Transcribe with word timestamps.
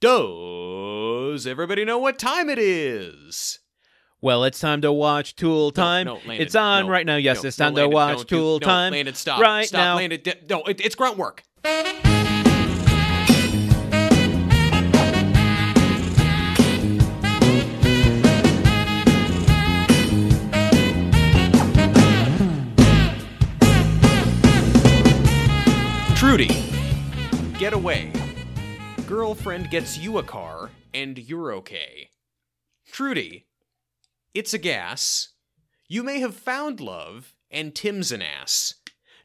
Does 0.00 1.46
everybody 1.46 1.84
know 1.84 1.98
what 1.98 2.18
time 2.18 2.50
it 2.50 2.58
is? 2.58 3.60
Well, 4.20 4.44
it's 4.44 4.58
time 4.58 4.82
to 4.82 4.92
watch 4.92 5.36
Tool 5.36 5.70
Time. 5.70 6.06
No, 6.06 6.14
no, 6.14 6.20
Landon, 6.26 6.40
it's 6.46 6.54
on 6.54 6.84
no, 6.86 6.90
right 6.92 7.06
now. 7.06 7.16
Yes, 7.16 7.42
no, 7.42 7.48
it's 7.48 7.58
no, 7.58 7.64
time 7.66 7.74
Landon, 7.74 7.90
to 7.90 7.94
watch 7.94 8.16
don't 8.18 8.28
do- 8.28 8.36
Tool 8.36 8.58
no, 8.60 8.66
Time. 8.66 8.92
Landon, 8.92 9.14
stop. 9.14 9.40
right 9.40 9.66
stop, 9.68 9.78
now. 9.78 9.96
Landon. 9.96 10.20
di- 10.22 10.34
No, 10.50 10.62
it, 10.64 10.80
it's 10.80 10.94
grunt 10.94 11.16
work. 11.16 11.44
Trudy, 26.16 26.48
get 27.58 27.72
away. 27.72 28.10
Girlfriend 29.06 29.70
gets 29.70 29.96
you 29.96 30.18
a 30.18 30.22
car, 30.24 30.70
and 30.92 31.16
you're 31.16 31.52
okay. 31.52 32.10
Trudy, 32.90 33.46
it's 34.34 34.52
a 34.52 34.58
gas. 34.58 35.28
You 35.86 36.02
may 36.02 36.18
have 36.18 36.34
found 36.34 36.80
love, 36.80 37.32
and 37.48 37.72
Tim's 37.72 38.10
an 38.10 38.20
ass. 38.20 38.74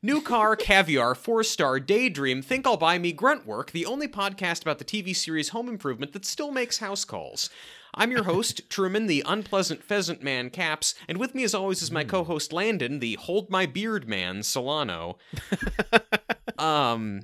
New 0.04 0.22
car, 0.22 0.56
caviar, 0.58 1.16
four 1.16 1.44
star, 1.44 1.80
daydream, 1.80 2.44
think 2.44 2.68
I'll 2.68 2.78
buy 2.78 3.00
me 3.00 3.12
grunt 3.12 3.48
work, 3.48 3.72
the 3.72 3.88
only 3.88 4.08
podcast 4.08 4.62
about 4.62 4.78
the 4.78 4.86
TV 4.86 5.16
series 5.16 5.50
Home 5.50 5.68
Improvement 5.68 6.14
that 6.14 6.26
still 6.26 6.52
makes 6.52 6.78
house 6.78 7.04
calls. 7.04 7.50
I'm 7.96 8.12
your 8.12 8.26
host, 8.26 8.62
Truman, 8.70 9.08
the 9.08 9.24
unpleasant 9.26 9.84
pheasant 9.84 10.22
man, 10.22 10.52
Caps, 10.52 10.94
and 11.08 11.18
with 11.18 11.34
me 11.34 11.44
as 11.44 11.56
always 11.56 11.82
is 11.82 11.90
my 11.90 12.04
co 12.04 12.24
host, 12.24 12.54
Landon, 12.54 13.00
the 13.00 13.16
hold 13.16 13.50
my 13.50 13.66
beard 13.66 14.08
man, 14.08 14.44
Solano. 14.44 15.18
um, 16.60 17.22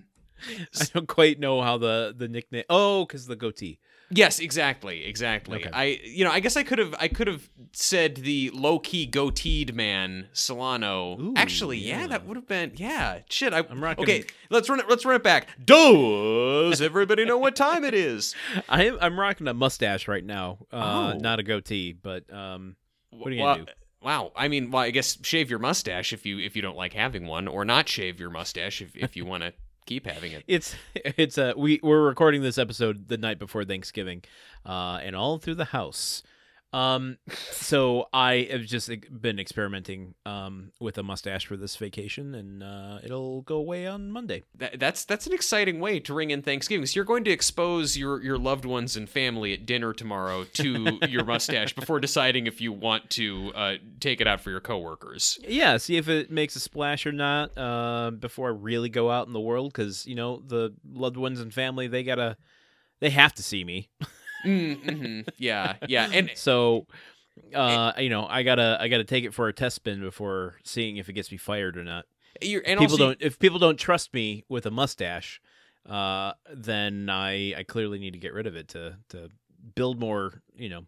I 0.79 0.85
don't 0.93 1.07
quite 1.07 1.39
know 1.39 1.61
how 1.61 1.77
the 1.77 2.13
the 2.15 2.27
nickname. 2.27 2.63
Oh, 2.69 3.05
because 3.05 3.27
the 3.27 3.35
goatee. 3.35 3.79
Yes, 4.09 4.39
exactly, 4.39 5.03
exactly. 5.03 5.59
Okay. 5.59 5.69
I, 5.73 5.99
you 6.01 6.23
know, 6.23 6.31
I 6.31 6.39
guess 6.39 6.55
I 6.55 6.63
could 6.63 6.79
have, 6.79 6.95
I 6.97 7.09
could 7.09 7.27
have 7.27 7.49
said 7.73 8.15
the 8.15 8.49
low 8.53 8.79
key 8.79 9.05
goateed 9.05 9.73
man 9.73 10.29
Solano. 10.31 11.19
Ooh, 11.19 11.33
Actually, 11.35 11.79
yeah. 11.79 11.99
yeah. 11.99 12.07
that 12.07 12.25
would 12.25 12.37
have 12.37 12.47
been, 12.47 12.71
yeah. 12.77 13.19
Shit, 13.29 13.51
I, 13.51 13.65
I'm 13.69 13.83
rocking- 13.83 14.03
Okay, 14.05 14.23
let's 14.49 14.69
run 14.69 14.79
it. 14.79 14.87
Let's 14.87 15.03
run 15.03 15.17
it 15.17 15.23
back. 15.23 15.49
Does 15.65 16.81
everybody 16.81 17.25
know 17.25 17.37
what 17.37 17.57
time 17.57 17.83
it 17.83 17.93
is? 17.93 18.33
I 18.69 18.85
am, 18.85 18.97
I'm 19.01 19.19
rocking 19.19 19.45
a 19.49 19.53
mustache 19.53 20.07
right 20.07 20.23
now. 20.23 20.59
Uh, 20.71 21.15
Oh. 21.15 21.17
Not 21.17 21.39
a 21.39 21.43
goatee, 21.43 21.91
but 21.91 22.31
um, 22.33 22.77
What 23.09 23.27
are 23.33 23.35
you 23.35 23.43
Well, 23.43 23.55
gonna 23.55 23.65
do? 23.65 23.71
Wow. 24.01 24.31
I 24.37 24.47
mean, 24.47 24.71
well, 24.71 24.83
I 24.83 24.91
guess 24.91 25.17
shave 25.23 25.49
your 25.49 25.59
mustache 25.59 26.13
if 26.13 26.25
you 26.25 26.39
if 26.39 26.55
you 26.55 26.61
don't 26.61 26.77
like 26.77 26.93
having 26.93 27.25
one, 27.27 27.45
or 27.47 27.65
not 27.65 27.89
shave 27.89 28.19
your 28.21 28.29
mustache 28.29 28.81
if 28.81 28.95
if 28.95 29.17
you 29.17 29.25
want 29.25 29.43
to 29.43 29.53
keep 29.87 30.05
having 30.05 30.33
it. 30.33 30.43
it's 30.47 30.75
it's 30.95 31.39
uh 31.39 31.53
we 31.57 31.79
we're 31.81 32.05
recording 32.05 32.43
this 32.43 32.59
episode 32.59 33.07
the 33.07 33.17
night 33.17 33.39
before 33.39 33.65
Thanksgiving, 33.65 34.21
uh, 34.65 34.99
and 35.01 35.15
all 35.15 35.39
through 35.39 35.55
the 35.55 35.65
house. 35.65 36.21
Um, 36.73 37.17
so 37.51 38.07
I 38.11 38.47
have 38.51 38.61
just 38.61 38.91
been 39.09 39.39
experimenting 39.39 40.15
um 40.25 40.71
with 40.79 40.97
a 40.97 41.03
mustache 41.03 41.45
for 41.45 41.55
this 41.55 41.75
vacation, 41.75 42.35
and 42.35 42.61
uh, 42.61 42.99
it'll 43.03 43.41
go 43.43 43.55
away 43.55 43.87
on 43.87 44.11
Monday. 44.11 44.43
That, 44.55 44.79
that's 44.79 45.05
that's 45.05 45.27
an 45.27 45.33
exciting 45.33 45.79
way 45.79 45.99
to 46.01 46.13
ring 46.13 46.31
in 46.31 46.41
Thanksgiving. 46.41 46.85
So 46.85 46.95
you're 46.95 47.05
going 47.05 47.23
to 47.23 47.31
expose 47.31 47.97
your 47.97 48.21
your 48.21 48.37
loved 48.37 48.65
ones 48.65 48.97
and 48.97 49.09
family 49.09 49.53
at 49.53 49.65
dinner 49.65 49.93
tomorrow 49.93 50.43
to 50.55 50.99
your 51.07 51.23
mustache 51.23 51.73
before 51.73 51.99
deciding 51.99 52.47
if 52.47 52.59
you 52.59 52.73
want 52.73 53.09
to 53.11 53.51
uh, 53.55 53.75
take 53.99 54.19
it 54.19 54.27
out 54.27 54.41
for 54.41 54.51
your 54.51 54.61
coworkers. 54.61 55.39
Yeah, 55.47 55.77
see 55.77 55.95
if 55.95 56.09
it 56.09 56.29
makes 56.29 56.55
a 56.55 56.59
splash 56.59 57.05
or 57.05 57.13
not 57.13 57.57
uh, 57.57 58.11
before 58.11 58.49
I 58.49 58.51
really 58.51 58.89
go 58.89 59.09
out 59.09 59.27
in 59.27 59.33
the 59.33 59.39
world, 59.39 59.71
because 59.71 60.05
you 60.05 60.15
know 60.15 60.43
the 60.45 60.75
loved 60.91 61.17
ones 61.17 61.39
and 61.39 61.53
family 61.53 61.87
they 61.87 62.03
gotta 62.03 62.35
they 62.99 63.09
have 63.11 63.33
to 63.35 63.43
see 63.43 63.63
me. 63.63 63.89
Mm, 64.47 64.83
mhm. 64.83 65.29
Yeah, 65.37 65.75
yeah, 65.87 66.09
and 66.13 66.31
So, 66.35 66.87
uh, 67.53 67.93
you 67.97 68.09
know, 68.09 68.25
I 68.25 68.43
gotta 68.43 68.77
I 68.79 68.87
gotta 68.87 69.03
take 69.03 69.25
it 69.25 69.33
for 69.33 69.47
a 69.47 69.53
test 69.53 69.75
spin 69.75 69.99
before 70.01 70.55
seeing 70.63 70.97
if 70.97 71.09
it 71.09 71.13
gets 71.13 71.31
me 71.31 71.37
fired 71.37 71.77
or 71.77 71.83
not. 71.83 72.05
you're 72.41 72.61
and 72.65 72.79
people 72.79 72.93
also, 72.93 73.07
don't 73.09 73.17
if 73.21 73.39
people 73.39 73.59
don't 73.59 73.77
trust 73.77 74.13
me 74.13 74.43
with 74.49 74.65
a 74.65 74.71
mustache, 74.71 75.41
uh, 75.87 76.33
then 76.53 77.09
I 77.09 77.53
I 77.57 77.63
clearly 77.63 77.99
need 77.99 78.13
to 78.13 78.19
get 78.19 78.33
rid 78.33 78.47
of 78.47 78.55
it 78.55 78.69
to 78.69 78.97
to 79.09 79.29
build 79.75 79.99
more. 79.99 80.41
You 80.55 80.69
know, 80.69 80.85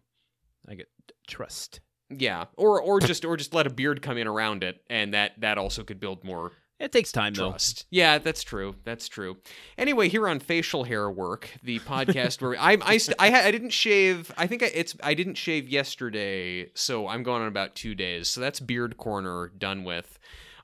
I 0.66 0.74
get 0.74 0.88
trust. 1.28 1.80
yeah, 2.08 2.46
or 2.56 2.80
or 2.80 3.00
just 3.00 3.24
or 3.24 3.36
just 3.36 3.54
let 3.54 3.66
a 3.66 3.70
beard 3.70 4.00
come 4.02 4.16
in 4.16 4.26
around 4.26 4.64
it, 4.64 4.82
and 4.88 5.14
that 5.14 5.40
that 5.40 5.58
also 5.58 5.84
could 5.84 6.00
build 6.00 6.24
more 6.24 6.52
It 6.80 6.92
takes 6.92 7.12
time 7.12 7.34
though. 7.34 7.54
Yeah, 7.90 8.16
that's 8.18 8.42
true. 8.42 8.74
That's 8.84 9.06
true. 9.06 9.36
Anyway, 9.76 10.08
here 10.08 10.26
on 10.26 10.40
facial 10.40 10.84
hair 10.84 11.10
work, 11.10 11.50
the 11.62 11.78
podcast 11.80 12.40
where 12.40 12.58
I 12.58 12.78
I 12.80 12.96
st- 12.96 13.16
I, 13.18 13.48
I 13.48 13.50
didn't 13.50 13.70
shave. 13.70 14.32
I 14.38 14.46
think 14.46 14.62
I, 14.62 14.70
it's 14.74 14.96
I 15.02 15.12
didn't 15.12 15.34
shave 15.34 15.68
yesterday, 15.68 16.70
so 16.74 17.06
I'm 17.06 17.22
going 17.22 17.42
on 17.42 17.48
about 17.48 17.74
two 17.74 17.94
days. 17.94 18.28
So 18.28 18.40
that's 18.40 18.60
beard 18.60 18.96
corner 18.96 19.52
done 19.58 19.84
with. 19.84 20.18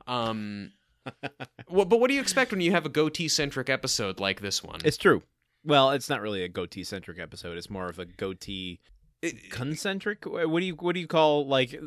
Um, 0.07 0.73
what, 1.69 1.91
but 1.91 2.01
what 2.01 2.09
do 2.09 2.15
you 2.15 2.21
expect 2.21 2.51
when 2.51 2.63
you 2.63 2.73
have 2.73 2.87
a 2.87 2.91
goatee 2.91 3.29
centric 3.29 3.69
episode 3.69 4.19
like 4.19 4.41
this 4.41 4.65
one? 4.65 4.81
It's 4.85 4.97
true. 4.97 5.23
Well, 5.65 5.91
it's 5.91 6.09
not 6.09 6.23
really 6.23 6.43
a 6.43 6.49
goatee 6.49 6.85
centric 6.85 7.19
episode. 7.19 7.59
It's 7.59 7.69
more 7.69 7.89
of 7.89 7.99
a 7.99 8.07
goatee 8.07 8.81
It- 9.21 9.51
concentric. 9.51 10.25
What 10.25 10.61
do 10.61 10.65
you 10.65 10.75
what 10.77 10.95
do 10.95 11.01
you 11.01 11.07
call 11.07 11.47
like? 11.47 11.79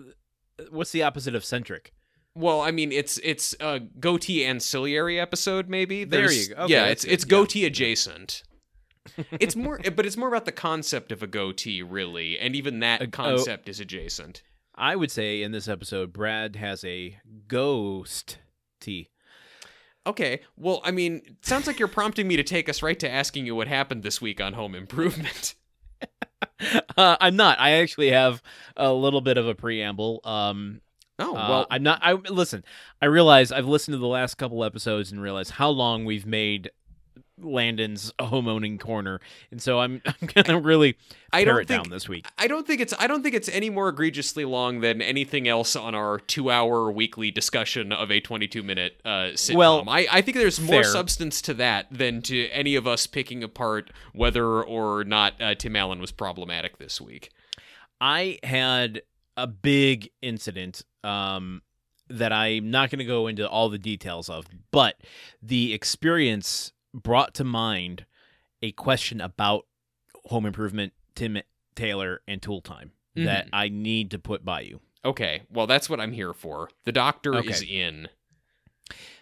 What's 0.69 0.91
the 0.91 1.01
opposite 1.01 1.33
of 1.33 1.43
centric? 1.43 1.93
Well, 2.39 2.61
I 2.61 2.71
mean, 2.71 2.91
it's 2.91 3.19
it's 3.23 3.53
a 3.59 3.79
goatee 3.79 4.45
ancillary 4.45 5.19
episode, 5.19 5.67
maybe. 5.69 6.03
There 6.05 6.31
you 6.31 6.55
go. 6.55 6.63
Okay, 6.63 6.73
yeah, 6.73 6.85
it's 6.87 7.03
good. 7.05 7.11
it's 7.13 7.25
Yeah. 7.25 7.29
goatee 7.29 7.65
adjacent. 7.65 8.43
it's 9.31 9.55
more, 9.55 9.79
but 9.95 10.05
it's 10.05 10.17
more 10.17 10.27
about 10.29 10.45
the 10.45 10.51
concept 10.51 11.11
of 11.11 11.21
a 11.21 11.27
goatee, 11.27 11.81
really, 11.81 12.39
and 12.39 12.55
even 12.55 12.79
that 12.79 13.01
A- 13.01 13.05
oh. 13.05 13.09
concept 13.09 13.67
is 13.69 13.79
adjacent. 13.79 14.43
I 14.75 14.95
would 14.95 15.11
say 15.11 15.41
in 15.41 15.51
this 15.51 15.67
episode, 15.67 16.13
Brad 16.13 16.55
has 16.55 16.83
a 16.85 17.19
ghost 17.47 18.37
tea. 18.79 19.09
Okay, 20.07 20.39
well, 20.55 20.79
I 20.85 20.91
mean, 20.91 21.21
it 21.25 21.45
sounds 21.45 21.67
like 21.67 21.77
you're 21.79 21.89
prompting 21.89 22.27
me 22.27 22.37
to 22.37 22.43
take 22.43 22.69
us 22.69 22.81
right 22.81 22.97
to 22.99 23.09
asking 23.11 23.45
you 23.45 23.55
what 23.55 23.67
happened 23.67 24.03
this 24.03 24.21
week 24.21 24.39
on 24.39 24.53
Home 24.53 24.75
Improvement. 24.75 25.55
Uh, 26.97 27.15
I'm 27.21 27.35
not. 27.37 27.59
I 27.59 27.71
actually 27.81 28.11
have 28.11 28.41
a 28.75 28.91
little 28.93 29.21
bit 29.21 29.37
of 29.37 29.47
a 29.47 29.55
preamble. 29.55 30.19
Um, 30.25 30.81
Oh 31.19 31.35
uh, 31.35 31.49
well, 31.49 31.67
I'm 31.69 31.83
not. 31.83 31.99
I 32.01 32.13
listen. 32.13 32.63
I 33.01 33.05
realize 33.05 33.51
I've 33.51 33.67
listened 33.67 33.93
to 33.93 33.99
the 33.99 34.07
last 34.07 34.35
couple 34.35 34.63
episodes 34.63 35.11
and 35.11 35.21
realized 35.21 35.51
how 35.51 35.69
long 35.69 36.05
we've 36.05 36.25
made 36.25 36.71
Landon's 37.41 38.11
homeowning 38.19 38.79
corner, 38.79 39.19
and 39.51 39.61
so 39.61 39.79
I'm 39.79 40.01
I'm 40.05 40.27
gonna 40.33 40.59
really 40.59 40.95
I 41.31 41.43
don't 41.43 41.59
it 41.59 41.67
think 41.67 41.83
down 41.83 41.89
this 41.91 42.07
week. 42.07 42.25
I 42.37 42.47
don't 42.47 42.65
think 42.65 42.81
it's 42.81 42.93
I 42.97 43.07
don't 43.07 43.23
think 43.23 43.35
it's 43.35 43.49
any 43.49 43.69
more 43.69 43.89
egregiously 43.89 44.45
long 44.45 44.79
than 44.79 45.01
anything 45.01 45.47
else 45.47 45.75
on 45.75 45.95
our 45.95 46.19
two-hour 46.19 46.91
weekly 46.91 47.31
discussion 47.31 47.91
of 47.91 48.11
a 48.11 48.21
22-minute 48.21 49.01
uh, 49.03 49.09
sitcom. 49.33 49.55
Well, 49.55 49.83
I, 49.87 50.07
I 50.11 50.21
think 50.21 50.37
there's 50.37 50.59
more 50.59 50.83
fair. 50.83 50.91
substance 50.91 51.41
to 51.43 51.53
that 51.55 51.87
than 51.91 52.21
to 52.23 52.47
any 52.49 52.75
of 52.75 52.87
us 52.87 53.07
picking 53.07 53.43
apart 53.43 53.91
whether 54.13 54.63
or 54.63 55.03
not 55.03 55.33
uh, 55.41 55.55
Tim 55.55 55.75
Allen 55.75 55.99
was 55.99 56.11
problematic 56.11 56.77
this 56.77 57.01
week. 57.01 57.29
I 58.01 58.39
had 58.43 59.01
a 59.35 59.47
big 59.47 60.09
incident 60.21 60.83
um, 61.03 61.61
that 62.09 62.31
I'm 62.33 62.71
not 62.71 62.89
going 62.89 62.99
to 62.99 63.05
go 63.05 63.27
into 63.27 63.47
all 63.47 63.69
the 63.69 63.77
details 63.77 64.29
of, 64.29 64.45
but 64.71 64.95
the 65.41 65.73
experience 65.73 66.73
brought 66.93 67.33
to 67.35 67.43
mind 67.43 68.05
a 68.61 68.71
question 68.73 69.21
about 69.21 69.65
home 70.25 70.45
improvement, 70.45 70.93
Tim 71.15 71.37
Taylor, 71.75 72.21
and 72.27 72.41
tool 72.41 72.61
time 72.61 72.91
that 73.15 73.45
Mhm. 73.45 73.49
I 73.53 73.69
need 73.69 74.11
to 74.11 74.19
put 74.19 74.43
by 74.43 74.61
you. 74.61 74.81
Okay, 75.05 75.43
well 75.49 75.65
that's 75.67 75.89
what 75.89 75.99
I'm 75.99 76.11
here 76.13 76.33
for. 76.33 76.69
The 76.85 76.91
doctor 76.91 77.35
Okay. 77.35 77.49
is 77.49 77.61
in. 77.61 78.09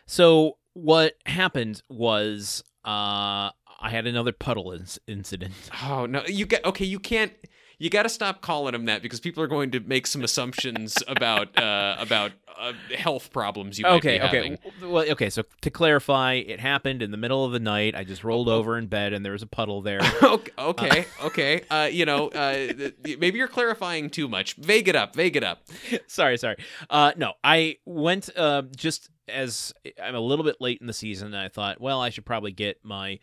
So 0.06 0.58
what 0.74 1.16
happened 1.26 1.82
was 1.90 2.64
uh, 2.86 3.52
I 3.80 3.90
had 3.90 4.08
another 4.08 4.32
puddle 4.32 4.66
inc- 4.72 4.98
incident. 5.08 5.54
Oh 5.84 6.06
no, 6.06 6.24
you 6.26 6.46
get 6.46 6.64
okay. 6.66 6.86
You 6.86 7.00
can't. 7.00 7.34
You 7.80 7.90
got 7.90 8.04
to 8.04 8.10
stop 8.10 8.42
calling 8.42 8.74
him 8.74 8.86
that 8.86 9.04
because 9.04 9.20
people 9.20 9.44
are 9.44 9.48
going 9.48 9.72
to 9.72 9.80
make 9.80 10.08
some 10.08 10.24
assumptions 10.24 10.98
about 11.08 11.58
uh, 11.58 11.96
about 12.00 12.32
uh, 12.58 12.74
health 12.96 13.32
problems 13.32 13.78
you 13.78 13.84
might 13.84 13.98
okay, 13.98 14.20
okay. 14.20 14.38
having. 14.38 14.58
Well, 14.82 15.10
okay. 15.12 15.30
So 15.30 15.44
to 15.62 15.70
clarify, 15.70 16.34
it 16.34 16.60
happened 16.60 17.02
in 17.02 17.12
the 17.12 17.18
middle 17.18 17.46
of 17.46 17.52
the 17.52 17.60
night. 17.60 17.96
I 17.96 18.04
just 18.04 18.24
rolled 18.24 18.50
over 18.50 18.78
in 18.78 18.88
bed, 18.88 19.14
and 19.14 19.24
there 19.24 19.34
was 19.34 19.44
a 19.44 19.48
puddle 19.48 19.82
there. 19.82 20.00
okay, 20.24 20.52
okay, 20.58 21.06
okay. 21.24 21.62
Uh, 21.70 21.90
you 21.92 22.06
know, 22.06 22.30
uh, 22.30 22.74
maybe 23.04 23.38
you're 23.38 23.48
clarifying 23.48 24.10
too 24.10 24.28
much. 24.28 24.56
Vague 24.56 24.88
it 24.88 24.96
up. 24.96 25.16
Vague 25.16 25.36
it 25.36 25.44
up. 25.44 25.64
sorry, 26.08 26.38
sorry. 26.38 26.58
Uh, 26.90 27.12
no, 27.16 27.34
I 27.44 27.78
went 27.86 28.30
uh, 28.36 28.64
just 28.76 29.10
as 29.28 29.74
I'm 30.02 30.16
a 30.16 30.20
little 30.20 30.46
bit 30.46 30.58
late 30.60 30.80
in 30.82 30.88
the 30.88 30.94
season. 30.94 31.28
And 31.28 31.38
I 31.38 31.50
thought, 31.50 31.80
well, 31.80 32.02
I 32.02 32.10
should 32.10 32.26
probably 32.26 32.52
get 32.52 32.80
my 32.84 33.20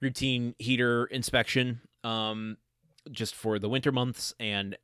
routine 0.00 0.54
heater 0.58 1.04
inspection 1.06 1.80
um, 2.04 2.56
just 3.10 3.34
for 3.34 3.58
the 3.58 3.68
winter 3.68 3.92
months. 3.92 4.34
And 4.38 4.76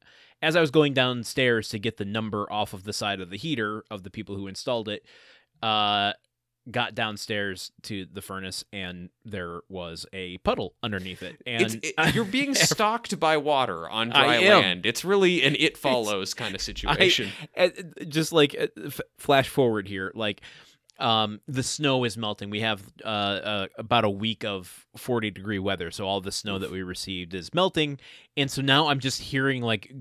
as 0.42 0.56
I 0.56 0.60
was 0.60 0.70
going 0.70 0.94
downstairs 0.94 1.68
to 1.70 1.78
get 1.78 1.96
the 1.96 2.04
number 2.04 2.50
off 2.52 2.72
of 2.72 2.84
the 2.84 2.92
side 2.92 3.20
of 3.20 3.30
the 3.30 3.36
heater 3.36 3.84
of 3.90 4.02
the 4.02 4.10
people 4.10 4.36
who 4.36 4.46
installed 4.46 4.88
it, 4.88 5.04
uh, 5.62 6.12
got 6.70 6.94
downstairs 6.94 7.72
to 7.82 8.04
the 8.12 8.20
furnace 8.20 8.62
and 8.74 9.08
there 9.24 9.60
was 9.70 10.04
a 10.12 10.36
puddle 10.38 10.74
underneath 10.82 11.22
it. 11.22 11.40
And 11.46 11.80
it- 11.82 11.94
you're 12.14 12.24
being 12.24 12.54
stalked 12.54 13.18
by 13.18 13.38
water 13.38 13.88
on 13.88 14.10
dry 14.10 14.38
land. 14.60 14.84
It's 14.84 15.04
really 15.04 15.42
an 15.44 15.56
it 15.58 15.78
follows 15.78 16.34
kind 16.34 16.54
of 16.54 16.60
situation. 16.60 17.30
Uh, 17.56 17.70
just 18.06 18.32
like 18.32 18.54
uh, 18.58 18.90
flash 19.16 19.48
forward 19.48 19.88
here 19.88 20.12
like 20.14 20.42
um 20.98 21.40
the 21.46 21.62
snow 21.62 22.04
is 22.04 22.16
melting 22.16 22.50
we 22.50 22.60
have 22.60 22.82
uh, 23.04 23.08
uh 23.08 23.66
about 23.78 24.04
a 24.04 24.10
week 24.10 24.44
of 24.44 24.86
40 24.96 25.30
degree 25.30 25.58
weather 25.58 25.90
so 25.90 26.06
all 26.06 26.20
the 26.20 26.32
snow 26.32 26.58
that 26.58 26.70
we 26.70 26.82
received 26.82 27.34
is 27.34 27.52
melting 27.54 27.98
and 28.36 28.50
so 28.50 28.62
now 28.62 28.88
i'm 28.88 28.98
just 28.98 29.20
hearing 29.20 29.62
like 29.62 29.92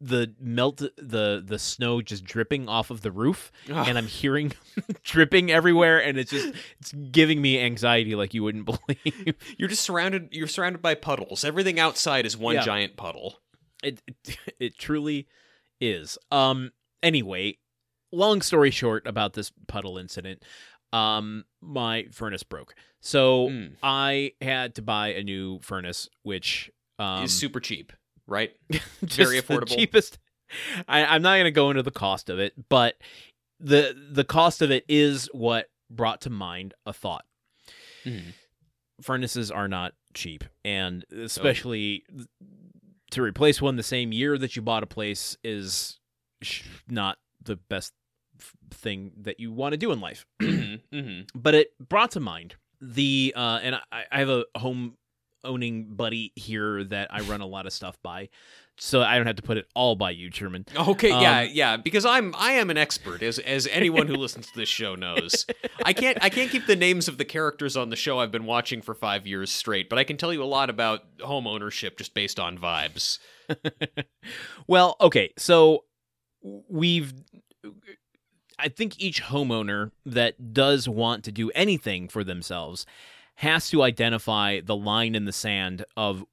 the 0.00 0.34
melt 0.40 0.78
the 0.96 1.42
the 1.46 1.58
snow 1.58 2.00
just 2.00 2.24
dripping 2.24 2.68
off 2.70 2.90
of 2.90 3.02
the 3.02 3.12
roof 3.12 3.52
and 3.68 3.98
i'm 3.98 4.06
hearing 4.06 4.50
dripping 5.02 5.50
everywhere 5.50 6.02
and 6.02 6.16
it's 6.18 6.30
just 6.30 6.54
it's 6.80 6.92
giving 7.12 7.40
me 7.42 7.60
anxiety 7.60 8.14
like 8.14 8.32
you 8.32 8.42
wouldn't 8.42 8.64
believe 9.04 9.34
you're 9.58 9.68
just 9.68 9.84
surrounded. 9.84 10.28
You're 10.32 10.48
surrounded 10.48 10.80
by 10.80 10.94
puddles. 10.94 11.44
Everything 11.44 11.78
outside 11.78 12.24
is 12.24 12.34
one 12.36 12.54
Yeah. 12.54 12.62
giant 12.62 12.96
puddle. 12.96 13.40
it 13.82 14.00
it, 14.06 14.38
it 14.58 14.78
truly 14.78 15.28
is 15.82 16.16
um 16.30 16.72
anyway 17.02 17.58
long 18.14 18.40
story 18.42 18.70
short 18.70 19.06
about 19.06 19.32
this 19.34 19.52
puddle 19.68 19.98
incident 19.98 20.42
um 20.92 21.44
my 21.60 22.06
furnace 22.12 22.42
broke 22.42 22.74
so 23.00 23.48
Mm. 23.48 23.72
i 23.82 24.32
had 24.40 24.74
to 24.76 24.82
buy 24.82 25.08
a 25.08 25.22
new 25.22 25.58
furnace 25.60 26.08
which 26.22 26.70
um 26.98 27.24
It's 27.24 27.32
super 27.32 27.60
cheap, 27.60 27.92
right? 28.26 28.52
very 29.02 29.40
the 29.40 29.42
affordable. 29.42 29.74
cheapest 29.76 30.18
I, 30.88 31.04
i'm 31.04 31.22
not 31.22 31.34
going 31.34 31.44
to 31.44 31.50
go 31.50 31.70
into 31.70 31.82
the 31.82 31.90
cost 31.90 32.30
of 32.30 32.38
it 32.38 32.52
but 32.68 32.94
the 33.60 33.96
the 34.12 34.24
cost 34.24 34.62
of 34.62 34.70
it 34.70 34.84
is 34.88 35.28
what 35.32 35.66
brought 35.90 36.20
to 36.22 36.30
mind 36.30 36.74
a 36.86 36.92
thought 36.92 37.24
Mhm. 38.06 38.34
furnaces 39.02 39.50
are 39.50 39.66
not 39.68 39.94
cheap 40.12 40.44
and 40.64 41.04
especially 41.12 42.04
to 43.10 43.22
replace 43.22 43.60
one 43.62 43.76
the 43.76 43.82
same 43.82 44.12
year 44.12 44.38
that 44.38 44.54
you 44.56 44.62
bought 44.62 44.82
a 44.82 44.86
place 44.86 45.36
is 45.42 45.98
not 46.88 47.18
the 47.42 47.56
best 47.56 47.92
thing 48.70 49.12
that 49.22 49.40
you 49.40 49.52
want 49.52 49.72
to 49.72 49.76
do 49.76 49.92
in 49.92 50.00
life 50.00 50.26
Mhm, 50.42 50.80
mhm. 50.92 51.28
but 51.34 51.54
it 51.54 51.68
brought 51.78 52.10
to 52.12 52.20
mind 52.20 52.56
the 52.80 53.32
uh 53.36 53.60
and 53.62 53.76
I, 53.92 54.04
I 54.12 54.18
have 54.18 54.28
a 54.28 54.44
home 54.56 54.96
owning 55.44 55.94
buddy 55.94 56.32
here 56.36 56.84
that 56.84 57.12
I 57.12 57.20
run 57.20 57.40
a 57.42 57.46
lot 57.46 57.66
of 57.66 57.72
stuff 57.72 57.96
by 58.02 58.30
so 58.76 59.02
I 59.02 59.16
don't 59.18 59.26
have 59.26 59.36
to 59.36 59.42
put 59.42 59.56
it 59.58 59.66
all 59.74 59.94
by 59.94 60.10
you 60.10 60.30
Truman 60.30 60.64
Okay, 60.74 61.10
yeah, 61.10 61.40
Um, 61.42 61.48
yeah, 61.52 61.76
because 61.76 62.04
I'm 62.04 62.34
I 62.36 62.52
am 62.52 62.70
an 62.70 62.76
expert 62.78 63.22
as 63.22 63.38
as 63.38 63.66
anyone 63.68 64.08
who 64.08 64.14
listens 64.16 64.50
to 64.50 64.56
this 64.56 64.68
show 64.68 64.94
knows. 64.96 65.46
I 65.84 65.92
can't 65.92 66.18
I 66.22 66.28
can't 66.30 66.50
keep 66.50 66.66
the 66.66 66.74
names 66.74 67.06
of 67.06 67.16
the 67.18 67.24
characters 67.24 67.76
on 67.76 67.90
the 67.90 67.96
show 67.96 68.18
I've 68.18 68.32
been 68.32 68.46
watching 68.46 68.82
for 68.82 68.94
5 68.94 69.26
years 69.28 69.52
straight, 69.52 69.88
but 69.88 69.98
I 69.98 70.02
can 70.04 70.16
tell 70.16 70.32
you 70.32 70.42
a 70.42 70.44
lot 70.44 70.70
about 70.70 71.02
home 71.20 71.46
ownership 71.46 71.98
just 71.98 72.14
based 72.14 72.40
on 72.40 72.58
vibes. 72.58 73.18
well, 74.66 74.96
okay, 75.00 75.32
so 75.38 75.84
we've 76.42 77.12
I 78.58 78.68
think 78.68 79.00
each 79.00 79.22
homeowner 79.22 79.90
that 80.06 80.52
does 80.52 80.88
want 80.88 81.24
to 81.24 81.32
do 81.32 81.50
anything 81.50 82.08
for 82.08 82.22
themselves 82.24 82.86
has 83.36 83.68
to 83.70 83.82
identify 83.82 84.60
the 84.60 84.76
line 84.76 85.14
in 85.14 85.24
the 85.24 85.32
sand 85.32 85.84
of 85.96 86.24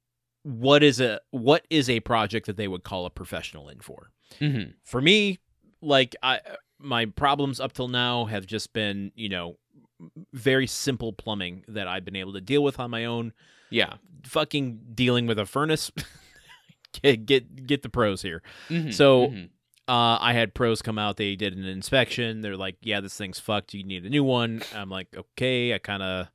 what 0.44 0.82
is 0.82 1.00
a 1.00 1.20
what 1.30 1.64
is 1.70 1.88
a 1.90 2.00
project 2.00 2.46
that 2.46 2.56
they 2.56 2.68
would 2.68 2.84
call 2.84 3.06
a 3.06 3.10
professional 3.10 3.68
in 3.68 3.80
for. 3.80 4.10
Mhm. 4.40 4.74
For 4.84 5.00
me, 5.00 5.40
like 5.80 6.14
I 6.22 6.40
my 6.78 7.06
problems 7.06 7.60
up 7.60 7.72
till 7.72 7.88
now 7.88 8.24
have 8.26 8.46
just 8.46 8.72
been, 8.72 9.12
you 9.14 9.28
know, 9.28 9.56
very 10.32 10.66
simple 10.66 11.12
plumbing 11.12 11.64
that 11.68 11.86
I've 11.86 12.04
been 12.04 12.16
able 12.16 12.32
to 12.34 12.40
deal 12.40 12.62
with 12.62 12.80
on 12.80 12.90
my 12.90 13.04
own. 13.04 13.32
Yeah. 13.70 13.94
Fucking 14.24 14.80
dealing 14.94 15.26
with 15.26 15.38
a 15.38 15.46
furnace 15.46 15.90
get 17.02 17.24
get 17.26 17.66
get 17.66 17.82
the 17.82 17.88
pros 17.88 18.22
here. 18.22 18.42
Mhm, 18.68 18.92
So- 18.94 19.28
mhm. 19.28 19.50
Uh, 19.88 20.16
I 20.20 20.32
had 20.32 20.54
pros 20.54 20.80
come 20.80 20.98
out. 20.98 21.16
They 21.16 21.34
did 21.34 21.56
an 21.56 21.64
inspection. 21.64 22.40
They're 22.40 22.56
like, 22.56 22.76
"Yeah, 22.82 23.00
this 23.00 23.16
thing's 23.16 23.40
fucked. 23.40 23.74
You 23.74 23.84
need 23.84 24.04
a 24.04 24.10
new 24.10 24.24
one." 24.24 24.62
I'm 24.74 24.88
like, 24.88 25.08
"Okay." 25.16 25.74
I 25.74 25.78
kind 25.78 26.02
of 26.02 26.28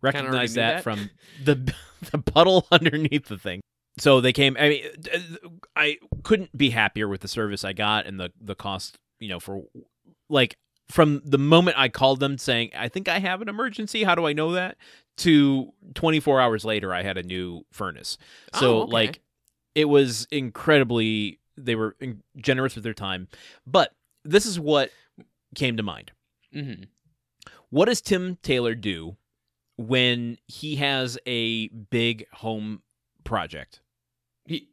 recognize 0.00 0.54
that, 0.54 0.76
that. 0.76 0.82
from 0.82 1.10
the 1.44 1.74
the 2.10 2.18
puddle 2.18 2.66
underneath 2.72 3.26
the 3.26 3.38
thing. 3.38 3.60
So 3.98 4.20
they 4.20 4.32
came. 4.32 4.56
I 4.58 4.68
mean, 4.68 4.84
I 5.76 5.98
couldn't 6.22 6.56
be 6.56 6.70
happier 6.70 7.06
with 7.06 7.20
the 7.20 7.28
service 7.28 7.64
I 7.64 7.72
got 7.74 8.06
and 8.06 8.18
the 8.18 8.32
the 8.40 8.54
cost. 8.54 8.96
You 9.20 9.28
know, 9.28 9.40
for 9.40 9.62
like 10.28 10.56
from 10.90 11.22
the 11.24 11.38
moment 11.38 11.78
I 11.78 11.88
called 11.88 12.20
them 12.20 12.38
saying, 12.38 12.70
"I 12.76 12.88
think 12.88 13.08
I 13.08 13.18
have 13.18 13.42
an 13.42 13.48
emergency. 13.48 14.04
How 14.04 14.14
do 14.14 14.26
I 14.26 14.32
know 14.32 14.52
that?" 14.52 14.76
to 15.18 15.72
24 15.94 16.40
hours 16.40 16.64
later, 16.64 16.92
I 16.92 17.04
had 17.04 17.16
a 17.16 17.22
new 17.22 17.64
furnace. 17.70 18.18
So 18.54 18.78
Oh, 18.78 18.82
okay. 18.82 18.92
like, 18.92 19.20
it 19.76 19.84
was 19.84 20.26
incredibly. 20.32 21.38
They 21.56 21.74
were 21.74 21.96
generous 22.36 22.74
with 22.74 22.84
their 22.84 22.94
time, 22.94 23.28
but 23.66 23.92
this 24.24 24.46
is 24.46 24.58
what 24.58 24.90
came 25.54 25.76
to 25.76 25.82
mind. 25.82 26.12
Mhm. 26.54 26.88
What 27.70 27.86
does 27.86 28.00
Tim 28.00 28.36
Taylor 28.42 28.74
do 28.74 29.16
when 29.76 30.38
he 30.46 30.76
has 30.76 31.18
a 31.26 31.68
big 31.68 32.28
home 32.32 32.82
project? 33.24 33.80
He 34.46 34.68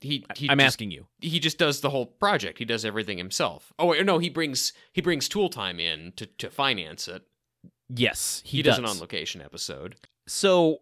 he 0.00 0.24
he 0.34 0.48
I'm 0.48 0.58
just, 0.58 0.66
asking 0.66 0.90
you. 0.92 1.06
he 1.20 1.40
just 1.40 1.58
does 1.58 1.80
the 1.80 1.90
whole 1.90 2.06
project. 2.06 2.58
He 2.58 2.64
does 2.64 2.84
everything 2.84 3.18
himself. 3.18 3.72
Oh 3.78 3.86
wait, 3.86 4.04
no, 4.06 4.18
he 4.18 4.28
brings 4.28 4.72
he 4.92 5.00
brings 5.00 5.28
tool 5.28 5.48
time 5.48 5.80
in 5.80 6.12
to 6.16 6.26
to 6.26 6.50
finance 6.50 7.08
it. 7.08 7.22
Yes, 7.88 8.42
he, 8.44 8.58
He, 8.58 8.62
does. 8.62 8.74
does 8.74 8.78
an 8.80 8.84
on 8.86 8.98
location 9.00 9.40
episode. 9.40 9.96
So 10.28 10.78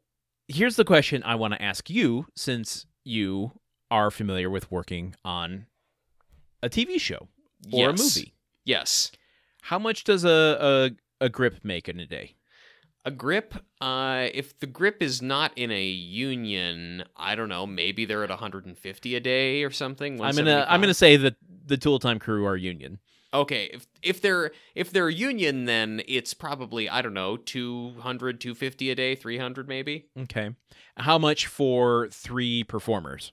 here's 0.49 0.77
the 0.77 0.85
question 0.85 1.23
I 1.23 1.35
want 1.37 1.55
to 1.55 1.63
ask 1.63 1.89
you 1.91 2.27
since 2.37 2.87
you 3.05 3.53
are 3.94 4.11
familiar 4.11 4.50
with 4.50 4.70
working 4.73 5.14
on 5.25 5.67
a 6.62 6.69
TV 6.69 6.99
show 7.00 7.29
or 7.73 7.91
Yes. 7.91 8.00
a 8.00 8.02
movie. 8.20 8.35
Yes. 8.64 9.12
How 9.62 9.79
much 9.79 10.02
does 10.05 10.25
a, 10.25 10.91
a, 11.20 11.25
a 11.26 11.29
grip 11.29 11.61
make 11.62 11.88
in 11.88 12.00
a 12.00 12.06
day? 12.06 12.35
A 13.05 13.11
grip, 13.11 13.55
uh, 13.81 14.29
if 14.32 14.58
the 14.58 14.67
grip 14.67 15.02
is 15.02 15.23
not 15.23 15.56
in 15.56 15.70
a 15.70 15.85
union, 15.85 17.05
I 17.17 17.35
don't 17.35 17.49
know, 17.50 17.67
maybe 17.67 18.05
they're 18.05 18.25
at 18.25 18.31
150 18.31 19.14
a 19.14 19.20
day 19.20 19.62
or 19.62 19.70
something. 19.70 20.20
I'm 20.23 20.35
gonna 20.35 20.67
I'm 20.69 20.81
gonna 20.81 20.94
say 20.94 21.17
that 21.19 21.37
the 21.67 21.76
Tool 21.76 21.99
Time 21.99 22.19
crew 22.19 22.47
are 22.47 22.56
union. 22.56 22.99
Okay, 23.35 23.69
if 23.75 23.87
if 24.02 24.23
they're 24.23 24.52
if 24.75 24.90
they're 24.90 25.11
union 25.11 25.67
then 25.67 26.02
it's 26.08 26.32
probably, 26.35 26.88
I 26.88 27.02
don't 27.02 27.12
know, 27.14 27.37
200, 27.37 28.40
250 28.40 28.90
a 28.90 28.94
day, 28.94 29.14
300 29.14 29.69
maybe. 29.69 30.06
Okay. 30.20 30.50
How 30.97 31.19
much 31.19 31.47
for 31.47 32.08
three 32.08 32.64
performers? 32.64 33.32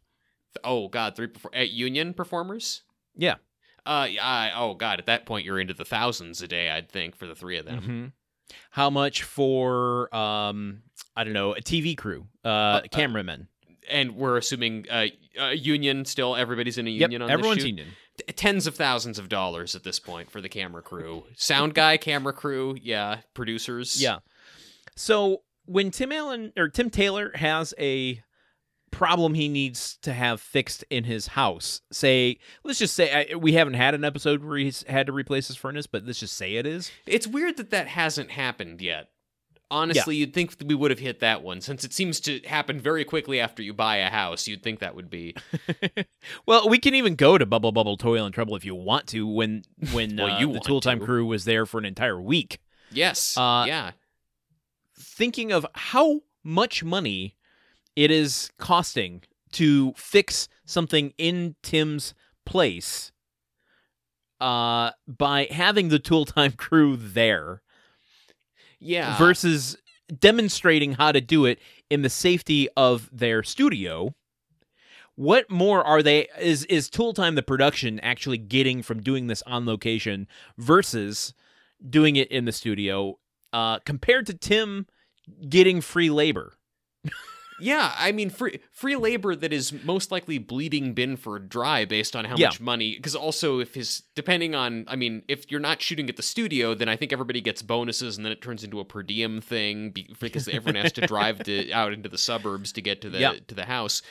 Oh 0.63 0.87
god, 0.87 1.15
three 1.15 1.27
perfor- 1.27 1.55
at 1.55 1.69
union 1.71 2.13
performers? 2.13 2.83
Yeah. 3.15 3.35
Uh 3.85 4.07
I, 4.21 4.51
oh 4.55 4.73
god, 4.75 4.99
at 4.99 5.05
that 5.07 5.25
point 5.25 5.45
you're 5.45 5.59
into 5.59 5.73
the 5.73 5.85
thousands 5.85 6.41
a 6.41 6.47
day, 6.47 6.69
I'd 6.69 6.89
think 6.89 7.15
for 7.15 7.25
the 7.27 7.35
three 7.35 7.57
of 7.57 7.65
them. 7.65 7.81
Mhm. 7.81 8.55
How 8.71 8.89
much 8.89 9.23
for 9.23 10.13
um 10.15 10.83
I 11.15 11.23
don't 11.23 11.33
know 11.33 11.53
a 11.53 11.61
TV 11.61 11.95
crew, 11.97 12.27
uh, 12.45 12.47
uh, 12.47 12.81
cameramen? 12.91 13.47
And 13.89 14.15
we're 14.15 14.37
assuming 14.37 14.85
uh, 14.89 15.07
uh 15.39 15.49
union 15.49 16.05
still 16.05 16.35
everybody's 16.35 16.77
in 16.77 16.87
a 16.87 16.91
Yep, 16.91 17.01
union 17.11 17.21
on 17.23 17.31
everyone's 17.31 17.61
shoot. 17.61 17.67
union. 17.69 17.87
T- 18.17 18.33
tens 18.33 18.67
of 18.67 18.75
thousands 18.75 19.17
of 19.17 19.29
dollars 19.29 19.73
at 19.73 19.83
this 19.83 19.99
point 19.99 20.29
for 20.29 20.41
the 20.41 20.49
camera 20.49 20.81
crew. 20.81 21.23
Sound 21.35 21.73
guy, 21.73 21.97
camera 21.97 22.33
crew, 22.33 22.75
yeah, 22.81 23.21
producers. 23.33 24.01
Yeah. 24.01 24.19
So 24.95 25.41
when 25.65 25.89
Tim 25.91 26.11
Allen 26.11 26.53
or 26.57 26.67
Tim 26.69 26.89
Taylor 26.89 27.31
has 27.35 27.73
a 27.79 28.21
problem 28.91 29.33
he 29.33 29.47
needs 29.47 29.97
to 30.01 30.13
have 30.13 30.39
fixed 30.41 30.83
in 30.89 31.05
his 31.05 31.27
house, 31.27 31.81
say, 31.91 32.37
let's 32.63 32.79
just 32.79 32.93
say 32.93 33.29
I, 33.31 33.35
we 33.35 33.53
haven't 33.53 33.73
had 33.75 33.95
an 33.95 34.03
episode 34.03 34.43
where 34.43 34.57
he's 34.57 34.83
had 34.83 35.07
to 35.07 35.13
replace 35.13 35.47
his 35.47 35.57
furnace, 35.57 35.87
but 35.87 36.05
let's 36.05 36.19
just 36.19 36.35
say 36.35 36.55
it 36.55 36.65
is. 36.65 36.91
It's 37.07 37.25
weird 37.27 37.57
that 37.57 37.71
that 37.71 37.87
hasn't 37.87 38.31
happened 38.31 38.81
yet. 38.81 39.09
Honestly, 39.71 40.17
you'd 40.17 40.33
think 40.33 40.57
that 40.57 40.67
we 40.67 40.75
would 40.75 40.91
have 40.91 40.99
hit 40.99 41.21
that 41.21 41.43
one 41.43 41.61
since 41.61 41.85
it 41.85 41.93
seems 41.93 42.19
to 42.19 42.41
happen 42.41 42.77
very 42.77 43.05
quickly 43.05 43.39
after 43.39 43.63
you 43.63 43.73
buy 43.73 43.97
a 43.97 44.09
house. 44.09 44.45
You'd 44.45 44.61
think 44.61 44.79
that 44.79 44.95
would 44.95 45.09
be. 45.09 45.33
well, 46.45 46.67
we 46.67 46.77
can 46.77 46.93
even 46.93 47.15
go 47.15 47.37
to 47.37 47.45
Bubble 47.45 47.71
Bubble 47.71 47.95
Toil 47.95 48.25
and 48.25 48.35
Trouble 48.35 48.57
if 48.57 48.65
you 48.65 48.75
want 48.75 49.07
to. 49.07 49.25
When 49.25 49.63
when 49.93 50.15
Well, 50.17 50.29
uh, 50.35 50.39
you 50.39 50.51
the 50.51 50.59
Tool 50.59 50.81
Time 50.81 50.99
to. 50.99 51.05
crew 51.05 51.25
was 51.25 51.45
there 51.45 51.65
for 51.65 51.77
an 51.77 51.85
entire 51.85 52.21
week. 52.21 52.59
Yes. 52.91 53.37
Uh, 53.37 53.63
yeah. 53.65 53.91
thinking 54.99 55.53
of 55.53 55.65
how 55.73 56.19
much 56.43 56.83
money 56.83 57.37
it 57.95 58.11
is 58.11 58.49
costing 58.57 59.21
to 59.53 59.93
fix 59.97 60.47
something 60.65 61.13
in 61.17 61.55
Tim's 61.61 62.13
place 62.45 63.11
uh 64.39 64.91
by 65.07 65.47
having 65.51 65.89
the 65.89 65.99
tool 65.99 66.25
time 66.25 66.51
crew 66.57 66.95
there 66.97 67.61
Yeah. 68.79 69.17
versus 69.17 69.77
demonstrating 70.19 70.93
how 70.93 71.11
to 71.11 71.21
do 71.21 71.45
it 71.45 71.59
in 71.89 72.01
the 72.01 72.09
safety 72.09 72.67
of 72.75 73.07
their 73.11 73.43
studio 73.43 74.15
what 75.15 75.49
more 75.51 75.83
are 75.83 76.01
they 76.01 76.27
is 76.39 76.63
is 76.65 76.89
tool 76.89 77.13
time 77.13 77.35
the 77.35 77.43
production 77.43 77.99
actually 77.99 78.37
getting 78.39 78.81
from 78.81 79.01
doing 79.01 79.27
this 79.27 79.43
on 79.43 79.65
location 79.65 80.27
versus 80.57 81.33
doing 81.87 82.15
it 82.15 82.29
in 82.31 82.45
the 82.45 82.51
studio 82.51 83.17
uh, 83.53 83.77
compared 83.85 84.25
to 84.27 84.33
Tim 84.33 84.87
getting 85.49 85.81
free 85.81 86.09
labor. 86.09 86.53
Yeah, 87.61 87.93
I 87.97 88.11
mean 88.11 88.29
free 88.29 88.59
free 88.71 88.95
labor 88.95 89.35
that 89.35 89.53
is 89.53 89.71
most 89.83 90.11
likely 90.11 90.37
bleeding 90.37 90.93
Binford 90.93 91.47
dry 91.49 91.85
based 91.85 92.15
on 92.15 92.25
how 92.25 92.35
Yeah. 92.37 92.47
much 92.47 92.59
money 92.59 92.95
because 92.95 93.15
also 93.15 93.59
if 93.59 93.73
his 93.75 94.03
depending 94.15 94.55
on 94.55 94.85
I 94.87 94.95
mean 94.95 95.23
if 95.27 95.49
you're 95.51 95.59
not 95.59 95.81
shooting 95.81 96.09
at 96.09 96.17
the 96.17 96.23
studio 96.23 96.73
then 96.73 96.89
I 96.89 96.95
think 96.95 97.13
everybody 97.13 97.41
gets 97.41 97.61
bonuses 97.61 98.17
and 98.17 98.25
then 98.25 98.31
it 98.31 98.41
turns 98.41 98.63
into 98.63 98.79
a 98.79 98.85
per 98.85 99.03
diem 99.03 99.41
thing 99.41 99.93
because 100.19 100.47
everyone 100.47 100.81
has 100.81 100.91
to 100.93 101.01
drive 101.07 101.43
to, 101.43 101.71
out 101.81 101.93
into 101.93 102.09
the 102.09 102.17
suburbs 102.17 102.71
to 102.73 102.81
get 102.81 103.01
to 103.01 103.09
the 103.09 103.19
Yeah. 103.19 103.33
to 103.47 103.55
the 103.55 103.65
house. 103.65 104.01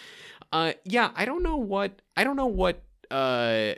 Uh 0.52 0.72
yeah, 0.84 1.10
I 1.14 1.24
don't 1.24 1.42
know 1.42 1.56
what 1.56 2.00
I 2.16 2.24
don't 2.24 2.36
know 2.36 2.46
what 2.46 2.82
uh 3.10 3.74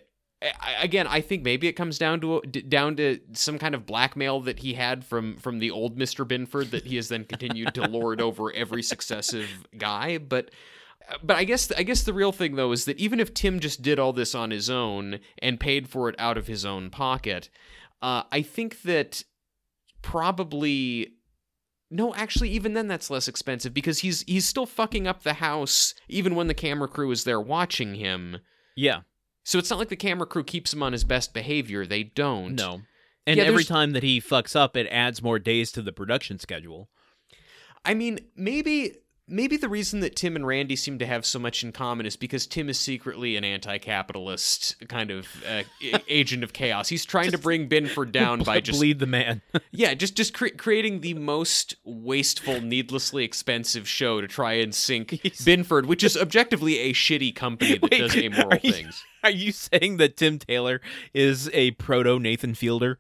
again, 0.81 1.07
I 1.07 1.21
think 1.21 1.43
maybe 1.43 1.69
it 1.69 1.75
comes 1.75 1.99
down 1.99 2.21
to 2.21 2.41
down 2.41 2.97
to 2.97 3.21
some 3.33 3.59
kind 3.59 3.75
of 3.75 3.87
blackmail 3.87 4.41
that 4.41 4.61
he 4.61 4.75
had 4.75 5.05
from 5.05 5.37
from 5.37 5.59
the 5.59 5.71
old 5.71 5.97
Mister 5.97 6.25
Binford 6.25 6.71
that 6.71 6.87
he 6.87 6.97
has 6.97 7.09
then 7.09 7.25
continued 7.25 7.75
to 7.75 7.89
lord 7.89 8.21
over 8.21 8.53
every 8.53 8.83
successive 8.83 9.49
guy. 9.77 10.19
But 10.19 10.51
but 11.23 11.37
I 11.37 11.45
guess 11.45 11.71
I 11.73 11.83
guess 11.83 12.03
the 12.03 12.13
real 12.13 12.33
thing 12.33 12.57
though 12.57 12.73
is 12.73 12.85
that 12.87 12.99
even 12.99 13.21
if 13.21 13.35
Tim 13.35 13.61
just 13.61 13.83
did 13.83 13.99
all 13.99 14.13
this 14.13 14.35
on 14.35 14.51
his 14.51 14.69
own 14.71 15.21
and 15.39 15.61
paid 15.61 15.89
for 15.89 16.09
it 16.09 16.17
out 16.19 16.39
of 16.39 16.47
his 16.47 16.65
own 16.65 16.91
pocket, 16.91 17.49
uh, 18.01 18.25
I 18.31 18.43
think 18.43 18.83
that 18.83 19.25
probably. 20.03 21.15
No, 21.95 22.15
actually, 22.15 22.49
even 22.49 22.73
then, 22.73 22.89
that's 22.89 23.11
less 23.11 23.29
expensive 23.29 23.75
because 23.75 23.99
he's 23.99 24.23
he's 24.23 24.47
still 24.47 24.65
fucking 24.65 25.07
up 25.07 25.23
the 25.23 25.35
house 25.35 25.95
even 26.09 26.35
when 26.35 26.47
the 26.47 26.55
camera 26.55 26.89
crew 26.89 27.11
is 27.11 27.25
there 27.25 27.41
watching 27.41 27.97
him. 27.97 28.39
Yeah, 28.75 29.01
So 29.45 29.59
it's 29.59 29.71
not 29.71 29.79
like 29.79 29.89
the 29.89 29.97
camera 29.97 30.27
crew 30.27 30.45
keeps 30.45 30.73
him 30.73 30.83
on 30.83 30.93
his 30.93 31.05
best 31.05 31.35
behavior. 31.35 31.87
They 31.87 32.05
don't. 32.05 32.55
no. 32.55 32.83
And 33.27 33.39
Yeah, 33.39 33.45
every 33.45 33.63
time 33.65 33.93
that 33.93 34.03
he 34.03 34.21
fucks 34.21 34.57
up, 34.57 34.77
it 34.77 34.89
adds 34.89 35.23
more 35.23 35.39
days 35.39 35.71
to 35.73 35.83
the 35.83 35.93
production 35.93 36.41
schedule. 36.41 36.89
I 37.85 37.95
mean, 37.95 38.19
maybe 38.37 38.95
maybe 39.29 39.57
the 39.57 39.69
reason 39.69 40.01
that 40.01 40.17
Tim 40.17 40.35
and 40.35 40.45
Randy 40.47 40.75
seem 40.75 40.99
to 40.99 41.07
have 41.07 41.25
so 41.25 41.39
much 41.39 41.63
in 41.63 41.71
common 41.71 42.05
is 42.05 42.17
because 42.17 42.47
Tim 42.49 42.69
is 42.69 42.79
secretly 42.79 43.37
an 43.37 43.45
anti-capitalist 43.45 44.77
kind 44.89 45.11
of 45.13 45.29
uh, 45.49 45.63
agent 46.09 46.43
of 46.43 46.53
chaos. 46.53 46.89
He's 46.89 47.05
trying 47.05 47.31
to 47.31 47.39
bring 47.39 47.69
Binford 47.69 48.11
down 48.13 48.43
by 48.43 48.61
just 48.61 48.79
bleed 48.81 48.99
the 48.99 49.07
man. 49.07 49.41
yeah, 49.71 49.95
just 49.95 50.17
just 50.17 50.35
cre- 50.35 50.49
creating 50.57 51.01
the 51.01 51.15
most 51.15 51.77
wasteful, 51.85 52.61
needlessly 52.61 53.25
expensive 53.25 53.89
show 53.89 54.21
to 54.21 54.27
try 54.29 54.55
and 54.55 54.75
sink 54.75 55.21
Binford, 55.45 55.87
which 55.87 56.03
is 56.03 56.17
objectively 56.17 56.79
a 56.81 56.93
shitty 56.93 57.35
company 57.35 57.79
that 57.79 57.91
Wait, 57.91 57.99
does 57.99 58.17
are 58.17 58.21
amoral 58.21 58.59
you- 58.63 58.73
things. 58.73 59.05
Are 59.25 59.31
you 59.31 59.53
saying 59.53 59.99
that 59.99 60.17
Tim 60.17 60.39
Taylor 60.39 60.81
is 61.15 61.49
a 61.53 61.73
proto 61.73 62.19
Nathan 62.19 62.55
Fielder? 62.55 62.99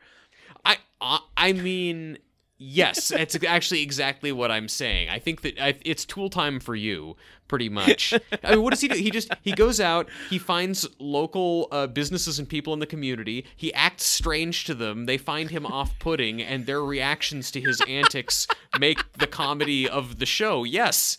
I 0.65 0.77
I, 1.01 1.21
I 1.37 1.53
mean, 1.53 2.19
yes, 2.59 3.09
that's 3.17 3.37
actually 3.45 3.83
exactly 3.83 4.31
what 4.31 4.51
I'm 4.51 4.69
saying. 4.69 5.09
I 5.09 5.19
think 5.19 5.43
that 5.43 5.61
I, 5.61 5.75
it's 5.85 6.05
tool 6.05 6.31
time 6.31 6.61
for 6.61 6.77
you, 6.77 7.17
pretty 7.49 7.69
much. 7.69 8.15
I 8.45 8.51
mean, 8.53 8.63
what 8.63 8.71
does 8.71 8.81
he 8.81 8.89
do? 8.89 8.95
He 8.95 9.11
just 9.11 9.33
he 9.43 9.53
goes 9.53 9.81
out, 9.81 10.09
he 10.31 10.39
finds 10.39 10.89
local 11.01 11.67
uh, 11.73 11.89
businesses 11.89 12.39
and 12.39 12.49
people 12.49 12.73
in 12.73 12.79
the 12.79 12.87
community. 12.87 13.45
He 13.57 13.75
acts 13.75 14.05
strange 14.05 14.65
to 14.67 14.75
them. 14.75 15.07
They 15.07 15.19
find 15.19 15.51
him 15.51 15.67
off-putting, 15.67 16.41
and 16.41 16.67
their 16.67 16.83
reactions 16.83 17.51
to 17.51 17.61
his 17.61 17.81
antics 17.89 18.47
make 18.79 19.13
the 19.15 19.27
comedy 19.27 19.89
of 19.89 20.19
the 20.21 20.27
show. 20.27 20.63
Yes. 20.63 21.19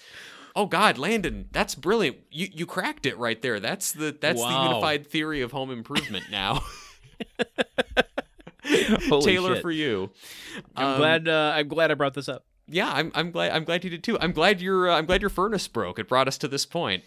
Oh 0.55 0.65
God, 0.67 0.97
Landon, 0.97 1.49
that's 1.51 1.73
brilliant. 1.75 2.17
You 2.29 2.47
you 2.53 2.65
cracked 2.65 3.05
it 3.05 3.17
right 3.17 3.41
there. 3.41 3.59
That's 3.59 3.91
the 3.91 4.15
that's 4.19 4.39
the 4.41 4.47
unified 4.49 5.07
theory 5.07 5.41
of 5.41 5.51
home 5.51 5.71
improvement 5.71 6.25
now. 6.31 6.63
Holy 9.09 9.25
Taylor 9.33 9.55
shit. 9.55 9.61
for 9.61 9.71
you. 9.71 10.11
I'm 10.75 10.85
Um, 10.87 10.97
glad. 10.97 11.27
Uh, 11.27 11.53
I'm 11.55 11.67
glad 11.67 11.91
I 11.91 11.95
brought 11.95 12.13
this 12.13 12.29
up. 12.29 12.45
Yeah, 12.67 12.89
I'm 12.91 13.11
I'm 13.13 13.31
glad 13.31 13.51
I'm 13.51 13.63
glad 13.65 13.83
you 13.83 13.89
did 13.89 14.03
too. 14.03 14.17
I'm 14.19 14.31
glad 14.31 14.61
your 14.61 14.89
uh, 14.89 14.97
I'm 14.97 15.05
glad 15.05 15.21
your 15.21 15.29
furnace 15.29 15.67
broke. 15.67 15.99
It 15.99 16.07
brought 16.07 16.27
us 16.27 16.37
to 16.39 16.47
this 16.47 16.65
point. 16.65 17.03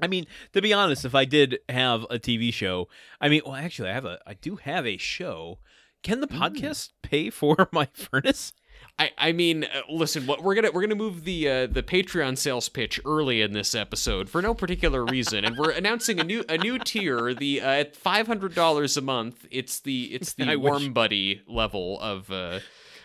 I 0.00 0.06
mean, 0.06 0.26
to 0.52 0.60
be 0.60 0.74
honest, 0.74 1.06
if 1.06 1.14
I 1.14 1.24
did 1.24 1.58
have 1.70 2.02
a 2.10 2.18
TV 2.18 2.52
show, 2.52 2.88
I 3.18 3.30
mean, 3.30 3.40
well, 3.46 3.54
actually, 3.54 3.88
I 3.88 3.94
have 3.94 4.04
a, 4.04 4.18
I 4.26 4.34
do 4.34 4.56
have 4.56 4.86
a 4.86 4.98
show. 4.98 5.58
Can 6.02 6.20
the 6.20 6.26
podcast 6.26 6.90
pay 7.02 7.30
for 7.30 7.68
my 7.72 7.88
furnace? 7.94 8.52
I, 8.98 9.10
I 9.18 9.32
mean, 9.32 9.64
uh, 9.64 9.82
listen. 9.90 10.26
What 10.26 10.42
we're 10.42 10.54
gonna 10.54 10.70
we're 10.72 10.80
gonna 10.80 10.94
move 10.94 11.24
the 11.24 11.48
uh, 11.48 11.66
the 11.66 11.82
Patreon 11.82 12.38
sales 12.38 12.68
pitch 12.70 12.98
early 13.04 13.42
in 13.42 13.52
this 13.52 13.74
episode 13.74 14.30
for 14.30 14.40
no 14.40 14.54
particular 14.54 15.04
reason, 15.04 15.44
and 15.44 15.54
we're 15.58 15.70
announcing 15.70 16.18
a 16.18 16.24
new 16.24 16.44
a 16.48 16.56
new 16.56 16.78
tier. 16.78 17.34
The 17.34 17.60
uh, 17.60 17.66
at 17.68 17.94
five 17.94 18.26
hundred 18.26 18.54
dollars 18.54 18.96
a 18.96 19.02
month, 19.02 19.46
it's 19.50 19.80
the 19.80 20.14
it's 20.14 20.32
the 20.32 20.44
I 20.50 20.56
wish- 20.56 20.70
warm 20.70 20.92
buddy 20.94 21.42
level 21.46 22.00
of 22.00 22.30
uh, 22.30 22.60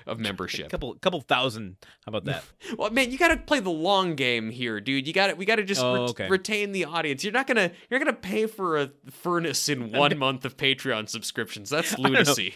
of 0.07 0.17
membership. 0.17 0.69
couple, 0.69 0.95
couple 0.95 1.19
thousand. 1.21 1.75
How 2.05 2.11
about 2.15 2.23
that? 2.25 2.43
Well, 2.77 2.89
man, 2.89 3.11
you 3.11 3.17
got 3.17 3.27
to 3.27 3.37
play 3.37 3.59
the 3.59 3.69
long 3.69 4.15
game 4.15 4.49
here, 4.49 4.79
dude. 4.79 5.05
You 5.05 5.11
got 5.13 5.27
to 5.27 5.33
we 5.35 5.43
got 5.45 5.57
to 5.57 5.63
just 5.65 5.83
Oh, 5.83 5.93
ret- 5.93 6.09
okay. 6.11 6.29
retain 6.29 6.71
the 6.71 6.85
audience. 6.85 7.21
You're 7.23 7.33
not 7.33 7.47
gonna 7.47 7.69
you're 7.89 7.99
not 7.99 8.05
gonna 8.05 8.17
pay 8.17 8.45
for 8.45 8.77
a 8.79 8.91
furnace 9.11 9.67
in 9.67 9.91
one 9.91 10.17
month 10.17 10.45
of 10.45 10.55
Patreon 10.55 11.09
subscriptions. 11.09 11.69
That's 11.69 11.97
lunacy. 11.99 12.55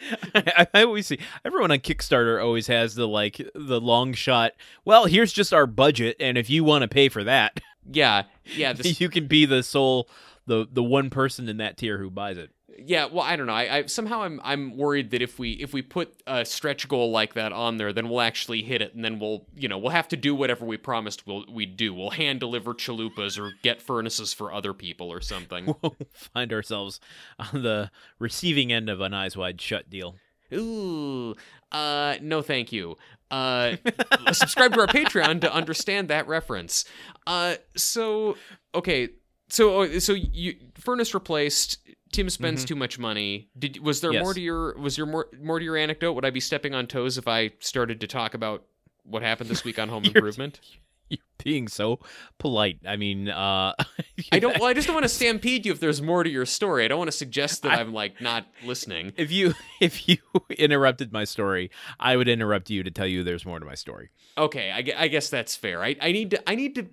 I, 0.34 0.66
I 0.74 0.82
always 0.84 1.06
see 1.06 1.18
everyone 1.44 1.70
on 1.70 1.78
Kickstarter 1.78 2.42
always 2.42 2.66
has 2.68 2.94
the 2.94 3.08
like 3.08 3.40
the 3.54 3.80
long 3.80 4.12
shot. 4.12 4.52
Well, 4.84 5.06
here's 5.06 5.32
just 5.32 5.52
our 5.52 5.66
budget, 5.66 6.16
and 6.20 6.38
if 6.38 6.48
you 6.50 6.64
want 6.64 6.82
to 6.82 6.88
pay 6.88 7.08
for 7.08 7.24
that, 7.24 7.60
Yeah, 7.90 8.24
yeah, 8.56 8.72
this, 8.74 9.00
you 9.00 9.08
can 9.08 9.26
be 9.26 9.46
the 9.46 9.62
sole, 9.62 10.08
the 10.46 10.66
the 10.70 10.82
one 10.82 11.10
person 11.10 11.48
in 11.48 11.56
that 11.58 11.76
tier 11.76 11.98
who 11.98 12.10
buys 12.10 12.38
it. 12.38 12.50
Yeah. 12.76 13.06
Well, 13.06 13.22
I 13.22 13.36
don't 13.36 13.46
know. 13.46 13.54
I, 13.54 13.78
I 13.78 13.86
somehow 13.86 14.22
I'm 14.22 14.40
I'm 14.44 14.76
worried 14.76 15.10
that 15.10 15.22
if 15.22 15.38
we 15.38 15.52
if 15.52 15.72
we 15.72 15.82
put 15.82 16.22
a 16.26 16.44
stretch 16.44 16.88
goal 16.88 17.10
like 17.10 17.34
that 17.34 17.52
on 17.52 17.76
there, 17.76 17.92
then 17.92 18.08
we'll 18.08 18.20
actually 18.20 18.62
hit 18.62 18.82
it, 18.82 18.94
and 18.94 19.04
then 19.04 19.18
we'll 19.18 19.46
you 19.56 19.68
know 19.68 19.78
we'll 19.78 19.90
have 19.90 20.08
to 20.08 20.16
do 20.16 20.34
whatever 20.34 20.64
we 20.64 20.76
promised 20.76 21.26
we'll 21.26 21.44
we 21.50 21.66
do. 21.66 21.94
We'll 21.94 22.10
hand 22.10 22.40
deliver 22.40 22.74
chalupas 22.74 23.38
or 23.38 23.52
get 23.62 23.80
furnaces 23.80 24.32
for 24.32 24.52
other 24.52 24.74
people 24.74 25.10
or 25.10 25.20
something. 25.20 25.74
We'll 25.82 25.96
find 26.12 26.52
ourselves 26.52 26.98
on 27.38 27.62
the 27.62 27.90
receiving 28.18 28.72
end 28.72 28.88
of 28.88 29.00
an 29.00 29.14
eyes 29.14 29.36
wide 29.36 29.60
shut 29.60 29.88
deal. 29.88 30.16
Ooh, 30.52 31.34
uh, 31.70 32.16
no, 32.20 32.42
thank 32.42 32.72
you. 32.72 32.96
Uh, 33.30 33.76
subscribe 34.32 34.72
to 34.74 34.80
our 34.80 34.86
Patreon 34.86 35.40
to 35.42 35.52
understand 35.52 36.08
that 36.08 36.26
reference. 36.26 36.84
Uh, 37.26 37.56
so 37.76 38.36
okay, 38.74 39.10
so 39.48 39.82
oh, 39.82 39.98
so 39.98 40.14
you 40.14 40.56
furnace 40.74 41.14
replaced. 41.14 41.78
Tim 42.12 42.30
spends 42.30 42.64
too 42.64 42.76
much 42.76 42.98
money. 42.98 43.48
Did 43.58 43.80
was 43.82 44.00
there 44.00 44.12
Yes. 44.12 44.22
more 44.22 44.34
to 44.34 44.40
your 44.40 44.76
was 44.78 44.96
there 44.96 45.06
more 45.06 45.28
more 45.40 45.58
to 45.58 45.64
your 45.64 45.76
anecdote? 45.76 46.12
Would 46.14 46.24
I 46.24 46.30
be 46.30 46.40
stepping 46.40 46.74
on 46.74 46.86
toes 46.86 47.18
if 47.18 47.28
I 47.28 47.52
started 47.60 48.00
to 48.00 48.06
talk 48.06 48.34
about 48.34 48.64
what 49.04 49.22
happened 49.22 49.50
this 49.50 49.64
week 49.64 49.78
on 49.78 49.88
Home 49.90 50.04
Improvement? 50.04 50.60
You're 51.10 51.18
being 51.42 51.68
so 51.68 52.00
polite. 52.36 52.80
I 52.86 52.96
mean, 52.96 53.30
uh, 53.30 53.72
I 54.32 54.38
don't. 54.38 54.58
Well, 54.58 54.68
I 54.68 54.74
just 54.74 54.86
don't 54.86 54.94
want 54.94 55.04
to 55.04 55.08
stampede 55.08 55.64
you 55.64 55.72
if 55.72 55.80
there's 55.80 56.02
more 56.02 56.22
to 56.22 56.28
your 56.28 56.44
story. 56.44 56.84
I 56.84 56.88
don't 56.88 56.98
want 56.98 57.10
to 57.10 57.16
suggest 57.16 57.62
that 57.62 57.72
I- 57.72 57.80
I'm 57.80 57.94
like 57.94 58.20
not 58.20 58.44
listening. 58.62 59.14
If 59.16 59.32
you 59.32 59.54
if 59.80 60.06
you 60.06 60.18
interrupted 60.50 61.10
my 61.10 61.24
story, 61.24 61.70
I 61.98 62.16
would 62.18 62.28
interrupt 62.28 62.68
you 62.68 62.82
to 62.82 62.90
tell 62.90 63.06
you 63.06 63.24
there's 63.24 63.46
more 63.46 63.58
to 63.58 63.64
my 63.64 63.74
story. 63.74 64.10
Okay, 64.36 64.70
I, 64.70 65.04
I 65.04 65.08
guess 65.08 65.30
that's 65.30 65.56
fair. 65.56 65.82
I, 65.82 65.96
I 66.00 66.12
need 66.12 66.30
to 66.32 66.46
I 66.48 66.54
need 66.54 66.74
to 66.74 66.86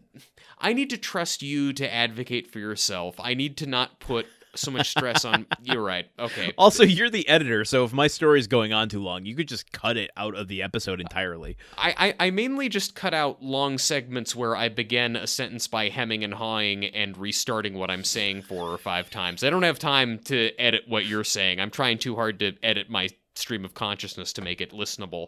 I 0.60 0.72
need 0.72 0.89
to 0.91 0.98
trust 0.98 1.41
you 1.41 1.74
to 1.74 1.93
advocate 1.93 2.50
for 2.50 2.60
yourself. 2.60 3.15
I 3.19 3.34
need 3.34 3.57
to 3.57 3.65
not 3.65 4.00
put 4.00 4.27
so 4.57 4.71
much 4.71 4.89
stress 4.89 5.25
on 5.25 5.45
you're 5.63 5.81
right. 5.83 6.05
Okay. 6.19 6.53
Also, 6.57 6.83
you're 6.83 7.09
the 7.09 7.27
editor, 7.27 7.65
so 7.65 7.83
if 7.83 7.93
my 7.93 8.07
story 8.07 8.39
is 8.39 8.47
going 8.47 8.74
on 8.74 8.89
too 8.89 9.01
long, 9.01 9.25
you 9.25 9.35
could 9.35 9.47
just 9.47 9.71
cut 9.71 9.97
it 9.97 10.12
out 10.17 10.35
of 10.35 10.47
the 10.47 10.62
episode 10.63 11.00
entirely. 11.01 11.57
I, 11.77 12.13
I, 12.19 12.27
I 12.27 12.31
mainly 12.31 12.69
just 12.69 12.95
cut 12.95 13.13
out 13.13 13.41
long 13.43 13.77
segments 13.77 14.35
where 14.35 14.55
I 14.55 14.69
begin 14.69 15.15
a 15.15 15.27
sentence 15.27 15.67
by 15.67 15.89
hemming 15.89 16.24
and 16.24 16.33
hawing 16.33 16.85
and 16.85 17.17
restarting 17.17 17.74
what 17.75 17.89
I'm 17.91 18.03
saying 18.03 18.43
four 18.43 18.69
or 18.69 18.77
five 18.77 19.09
times. 19.09 19.43
I 19.43 19.50
don't 19.50 19.63
have 19.63 19.79
time 19.79 20.19
to 20.25 20.51
edit 20.59 20.83
what 20.88 21.05
you're 21.05 21.24
saying. 21.24 21.59
I'm 21.59 21.71
trying 21.71 21.97
too 21.97 22.15
hard 22.15 22.39
to 22.39 22.53
edit 22.63 22.89
my 22.89 23.09
stream 23.35 23.65
of 23.65 23.74
consciousness 23.74 24.31
to 24.33 24.41
make 24.41 24.62
it 24.62 24.71
listenable. 24.71 25.27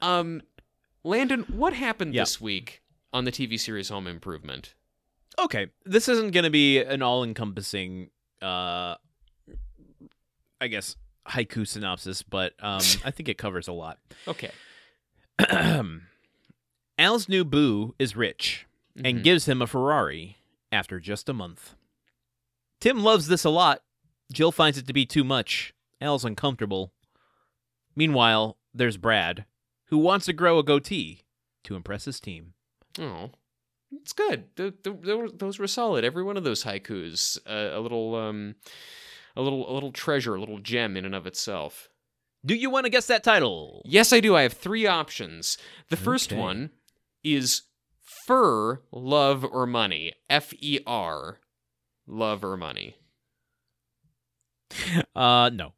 Um 0.00 0.42
Landon, 1.04 1.42
what 1.48 1.72
happened 1.72 2.14
Yeah. 2.14 2.22
this 2.22 2.40
week 2.40 2.82
on 3.12 3.24
the 3.24 3.32
TV 3.32 3.58
series 3.58 3.88
Home 3.88 4.06
Improvement? 4.06 4.74
Okay, 5.38 5.66
this 5.84 6.08
isn't 6.08 6.30
going 6.32 6.44
to 6.44 6.50
be 6.50 6.78
an 6.78 7.02
all-encompassing, 7.02 8.10
uh, 8.42 8.96
I 10.60 10.66
guess, 10.68 10.96
haiku 11.28 11.66
synopsis, 11.66 12.22
but 12.22 12.54
um, 12.60 12.80
I 13.04 13.10
think 13.10 13.28
it 13.28 13.38
covers 13.38 13.68
a 13.68 13.72
lot. 13.72 13.98
Okay. 14.28 14.50
Al's 16.98 17.28
new 17.28 17.44
boo 17.44 17.94
is 17.98 18.16
rich 18.16 18.66
and 19.02 19.18
Mhm. 19.18 19.22
gives 19.24 19.46
him 19.48 19.62
a 19.62 19.66
Ferrari 19.66 20.36
after 20.70 21.00
just 21.00 21.28
a 21.28 21.32
month. 21.32 21.74
Tim 22.80 23.02
loves 23.02 23.26
this 23.28 23.44
a 23.44 23.50
lot. 23.50 23.82
Jill 24.32 24.52
finds 24.52 24.78
it 24.78 24.86
to 24.86 24.92
be 24.92 25.06
too 25.06 25.24
much. 25.24 25.74
Al's 26.00 26.24
uncomfortable. 26.24 26.92
Meanwhile, 27.94 28.56
there's 28.74 28.96
Brad, 28.96 29.44
who 29.86 29.98
wants 29.98 30.26
to 30.26 30.32
grow 30.32 30.58
a 30.58 30.62
goatee 30.62 31.22
to 31.64 31.76
impress 31.76 32.04
his 32.06 32.20
team. 32.20 32.54
Oh, 32.98 33.30
it's 34.00 34.12
good. 34.12 34.54
Th 34.56 34.72
th 34.82 34.96
those 35.02 35.32
those 35.34 35.58
were 35.58 35.66
solid. 35.66 36.04
Every 36.04 36.22
one 36.22 36.36
of 36.36 36.44
those 36.44 36.64
haikus, 36.64 37.38
uh, 37.46 37.76
a 37.76 37.80
little, 37.80 38.14
um, 38.16 38.54
a 39.36 39.42
little, 39.42 39.70
a 39.70 39.72
little 39.72 39.92
treasure, 39.92 40.34
a 40.34 40.40
little 40.40 40.58
gem 40.58 40.96
in 40.96 41.04
and 41.04 41.14
of 41.14 41.26
itself. 41.26 41.88
Do 42.44 42.54
you 42.54 42.70
want 42.70 42.86
to 42.86 42.90
guess 42.90 43.06
that 43.06 43.22
title? 43.22 43.82
Yes, 43.84 44.12
I 44.12 44.20
do. 44.20 44.34
I 44.34 44.42
have 44.42 44.52
three 44.54 44.86
options. 44.86 45.58
The 45.90 45.96
first 45.96 46.32
Okay. 46.32 46.40
one 46.40 46.70
is 47.22 47.62
Fur, 48.26 48.82
Love, 48.90 49.44
or 49.44 49.66
Money. 49.66 50.12
F 50.28 50.52
E 50.58 50.80
R. 50.86 51.38
Love 52.06 52.44
or 52.44 52.56
Money. 52.56 52.96
Uh, 55.14 55.50
no. 55.52 55.72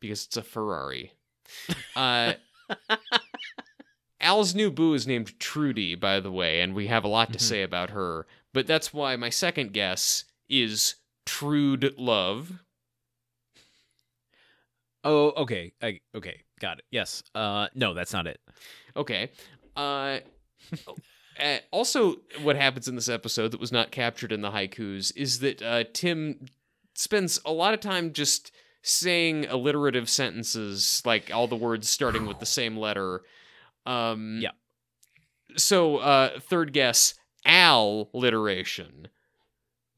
Because 0.00 0.26
it's 0.26 0.36
a 0.36 0.42
Ferrari. 0.42 1.12
Uh, 1.96 2.34
Al's 4.24 4.54
new 4.54 4.70
boo 4.70 4.94
is 4.94 5.06
named 5.06 5.38
Trudy, 5.38 5.94
by 5.94 6.18
the 6.18 6.32
way, 6.32 6.60
and 6.62 6.74
we 6.74 6.86
have 6.88 7.04
a 7.04 7.08
lot 7.08 7.32
to 7.34 7.38
Mhm. 7.38 7.42
say 7.42 7.62
about 7.62 7.90
her. 7.90 8.26
But 8.52 8.66
that's 8.66 8.92
why 8.92 9.14
my 9.16 9.28
second 9.30 9.72
guess 9.72 10.24
is 10.48 10.96
Trude 11.26 11.94
Love. 11.98 12.60
Oh, 15.04 15.30
okay. 15.42 15.72
I, 15.82 16.00
okay, 16.14 16.40
got 16.60 16.78
it. 16.78 16.84
Yes. 16.90 17.22
Uh, 17.34 17.68
no, 17.74 17.92
that's 17.92 18.12
not 18.12 18.26
it. 18.26 18.40
Okay. 18.96 19.30
Uh, 19.76 20.20
uh, 21.38 21.58
also, 21.70 22.16
what 22.42 22.56
happens 22.56 22.88
in 22.88 22.94
this 22.94 23.08
episode 23.10 23.50
that 23.50 23.60
was 23.60 23.72
not 23.72 23.90
captured 23.90 24.32
in 24.32 24.40
the 24.40 24.50
haikus 24.50 25.12
is 25.16 25.40
that 25.40 25.60
uh, 25.60 25.84
Tim 25.92 26.46
spends 26.94 27.40
a 27.44 27.52
lot 27.52 27.74
of 27.74 27.80
time 27.80 28.12
just 28.14 28.52
saying 28.82 29.44
alliterative 29.46 30.08
sentences, 30.08 31.02
like 31.04 31.30
all 31.32 31.48
the 31.48 31.56
words 31.56 31.88
starting 31.90 32.24
with 32.24 32.38
the 32.38 32.46
same 32.46 32.76
letter. 32.76 33.22
Um, 33.86 34.38
Yeah. 34.42 34.50
So, 35.56 35.98
uh, 35.98 36.40
third 36.40 36.72
guess, 36.72 37.14
Al 37.44 38.08
literation. 38.12 39.08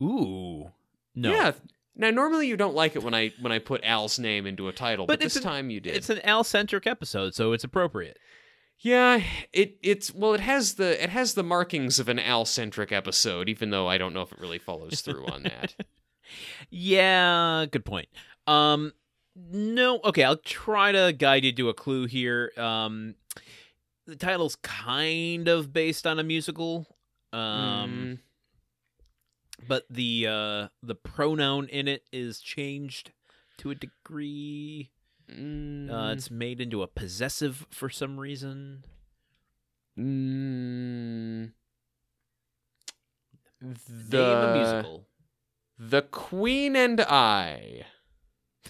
Ooh. 0.03 0.71
No. 1.15 1.31
Yeah. 1.33 1.53
Now, 1.95 2.11
normally 2.11 2.47
you 2.47 2.59
don't 2.59 2.75
like 2.75 2.95
it 2.95 3.03
when 3.03 3.15
I 3.15 3.33
when 3.41 3.53
I 3.53 3.59
put 3.59 3.81
Al's 3.83 4.19
name 4.19 4.47
into 4.47 4.69
a 4.69 4.73
title, 4.73 5.07
but, 5.07 5.15
But 5.19 5.25
this 5.25 5.37
an- 5.37 5.43
time 5.43 5.71
you 5.71 5.81
did. 5.81 5.97
It's 5.97 6.11
an 6.11 6.21
Al 6.25 6.45
centric 6.45 6.87
episode, 6.87 7.35
so 7.35 7.53
it's 7.53 7.65
appropriate. 7.65 8.19
Yeah, 8.81 9.23
it 9.55 9.79
it's 9.83 10.13
well, 10.13 10.35
it 10.35 10.41
has 10.41 10.75
the 10.75 11.03
it 11.03 11.09
has 11.09 11.33
the 11.33 11.43
markings 11.43 11.99
of 11.99 12.11
an 12.11 12.19
Al 12.19 12.45
centric 12.45 12.93
episode, 12.93 13.49
even 13.49 13.71
though 13.71 13.89
I 13.89 13.97
don't 13.97 14.13
know 14.13 14.21
if 14.21 14.33
it 14.33 14.39
really 14.39 14.59
follows 14.59 15.01
through 15.01 15.27
on 15.27 15.45
that. 15.45 15.75
Yeah, 16.71 17.67
good 17.71 17.85
point. 17.85 18.09
Um, 18.49 18.93
no, 19.37 20.01
okay, 20.05 20.25
I'll 20.25 20.37
try 20.37 20.91
to 20.93 21.15
guide 21.17 21.45
you 21.45 21.53
to 21.53 21.69
a 21.69 21.75
clue 21.75 22.07
here. 22.07 22.51
Um, 22.57 23.15
the 24.07 24.17
title's 24.17 24.57
kind 24.57 25.49
of 25.49 25.73
based 25.73 26.07
on 26.07 26.19
a 26.19 26.23
musical. 26.23 26.87
Um, 27.33 28.21
but 29.67 29.85
the 29.91 30.27
uh 30.29 30.69
the 30.83 30.95
pronoun 30.95 31.69
in 31.69 31.89
it 31.89 32.05
is 32.13 32.41
changed 32.41 33.13
to 33.59 33.71
a 33.71 33.75
degree. 33.75 34.91
Mm, 35.31 35.91
Uh, 35.91 36.13
it's 36.13 36.31
made 36.31 36.61
into 36.61 36.83
a 36.83 36.87
possessive 36.87 37.67
for 37.71 37.89
some 37.91 38.19
reason. 38.21 38.85
mm, 39.99 41.51
Name 43.61 44.39
a 44.39 44.47
the 44.47 44.53
musical. 44.55 45.07
the 45.79 46.03
Queen 46.03 46.77
and 46.77 47.01
I. 47.01 47.87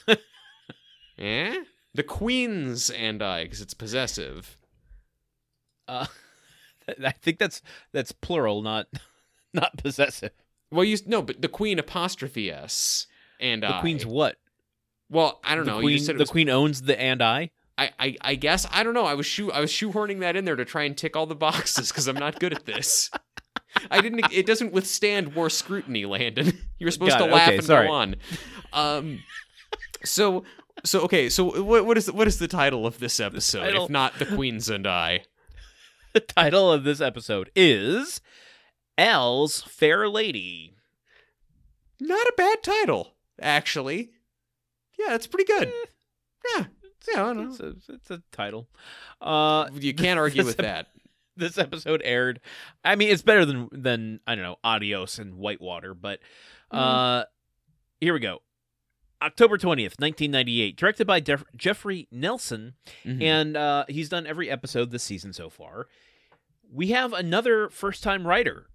eh? 1.19 1.64
The 1.95 2.02
Queens 2.02 2.90
and 2.90 3.23
I, 3.23 3.45
because 3.45 3.61
it's 3.61 3.75
possessive. 3.75 4.57
Uh, 5.88 6.07
I 7.05 7.11
think 7.12 7.38
that's 7.38 7.62
that's 7.93 8.12
plural, 8.12 8.62
not 8.62 8.87
not 9.52 9.76
possessive. 9.76 10.31
Well, 10.71 10.85
you 10.85 10.97
no, 11.07 11.23
but 11.23 11.43
the 11.43 11.49
Queen 11.49 11.78
apostrophe 11.78 12.50
s 12.50 13.07
and 13.40 13.62
The 13.62 13.76
I. 13.76 13.81
queen's 13.81 14.05
what? 14.07 14.37
Well, 15.09 15.40
I 15.45 15.55
don't 15.55 15.64
the 15.66 15.73
know. 15.73 15.81
Queen, 15.81 15.99
you 15.99 16.05
the 16.05 16.14
was 16.14 16.31
queen 16.31 16.49
owns 16.49 16.83
the 16.83 17.00
and 17.00 17.23
I. 17.23 17.50
I, 17.78 17.90
I, 17.99 18.16
I 18.23 18.35
guess 18.37 18.66
I 18.73 18.83
don't 18.83 18.95
know. 18.95 19.05
I 19.05 19.14
was 19.14 19.26
shoe 19.26 19.52
I 19.52 19.61
was 19.61 19.71
shoehorning 19.71 20.21
that 20.21 20.35
in 20.35 20.45
there 20.47 20.57
to 20.57 20.64
try 20.64 20.85
and 20.85 20.97
tick 20.97 21.14
all 21.14 21.26
the 21.26 21.35
boxes 21.37 21.90
because 21.93 22.09
I'm 22.09 22.16
not 22.16 22.40
good 22.40 22.52
at 22.55 22.64
this. 22.64 23.11
I 23.90 24.00
didn't. 24.00 24.33
It 24.33 24.47
doesn't 24.47 24.73
withstand 24.73 25.35
more 25.35 25.50
scrutiny, 25.50 26.07
Landon. 26.07 26.59
You're 26.78 26.90
supposed 26.90 27.11
Got 27.19 27.19
to 27.19 27.25
it. 27.31 27.35
laugh 27.35 27.49
Okay, 27.49 27.57
and 27.59 27.66
sorry. 27.66 27.87
go 27.88 27.93
on. 27.93 28.16
Um, 28.72 29.22
so 30.05 30.44
so 30.85 31.01
okay. 31.03 31.29
So 31.29 31.62
what 31.62 31.85
what 31.85 31.99
is 31.99 32.11
what 32.11 32.27
is 32.27 32.38
the 32.38 32.49
title 32.49 32.87
of 32.87 32.99
this 32.99 33.20
episode? 33.20 33.77
If 33.77 33.90
not 33.90 34.18
the 34.18 34.27
Queens 34.27 34.70
and 34.70 34.87
I. 34.87 35.25
The 36.16 36.20
title 36.20 36.72
of 36.72 36.83
this 36.83 37.02
episode 37.02 37.50
is 37.55 38.22
Al's 38.96 39.61
Fair 39.61 40.09
Lady. 40.09 40.72
Not 42.00 42.26
a 42.26 42.33
bad 42.38 42.62
title, 42.62 43.12
actually. 43.38 44.12
Yeah, 44.98 45.14
it's 45.14 45.26
pretty 45.26 45.44
good. 45.44 45.70
Yeah, 46.57 46.64
yeah. 47.12 47.22
I 47.29 47.35
don't 47.35 47.50
It's 47.50 47.61
know. 47.61 47.74
a, 47.90 47.92
it's 47.96 48.11
a 48.11 48.22
title. 48.33 48.66
Uh, 49.20 49.68
You 49.74 49.92
can't 49.92 50.18
argue 50.18 50.42
with 50.46 50.57
that. 50.57 50.87
this 51.37 51.59
episode 51.59 52.00
aired. 52.02 52.40
I 52.83 52.96
mean, 52.96 53.11
it's 53.11 53.20
better 53.20 53.44
than 53.44 53.68
than 53.70 54.20
I 54.26 54.37
don't 54.37 54.44
know 54.44 54.57
Adios 54.64 55.18
and 55.18 55.35
Whitewater, 55.35 55.92
but 55.92 56.20
uh, 56.70 57.24
here 58.00 58.14
we 58.14 58.20
go. 58.20 58.38
October 59.20 59.59
twentieth, 59.59 60.00
nineteen 60.00 60.31
ninety 60.31 60.62
eight, 60.62 60.76
directed 60.79 61.07
by 61.07 61.20
Def- 61.20 61.44
Geoffrey 61.55 62.09
Nelson, 62.11 62.72
Mhm. 63.05 63.22
and 63.22 63.57
uh, 63.59 63.85
he's 63.88 64.09
done 64.09 64.26
every 64.26 64.48
episode 64.48 64.90
this 64.90 65.02
season 65.02 65.35
so 65.35 65.50
far. 65.50 65.88
We 66.70 66.88
have 66.88 67.12
another 67.12 67.68
first 67.70 68.02
time 68.02 68.26
writer 68.26 68.66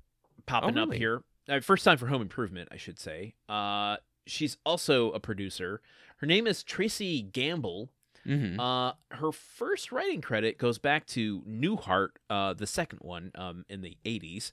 popping 0.45 0.77
Oh, 0.77 0.83
up 0.83 0.93
here. 0.93 1.23
Uh, 1.47 1.59
first 1.59 1.83
time 1.83 1.97
for 1.97 2.07
Home 2.07 2.21
Improvement, 2.21 2.69
I 2.71 2.77
should 2.77 2.99
say. 2.99 3.35
Uh, 3.49 3.97
she's 4.25 4.57
also 4.65 5.11
a 5.11 5.19
producer. 5.19 5.81
Her 6.17 6.27
name 6.27 6.47
is 6.47 6.63
Tracy 6.63 7.21
Gamble. 7.21 7.89
Mhm. 8.25 8.59
Uh, 8.59 8.93
her 9.15 9.31
first 9.31 9.91
writing 9.91 10.21
credit 10.21 10.57
goes 10.59 10.77
back 10.77 11.07
to 11.07 11.41
Newhart, 11.41 12.11
uh, 12.29 12.53
the 12.53 12.67
second 12.67 12.99
one, 12.99 13.31
um, 13.35 13.65
in 13.67 13.81
the 13.81 13.97
'80s. 14.05 14.51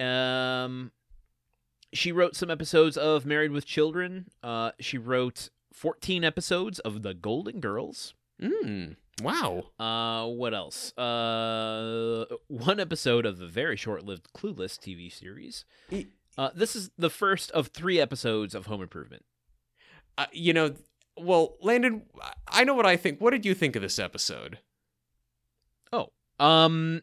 Um, 0.00 0.90
she 1.92 2.10
wrote 2.10 2.34
some 2.34 2.50
episodes 2.50 2.96
of 2.96 3.24
Married 3.24 3.52
with 3.52 3.66
Children. 3.66 4.30
Uh, 4.42 4.72
she 4.80 4.98
wrote 4.98 5.50
14 5.72 6.24
episodes 6.24 6.78
of 6.80 7.02
The 7.02 7.14
Golden 7.14 7.60
Girls. 7.60 8.14
Mm. 8.40 8.96
Wow. 9.20 9.64
Uh, 9.78 10.26
what 10.28 10.54
else? 10.54 10.96
Uh, 10.96 12.24
one 12.48 12.80
episode 12.80 13.26
of 13.26 13.38
the 13.38 13.46
very 13.46 13.76
short-lived 13.76 14.28
Clueless 14.34 14.78
TV 14.78 15.12
series. 15.12 15.64
Uh, 16.38 16.50
this 16.54 16.74
is 16.74 16.90
the 16.96 17.10
first 17.10 17.50
of 17.50 17.68
three 17.68 18.00
episodes 18.00 18.54
of 18.54 18.66
Home 18.66 18.80
Improvement. 18.82 19.24
Uh, 20.16 20.26
you 20.32 20.52
know, 20.52 20.74
well, 21.18 21.56
Landon, 21.60 22.02
I 22.48 22.64
know 22.64 22.74
what 22.74 22.86
I 22.86 22.96
think. 22.96 23.20
What 23.20 23.30
did 23.32 23.44
you 23.44 23.54
think 23.54 23.76
of 23.76 23.82
this 23.82 23.98
episode? 23.98 24.58
Oh, 25.92 26.08
um, 26.40 27.02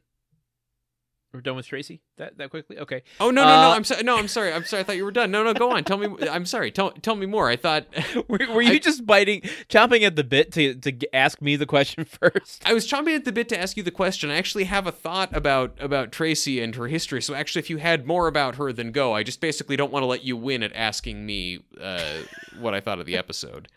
we're 1.33 1.41
done 1.41 1.55
with 1.55 1.67
Tracy. 1.67 2.01
That 2.17 2.37
that 2.37 2.49
quickly? 2.49 2.79
Okay. 2.79 3.03
Oh 3.19 3.29
no, 3.31 3.43
no, 3.43 3.47
no! 3.47 3.69
Uh, 3.69 3.75
I'm 3.75 3.83
sorry. 3.83 4.03
No, 4.03 4.17
I'm 4.17 4.27
sorry. 4.27 4.51
I'm 4.51 4.65
sorry. 4.65 4.81
I 4.81 4.83
thought 4.83 4.95
you 4.97 5.05
were 5.05 5.11
done. 5.11 5.29
No, 5.31 5.43
no, 5.43 5.53
go 5.53 5.71
on. 5.71 5.83
Tell 5.83 5.97
me. 5.97 6.27
I'm 6.29 6.45
sorry. 6.45 6.71
Tell 6.71 6.91
tell 6.91 7.15
me 7.15 7.25
more. 7.25 7.49
I 7.49 7.55
thought 7.55 7.85
Were, 8.27 8.39
were 8.53 8.61
you 8.61 8.73
I- 8.73 8.79
just 8.79 9.05
biting, 9.05 9.41
chomping 9.69 10.01
at 10.03 10.15
the 10.15 10.23
bit 10.23 10.51
to 10.53 10.73
to 10.75 11.15
ask 11.15 11.41
me 11.41 11.55
the 11.55 11.65
question 11.65 12.03
first? 12.21 12.63
I 12.65 12.73
was 12.73 12.87
chomping 12.87 13.15
at 13.15 13.25
the 13.25 13.31
bit 13.31 13.47
to 13.49 13.59
ask 13.59 13.77
you 13.77 13.83
the 13.83 13.91
question. 13.91 14.29
I 14.31 14.35
actually 14.37 14.63
have 14.65 14.87
a 14.87 14.91
thought 14.91 15.35
about 15.35 15.75
about 15.79 16.11
Tracy 16.11 16.61
and 16.61 16.73
her 16.75 16.87
history. 16.87 17.21
So 17.21 17.33
actually, 17.35 17.59
if 17.59 17.69
you 17.69 17.77
had 17.77 18.07
more 18.07 18.27
about 18.27 18.55
her, 18.55 18.73
then 18.73 18.91
go. 18.91 19.13
I 19.13 19.23
just 19.23 19.39
basically 19.41 19.75
don't 19.75 19.91
want 19.91 20.03
to 20.03 20.07
let 20.07 20.23
you 20.23 20.35
win 20.35 20.63
at 20.63 20.73
asking 20.75 21.25
me 21.25 21.59
uh, 21.79 22.19
what 22.59 22.73
I 22.73 22.79
thought 22.81 22.99
of 22.99 23.05
the 23.05 23.17
episode. 23.17 23.67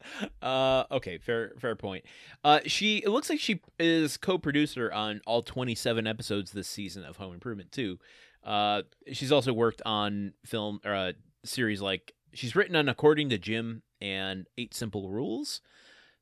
Uh, 0.42 0.84
okay, 0.90 1.18
fair 1.18 1.52
fair 1.58 1.76
point. 1.76 2.04
Uh, 2.42 2.60
she 2.64 2.98
it 2.98 3.10
looks 3.10 3.28
like 3.28 3.38
she 3.38 3.60
is 3.78 4.16
co-producer 4.16 4.90
on 4.90 5.20
all 5.26 5.42
27 5.42 6.06
episodes 6.06 6.52
this 6.52 6.66
season 6.66 7.04
of 7.04 7.18
Home 7.18 7.34
Improvement 7.34 7.70
too. 7.70 7.98
Uh, 8.42 8.82
she's 9.12 9.30
also 9.30 9.52
worked 9.52 9.82
on 9.84 10.32
film 10.46 10.80
or 10.84 10.94
uh, 10.94 11.12
series 11.44 11.82
like 11.82 12.14
she's 12.32 12.56
written 12.56 12.74
on 12.74 12.88
According 12.88 13.28
to 13.30 13.38
Jim 13.38 13.82
and 14.00 14.46
Eight 14.56 14.74
Simple 14.74 15.10
Rules. 15.10 15.60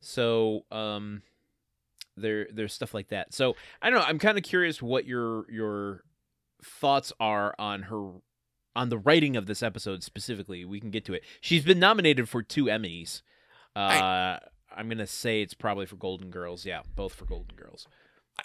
So 0.00 0.64
um, 0.70 1.22
there 2.16 2.48
there's 2.52 2.72
stuff 2.72 2.94
like 2.94 3.08
that. 3.08 3.32
So 3.32 3.54
I 3.80 3.90
don't 3.90 4.00
know. 4.00 4.06
I'm 4.06 4.18
kind 4.18 4.38
of 4.38 4.44
curious 4.44 4.82
what 4.82 5.06
your 5.06 5.50
your 5.50 6.02
thoughts 6.62 7.12
are 7.20 7.54
on 7.58 7.82
her 7.82 8.10
on 8.74 8.88
the 8.88 8.98
writing 8.98 9.36
of 9.36 9.46
this 9.46 9.62
episode 9.62 10.02
specifically. 10.02 10.64
We 10.64 10.80
can 10.80 10.90
get 10.90 11.04
to 11.06 11.14
it. 11.14 11.22
She's 11.40 11.64
been 11.64 11.78
nominated 11.78 12.28
for 12.28 12.42
two 12.42 12.64
Emmys. 12.64 13.22
Uh, 13.78 14.38
I'm 14.76 14.88
gonna 14.88 15.06
say 15.06 15.42
it's 15.42 15.54
probably 15.54 15.86
for 15.86 15.96
Golden 15.96 16.30
Girls. 16.30 16.64
Yeah, 16.66 16.82
both 16.96 17.14
for 17.14 17.24
Golden 17.24 17.56
Girls. 17.56 17.86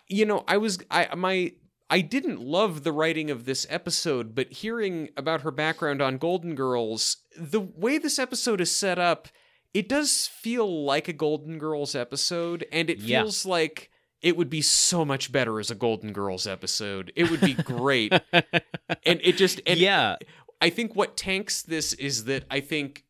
you 0.07 0.25
know 0.25 0.43
i 0.47 0.57
was 0.57 0.79
i 0.89 1.13
my 1.15 1.51
i 1.91 2.01
didn't 2.01 2.39
love 2.41 2.83
the 2.83 2.91
writing 2.91 3.29
of 3.29 3.45
this 3.45 3.67
episode 3.69 4.33
but 4.33 4.51
hearing 4.51 5.07
about 5.15 5.41
her 5.41 5.51
background 5.51 6.01
on 6.01 6.17
golden 6.17 6.55
girls 6.55 7.17
the 7.37 7.59
way 7.61 7.99
this 7.99 8.17
episode 8.17 8.59
is 8.59 8.71
set 8.71 8.97
up 8.97 9.27
it 9.71 9.87
does 9.87 10.25
feel 10.25 10.83
like 10.83 11.07
a 11.07 11.13
golden 11.13 11.59
girls 11.59 11.93
episode 11.95 12.65
and 12.71 12.89
it 12.89 12.97
Yeah. 12.97 13.21
feels 13.21 13.45
like 13.45 13.91
it 14.23 14.35
would 14.35 14.49
be 14.49 14.63
so 14.63 15.05
much 15.05 15.31
better 15.31 15.59
as 15.59 15.69
a 15.69 15.75
golden 15.75 16.11
girls 16.11 16.47
episode 16.47 17.11
it 17.15 17.29
would 17.29 17.41
be 17.41 17.53
great 17.53 18.11
and 18.33 19.19
it 19.21 19.37
just 19.37 19.61
and 19.67 19.79
yeah, 19.79 20.15
I 20.59 20.71
think 20.71 20.95
what 20.95 21.15
tanks 21.17 21.61
this 21.61 21.93
is 21.93 22.23
that 22.25 22.45
I 22.49 22.61
think 22.61 23.03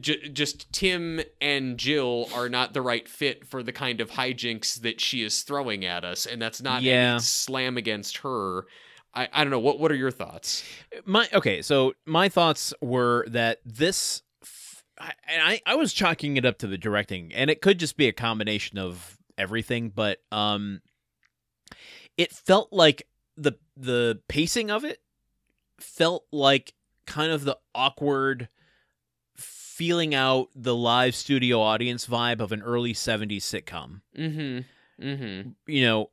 j- 0.00 0.28
just 0.28 0.72
Tim 0.72 1.20
and 1.40 1.78
Jill 1.78 2.28
are 2.34 2.48
not 2.48 2.72
the 2.74 2.82
right 2.82 3.08
fit 3.08 3.46
for 3.46 3.62
the 3.62 3.72
kind 3.72 4.00
of 4.00 4.10
hijinks 4.12 4.80
that 4.82 5.00
she 5.00 5.22
is 5.22 5.42
throwing 5.42 5.84
at 5.84 6.04
us, 6.04 6.26
and 6.26 6.40
that's 6.40 6.62
not 6.62 6.82
Yeah. 6.82 7.18
slam 7.18 7.76
against 7.76 8.18
her. 8.18 8.66
I, 9.14 9.28
I 9.32 9.44
don't 9.44 9.50
know. 9.50 9.60
What 9.60 9.78
what 9.78 9.92
are 9.92 9.96
your 9.96 10.10
thoughts? 10.10 10.64
My 11.04 11.28
okay, 11.32 11.62
so 11.62 11.94
my 12.04 12.28
thoughts 12.28 12.74
were 12.80 13.24
that 13.28 13.60
this, 13.64 14.22
f- 14.42 14.84
I, 14.98 15.12
I 15.28 15.60
I 15.66 15.74
was 15.76 15.92
chalking 15.92 16.36
it 16.36 16.44
up 16.44 16.58
to 16.58 16.66
the 16.66 16.78
directing, 16.78 17.32
and 17.32 17.48
it 17.50 17.60
could 17.62 17.78
just 17.78 17.96
be 17.96 18.08
a 18.08 18.12
combination 18.12 18.76
of 18.78 19.16
everything, 19.38 19.90
but 19.94 20.18
um, 20.32 20.80
it 22.16 22.32
felt 22.32 22.72
like 22.72 23.06
the 23.36 23.52
the 23.76 24.20
pacing 24.28 24.70
of 24.70 24.84
it 24.84 25.00
felt 25.78 26.24
like 26.32 26.72
kind 27.06 27.30
of 27.32 27.44
the 27.44 27.58
awkward 27.74 28.48
feeling 29.84 30.14
out 30.14 30.48
the 30.54 30.74
live 30.74 31.14
studio 31.14 31.60
audience 31.60 32.06
vibe 32.06 32.40
of 32.40 32.52
an 32.52 32.62
early 32.62 32.94
70s 32.94 33.38
sitcom 33.42 34.00
Mm-hmm. 34.16 35.04
Mm-hmm. 35.04 35.50
you 35.66 35.84
know, 35.84 36.10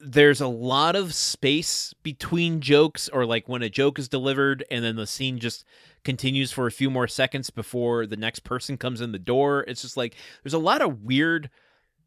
there's 0.00 0.40
a 0.40 0.48
lot 0.48 0.96
of 0.96 1.14
space 1.14 1.94
between 2.02 2.60
jokes, 2.60 3.08
or 3.10 3.24
like 3.24 3.48
when 3.48 3.62
a 3.62 3.68
joke 3.68 4.00
is 4.00 4.08
delivered 4.08 4.64
and 4.72 4.84
then 4.84 4.96
the 4.96 5.06
scene 5.06 5.38
just 5.38 5.64
continues 6.02 6.50
for 6.50 6.66
a 6.66 6.72
few 6.72 6.90
more 6.90 7.06
seconds 7.06 7.50
before 7.50 8.06
the 8.06 8.16
next 8.16 8.40
person 8.40 8.76
comes 8.76 9.00
in 9.00 9.12
the 9.12 9.18
door. 9.20 9.64
It's 9.68 9.82
just 9.82 9.96
like 9.96 10.16
there's 10.42 10.54
a 10.54 10.58
lot 10.58 10.82
of 10.82 11.02
weird 11.02 11.48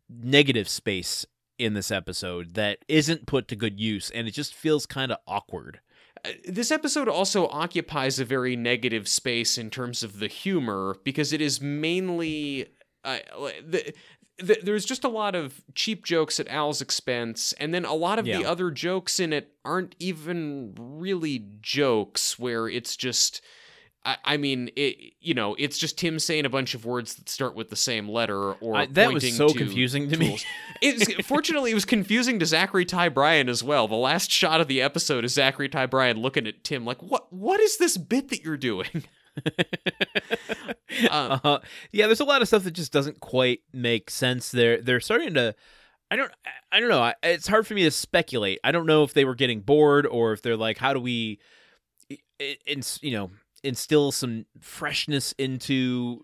negative 0.10 0.68
space 0.68 1.26
in 1.58 1.76
this 1.76 1.92
episode 1.92 2.56
that 2.56 2.80
isn't 2.90 3.28
put 3.28 3.48
to 3.48 3.56
good 3.56 3.80
use, 3.80 4.10
and 4.10 4.28
it 4.28 4.32
just 4.32 4.54
feels 4.54 4.86
kind 4.86 5.14
of 5.14 5.20
awkward. 5.26 5.80
Uh, 6.30 6.34
This 6.46 6.72
episode 6.72 7.08
also 7.08 7.48
occupies 7.48 8.20
a 8.20 8.26
very 8.26 8.56
negative 8.56 9.08
space 9.08 9.58
in 9.58 9.70
terms 9.70 10.04
of 10.04 10.20
the 10.20 10.28
humor 10.28 10.98
because 11.04 11.34
it 11.34 11.42
is 11.42 11.62
mainly 11.62 12.68
uh, 13.04 13.20
the, 13.66 13.94
the, 14.38 14.58
there's 14.64 14.86
just 14.86 15.04
a 15.04 15.10
lot 15.10 15.36
of 15.36 15.64
cheap 15.76 16.04
jokes 16.04 16.40
at 16.40 16.48
Al's 16.50 16.82
expense, 16.82 17.54
and 17.60 17.74
then 17.74 17.86
a 17.86 17.94
lot 17.94 18.20
of 18.20 18.26
the 18.40 18.46
other 18.46 18.72
jokes 18.72 19.20
in 19.20 19.32
it 19.32 19.54
aren't 19.64 19.96
even 20.00 20.74
really 20.78 21.46
jokes. 21.62 22.38
Where 22.40 22.68
it's 22.68 22.96
just, 22.98 23.42
I, 24.06 24.18
I 24.24 24.38
mean, 24.38 24.70
it 24.76 25.14
you 25.20 25.34
know, 25.34 25.56
it's 25.58 25.78
just 25.78 25.98
Tim 25.98 26.20
saying 26.20 26.46
a 26.46 26.50
bunch 26.50 26.76
of 26.76 26.86
words 26.86 27.16
that 27.16 27.28
start 27.28 27.56
with 27.56 27.70
the 27.70 27.76
same 27.76 28.08
letter, 28.08 28.54
or 28.54 28.76
I- 28.78 28.86
that 28.86 29.12
was 29.14 29.36
so 29.36 29.48
to 29.50 29.58
confusing 29.58 30.10
to 30.12 30.18
me. 30.18 30.40
It's, 30.82 31.26
fortunately, 31.28 31.72
it 31.72 31.74
was 31.74 31.86
confusing 31.86 32.38
to 32.40 32.46
Zachery 32.46 32.88
Ty 32.88 33.10
Bryan 33.10 33.50
as 33.50 33.64
well. 33.64 33.88
The 33.88 33.96
last 33.96 34.30
shot 34.32 34.62
of 34.62 34.68
the 34.68 34.82
episode 34.82 35.26
is 35.26 35.36
Zachery 35.36 35.72
Ty 35.72 35.88
Bryan 35.88 36.18
looking 36.20 36.46
at 36.48 36.64
Tim 36.64 36.86
like, 36.86 37.02
"What? 37.02 37.34
What 37.34 37.60
is 37.60 37.78
this 37.78 37.98
bit 37.98 38.30
that 38.30 38.44
you're 38.44 38.58
doing?" 38.58 39.04
Um, 41.12 41.42
uh, 41.44 41.60
yeah, 41.92 42.06
there's 42.08 42.22
a 42.22 42.26
lot 42.26 42.42
of 42.42 42.48
stuff 42.48 42.64
that 42.64 42.72
just 42.72 42.94
doesn't 42.94 43.20
quite 43.20 43.60
make 43.74 44.10
sense. 44.10 44.50
They're 44.50 44.82
they're 44.82 45.02
starting 45.02 45.34
to. 45.34 45.54
I 46.10 46.16
don't. 46.16 46.32
I 46.72 46.80
don't 46.80 46.88
know. 46.90 47.02
I- 47.02 47.16
It's 47.24 47.48
hard 47.48 47.68
for 47.68 47.74
me 47.74 47.84
to 47.84 47.92
speculate. 47.92 48.60
I 48.64 48.72
don't 48.72 48.86
know 48.86 49.04
if 49.04 49.14
they 49.14 49.26
were 49.26 49.36
getting 49.36 49.60
bored 49.62 50.06
or 50.06 50.32
if 50.34 50.42
they're 50.42 50.56
like, 50.56 50.78
how 50.78 50.94
do 50.94 51.00
we, 51.02 51.40
i- 52.12 52.18
i- 52.42 52.58
ins, 52.66 53.00
you 53.02 53.12
know, 53.12 53.32
instill 53.66 54.12
some 54.12 54.46
freshness 54.60 55.34
into, 55.38 56.22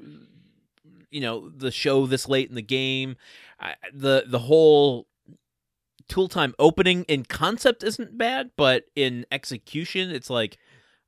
you 1.09 1.21
know, 1.21 1.49
the 1.49 1.71
show 1.71 2.05
this 2.05 2.29
late 2.29 2.49
in 2.49 2.55
the 2.55 2.61
game. 2.61 3.17
I, 3.59 3.75
the 3.93 4.23
the 4.27 4.39
whole 4.39 5.07
tool 6.07 6.27
time 6.27 6.53
opening 6.59 7.03
in 7.03 7.25
concept 7.25 7.83
isn't 7.83 8.17
bad, 8.17 8.51
but 8.55 8.83
in 8.95 9.25
execution, 9.31 10.11
it's 10.11 10.29
like. 10.29 10.57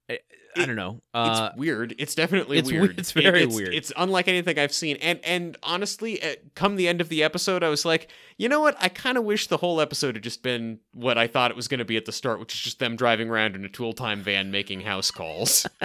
Eh, 0.10 0.18
I, 0.56 0.66
don't 0.66 0.76
know. 0.76 1.02
Uh, 1.14 1.50
it's 1.52 1.58
weird. 1.60 1.96
It's 1.98 2.16
definitely 2.16 2.58
it's 2.60 2.72
we- 2.72 2.80
weird. 2.80 3.00
it's 3.00 3.12
very 3.12 3.44
it's, 3.44 3.56
weird. 3.56 3.74
It's 3.74 3.92
unlike 3.98 4.28
anything 4.28 4.60
I've 4.60 4.74
seen. 4.74 4.98
And 4.98 5.20
and 5.24 5.58
honestly, 5.64 6.22
uh, 6.22 6.36
come 6.56 6.76
the 6.76 6.88
end 6.88 7.02
of 7.02 7.10
the 7.10 7.24
episode, 7.24 7.64
I 7.64 7.70
was 7.70 7.86
like, 7.86 8.10
you 8.38 8.50
know 8.50 8.60
what? 8.60 8.76
I 8.80 8.90
kind 8.90 9.18
of 9.18 9.24
wish 9.24 9.48
the 9.48 9.58
whole 9.58 9.82
episode 9.82 10.16
had 10.16 10.24
just 10.24 10.44
been 10.44 10.80
what 10.94 11.18
I 11.18 11.28
thought 11.28 11.52
it 11.52 11.58
was 11.58 11.68
going 11.68 11.80
to 11.80 11.86
be 11.86 11.98
at 11.98 12.06
the 12.06 12.12
start, 12.12 12.40
which 12.40 12.54
is 12.54 12.62
just 12.62 12.80
them 12.80 12.96
driving 12.96 13.30
around 13.30 13.56
in 13.56 13.66
a 13.66 13.70
tool 13.70 13.94
time 13.94 14.22
van 14.22 14.52
making 14.52 14.82
house 14.82 15.12
calls. 15.12 15.68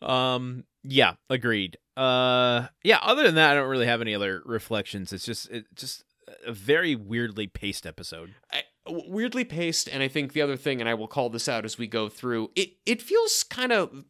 um 0.00 0.64
yeah 0.82 1.14
agreed 1.30 1.76
uh 1.96 2.66
yeah 2.82 2.98
other 3.02 3.22
than 3.22 3.34
that 3.34 3.52
i 3.52 3.54
don't 3.54 3.68
really 3.68 3.86
have 3.86 4.00
any 4.00 4.14
other 4.14 4.42
reflections 4.44 5.12
it's 5.12 5.24
just 5.24 5.50
it 5.50 5.66
just 5.74 6.04
a 6.46 6.52
very 6.52 6.96
weirdly 6.96 7.46
paced 7.46 7.86
episode 7.86 8.34
I, 8.50 8.62
weirdly 8.86 9.44
paced 9.44 9.88
and 9.88 10.02
i 10.02 10.08
think 10.08 10.32
the 10.32 10.42
other 10.42 10.56
thing 10.56 10.80
and 10.80 10.88
i 10.88 10.94
will 10.94 11.06
call 11.08 11.30
this 11.30 11.48
out 11.48 11.64
as 11.64 11.78
we 11.78 11.86
go 11.86 12.08
through 12.08 12.50
it 12.56 12.70
it 12.84 13.00
feels 13.00 13.42
kind 13.44 13.70
of 13.72 14.04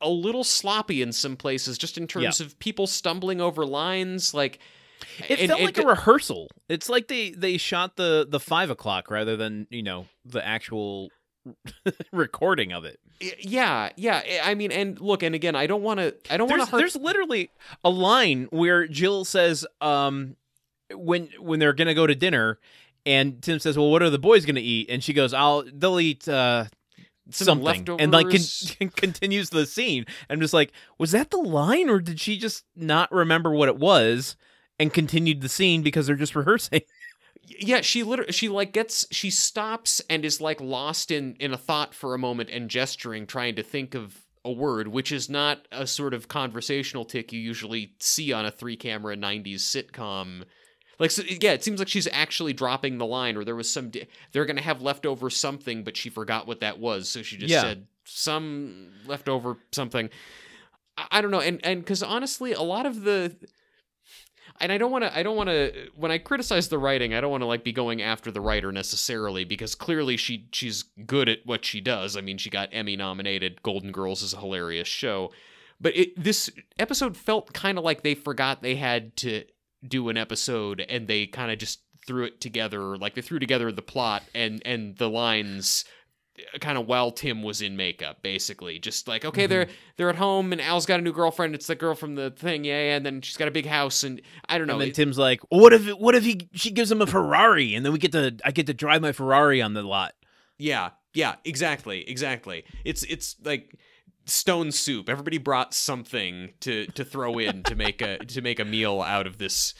a 0.00 0.08
little 0.08 0.42
sloppy 0.44 1.02
in 1.02 1.12
some 1.12 1.36
places 1.36 1.78
just 1.78 1.98
in 1.98 2.06
terms 2.06 2.40
of 2.40 2.58
people 2.58 2.86
stumbling 2.86 3.40
over 3.40 3.64
lines 3.66 4.32
like 4.34 4.58
it 5.28 5.38
and- 5.38 5.48
felt 5.48 5.60
and 5.60 5.66
like 5.66 5.78
a 5.78 5.86
rehearsal. 5.86 6.48
It's 6.70 6.88
like 6.88 7.08
they 7.08 7.30
they 7.30 7.58
shot 7.58 7.96
the 7.96 8.26
the 8.28 8.40
five 8.40 8.70
o'clock 8.70 9.10
rather 9.10 9.36
than 9.36 9.66
you 9.68 9.82
know 9.82 10.06
the 10.24 10.44
actual 10.44 11.10
recording 12.12 12.72
of 12.72 12.84
it. 12.84 12.98
Yeah 13.38 13.90
yeah 13.96 14.22
i 14.44 14.54
mean 14.54 14.70
and 14.70 15.00
look 15.00 15.22
and 15.22 15.34
again 15.34 15.56
i 15.56 15.66
don't 15.66 15.82
want 15.82 16.00
to 16.00 16.14
i 16.30 16.36
don't 16.36 16.50
want 16.50 16.62
to 16.62 16.70
hurt 16.70 16.76
there's 16.76 16.96
literally 16.96 17.50
a 17.82 17.88
line 17.88 18.46
where 18.50 18.86
jill 18.86 19.24
says 19.24 19.66
um 19.80 20.36
when 20.92 21.30
when 21.40 21.58
they're 21.58 21.72
gonna 21.72 21.94
go 21.94 22.06
to 22.06 22.14
dinner 22.14 22.58
and 23.06 23.40
tim 23.42 23.58
says 23.58 23.78
well 23.78 23.90
what 23.90 24.02
are 24.02 24.10
the 24.10 24.18
boys 24.18 24.44
gonna 24.44 24.60
eat? 24.60 24.90
And 24.90 25.02
she 25.02 25.12
goes 25.14 25.32
i'll 25.32 25.64
they'll 25.72 26.00
eat 26.00 26.28
uh 26.28 26.66
some 27.30 27.44
something. 27.46 27.64
leftovers. 27.64 28.02
And 28.02 28.12
like 28.12 28.28
con- 28.78 28.88
continues 28.90 29.50
the 29.50 29.66
scene. 29.66 30.06
I'm 30.30 30.40
just 30.40 30.54
like 30.54 30.72
was 30.98 31.12
that 31.12 31.30
the 31.30 31.38
line 31.38 31.88
or 31.88 32.00
did 32.00 32.20
she 32.20 32.38
just 32.38 32.64
not 32.76 33.10
remember 33.10 33.50
what 33.50 33.68
it 33.68 33.76
was 33.78 34.36
and 34.78 34.92
continued 34.92 35.40
the 35.40 35.48
scene 35.48 35.82
because 35.82 36.06
they're 36.06 36.16
just 36.16 36.36
rehearsing? 36.36 36.82
Yeah 37.60 37.80
she 37.80 38.02
literally 38.02 38.32
she 38.32 38.48
like 38.48 38.72
gets 38.72 39.06
she 39.12 39.30
stops 39.30 40.00
and 40.10 40.24
is 40.24 40.40
like 40.40 40.60
lost 40.60 41.12
in 41.12 41.36
in 41.38 41.52
a 41.52 41.56
thought 41.56 41.94
for 41.94 42.12
a 42.12 42.18
moment 42.18 42.50
and 42.50 42.68
gesturing 42.68 43.24
trying 43.24 43.54
to 43.54 43.62
think 43.62 43.94
of 43.94 44.24
a 44.44 44.50
word 44.50 44.88
which 44.88 45.12
is 45.12 45.30
not 45.30 45.68
a 45.70 45.86
sort 45.86 46.12
of 46.12 46.26
conversational 46.26 47.04
tick 47.04 47.32
you 47.32 47.38
usually 47.38 47.94
see 48.00 48.32
on 48.32 48.44
a 48.44 48.50
three 48.50 48.76
camera 48.76 49.16
90s 49.16 49.58
sitcom 49.60 50.42
like 50.98 51.10
so, 51.10 51.22
yeah 51.40 51.52
it 51.52 51.62
seems 51.64 51.78
like 51.78 51.88
she's 51.88 52.08
actually 52.12 52.52
dropping 52.52 52.98
the 52.98 53.06
line 53.06 53.36
or 53.36 53.44
there 53.44 53.56
was 53.56 53.70
some 53.72 53.90
di- 53.90 54.06
they're 54.32 54.46
gonna 54.46 54.60
have 54.62 54.80
leftover 54.82 55.28
something 55.30 55.84
but 55.84 55.96
she 55.96 56.08
forgot 56.08 56.46
what 56.46 56.60
that 56.60 56.78
was 56.78 57.08
so 57.08 57.22
she 57.22 57.36
just 57.36 57.50
Yeah. 57.52 57.62
said 57.62 57.86
some 58.04 58.88
leftover 59.06 59.56
something 59.72 60.10
I, 60.96 61.06
I 61.12 61.20
don't 61.20 61.30
know 61.30 61.40
and 61.40 61.60
and 61.64 61.80
because 61.80 62.02
honestly 62.02 62.52
a 62.52 62.62
lot 62.62 62.86
of 62.86 63.02
the 63.02 63.36
and 64.60 64.72
I 64.72 64.78
don't 64.78 64.90
want 64.90 65.04
to 65.04 65.16
I 65.16 65.22
don't 65.22 65.36
want 65.36 65.48
to 65.50 65.88
when 65.96 66.10
I 66.10 66.18
criticize 66.18 66.68
the 66.68 66.78
writing 66.78 67.12
I 67.14 67.20
don't 67.20 67.30
want 67.30 67.42
to 67.42 67.46
like 67.46 67.62
be 67.64 67.72
going 67.72 68.00
after 68.00 68.30
the 68.30 68.40
writer 68.40 68.72
necessarily 68.72 69.44
because 69.44 69.74
clearly 69.74 70.16
she 70.16 70.48
she's 70.52 70.82
good 71.06 71.28
at 71.28 71.40
what 71.44 71.64
she 71.64 71.80
does. 71.80 72.16
I 72.16 72.22
mean, 72.22 72.38
she 72.38 72.48
got 72.48 72.70
Emmy 72.72 72.96
nominated. 72.96 73.62
Golden 73.62 73.92
Girls 73.92 74.22
is 74.22 74.32
a 74.32 74.38
hilarious 74.38 74.88
show. 74.88 75.30
But 75.78 75.94
it 75.94 76.22
this 76.22 76.48
episode 76.78 77.18
felt 77.18 77.52
kind 77.52 77.76
of 77.76 77.84
like 77.84 78.02
they 78.02 78.14
forgot 78.14 78.62
they 78.62 78.76
had 78.76 79.14
to 79.18 79.44
do 79.86 80.08
an 80.08 80.16
episode 80.16 80.80
and 80.88 81.06
they 81.08 81.26
kind 81.26 81.50
of 81.50 81.58
just 81.58 81.80
threw 82.06 82.24
it 82.24 82.40
together 82.40 82.96
like 82.96 83.14
they 83.14 83.20
threw 83.22 83.38
together 83.38 83.70
the 83.72 83.82
plot 83.82 84.22
and 84.34 84.62
and 84.64 84.96
the 84.96 85.08
lines 85.10 85.84
kind 86.60 86.76
of 86.76 86.86
while 86.86 87.10
Tim 87.12 87.42
was 87.42 87.62
in 87.62 87.78
makeup, 87.78 88.18
basically. 88.22 88.78
Just 88.78 89.08
like, 89.08 89.24
okay, 89.24 89.44
Mm-hmm. 89.44 89.50
they're 89.50 89.66
they're 89.96 90.10
at 90.10 90.16
home 90.16 90.52
and 90.52 90.60
Al's 90.60 90.84
got 90.84 91.00
a 91.00 91.02
new 91.02 91.12
girlfriend. 91.12 91.54
It's 91.54 91.66
the 91.66 91.74
girl 91.74 91.94
from 91.94 92.14
the 92.14 92.30
thing, 92.30 92.62
yeah, 92.64 92.78
yeah, 92.90 92.96
and 92.96 93.06
then 93.06 93.22
she's 93.22 93.38
got 93.38 93.48
a 93.48 93.50
big 93.50 93.64
house 93.66 94.02
and 94.04 94.20
I 94.48 94.58
don't 94.58 94.66
know. 94.66 94.74
and 94.74 94.82
then 94.82 94.88
it- 94.88 94.94
tim's 94.94 95.16
like 95.18 95.40
what 95.48 95.72
if 95.72 95.86
what 95.98 96.14
if 96.14 96.24
he 96.24 96.48
she 96.52 96.70
gives 96.70 96.90
him 96.92 97.00
a 97.00 97.06
ferrari 97.06 97.74
and 97.74 97.84
then 97.86 97.92
we 97.92 97.98
get 97.98 98.12
to 98.12 98.36
i 98.44 98.50
get 98.50 98.66
to 98.66 98.74
drive 98.74 99.00
my 99.00 99.12
ferrari 99.12 99.62
on 99.62 99.72
the 99.74 99.82
lot 99.82 100.12
yeah, 100.58 100.90
yeah, 101.14 101.36
exactly, 101.44 102.06
exactly. 102.08 102.64
It's 102.84 103.02
it's 103.04 103.36
like 103.44 103.74
stone 104.26 104.70
soup. 104.72 105.08
Everybody 105.08 105.38
brought 105.38 105.72
something 105.74 106.52
to 106.60 106.86
to 106.86 107.04
throw 107.04 107.38
in 107.38 107.62
to 107.64 107.74
make 107.74 108.02
a 108.02 108.18
to 108.18 108.42
make 108.42 108.58
a 108.60 108.64
meal 108.64 109.00
out 109.02 109.26
of 109.26 109.38
this. 109.38 109.74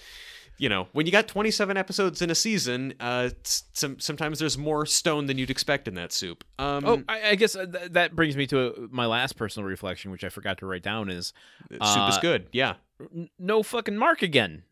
You 0.59 0.71
know, 0.71 0.89
when 0.93 1.05
you 1.05 1.13
got 1.13 1.29
27 1.29 1.77
episodes 1.77 2.23
in 2.23 2.31
a 2.31 2.35
season, 2.35 2.95
uh, 2.99 3.29
some 3.43 4.01
sometimes 4.01 4.39
there's 4.39 4.57
more 4.57 4.87
stone 4.87 5.27
than 5.27 5.37
you'd 5.37 5.51
expect 5.51 5.87
in 5.87 5.95
that 5.97 6.13
soup. 6.13 6.45
Um, 6.59 6.85
oh 6.87 7.03
i, 7.11 7.31
I 7.31 7.35
guess 7.35 7.55
uh, 7.55 7.67
th- 7.67 7.93
that 7.93 8.17
brings 8.17 8.39
me 8.39 8.47
to 8.47 8.69
uh 8.69 8.73
my 8.91 9.05
last 9.05 9.37
personal 9.37 9.69
reflection 9.69 10.11
which 10.11 10.25
i 10.25 10.31
forgot 10.31 10.57
to 10.59 10.67
write 10.67 10.83
down 10.83 11.11
is 11.11 11.35
soup 11.71 11.83
is 12.09 12.17
uh, 12.17 12.21
good. 12.23 12.47
Yeah, 12.53 12.77
n- 13.15 13.29
no 13.39 13.63
fucking 13.63 13.99
mark 13.99 14.23
again 14.23 14.63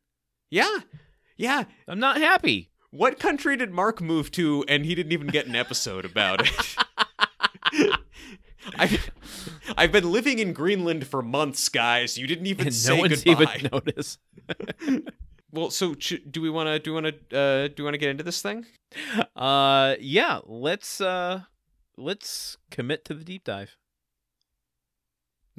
yeah, 0.51 0.79
yeah. 1.37 1.65
i'm 1.87 1.99
not 2.01 2.17
happy 2.17 2.71
What 2.91 3.19
country 3.19 3.57
did 3.57 3.71
Mark 3.73 4.01
move 4.01 4.31
to 4.33 4.65
and 4.69 4.87
he 4.87 4.95
didn't 4.95 5.13
even 5.13 5.27
get 5.27 5.47
an 5.47 5.57
episode 5.57 6.05
about 6.07 6.47
it? 6.49 7.91
I've, 8.79 9.11
I've 9.77 9.92
been 9.92 10.11
living 10.11 10.38
in 10.38 10.53
Greenland 10.53 11.07
for 11.07 11.22
months, 11.22 11.68
guys. 11.68 12.16
You 12.18 12.27
didn't 12.27 12.46
even 12.46 12.66
and 12.68 12.74
say 12.74 12.94
no 12.94 13.00
one's 13.00 13.22
goodbye. 13.24 13.57
even 13.59 13.70
noticed 13.72 14.18
Well, 15.53 15.70
so 15.70 15.94
ch- 15.94 16.20
do 16.29 16.40
we 16.42 16.50
want 16.50 16.66
to 16.68 16.79
do 16.81 16.92
we 16.94 17.00
want 17.03 17.14
to 17.31 17.38
uh, 17.38 17.68
do 17.68 17.85
want 17.85 17.94
to 17.94 17.98
get 17.98 18.11
into 18.11 18.24
this 18.24 18.42
thing? 18.42 18.66
uh 19.37 19.94
yeah 20.00 20.40
let's 20.46 21.00
uh 21.00 21.42
let's 21.96 22.57
commit 22.70 23.05
to 23.05 23.14
the 23.14 23.22
deep 23.24 23.44
dive 23.44 23.77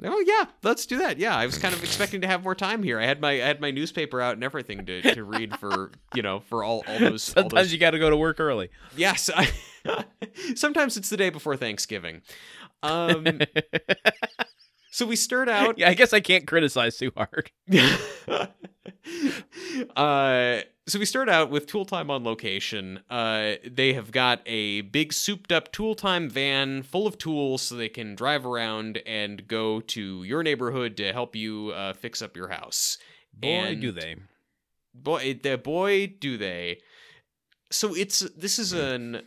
Oh 0.04 0.22
yeah, 0.26 0.44
let's 0.62 0.84
do 0.84 0.98
that. 0.98 1.16
Yeah, 1.18 1.34
I 1.34 1.46
was 1.46 1.56
kind 1.56 1.72
of 1.74 1.82
expecting 1.82 2.20
to 2.20 2.26
have 2.26 2.42
more 2.42 2.54
time 2.54 2.82
here. 2.82 3.00
I 3.00 3.06
had 3.06 3.18
my 3.18 3.30
I 3.30 3.46
had 3.46 3.62
my 3.62 3.70
newspaper 3.70 4.20
out 4.20 4.34
and 4.34 4.44
everything 4.44 4.84
to, 4.84 5.00
to 5.14 5.24
read 5.24 5.58
for 5.58 5.90
you 6.14 6.20
know 6.20 6.40
for 6.40 6.62
all 6.62 6.84
all 6.86 6.98
those. 6.98 7.30
all 7.34 7.44
Sometimes 7.44 7.52
those- 7.54 7.72
you 7.72 7.78
got 7.78 7.92
to 7.92 7.98
go 7.98 8.10
to 8.10 8.16
work 8.16 8.38
early. 8.38 8.68
yes, 8.94 9.30
I, 9.34 9.48
sometimes 10.54 10.98
it's 10.98 11.08
the 11.08 11.16
day 11.16 11.30
before 11.30 11.56
Thanksgiving. 11.56 12.20
Um, 12.82 13.40
so 14.90 15.06
we 15.06 15.16
start 15.16 15.48
out. 15.48 15.78
yeah, 15.78 15.88
I 15.88 15.94
guess 15.94 16.12
I 16.12 16.20
can't 16.20 16.46
criticize 16.46 16.96
too 16.96 17.12
hard. 17.16 17.50
uh, 19.96 20.60
so 20.88 20.98
we 20.98 21.04
start 21.04 21.28
out 21.28 21.50
with 21.50 21.66
Tool 21.66 21.84
Time 21.84 22.10
on 22.10 22.22
location. 22.24 23.00
Uh, 23.10 23.54
they 23.68 23.92
have 23.94 24.12
got 24.12 24.40
a 24.46 24.82
big 24.82 25.12
souped 25.12 25.50
up 25.52 25.72
Tool 25.72 25.94
Time 25.94 26.30
van 26.30 26.82
full 26.82 27.06
of 27.06 27.18
tools 27.18 27.62
so 27.62 27.74
they 27.74 27.88
can 27.88 28.14
drive 28.14 28.46
around 28.46 28.98
and 29.06 29.46
go 29.48 29.80
to 29.80 30.22
your 30.22 30.42
neighborhood 30.42 30.96
to 30.98 31.12
help 31.12 31.34
you 31.34 31.72
uh, 31.74 31.92
fix 31.92 32.22
up 32.22 32.36
your 32.36 32.48
house. 32.48 32.98
Boy, 33.32 33.48
And- 33.48 33.80
do 33.80 33.92
they. 33.92 34.16
Boy, 34.94 35.38
the 35.42 35.58
boy, 35.58 36.06
do 36.06 36.38
they. 36.38 36.78
So 37.70 37.94
it's 37.94 38.20
this 38.36 38.58
is 38.58 38.72
an. 38.72 39.22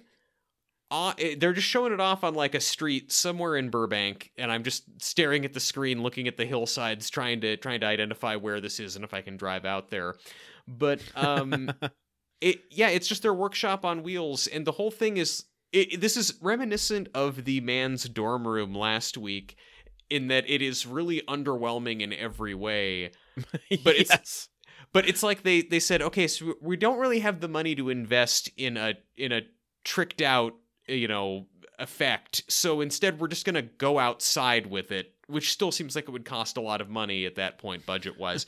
Uh, 0.91 1.13
they're 1.37 1.53
just 1.53 1.67
showing 1.67 1.93
it 1.93 1.99
off 1.99 2.23
on 2.23 2.33
like 2.33 2.55
a 2.55 2.59
street 2.59 3.11
somewhere 3.11 3.55
in 3.57 3.69
Burbank, 3.69 4.31
and 4.37 4.51
I'm 4.51 4.63
just 4.63 4.83
staring 5.01 5.45
at 5.45 5.53
the 5.53 5.59
screen, 5.59 6.01
looking 6.01 6.27
at 6.27 6.35
the 6.35 6.45
hillsides, 6.45 7.09
trying 7.11 7.41
to 7.41 7.57
trying 7.57 7.81
to 7.81 7.85
identify 7.85 8.35
where 8.35 8.59
this 8.59 8.79
is 8.79 8.95
and 8.95 9.05
if 9.05 9.13
I 9.13 9.21
can 9.21 9.37
drive 9.37 9.65
out 9.65 9.89
there. 9.89 10.15
But 10.67 11.01
um, 11.15 11.71
it 12.41 12.61
yeah, 12.71 12.89
it's 12.89 13.07
just 13.07 13.21
their 13.21 13.33
workshop 13.33 13.85
on 13.85 14.01
wheels, 14.01 14.47
and 14.47 14.65
the 14.65 14.71
whole 14.71 14.89
thing 14.91 15.17
is 15.17 15.43
it, 15.71 16.01
this 16.01 16.17
is 16.17 16.33
reminiscent 16.41 17.09
of 17.13 17.45
the 17.45 17.61
man's 17.61 18.05
dorm 18.09 18.47
room 18.47 18.73
last 18.73 19.15
week, 19.15 19.57
in 20.09 20.27
that 20.29 20.49
it 20.49 20.63
is 20.63 20.87
really 20.87 21.21
underwhelming 21.27 22.01
in 22.01 22.13
every 22.13 22.55
way. 22.55 23.11
But 23.83 23.95
it's- 23.95 24.07
Yes. 24.09 24.47
But 24.91 25.07
it's 25.07 25.21
like 25.21 25.43
they 25.43 25.61
they 25.61 25.79
said, 25.79 26.01
okay, 26.01 26.27
so 26.27 26.55
we 26.61 26.75
don't 26.75 26.97
really 26.97 27.19
have 27.19 27.41
the 27.41 27.47
money 27.47 27.75
to 27.75 27.89
invest 27.89 28.49
in 28.57 28.75
a 28.75 28.95
in 29.17 29.31
a 29.31 29.41
tricked 29.85 30.19
out 30.23 30.53
you 30.89 31.07
know 31.07 31.45
effect, 31.77 32.43
so 32.49 32.81
instead 32.81 33.19
we're 33.19 33.27
just 33.27 33.45
gonna 33.45 33.61
go 33.61 33.99
outside 33.99 34.67
with 34.67 34.91
it, 34.91 35.13
which 35.27 35.51
still 35.51 35.71
seems 35.71 35.95
like 35.95 36.07
it 36.07 36.11
would 36.11 36.25
cost 36.25 36.57
a 36.57 36.61
lot 36.61 36.81
of 36.81 36.89
money 36.89 37.25
at 37.25 37.35
that 37.35 37.57
point 37.57 37.85
budget 37.85 38.17
wise. 38.19 38.45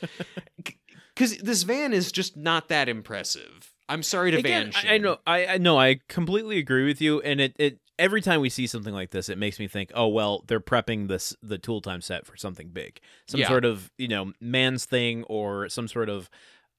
Because 1.16 1.38
this 1.44 1.64
van 1.64 1.94
is 1.94 2.12
just 2.12 2.36
not 2.36 2.68
that 2.70 2.90
impressive. 2.90 3.74
I'm 3.88 4.04
sorry 4.04 4.32
to 4.32 4.38
Again, 4.38 4.72
van. 4.72 4.90
I, 4.90 4.94
I 4.96 4.98
know, 4.98 5.18
I, 5.28 5.46
I 5.48 5.58
know, 5.58 5.78
I 5.78 6.00
completely 6.08 6.58
agree 6.60 6.86
with 6.86 7.02
you, 7.02 7.20
and 7.22 7.42
it, 7.42 7.56
it 7.60 7.80
every 8.00 8.22
time 8.22 8.40
we 8.42 8.50
see 8.50 8.66
something 8.66 8.94
like 8.94 9.12
this, 9.12 9.28
it 9.30 9.38
makes 9.38 9.60
me 9.60 9.68
think, 9.68 9.92
oh 9.94 10.08
well, 10.08 10.44
they're 10.48 10.62
prepping 10.62 11.08
this 11.08 11.36
the 11.42 11.58
tool 11.58 11.82
time 11.82 12.02
set 12.02 12.26
for 12.26 12.38
something 12.38 12.70
big, 12.70 13.00
some 13.28 13.40
Yeah. 13.42 13.48
sort 13.50 13.66
of 13.66 13.92
you 13.98 14.08
know 14.08 14.32
man's 14.40 14.86
thing 14.86 15.24
or 15.24 15.68
some 15.70 15.88
sort 15.88 16.10
of 16.10 16.30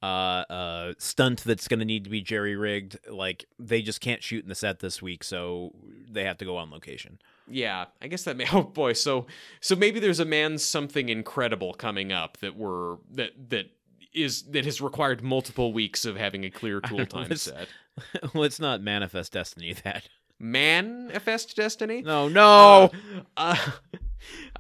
uh 0.02 0.06
uh 0.50 0.94
stunt 0.98 1.44
that's 1.44 1.68
going 1.68 1.78
to 1.80 1.84
need 1.86 2.04
to 2.04 2.10
be 2.10 2.20
jerry 2.20 2.56
rigged. 2.56 2.98
Like 3.08 3.44
they 3.58 3.82
just 3.82 4.00
can't 4.00 4.22
shoot 4.22 4.42
in 4.42 4.48
the 4.48 4.54
set 4.54 4.80
this 4.80 5.00
week, 5.00 5.22
so 5.24 5.72
they 6.10 6.24
have 6.24 6.38
to 6.38 6.44
go 6.44 6.56
on 6.56 6.70
location. 6.70 7.18
Yeah, 7.48 7.86
I 8.00 8.06
guess 8.08 8.24
that 8.24 8.36
may. 8.36 8.46
Oh 8.52 8.62
boy, 8.62 8.92
so 8.94 9.26
so 9.60 9.76
maybe 9.76 10.00
there's 10.00 10.20
a 10.20 10.24
man 10.24 10.58
something 10.58 11.08
incredible 11.08 11.74
coming 11.74 12.12
up 12.12 12.38
that 12.38 12.56
we're 12.56 12.96
that 13.12 13.30
that 13.50 13.66
is 14.14 14.42
that 14.50 14.64
has 14.64 14.80
required 14.80 15.22
multiple 15.22 15.72
weeks 15.72 16.04
of 16.04 16.16
having 16.16 16.44
a 16.44 16.50
clear 16.50 16.80
tool 16.88 17.06
time 17.06 17.28
Let's- 17.30 17.42
set. 17.42 17.68
Let's 18.34 18.58
not 18.58 18.80
manifest 18.80 19.32
destiny 19.32 19.74
that. 19.84 20.08
Manifest 20.38 21.54
destiny. 21.56 22.02
No, 22.02 22.28
no. 22.28 22.90
Uh, 23.36 23.56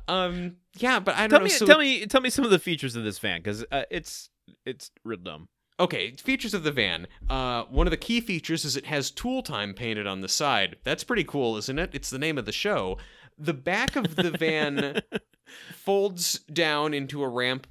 um. 0.08 0.56
Yeah, 0.76 1.00
but 1.00 1.16
I 1.16 1.26
don't 1.26 1.30
tell 1.30 1.38
know. 1.40 1.44
me, 1.44 1.50
so 1.50 1.66
tell 1.66 1.78
me, 1.78 2.06
tell 2.06 2.20
me 2.20 2.30
some 2.30 2.44
of 2.44 2.50
the 2.50 2.58
features 2.58 2.96
of 2.96 3.04
this 3.04 3.18
van 3.18 3.40
because 3.40 3.64
uh, 3.70 3.82
it's 3.90 4.30
it's 4.66 4.90
real 5.04 5.18
dumb. 5.18 5.48
Okay, 5.80 6.12
features 6.12 6.54
of 6.54 6.62
the 6.64 6.70
van. 6.70 7.06
Uh, 7.28 7.64
one 7.64 7.86
of 7.86 7.90
the 7.90 7.96
key 7.96 8.20
features 8.20 8.64
is 8.64 8.76
it 8.76 8.86
has 8.86 9.10
tool 9.10 9.42
time 9.42 9.74
painted 9.74 10.06
on 10.06 10.20
the 10.20 10.28
side. 10.28 10.76
That's 10.84 11.02
pretty 11.02 11.24
cool, 11.24 11.56
isn't 11.56 11.78
it? 11.78 11.90
It's 11.92 12.10
the 12.10 12.18
name 12.18 12.38
of 12.38 12.44
the 12.44 12.52
show. 12.52 12.98
The 13.38 13.54
back 13.54 13.96
of 13.96 14.14
the 14.16 14.30
van 14.30 15.00
folds 15.74 16.40
down 16.40 16.94
into 16.94 17.22
a 17.22 17.28
ramp 17.28 17.66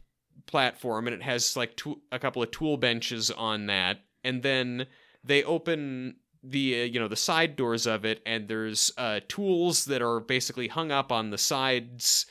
platform, 0.47 1.07
and 1.07 1.13
it 1.13 1.21
has 1.21 1.55
like 1.55 1.79
a 2.11 2.19
couple 2.19 2.41
of 2.43 2.51
tool 2.51 2.77
benches 2.77 3.31
on 3.31 3.67
that. 3.67 3.99
And 4.23 4.43
then 4.43 4.87
they 5.23 5.43
open 5.43 6.15
the 6.43 6.81
uh, 6.81 6.85
you 6.85 6.99
know 6.99 7.07
the 7.07 7.15
side 7.15 7.55
doors 7.55 7.85
of 7.85 8.03
it, 8.05 8.21
and 8.25 8.47
there's 8.47 8.91
uh, 8.97 9.19
tools 9.27 9.85
that 9.85 10.01
are 10.01 10.19
basically 10.19 10.67
hung 10.67 10.91
up 10.91 11.11
on 11.11 11.29
the 11.29 11.37
sides 11.37 12.25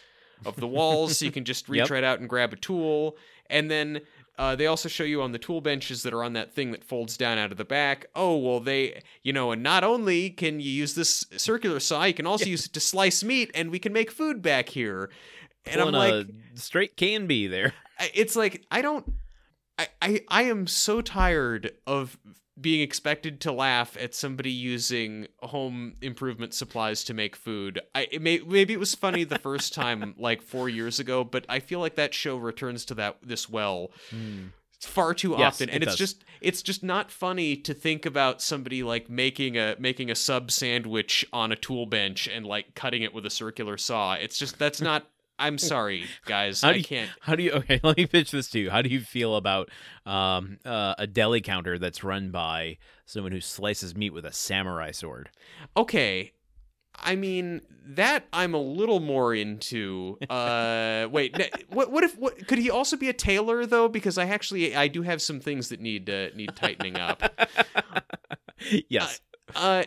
of 0.45 0.57
the 0.57 0.67
walls, 0.69 1.19
so 1.19 1.25
you 1.25 1.31
can 1.33 1.45
just 1.45 1.69
reach 1.69 1.81
Yep. 1.83 1.91
right 1.91 2.05
out 2.05 2.21
and 2.21 2.29
grab 2.29 2.53
a 2.53 2.57
tool. 2.57 3.17
And 3.49 3.71
then 3.71 4.01
uh, 4.41 4.57
they 4.57 4.67
also 4.67 4.89
show 4.89 5.05
you 5.05 5.21
on 5.21 5.33
the 5.33 5.39
tool 5.39 5.61
benches 5.61 6.03
that 6.03 6.15
are 6.15 6.25
on 6.25 6.33
that 6.33 6.55
thing 6.55 6.71
that 6.71 6.83
folds 6.83 7.19
down 7.19 7.37
out 7.37 7.53
of 7.53 7.59
the 7.59 7.65
back. 7.65 8.07
Oh, 8.15 8.39
well, 8.39 8.59
they, 8.59 9.03
you 9.23 9.35
know, 9.35 9.53
and 9.53 9.63
not 9.63 9.85
only 9.85 10.31
can 10.31 10.61
you 10.61 10.71
use 10.71 10.95
this 10.95 11.27
circular 11.37 11.79
saw, 11.79 12.05
you 12.05 12.15
can 12.15 12.27
also 12.27 12.47
use 12.47 12.65
it 12.65 12.73
to 12.73 12.81
slice 12.81 13.23
meat, 13.23 13.51
and 13.55 13.71
we 13.71 13.79
can 13.79 13.93
make 13.93 14.11
food 14.11 14.41
back 14.41 14.71
here. 14.71 15.11
And 15.67 15.79
I'm 15.79 15.89
Pulling 15.89 16.17
like, 16.17 16.27
a 16.55 16.59
straight 16.59 16.97
can 16.97 17.27
be 17.27 17.49
there. 17.49 17.75
It's 18.15 18.35
like 18.35 18.65
I 18.71 18.81
don't, 18.81 19.13
I, 19.79 19.89
I, 20.01 20.21
I 20.29 20.43
am 20.45 20.67
so 20.67 21.03
tired 21.03 21.73
of 21.87 22.19
being 22.61 22.81
expected 22.81 23.41
to 23.41 23.53
laugh 23.53 23.97
at 23.99 24.15
somebody 24.15 24.51
using 24.51 25.27
home 25.39 25.95
improvement 26.03 26.55
supplies 26.55 27.05
to 27.05 27.15
make 27.15 27.37
food. 27.37 27.81
I 27.95 28.09
it 28.11 28.23
may, 28.23 28.41
maybe 28.41 28.73
it 28.73 28.81
was 28.81 28.95
funny 28.95 29.25
the 29.25 29.39
first 29.39 29.75
time 29.81 30.15
like 30.19 30.43
4 30.43 30.69
years 30.69 30.99
ago, 30.99 31.25
but 31.25 31.45
I 31.49 31.61
feel 31.61 31.81
like 31.81 31.97
that 31.97 32.15
show 32.15 32.37
returns 32.37 32.85
to 32.87 32.95
that 32.95 33.19
this 33.23 33.49
well 33.49 33.91
hmm. 34.11 34.47
far 34.81 35.15
too 35.15 35.35
Yes, 35.39 35.55
often 35.55 35.69
it 35.69 35.75
and 35.75 35.83
it's 35.83 35.93
does. 35.93 35.99
just 35.99 36.25
it's 36.41 36.63
just 36.63 36.83
not 36.83 37.11
funny 37.11 37.57
to 37.57 37.75
think 37.75 38.07
about 38.07 38.41
somebody 38.41 38.83
like 38.83 39.11
making 39.11 39.59
a 39.59 39.77
making 39.79 40.11
a 40.11 40.15
sub 40.15 40.51
sandwich 40.51 41.27
on 41.33 41.53
a 41.53 41.57
tool 41.57 41.87
bench 41.87 42.29
and 42.29 42.47
like 42.47 42.75
cutting 42.75 43.03
it 43.03 43.13
with 43.13 43.27
a 43.27 43.31
circular 43.31 43.77
saw. 43.77 44.15
It's 44.15 44.39
just 44.39 44.59
that's 44.59 44.81
not 44.81 45.10
I'm 45.41 45.59
sorry, 45.59 46.05
guys. 46.27 46.61
How 46.63 46.69
I 46.69 46.73
do 46.75 46.79
you- 46.79 46.85
can't 46.85 47.11
How 47.23 47.35
do 47.35 47.43
you? 47.43 47.51
Okay, 47.53 47.81
let 47.85 47.97
me 47.97 48.07
pitch 48.07 48.31
this 48.31 48.49
to 48.51 48.59
you. 48.61 48.71
How 48.71 48.83
do 48.83 48.89
you 48.89 49.01
feel 49.01 49.35
about 49.37 49.71
um, 50.07 50.59
uh, 50.65 50.95
a 50.99 51.07
deli 51.07 51.41
counter 51.41 51.79
that's 51.79 52.05
run 52.05 52.31
by 52.31 52.77
someone 53.07 53.33
who 53.33 53.41
slices 53.41 53.97
meat 53.97 54.11
with 54.11 54.25
a 54.25 54.33
samurai 54.33 54.91
sword? 54.93 55.31
Okay. 55.77 56.33
I 57.03 57.17
mean 57.17 57.63
that 57.87 58.27
I'm 58.33 58.53
a 58.53 58.61
little 58.61 59.01
more 59.01 59.35
into. 59.35 60.19
Uh, 60.29 61.09
wait, 61.13 61.39
n- 61.41 61.49
what? 61.71 61.91
What 61.91 62.05
if? 62.05 62.19
What 62.19 62.47
could 62.47 62.59
he 62.59 62.69
also 62.69 62.97
be 62.97 63.09
a 63.09 63.13
tailor 63.15 63.65
though? 63.65 63.89
Because 63.89 64.19
I 64.19 64.27
actually 64.27 64.77
I 64.77 64.89
do 64.89 65.01
have 65.03 65.23
some 65.23 65.41
things 65.41 65.71
that 65.71 65.81
need 65.81 66.11
uh, 66.11 66.29
need 66.35 66.55
tightening 66.57 66.97
up. 66.97 67.23
yes. 68.89 69.21
Uh, 69.55 69.85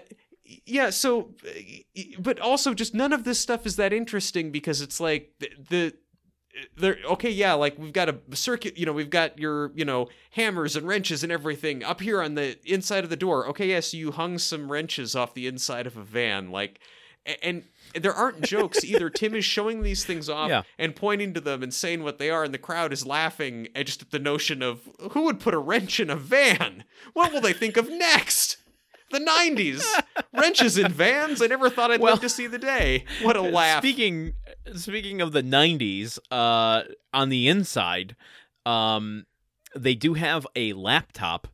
yeah. 0.65 0.89
So, 0.89 1.29
uh, 1.47 2.01
but 2.19 2.39
also 2.39 2.73
just 2.73 2.93
none 2.93 3.13
of 3.13 3.23
this 3.23 3.39
stuff 3.39 3.65
is 3.65 3.75
that 3.77 3.93
interesting 3.93 4.51
because 4.51 4.81
it's 4.81 4.99
like 4.99 5.33
the. 5.39 5.49
the 5.69 5.93
they're 6.77 6.97
okay 7.05 7.31
yeah 7.31 7.53
like 7.53 7.79
we've 7.79 7.93
got 7.93 8.09
a 8.09 8.15
circuit 8.35 8.77
you 8.77 8.85
know 8.85 8.93
we've 8.93 9.09
got 9.09 9.39
your 9.39 9.71
you 9.73 9.83
know 9.83 10.07
hammers 10.31 10.75
and 10.75 10.87
wrenches 10.87 11.23
and 11.23 11.31
everything 11.31 11.83
up 11.83 11.99
here 11.99 12.21
on 12.21 12.35
the 12.35 12.57
inside 12.71 13.03
of 13.03 13.09
the 13.09 13.15
door 13.17 13.47
okay 13.47 13.69
yes 13.69 13.91
you 13.91 14.11
hung 14.11 14.37
some 14.37 14.71
wrenches 14.71 15.15
off 15.15 15.33
the 15.33 15.47
inside 15.47 15.87
of 15.87 15.97
a 15.97 16.03
van 16.03 16.51
like 16.51 16.79
and 17.41 17.63
there 17.99 18.13
aren't 18.13 18.41
jokes 18.41 18.83
either 18.85 19.09
tim 19.09 19.33
is 19.33 19.43
showing 19.43 19.81
these 19.81 20.05
things 20.05 20.29
off 20.29 20.47
Yeah. 20.47 20.61
and 20.77 20.95
pointing 20.95 21.33
to 21.33 21.41
them 21.41 21.63
and 21.63 21.73
saying 21.73 22.03
what 22.03 22.19
they 22.19 22.29
are 22.29 22.43
and 22.43 22.53
the 22.53 22.59
crowd 22.59 22.93
is 22.93 23.03
laughing 23.03 23.67
at 23.73 23.87
just 23.87 24.03
at 24.03 24.11
the 24.11 24.19
notion 24.19 24.61
of 24.61 24.87
who 25.13 25.23
would 25.23 25.39
put 25.39 25.55
a 25.55 25.59
wrench 25.59 25.99
in 25.99 26.11
a 26.11 26.15
van 26.15 26.83
what 27.13 27.33
will 27.33 27.41
they 27.41 27.53
think 27.53 27.77
of 27.77 27.89
next 27.89 28.57
the 29.13 29.19
90s 29.19 29.83
wrenches 30.33 30.77
in 30.77 30.91
vans 30.91 31.41
i 31.41 31.47
never 31.47 31.69
thought 31.69 31.91
i'd 31.91 32.01
Well- 32.01 32.13
live 32.13 32.21
to 32.21 32.29
see 32.29 32.47
the 32.47 32.59
day 32.59 33.05
what 33.21 33.35
a 33.37 33.41
laugh 33.41 33.81
Speaking 33.81 34.33
speaking 34.75 35.21
of 35.21 35.31
the 35.33 35.41
'90s, 35.43 36.19
uh, 36.31 36.83
on 37.13 37.29
the 37.29 37.47
inside, 37.47 38.15
um, 38.65 39.25
they 39.75 39.93
do 39.95 40.13
have 40.13 40.47
a 40.55 40.73
laptop. 40.73 41.47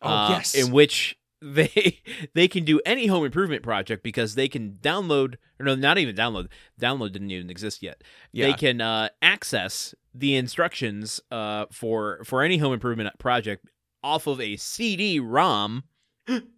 Oh, 0.00 0.08
uh, 0.08 0.28
yes. 0.30 0.54
in 0.54 0.72
which 0.72 1.18
they 1.40 2.00
they 2.34 2.46
can 2.48 2.64
do 2.64 2.80
any 2.86 3.06
home 3.06 3.24
improvement 3.24 3.62
project 3.62 4.02
because 4.02 4.34
they 4.36 4.48
can 4.48 4.78
download 4.80 5.34
or 5.58 5.66
no, 5.66 5.74
not 5.74 5.98
even 5.98 6.14
download. 6.14 6.48
Download 6.80 7.10
didn't 7.12 7.30
even 7.30 7.50
exist 7.50 7.82
yet. 7.82 8.02
yeah. 8.32 8.46
They 8.46 8.52
can 8.54 8.80
uh, 8.80 9.08
access 9.20 9.94
the 10.14 10.36
instructions 10.36 11.20
uh, 11.30 11.66
for 11.72 12.22
for 12.24 12.42
any 12.42 12.58
home 12.58 12.72
improvement 12.72 13.18
project 13.18 13.66
off 14.04 14.26
of 14.26 14.40
a 14.40 14.56
CD-ROM. 14.56 15.84
Bro- 16.26 16.38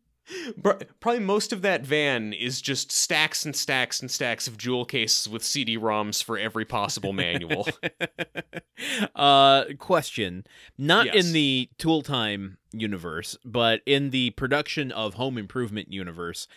Probably 1.00 1.20
most 1.20 1.52
of 1.52 1.62
that 1.62 1.84
van 1.84 2.32
is 2.32 2.62
just 2.62 2.90
stacks 2.90 3.44
and 3.44 3.54
stacks 3.54 4.00
and 4.00 4.10
stacks 4.10 4.46
of 4.48 4.56
jewel 4.56 4.84
cases 4.84 5.28
with 5.28 5.44
CD-ROMs 5.44 6.22
for 6.24 6.38
every 6.38 6.64
possible 6.64 7.12
manual. 7.12 7.68
uh 9.14 9.64
question 9.78 10.44
not 10.78 11.06
Yes. 11.06 11.26
in 11.26 11.32
the 11.32 11.68
tool 11.78 12.02
time 12.02 12.58
universe 12.72 13.36
but 13.44 13.80
in 13.86 14.10
the 14.10 14.30
production 14.30 14.90
of 14.92 15.14
home 15.14 15.38
improvement 15.38 15.92
universe 15.92 16.48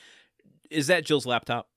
is 0.70 0.88
that 0.88 1.06
jill's 1.06 1.26
laptop 1.26 1.70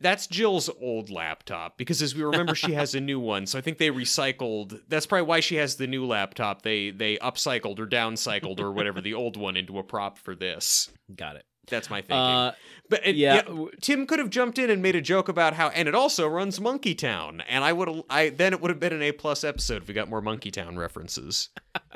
that's 0.00 0.26
Jill's 0.26 0.70
old 0.80 1.10
laptop 1.10 1.76
because 1.76 2.00
as 2.00 2.14
we 2.14 2.22
remember 2.22 2.54
she 2.54 2.72
has 2.72 2.94
a 2.94 3.00
new 3.00 3.20
one. 3.20 3.46
So 3.46 3.58
I 3.58 3.60
think 3.60 3.78
they 3.78 3.90
recycled 3.90 4.80
that's 4.88 5.06
probably 5.06 5.26
why 5.26 5.40
she 5.40 5.56
has 5.56 5.76
the 5.76 5.86
new 5.86 6.06
laptop. 6.06 6.62
They 6.62 6.90
they 6.90 7.18
upcycled 7.18 7.78
or 7.78 7.86
downcycled 7.86 8.60
or 8.60 8.72
whatever 8.72 9.00
the 9.00 9.14
old 9.14 9.36
one 9.36 9.56
into 9.56 9.78
a 9.78 9.82
prop 9.82 10.16
for 10.18 10.34
this. 10.34 10.90
Got 11.14 11.36
it. 11.36 11.44
That's 11.68 11.90
my 11.90 12.00
thinking. 12.00 12.16
Uh, 12.16 12.52
but 12.88 13.14
yeah, 13.14 13.42
yeah, 13.46 13.64
Tim 13.80 14.06
could 14.06 14.18
have 14.18 14.30
jumped 14.30 14.58
in 14.58 14.68
and 14.68 14.82
made 14.82 14.96
a 14.96 15.00
joke 15.00 15.28
about 15.28 15.54
how 15.54 15.68
and 15.68 15.86
it 15.86 15.94
also 15.94 16.26
runs 16.26 16.60
Monkey 16.60 16.94
Town. 16.94 17.42
And 17.48 17.62
I 17.62 17.72
would 17.72 17.88
have 17.88 18.02
I 18.08 18.30
then 18.30 18.52
it 18.54 18.60
would 18.60 18.70
have 18.70 18.80
been 18.80 18.92
an 18.92 19.02
A 19.02 19.12
plus 19.12 19.44
episode 19.44 19.82
if 19.82 19.88
we 19.88 19.94
got 19.94 20.08
more 20.08 20.22
Monkey 20.22 20.50
Town 20.50 20.76
references. 20.78 21.50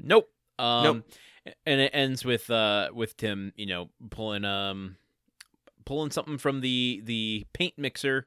Nope. 0.00 0.28
Um, 0.58 0.84
Nope. 0.84 1.04
And 1.66 1.80
it 1.80 1.90
ends 1.94 2.24
with 2.24 2.50
uh 2.50 2.88
with 2.94 3.16
Tim, 3.16 3.52
you 3.56 3.66
know, 3.66 3.90
pulling 4.10 4.44
um 4.44 4.96
pulling 5.84 6.10
something 6.10 6.38
from 6.38 6.60
the 6.60 7.00
the 7.04 7.44
paint 7.52 7.74
mixer, 7.78 8.26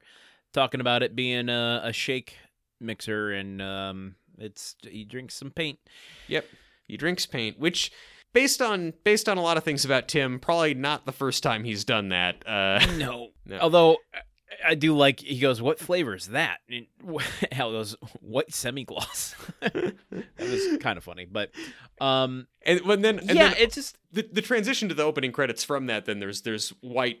talking 0.52 0.80
about 0.80 1.02
it 1.02 1.14
being 1.16 1.48
a, 1.48 1.80
a 1.84 1.92
shake 1.92 2.36
mixer, 2.80 3.30
and 3.32 3.60
um 3.62 4.14
it's 4.38 4.76
he 4.82 5.04
drinks 5.04 5.34
some 5.34 5.50
paint. 5.50 5.78
Yep. 6.28 6.46
He 6.86 6.96
drinks 6.96 7.26
paint, 7.26 7.58
which 7.58 7.90
based 8.32 8.62
on 8.62 8.94
based 9.04 9.28
on 9.28 9.36
a 9.38 9.42
lot 9.42 9.56
of 9.56 9.64
things 9.64 9.84
about 9.84 10.08
Tim, 10.08 10.38
probably 10.38 10.74
not 10.74 11.06
the 11.06 11.12
first 11.12 11.42
time 11.42 11.64
he's 11.64 11.84
done 11.84 12.10
that. 12.10 12.46
Uh 12.46 12.84
No. 12.96 13.28
No. 13.46 13.58
Although 13.60 13.96
I- 14.64 14.74
do 14.74 14.94
like 14.94 15.20
he 15.20 15.38
goes, 15.40 15.62
"What 15.62 15.78
flavor 15.78 16.14
is 16.14 16.28
that?" 16.28 16.58
And 16.68 16.86
Hell, 17.52 17.72
goes 17.72 17.96
white 18.20 18.52
semi 18.52 18.84
gloss. 18.84 19.34
that 19.60 19.94
was 20.38 20.78
kind 20.80 20.98
of 20.98 21.04
funny, 21.04 21.24
but 21.24 21.50
um, 22.00 22.46
and 22.64 22.80
when 22.82 23.00
then 23.02 23.18
and 23.20 23.30
yeah, 23.30 23.48
then 23.48 23.54
it's 23.58 23.74
just 23.74 23.96
the, 24.12 24.28
the 24.30 24.42
transition 24.42 24.88
to 24.90 24.94
the 24.94 25.02
opening 25.02 25.32
credits 25.32 25.64
from 25.64 25.86
that 25.86 26.04
then 26.06 26.18
there's 26.20 26.42
there's 26.42 26.70
white 26.80 27.20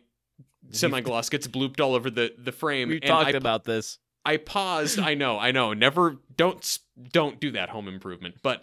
semi-gloss 0.70 1.28
gets 1.28 1.46
blooped 1.46 1.80
all 1.80 1.94
over 1.94 2.10
the 2.10 2.32
the 2.38 2.52
frame 2.52 2.88
we 2.88 3.00
talked 3.00 3.34
I, 3.34 3.38
about 3.38 3.64
this. 3.64 3.98
I 4.24 4.36
paused 4.36 4.98
I 4.98 5.14
know 5.14 5.38
I 5.38 5.50
know 5.50 5.72
never 5.72 6.18
don't 6.36 6.78
don't 7.10 7.40
do 7.40 7.50
that 7.52 7.70
home 7.70 7.88
improvement 7.88 8.36
but 8.42 8.62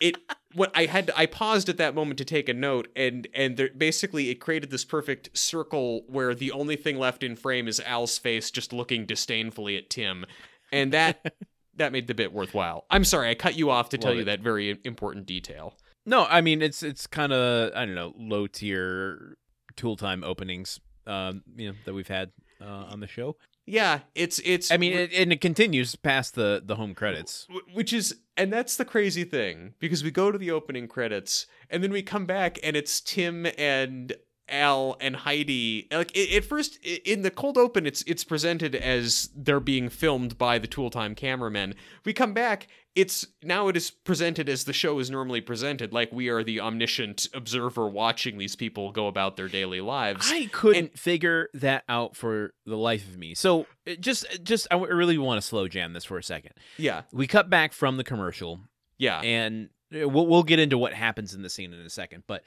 it 0.00 0.16
what 0.54 0.70
I 0.74 0.86
had 0.86 1.10
I 1.16 1.26
paused 1.26 1.68
at 1.68 1.76
that 1.78 1.94
moment 1.94 2.18
to 2.18 2.24
take 2.24 2.48
a 2.48 2.54
note 2.54 2.88
and 2.96 3.28
and 3.34 3.56
there, 3.56 3.70
basically 3.76 4.30
it 4.30 4.36
created 4.36 4.70
this 4.70 4.84
perfect 4.84 5.36
circle 5.36 6.02
where 6.08 6.34
the 6.34 6.52
only 6.52 6.76
thing 6.76 6.98
left 6.98 7.22
in 7.22 7.36
frame 7.36 7.68
is 7.68 7.80
Al's 7.80 8.18
face 8.18 8.50
just 8.50 8.72
looking 8.72 9.06
disdainfully 9.06 9.76
at 9.76 9.88
Tim 9.90 10.26
and 10.72 10.92
that 10.92 11.34
that 11.76 11.92
made 11.92 12.08
the 12.08 12.14
bit 12.14 12.32
worthwhile. 12.32 12.84
I'm 12.90 13.04
sorry 13.04 13.30
I 13.30 13.34
cut 13.34 13.56
you 13.56 13.70
off 13.70 13.90
to 13.90 13.98
tell 13.98 14.10
Love 14.10 14.16
you 14.16 14.22
it. 14.22 14.26
that 14.26 14.40
very 14.40 14.78
important 14.84 15.26
detail. 15.26 15.74
No, 16.04 16.26
I 16.26 16.40
mean 16.40 16.62
it's 16.62 16.82
it's 16.82 17.06
kind 17.06 17.32
of 17.32 17.72
I 17.74 17.86
don't 17.86 17.94
know 17.94 18.12
low 18.18 18.46
tier 18.46 19.36
tool 19.76 19.96
time 19.96 20.24
openings, 20.24 20.80
um, 21.10 21.42
you 21.56 21.68
know 21.68 21.74
that 21.84 21.94
we've 21.94 22.08
had 22.08 22.30
uh, 22.60 22.86
on 22.90 23.00
the 23.00 23.06
show. 23.06 23.36
Yeah, 23.66 24.00
it's 24.14 24.40
it's 24.44 24.70
I 24.70 24.76
mean, 24.76 24.94
it, 24.94 25.12
and 25.12 25.32
it 25.32 25.40
continues 25.40 25.94
past 25.96 26.34
the 26.34 26.62
the 26.64 26.76
home 26.76 26.94
credits. 26.94 27.46
Which 27.72 27.92
is 27.92 28.16
and 28.36 28.52
that's 28.52 28.76
the 28.76 28.84
crazy 28.84 29.24
thing 29.24 29.74
because 29.78 30.02
we 30.02 30.10
go 30.10 30.32
to 30.32 30.38
the 30.38 30.50
opening 30.50 30.88
credits 30.88 31.46
and 31.68 31.82
then 31.82 31.92
we 31.92 32.02
come 32.02 32.26
back 32.26 32.58
and 32.62 32.74
it's 32.74 33.00
tim 33.00 33.46
and 33.58 34.14
al 34.48 34.96
and 35.00 35.14
heidi 35.14 35.86
like 35.92 36.10
i 36.16 36.36
at 36.36 36.44
first 36.44 36.76
in 36.84 37.22
the 37.22 37.30
cold 37.30 37.56
open 37.56 37.86
it's 37.86 38.02
it's 38.06 38.24
presented 38.24 38.74
as 38.74 39.30
they're 39.36 39.60
being 39.60 39.88
filmed 39.88 40.36
by 40.38 40.58
the 40.58 40.66
tool 40.66 40.90
time 40.90 41.14
cameramen 41.14 41.74
we 42.04 42.12
come 42.12 42.32
back 42.32 42.66
it's 42.96 43.24
now 43.42 43.68
it 43.68 43.76
is 43.76 43.90
presented 43.90 44.48
as 44.48 44.64
the 44.64 44.72
show 44.72 44.98
is 44.98 45.10
normally 45.10 45.40
presented 45.40 45.92
like 45.92 46.10
we 46.12 46.28
are 46.28 46.42
the 46.42 46.60
omniscient 46.60 47.28
observer 47.32 47.88
watching 47.88 48.36
these 48.36 48.56
people 48.56 48.90
go 48.90 49.06
about 49.06 49.36
their 49.36 49.48
daily 49.48 49.80
lives 49.80 50.28
I 50.30 50.46
couldn't 50.46 50.98
figure 50.98 51.48
that 51.54 51.84
out 51.88 52.16
for 52.16 52.52
the 52.66 52.76
life 52.76 53.06
of 53.08 53.16
me. 53.16 53.34
So 53.34 53.66
just 54.00 54.26
just 54.42 54.66
I 54.72 54.76
really 54.76 55.18
want 55.18 55.40
to 55.40 55.46
slow 55.46 55.68
jam 55.68 55.92
this 55.92 56.04
for 56.04 56.18
a 56.18 56.22
second. 56.22 56.52
yeah 56.78 57.02
We 57.12 57.26
cut 57.28 57.48
back 57.48 57.72
from 57.72 57.96
the 57.96 58.04
commercial, 58.04 58.58
yeah 58.98 59.20
and 59.20 59.68
uh, 59.94 60.08
we'll 60.08 60.26
we'll 60.26 60.42
get 60.42 60.58
into 60.58 60.76
what 60.76 60.92
happens 60.92 61.32
in 61.34 61.42
the 61.42 61.50
scene 61.50 61.72
in 61.72 61.80
a 61.80 61.90
second. 61.90 62.24
But 62.26 62.42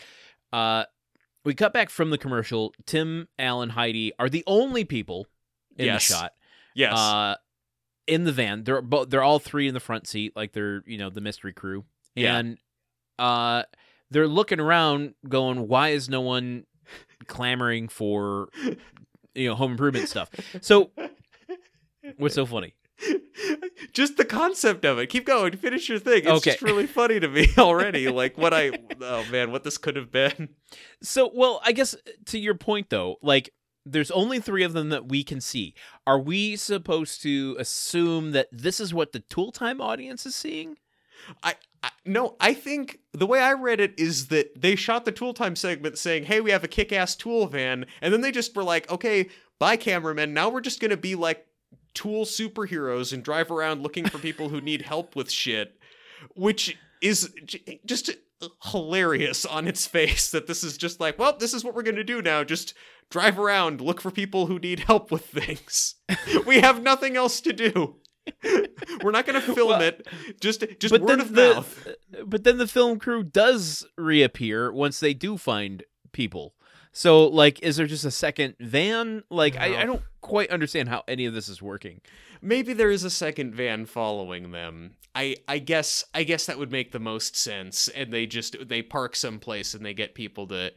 uh, 0.52 0.84
we 1.46 1.54
cut 1.54 1.74
back 1.74 1.90
from 1.90 2.10
the 2.10 2.18
commercial. 2.18 2.74
Tim, 2.86 3.28
Al, 3.40 3.62
and 3.62 3.72
Heidi 3.72 4.12
are 4.20 4.30
the 4.30 4.44
only 4.48 4.84
people 4.86 5.28
in 5.78 5.86
Yes. 5.86 6.08
the 6.08 6.14
shot. 6.14 6.34
yes 6.76 6.94
uh 6.98 7.36
in 8.08 8.24
the 8.26 8.32
van 8.32 8.64
they're 8.64 8.82
both 8.82 9.10
they're 9.10 9.24
all 9.24 9.40
three 9.40 9.68
in 9.68 9.74
the 9.74 9.80
front 9.80 10.08
seat 10.08 10.34
like 10.36 10.52
they're 10.54 10.84
you 10.86 10.98
know 10.98 11.10
the 11.10 11.22
mystery 11.22 11.54
crew 11.54 11.86
Yeah. 12.16 12.38
and 12.38 12.58
uh 13.18 13.64
they're 14.12 14.28
looking 14.28 14.60
around 14.60 15.14
going 15.28 15.68
why 15.68 15.90
is 15.90 16.10
no 16.10 16.22
one 16.22 16.66
clamoring 17.28 17.88
for 17.88 18.50
you 19.34 19.48
know 19.48 19.56
home 19.56 19.72
improvement 19.72 20.10
stuff 20.10 20.30
so 20.62 20.92
what's 22.18 22.36
so 22.36 22.46
funny 22.46 22.74
just 23.92 24.16
the 24.18 24.24
concept 24.26 24.86
of 24.86 24.98
it. 24.98 25.08
Keep 25.08 25.26
going. 25.26 25.58
Finish 25.58 25.90
your 25.90 26.00
thing. 26.00 26.20
It's 26.20 26.28
Okay. 26.28 26.52
just 26.52 26.62
really 26.62 26.88
funny 26.88 27.20
to 27.20 27.28
me 27.28 27.48
already. 27.58 28.08
like 28.08 28.38
what 28.38 28.54
I 28.54 28.72
oh 29.02 29.26
man, 29.30 29.52
what 29.52 29.64
this 29.64 29.78
could 29.78 29.96
have 29.98 30.10
been. 30.12 30.50
so 31.02 31.30
well 31.34 31.60
i 31.66 31.72
guess 31.74 31.96
to 32.28 32.40
your 32.40 32.56
point 32.56 32.90
though 32.90 33.18
like 33.22 33.52
there's 33.86 34.12
only 34.12 34.40
three 34.40 34.64
of 34.64 34.74
them 34.74 34.90
that 34.90 35.10
we 35.10 35.24
can 35.24 35.42
see 35.42 35.74
are 36.08 36.20
we 36.20 36.56
supposed 36.56 37.22
to 37.22 37.56
assume 37.60 38.32
that 38.32 38.48
this 38.52 38.80
is 38.80 38.94
what 38.94 39.12
the 39.12 39.20
tool 39.20 39.52
time 39.52 39.82
audience 39.82 40.26
is 40.26 40.36
seeing 40.36 40.78
I, 41.42 41.56
I 41.82 41.90
no, 42.06 42.36
I 42.40 42.54
think 42.54 43.00
the 43.14 43.26
way 43.26 43.40
I 43.40 43.54
read 43.54 43.80
it 43.80 43.94
is 43.98 44.28
that 44.28 44.62
they 44.62 44.76
shot 44.76 45.06
the 45.06 45.12
tool 45.12 45.34
time 45.34 45.56
segment 45.56 45.98
saying, 45.98 46.26
"Hey, 46.26 46.42
we 46.42 46.52
have 46.52 46.64
a 46.64 46.68
kick-ass 46.68 47.16
tool 47.16 47.48
van," 47.48 47.86
and 48.02 48.14
then 48.14 48.22
they 48.22 48.32
just 48.32 48.56
were 48.56 48.64
like, 48.64 48.90
"Okay, 48.92 49.30
bye, 49.60 49.78
cameraman. 49.78 50.34
Now 50.34 50.50
we're 50.50 50.62
just 50.62 50.80
gonna 50.80 50.98
be 50.98 51.16
like 51.16 51.46
tool 51.94 52.26
superheroes 52.26 53.14
and 53.14 53.24
drive 53.24 53.52
around 53.52 53.84
looking 53.84 54.08
for 54.08 54.18
people 54.18 54.50
who 54.50 54.62
need 54.62 54.82
help 54.84 55.16
with 55.16 55.32
shit," 55.32 55.80
which 56.36 56.78
is 57.02 57.34
just 57.86 58.12
hilarious 58.72 59.46
on 59.46 59.68
its 59.68 59.86
face. 59.86 60.32
That 60.32 60.48
this 60.48 60.64
is 60.64 60.78
just 60.78 61.00
like, 61.00 61.20
well, 61.20 61.38
this 61.38 61.54
is 61.54 61.64
what 61.64 61.76
we're 61.76 61.84
gonna 61.84 62.04
do 62.04 62.22
now. 62.22 62.44
Just 62.44 62.74
drive 63.10 63.40
around, 63.40 63.82
look 63.82 64.02
for 64.02 64.12
people 64.12 64.48
who 64.48 64.60
need 64.60 64.82
help 64.82 65.12
with 65.12 65.26
things. 65.26 65.96
we 66.46 66.62
have 66.62 66.82
nothing 66.82 67.16
else 67.16 67.42
to 67.42 67.54
do. 67.54 67.98
We're 69.04 69.12
not 69.12 69.26
going 69.26 69.42
to 69.42 69.54
film 69.54 69.70
Well, 69.70 69.82
it. 69.82 70.08
Just, 70.40 70.64
just 70.80 70.92
but 70.92 71.02
word 71.02 71.20
of 71.20 71.34
the, 71.34 71.54
mouth. 71.56 71.88
Uh, 71.88 72.24
but 72.26 72.44
then 72.44 72.58
the 72.58 72.68
film 72.68 73.00
crew 73.00 73.24
does 73.24 73.86
reappear 73.98 74.72
once 74.72 75.00
they 75.00 75.14
do 75.14 75.38
find 75.38 75.84
people. 76.12 76.54
So, 76.96 77.28
like, 77.28 77.62
is 77.64 77.76
there 77.76 77.88
just 77.88 78.06
a 78.06 78.12
second 78.12 78.56
van? 78.60 79.24
Like, 79.32 79.58
I, 79.58 79.82
I 79.82 79.86
don't 79.86 80.04
quite 80.22 80.52
understand 80.52 80.90
how 80.90 81.04
any 81.08 81.26
of 81.26 81.34
this 81.34 81.50
is 81.50 81.62
working. 81.62 82.02
Maybe 82.40 82.74
there 82.74 82.92
is 82.92 83.04
a 83.04 83.10
second 83.10 83.56
van 83.56 83.88
following 83.88 84.52
them. 84.52 84.92
I, 85.16 85.38
I 85.48 85.58
guess, 85.58 86.06
I 86.14 86.24
guess 86.24 86.46
that 86.46 86.60
would 86.60 86.72
make 86.72 86.92
the 86.92 87.00
most 87.00 87.36
sense. 87.36 87.88
And 87.88 88.14
they 88.14 88.28
just 88.28 88.68
they 88.68 88.84
park 88.84 89.16
someplace 89.16 89.74
and 89.74 89.84
they 89.84 89.94
get 89.94 90.14
people 90.14 90.48
to. 90.48 90.72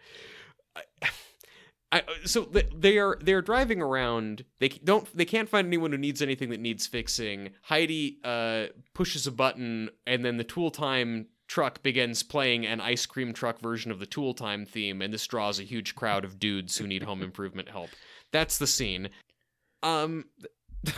I, 1.93 1.99
I, 2.01 2.03
so 2.25 2.43
they 2.75 2.99
are 2.99 3.17
they 3.23 3.33
are 3.33 3.43
driving 3.43 3.81
around. 3.81 4.45
They 4.59 4.69
don't 4.69 5.07
they 5.17 5.25
can't 5.25 5.49
find 5.49 5.67
anyone 5.69 5.93
who 5.93 5.99
needs 5.99 6.21
anything 6.21 6.51
that 6.51 6.61
needs 6.61 6.87
fixing. 6.87 7.51
Heidi 7.63 8.19
uh, 8.25 8.67
pushes 8.95 9.27
a 9.27 9.33
button 9.33 9.91
and 10.07 10.25
then 10.25 10.37
the 10.37 10.45
Tool 10.45 10.71
Time 10.71 11.27
truck 11.49 11.81
begins 11.85 12.25
playing 12.25 12.67
an 12.67 12.81
ice 12.81 13.07
cream 13.07 13.33
truck 13.33 13.61
version 13.61 13.93
of 13.93 14.01
the 14.01 14.07
Tool 14.07 14.35
Time 14.35 14.67
theme, 14.67 15.01
and 15.01 15.15
this 15.15 15.27
draws 15.27 15.61
a 15.61 15.63
huge 15.63 15.95
crowd 15.95 16.25
of 16.25 16.41
dudes 16.41 16.77
who 16.77 16.87
need 16.89 17.05
home 17.05 17.23
improvement 17.23 17.69
help. 17.69 17.91
That's 18.33 18.59
the 18.59 18.67
scene. 18.67 19.11
Um, 19.85 20.25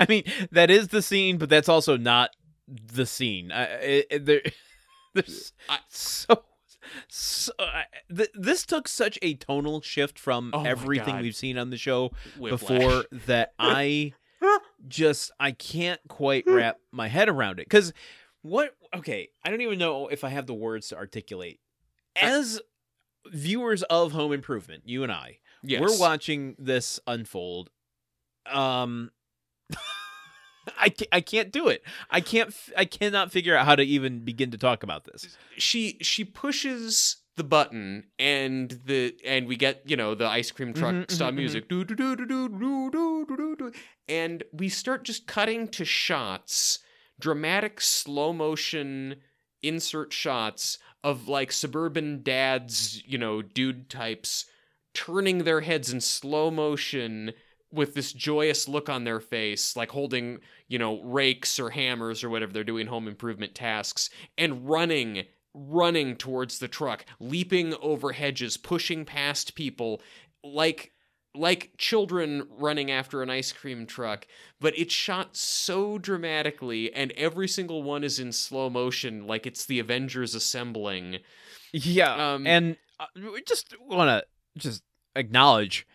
I 0.00 0.06
mean, 0.08 0.24
that 0.50 0.70
is 0.70 0.88
the 0.88 1.02
scene, 1.02 1.36
but 1.36 1.48
that's 1.50 1.68
also 1.68 1.96
not 1.96 2.30
the 2.66 3.04
scene. 3.06 3.52
I, 3.52 3.62
it, 3.64 4.06
it- 4.10 4.24
there, 4.26 4.40
there's 5.14 5.52
I- 5.68 5.78
so. 5.88 6.42
So, 7.08 7.52
I- 7.58 7.84
th- 8.14 8.30
this 8.34 8.64
took 8.66 8.88
such 8.88 9.18
a 9.22 9.34
tonal 9.34 9.80
shift 9.80 10.18
from 10.18 10.50
Oh 10.52 10.64
everything 10.64 11.18
we've 11.20 11.36
seen 11.36 11.58
on 11.58 11.70
the 11.70 11.76
show 11.76 12.12
Whiplash. 12.38 12.60
before 12.60 13.04
that 13.26 13.52
I 13.58 14.12
just 14.86 15.30
I 15.40 15.52
can't 15.52 16.00
quite 16.08 16.44
wrap 16.46 16.78
my 16.92 17.08
head 17.08 17.28
around 17.28 17.60
it 17.60 17.66
because 17.66 17.92
what 18.42 18.74
okay 18.94 19.30
I 19.44 19.50
don't 19.50 19.60
even 19.60 19.78
know 19.78 20.08
if 20.08 20.24
I 20.24 20.28
have 20.28 20.46
the 20.46 20.54
words 20.54 20.88
to 20.88 20.96
articulate 20.96 21.60
as 22.14 22.60
viewers 23.26 23.82
of 23.84 24.12
Home 24.12 24.32
Improvement 24.32 24.84
you 24.86 25.02
and 25.02 25.10
I 25.12 25.38
yes. 25.62 25.80
we're 25.80 25.98
watching 25.98 26.54
this 26.58 27.00
unfold 27.06 27.70
um 28.50 29.10
I 30.78 30.88
can't, 30.88 31.08
I 31.12 31.20
can't 31.20 31.52
do 31.52 31.68
it. 31.68 31.82
I 32.10 32.20
can't 32.20 32.54
I 32.76 32.84
cannot 32.84 33.32
figure 33.32 33.56
out 33.56 33.66
how 33.66 33.76
to 33.76 33.82
even 33.82 34.24
begin 34.24 34.50
to 34.50 34.58
talk 34.58 34.82
about 34.82 35.04
this. 35.04 35.36
She 35.56 35.98
she 36.02 36.24
pushes 36.24 37.16
the 37.36 37.44
button 37.44 38.04
and 38.18 38.80
the 38.84 39.14
and 39.24 39.46
we 39.46 39.56
get 39.56 39.82
you 39.86 39.96
know 39.96 40.14
the 40.14 40.26
ice 40.26 40.50
cream 40.50 40.72
truck 40.74 40.94
Mhm, 40.94 41.10
style 41.10 41.30
mhm, 41.30 41.36
music. 41.36 41.68
do 41.68 41.84
do 41.84 41.94
do 41.94 42.16
do 42.16 42.26
do 42.26 42.48
do 42.48 43.26
do 43.28 43.56
do 43.56 43.72
and 44.08 44.42
we 44.52 44.68
start 44.68 45.04
just 45.04 45.28
cutting 45.28 45.68
to 45.68 45.84
shots 45.84 46.80
dramatic 47.20 47.80
slow 47.80 48.32
motion 48.32 49.16
insert 49.62 50.12
shots 50.12 50.78
of 51.04 51.28
like 51.28 51.52
suburban 51.52 52.22
dads 52.24 53.04
you 53.06 53.18
know 53.18 53.40
dude 53.40 53.88
types 53.88 54.44
turning 54.92 55.44
their 55.44 55.60
heads 55.60 55.92
in 55.92 56.00
slow 56.00 56.50
motion 56.50 57.32
with 57.70 57.94
this 57.94 58.12
joyous 58.14 58.66
look 58.66 58.88
on 58.88 59.04
their 59.04 59.20
face, 59.20 59.76
like 59.76 59.90
holding, 59.90 60.38
you 60.68 60.78
know, 60.78 61.02
rakes 61.02 61.58
or 61.58 61.70
hammers 61.70 62.22
or 62.22 62.30
whatever 62.30 62.52
they're 62.52 62.64
doing 62.64 62.86
home 62.86 63.08
improvement 63.08 63.54
tasks, 63.54 64.10
and 64.36 64.68
running, 64.68 65.24
running 65.54 66.16
towards 66.16 66.58
the 66.58 66.68
truck, 66.68 67.04
leaping 67.18 67.74
over 67.80 68.12
hedges, 68.12 68.56
pushing 68.56 69.04
past 69.04 69.54
people 69.54 70.00
like 70.44 70.92
like 71.34 71.70
children 71.78 72.46
running 72.58 72.90
after 72.90 73.22
an 73.22 73.30
ice 73.30 73.52
cream 73.52 73.86
truck, 73.86 74.26
but 74.60 74.76
it's 74.76 74.94
shot 74.94 75.36
so 75.36 75.98
dramatically 75.98 76.92
and 76.92 77.12
every 77.12 77.46
single 77.46 77.82
one 77.82 78.02
is 78.02 78.18
in 78.18 78.32
slow 78.32 78.68
motion 78.68 79.26
like 79.26 79.46
it's 79.46 79.64
the 79.64 79.78
Avengers 79.78 80.34
assembling. 80.34 81.18
Yeah, 81.72 82.32
Um, 82.32 82.46
and 82.46 82.76
uh, 82.98 83.06
we 83.14 83.42
just 83.42 83.74
want 83.80 84.08
to 84.08 84.60
just 84.60 84.82
acknowledge 85.14 85.86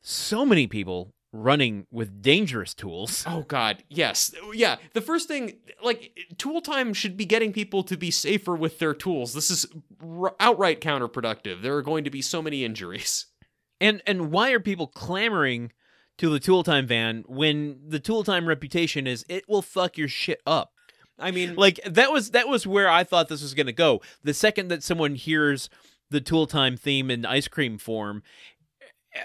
so 0.00 0.46
many 0.46 0.66
people 0.66 1.12
running 1.36 1.86
with 1.90 2.22
dangerous 2.22 2.74
tools. 2.74 3.24
Oh 3.26 3.42
god, 3.42 3.84
yes. 3.88 4.34
Yeah, 4.52 4.76
the 4.94 5.00
first 5.00 5.28
thing 5.28 5.58
like 5.82 6.18
tool 6.38 6.60
time 6.60 6.92
should 6.94 7.16
be 7.16 7.24
getting 7.24 7.52
people 7.52 7.82
to 7.84 7.96
be 7.96 8.10
safer 8.10 8.54
with 8.54 8.78
their 8.78 8.94
tools. 8.94 9.34
This 9.34 9.50
is 9.50 9.66
r- 10.02 10.34
outright 10.40 10.80
counterproductive. 10.80 11.62
There 11.62 11.76
are 11.76 11.82
going 11.82 12.04
to 12.04 12.10
be 12.10 12.22
so 12.22 12.42
many 12.42 12.64
injuries. 12.64 13.26
And 13.80 14.02
and 14.06 14.30
why 14.30 14.50
are 14.52 14.60
people 14.60 14.86
clamoring 14.86 15.72
to 16.18 16.30
the 16.30 16.40
Tool 16.40 16.62
Time 16.62 16.86
van 16.86 17.24
when 17.28 17.78
the 17.86 18.00
Tool 18.00 18.24
Time 18.24 18.48
reputation 18.48 19.06
is 19.06 19.24
it 19.28 19.48
will 19.48 19.62
fuck 19.62 19.98
your 19.98 20.08
shit 20.08 20.40
up? 20.46 20.72
I 21.18 21.30
mean, 21.30 21.54
Like 21.56 21.80
that 21.84 22.12
was 22.12 22.30
that 22.30 22.48
was 22.48 22.66
where 22.66 22.88
I 22.88 23.04
thought 23.04 23.28
this 23.28 23.42
was 23.42 23.54
going 23.54 23.66
to 23.66 23.72
go. 23.72 24.00
The 24.22 24.34
second 24.34 24.68
that 24.68 24.82
someone 24.82 25.14
hears 25.14 25.68
the 26.10 26.20
Tool 26.20 26.46
Time 26.46 26.76
theme 26.76 27.10
in 27.10 27.26
ice 27.26 27.48
cream 27.48 27.78
form, 27.78 28.22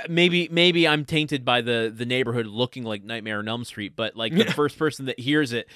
maybe 0.10 0.48
maybe 0.52 0.88
I'm 0.88 1.06
tainted 1.06 1.44
by 1.46 1.62
the 1.62 1.94
the 1.96 2.06
neighborhood 2.06 2.48
looking 2.48 2.84
like 2.84 3.04
Nightmare 3.04 3.40
on 3.40 3.48
Elm 3.48 3.64
Street, 3.66 3.96
but 3.96 4.16
like 4.16 4.34
the 4.36 4.46
first 4.46 4.78
person 4.78 5.06
that 5.06 5.20
hears 5.20 5.54
it 5.54 5.68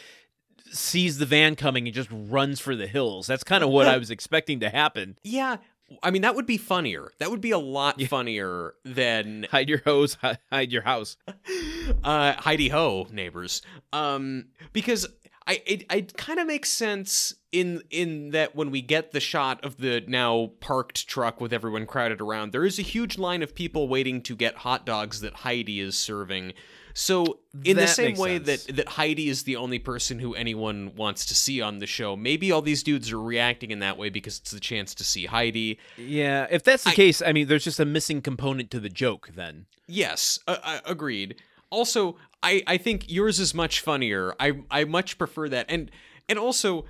sees 0.72 1.18
the 1.20 1.26
van 1.26 1.55
coming 1.55 1.88
and 1.88 1.93
just 1.93 2.09
runs 2.11 2.59
for 2.59 2.76
the 2.76 2.88
hills. 2.88 3.28
That's 3.28 3.43
kind 3.43 3.63
of 3.63 3.70
what 3.70 3.88
I 3.88 3.97
was 3.97 4.09
expecting 4.11 4.59
to 4.61 4.70
happen. 4.70 5.18
yeah, 5.24 5.57
I 6.01 6.09
mean 6.11 6.24
that 6.24 6.36
would 6.36 6.47
be 6.47 6.57
funnier. 6.57 7.11
That 7.20 7.30
would 7.30 7.41
be 7.41 7.51
a 7.51 7.59
lot 7.59 8.01
funnier 8.03 8.74
than 8.84 9.45
Hide 9.51 9.70
your 9.70 9.82
hose, 9.86 10.18
hide 10.51 10.72
your 10.72 10.82
house. 10.82 11.18
uh 12.03 12.34
Heidi 12.34 12.70
Ho 12.70 13.07
neighbors. 13.11 13.61
Um 13.93 14.45
because 14.74 15.07
I 15.48 15.62
it, 15.66 15.86
it 15.91 16.18
kind 16.18 16.39
of 16.39 16.48
makes 16.48 16.70
sense 16.70 17.36
in 17.52 17.82
in 17.91 18.32
that 18.32 18.56
when 18.56 18.72
we 18.72 18.82
get 18.82 19.12
the 19.12 19.20
shot 19.20 19.64
of 19.64 19.78
the 19.78 20.04
now 20.08 20.52
parked 20.60 21.08
truck 21.08 21.39
with 21.39 21.54
everyone 21.54 21.86
crowded 21.86 22.20
around, 22.22 22.52
there 22.52 22.66
is 22.66 22.80
a 22.80 22.84
huge 22.84 23.18
line 23.18 23.43
of 23.43 23.54
people 23.54 23.88
waiting 23.88 24.22
to 24.24 24.36
get 24.36 24.56
hot 24.58 24.86
dogs 24.86 25.22
that 25.22 25.34
Heidi 25.34 25.80
is 25.80 25.98
serving. 25.98 26.54
So 26.98 27.39
in 27.66 27.76
the 27.76 27.88
same 27.88 28.16
way 28.16 28.43
sense. 28.43 28.66
that 28.66 28.76
that 28.78 28.88
Heidi 28.89 29.28
is 29.30 29.43
the 29.43 29.58
only 29.58 29.80
person 29.80 30.18
who 30.18 30.34
anyone 30.34 30.93
wants 30.96 31.26
to 31.28 31.36
see 31.36 31.62
on 31.62 31.80
the 31.80 31.86
show, 31.86 32.16
maybe 32.16 32.52
all 32.52 32.62
these 32.62 32.84
dudes 32.84 33.12
are 33.12 33.22
reacting 33.22 33.70
in 33.70 33.80
that 33.80 33.98
way 33.98 34.10
because 34.10 34.39
it's 34.39 34.52
the 34.52 34.62
chance 34.62 34.96
to 34.96 35.04
see 35.04 35.26
Heidi. 35.26 35.78
Yeah, 35.98 36.48
if 36.50 36.64
that's 36.64 36.86
the 36.86 36.91
I- 36.91 36.96
case, 36.96 37.22
I 37.22 37.34
mean, 37.34 37.48
there's 37.48 37.66
just 37.66 37.80
a 37.82 37.86
missing 37.86 38.22
component 38.22 38.72
to 38.72 38.80
the 38.80 38.89
joke. 38.89 39.32
Then 39.36 39.66
Yes, 39.88 40.39
uh, 40.48 40.80
agreed. 40.86 41.36
Also, 41.70 42.18
I 42.43 42.63
I 42.68 42.78
think 42.78 43.09
yours 43.09 43.39
is 43.39 43.53
much 43.53 43.82
funnier. 43.82 44.34
I 44.39 44.63
I 44.72 44.86
much 44.86 45.18
prefer 45.18 45.49
that. 45.49 45.66
And 45.70 45.91
and 46.30 46.39
also 46.39 46.86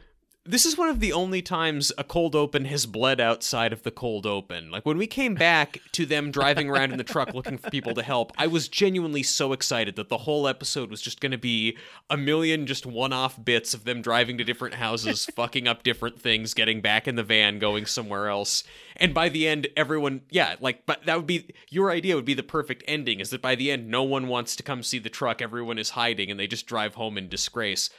this 0.48 0.66
is 0.66 0.78
one 0.78 0.90
of 0.90 1.00
the 1.00 1.12
only 1.12 1.42
times 1.42 1.92
a 1.98 2.04
cold 2.04 2.36
open 2.36 2.66
has 2.66 2.86
bled 2.86 3.20
outside 3.20 3.74
of 3.74 3.82
the 3.82 3.90
cold 3.90 4.28
open. 4.28 4.70
Like 4.70 4.86
when 4.86 4.98
we 4.98 5.08
came 5.08 5.34
back 5.34 5.80
to 5.94 6.06
them 6.06 6.30
driving 6.30 6.70
around 6.70 6.92
in 6.92 7.00
the 7.00 7.04
truck 7.04 7.34
looking 7.34 7.58
for 7.58 7.72
people 7.72 7.96
to 7.96 8.04
help, 8.04 8.32
I 8.38 8.46
was 8.46 8.68
genuinely 8.68 9.24
so 9.24 9.54
excited 9.54 9.96
that 9.96 10.10
the 10.10 10.20
whole 10.20 10.48
episode 10.48 10.92
was 10.92 11.02
just 11.02 11.20
going 11.20 11.32
to 11.32 11.38
be 11.40 11.76
a 12.12 12.18
million 12.18 12.68
just 12.68 12.86
one-off 12.86 13.44
bits 13.44 13.74
of 13.74 13.86
them 13.86 14.04
driving 14.04 14.38
to 14.38 14.44
different 14.44 14.76
houses, 14.76 15.26
fucking 15.36 15.68
up 15.68 15.82
different 15.82 16.22
things, 16.22 16.54
getting 16.54 16.80
back 16.80 17.08
in 17.08 17.16
the 17.16 17.24
van, 17.24 17.58
going 17.58 17.88
somewhere 17.88 18.30
else. 18.30 18.64
And 18.98 19.16
by 19.16 19.30
the 19.30 19.48
end 19.48 19.68
everyone, 19.76 20.22
yeah, 20.30 20.58
like 20.60 20.86
but 20.86 21.08
that 21.08 21.18
would 21.18 21.28
be 21.28 21.50
your 21.70 21.90
idea 21.90 22.16
would 22.16 22.24
be 22.24 22.36
the 22.36 22.44
perfect 22.44 22.84
ending 22.88 23.20
is 23.20 23.32
that 23.32 23.42
by 23.42 23.56
the 23.56 23.72
end 23.72 23.90
no 23.90 24.04
one 24.04 24.28
wants 24.28 24.56
to 24.58 24.64
come 24.64 24.84
see 24.84 25.00
the 25.00 25.10
truck, 25.10 25.42
everyone 25.42 25.80
is 25.80 25.92
hiding 25.92 26.30
and 26.30 26.40
they 26.40 26.46
just 26.48 26.68
drive 26.68 26.94
home 26.94 27.18
in 27.18 27.30
disgrace. 27.30 27.90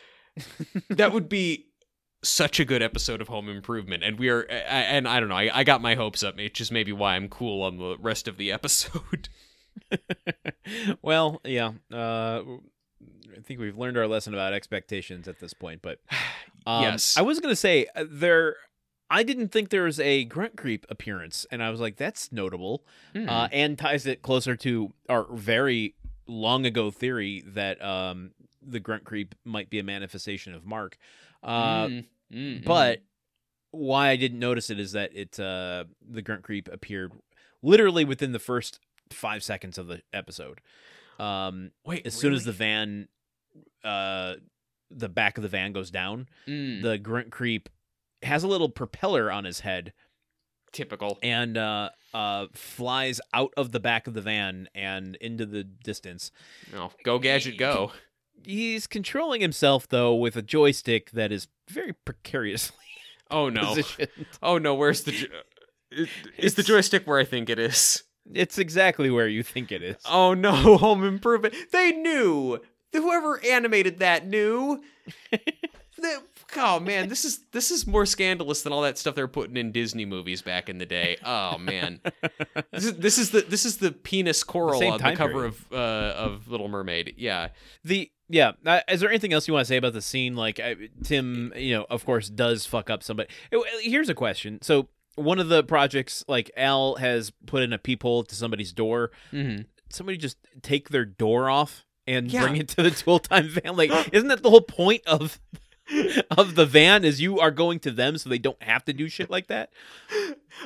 that 0.90 1.12
would 1.12 1.28
be 1.28 1.66
such 2.28 2.60
a 2.60 2.64
good 2.64 2.82
episode 2.82 3.20
of 3.20 3.28
Home 3.28 3.48
Improvement, 3.48 4.02
and 4.04 4.18
we 4.18 4.28
are, 4.28 4.42
and 4.50 5.06
I 5.08 5.20
don't 5.20 5.28
know, 5.28 5.36
I, 5.36 5.50
I 5.52 5.64
got 5.64 5.80
my 5.80 5.94
hopes 5.94 6.22
up, 6.22 6.36
which 6.36 6.60
is 6.60 6.70
maybe 6.70 6.92
why 6.92 7.16
I'm 7.16 7.28
cool 7.28 7.62
on 7.62 7.78
the 7.78 7.96
rest 7.98 8.28
of 8.28 8.36
the 8.36 8.52
episode. 8.52 9.28
well, 11.02 11.40
yeah. 11.44 11.72
Uh, 11.92 12.42
I 13.36 13.40
think 13.42 13.60
we've 13.60 13.76
learned 13.76 13.96
our 13.98 14.06
lesson 14.06 14.34
about 14.34 14.52
expectations 14.52 15.28
at 15.28 15.38
this 15.40 15.54
point, 15.54 15.82
but 15.82 16.00
um, 16.66 16.82
Yes. 16.82 17.16
I 17.16 17.22
was 17.22 17.40
gonna 17.40 17.56
say 17.56 17.86
uh, 17.94 18.04
there. 18.08 18.56
I 19.08 19.22
didn't 19.22 19.48
think 19.52 19.68
there 19.70 19.84
was 19.84 20.00
a 20.00 20.24
grunt 20.24 20.56
creep 20.56 20.84
appearance, 20.88 21.46
and 21.52 21.62
I 21.62 21.70
was 21.70 21.78
like, 21.80 21.96
"That's 21.96 22.32
notable," 22.32 22.84
Hmm. 23.14 23.28
uh, 23.28 23.48
and 23.52 23.78
ties 23.78 24.04
it 24.06 24.22
closer 24.22 24.56
to 24.56 24.92
our 25.08 25.26
very 25.32 25.94
long 26.26 26.66
ago 26.66 26.90
theory 26.90 27.44
that 27.46 27.80
um, 27.84 28.32
the 28.60 28.80
grunt 28.80 29.04
creep 29.04 29.34
might 29.44 29.70
be 29.70 29.78
a 29.78 29.84
manifestation 29.84 30.54
of 30.54 30.66
Mark. 30.66 30.96
Uh, 31.42 31.86
Mm, 31.86 32.04
mm, 32.32 32.60
mm. 32.60 32.64
But 32.64 33.00
why 33.70 34.08
I 34.08 34.16
didn't 34.16 34.38
notice 34.38 34.70
it 34.70 34.78
is 34.80 34.92
that 34.92 35.14
it 35.14 35.38
uh, 35.38 35.84
the 36.08 36.22
grunt 36.22 36.42
creep 36.42 36.68
appeared 36.72 37.12
literally 37.62 38.04
within 38.04 38.32
the 38.32 38.38
first 38.38 38.78
five 39.10 39.42
seconds 39.42 39.78
of 39.78 39.86
the 39.86 40.02
episode. 40.12 40.60
Um, 41.18 41.70
wait, 41.84 42.06
as 42.06 42.14
soon 42.14 42.32
as 42.34 42.44
the 42.44 42.52
van, 42.52 43.08
uh, 43.84 44.34
the 44.90 45.08
back 45.08 45.36
of 45.38 45.42
the 45.42 45.48
van 45.48 45.72
goes 45.72 45.90
down, 45.90 46.28
Mm, 46.46 46.82
the 46.82 46.98
grunt 46.98 47.30
creep 47.30 47.68
has 48.22 48.44
a 48.44 48.48
little 48.48 48.68
propeller 48.68 49.30
on 49.30 49.44
his 49.44 49.60
head 49.60 49.92
typical. 50.72 51.18
and 51.22 51.56
uh, 51.56 51.90
uh, 52.14 52.46
flies 52.54 53.20
out 53.32 53.52
of 53.56 53.72
the 53.72 53.80
back 53.80 54.06
of 54.06 54.14
the 54.14 54.20
van 54.20 54.68
and 54.74 55.16
into 55.16 55.46
the 55.46 55.64
distance. 55.64 56.30
No, 56.72 56.90
go 57.04 57.18
gadget, 57.18 57.56
go. 57.58 57.92
He's 58.44 58.86
controlling 58.86 59.40
himself 59.40 59.88
though 59.88 60.14
with 60.14 60.36
a 60.36 60.42
joystick 60.42 61.10
that 61.12 61.32
is 61.32 61.48
very 61.68 61.92
precariously 61.92 62.76
Oh 63.30 63.48
no, 63.48 63.74
positioned. 63.74 64.08
oh 64.42 64.58
no, 64.58 64.74
where's 64.74 65.02
the? 65.02 65.12
jo- 65.12 66.06
the 66.36 66.62
joystick 66.62 67.06
where 67.06 67.18
I 67.18 67.24
think 67.24 67.48
it 67.50 67.58
is? 67.58 68.04
It's 68.32 68.58
exactly 68.58 69.10
where 69.10 69.28
you 69.28 69.42
think 69.42 69.70
it 69.72 69.82
is. 69.82 69.96
Oh 70.08 70.34
no, 70.34 70.52
Home 70.78 71.04
Improvement. 71.04 71.54
They 71.72 71.92
knew. 71.92 72.58
Whoever 72.92 73.44
animated 73.44 73.98
that 73.98 74.26
knew. 74.26 74.82
The- 75.98 76.22
oh 76.58 76.78
man, 76.78 77.08
this 77.08 77.24
is 77.24 77.40
this 77.52 77.70
is 77.70 77.86
more 77.86 78.04
scandalous 78.04 78.60
than 78.60 78.70
all 78.74 78.82
that 78.82 78.98
stuff 78.98 79.14
they're 79.14 79.26
putting 79.26 79.56
in 79.56 79.72
Disney 79.72 80.04
movies 80.04 80.42
back 80.42 80.68
in 80.68 80.76
the 80.76 80.84
day. 80.84 81.16
Oh 81.24 81.56
man, 81.56 82.00
this 82.70 82.84
is 82.84 82.96
this 82.98 83.16
is 83.18 83.30
the 83.30 83.40
this 83.40 83.64
is 83.64 83.78
the 83.78 83.92
penis 83.92 84.44
coral 84.44 84.78
same 84.78 84.92
on 84.92 85.00
the 85.02 85.16
cover 85.16 85.32
period. 85.32 85.54
of 85.54 85.72
uh, 85.72 86.14
of 86.18 86.48
Little 86.48 86.68
Mermaid. 86.68 87.14
Yeah, 87.16 87.48
The 87.82 88.10
yeah, 88.28 88.52
uh, 88.64 88.80
is 88.88 89.00
there 89.00 89.08
anything 89.10 89.32
else 89.32 89.46
you 89.48 89.54
want 89.54 89.64
to 89.64 89.68
say 89.68 89.76
about 89.76 89.92
the 89.92 90.02
scene? 90.02 90.34
Like 90.36 90.58
I, 90.60 90.76
Tim, 91.04 91.52
you 91.56 91.74
know, 91.76 91.86
of 91.90 92.04
course, 92.04 92.28
does 92.28 92.66
fuck 92.66 92.90
up 92.90 93.02
somebody. 93.02 93.28
Uh, 93.52 93.60
Here's 93.82 94.08
a 94.08 94.14
question. 94.14 94.60
So 94.62 94.88
one 95.16 95.38
of 95.38 95.48
the 95.48 95.62
projects, 95.64 96.24
like 96.28 96.50
Al 96.56 96.96
has 96.96 97.32
put 97.46 97.62
in 97.62 97.72
a 97.72 97.78
peephole 97.78 98.24
to 98.24 98.34
somebody's 98.34 98.72
door. 98.72 99.10
mm-hmm. 99.32 99.62
Somebody 99.88 100.18
just 100.18 100.36
take 100.62 100.88
their 100.88 101.04
door 101.04 101.48
off 101.48 101.84
and 102.08 102.30
Yeah. 102.30 102.42
bring 102.42 102.56
it 102.56 102.68
to 102.70 102.82
the 102.82 102.90
tool 103.02 103.18
time 103.20 103.48
van. 103.48 103.76
Like, 103.76 103.90
isn't 104.12 104.28
that 104.28 104.42
the 104.42 104.50
whole 104.50 104.60
point 104.60 105.02
of 105.06 105.38
of 106.36 106.56
the 106.56 106.66
van? 106.66 107.04
Is 107.04 107.20
you 107.20 107.38
are 107.38 107.52
going 107.52 107.78
to 107.80 107.92
them 107.92 108.18
so 108.18 108.28
they 108.28 108.38
don't 108.38 108.60
have 108.62 108.84
to 108.86 108.92
do 108.92 109.08
shit 109.08 109.30
like 109.30 109.46
that? 109.46 109.70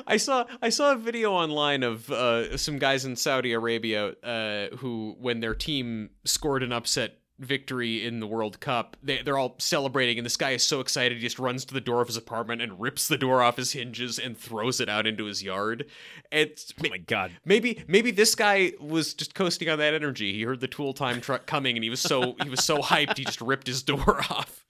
I 0.07 0.17
saw 0.17 0.45
I 0.61 0.69
saw 0.69 0.93
a 0.93 0.95
video 0.97 1.31
online 1.31 1.83
of 1.83 2.09
uh, 2.11 2.57
some 2.57 2.79
guys 2.79 3.05
in 3.05 3.15
Saudi 3.15 3.53
Arabia 3.53 4.07
uh, 4.23 4.75
who, 4.77 5.15
when 5.19 5.39
their 5.39 5.53
team 5.53 6.09
scored 6.25 6.63
an 6.63 6.71
upset 6.71 7.19
victory 7.41 8.05
in 8.05 8.19
the 8.21 8.27
World 8.27 8.59
Cup, 8.59 8.95
they, 9.03 9.21
they're 9.21 9.37
all 9.37 9.55
celebrating, 9.57 10.17
and 10.17 10.25
this 10.25 10.37
guy 10.37 10.51
is 10.51 10.63
so 10.63 10.79
excited 10.79 11.17
he 11.17 11.23
just 11.23 11.39
runs 11.39 11.65
to 11.65 11.73
the 11.73 11.81
door 11.81 12.01
of 12.01 12.07
his 12.07 12.15
apartment 12.17 12.61
and 12.61 12.79
rips 12.79 13.07
the 13.07 13.17
door 13.17 13.41
off 13.41 13.57
his 13.57 13.73
hinges 13.73 14.17
and 14.17 14.37
throws 14.37 14.79
it 14.79 14.87
out 14.87 15.05
into 15.05 15.25
his 15.25 15.43
yard. 15.43 15.85
It's 16.31 16.73
Oh 16.83 16.89
my 16.89 16.97
god. 16.99 17.31
maybe 17.43 17.83
maybe 17.87 18.11
this 18.11 18.35
guy 18.35 18.73
was 18.79 19.13
just 19.13 19.35
coasting 19.35 19.67
on 19.69 19.79
that 19.79 19.93
energy. 19.93 20.31
He 20.33 20.43
heard 20.43 20.61
the 20.61 20.67
tool 20.67 20.93
time 20.93 21.19
truck 21.19 21.45
coming, 21.45 21.75
and 21.75 21.83
he 21.83 21.89
was 21.89 21.99
so 21.99 22.35
he 22.43 22.49
was 22.49 22.63
so 22.63 22.77
hyped 22.77 23.17
he 23.17 23.25
just 23.25 23.41
ripped 23.41 23.67
his 23.67 23.83
door 23.83 24.21
off. 24.29 24.65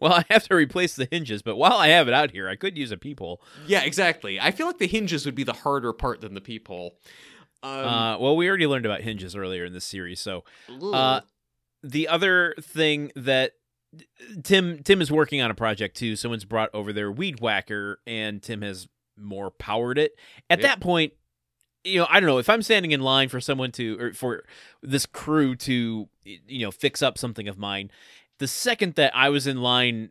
Well, 0.00 0.12
I 0.14 0.24
have 0.30 0.44
to 0.48 0.54
replace 0.54 0.94
the 0.96 1.06
hinges, 1.10 1.42
but 1.42 1.56
while 1.56 1.74
I 1.76 1.88
have 1.88 2.08
it 2.08 2.14
out 2.14 2.30
here, 2.30 2.48
I 2.48 2.56
could 2.56 2.78
use 2.78 2.90
a 2.90 2.96
peephole. 2.96 3.42
Yeah, 3.66 3.82
exactly. 3.82 4.40
I 4.40 4.50
feel 4.52 4.66
like 4.66 4.78
the 4.78 4.86
hinges 4.86 5.26
would 5.26 5.34
be 5.34 5.44
the 5.44 5.52
harder 5.52 5.92
part 5.92 6.20
than 6.22 6.32
the 6.34 6.40
peephole. 6.40 6.94
Um, 7.62 7.70
uh, 7.86 8.18
well, 8.18 8.36
we 8.36 8.48
already 8.48 8.66
learned 8.66 8.86
about 8.86 9.02
hinges 9.02 9.36
earlier 9.36 9.64
in 9.64 9.72
this 9.74 9.84
series, 9.84 10.18
so. 10.20 10.44
Uh, 10.92 11.20
the 11.82 12.08
other 12.08 12.54
thing 12.60 13.10
that 13.16 13.52
Tim 14.42 14.82
Tim 14.82 15.00
is 15.02 15.10
working 15.12 15.40
on 15.42 15.50
a 15.50 15.54
project 15.54 15.96
too. 15.96 16.16
Someone's 16.16 16.44
brought 16.44 16.70
over 16.74 16.92
their 16.92 17.10
weed 17.12 17.40
whacker, 17.40 18.00
and 18.06 18.42
Tim 18.42 18.62
has 18.62 18.88
more 19.18 19.50
powered 19.50 19.98
it. 19.98 20.12
At 20.48 20.60
Yep. 20.60 20.68
that 20.68 20.80
point, 20.80 21.12
you 21.84 21.98
know, 21.98 22.06
I 22.08 22.20
don't 22.20 22.26
know 22.28 22.38
if 22.38 22.48
I'm 22.48 22.62
standing 22.62 22.92
in 22.92 23.00
line 23.00 23.28
for 23.28 23.40
someone 23.40 23.70
to 23.72 23.98
or 24.00 24.12
for 24.14 24.44
this 24.82 25.04
crew 25.06 25.54
to 25.56 26.08
you 26.24 26.62
know 26.64 26.70
fix 26.70 27.02
up 27.02 27.18
something 27.18 27.48
of 27.48 27.58
mine. 27.58 27.90
The 28.38 28.46
second 28.48 28.94
that 28.94 29.14
I 29.14 29.28
was 29.28 29.46
in 29.46 29.60
line 29.60 30.10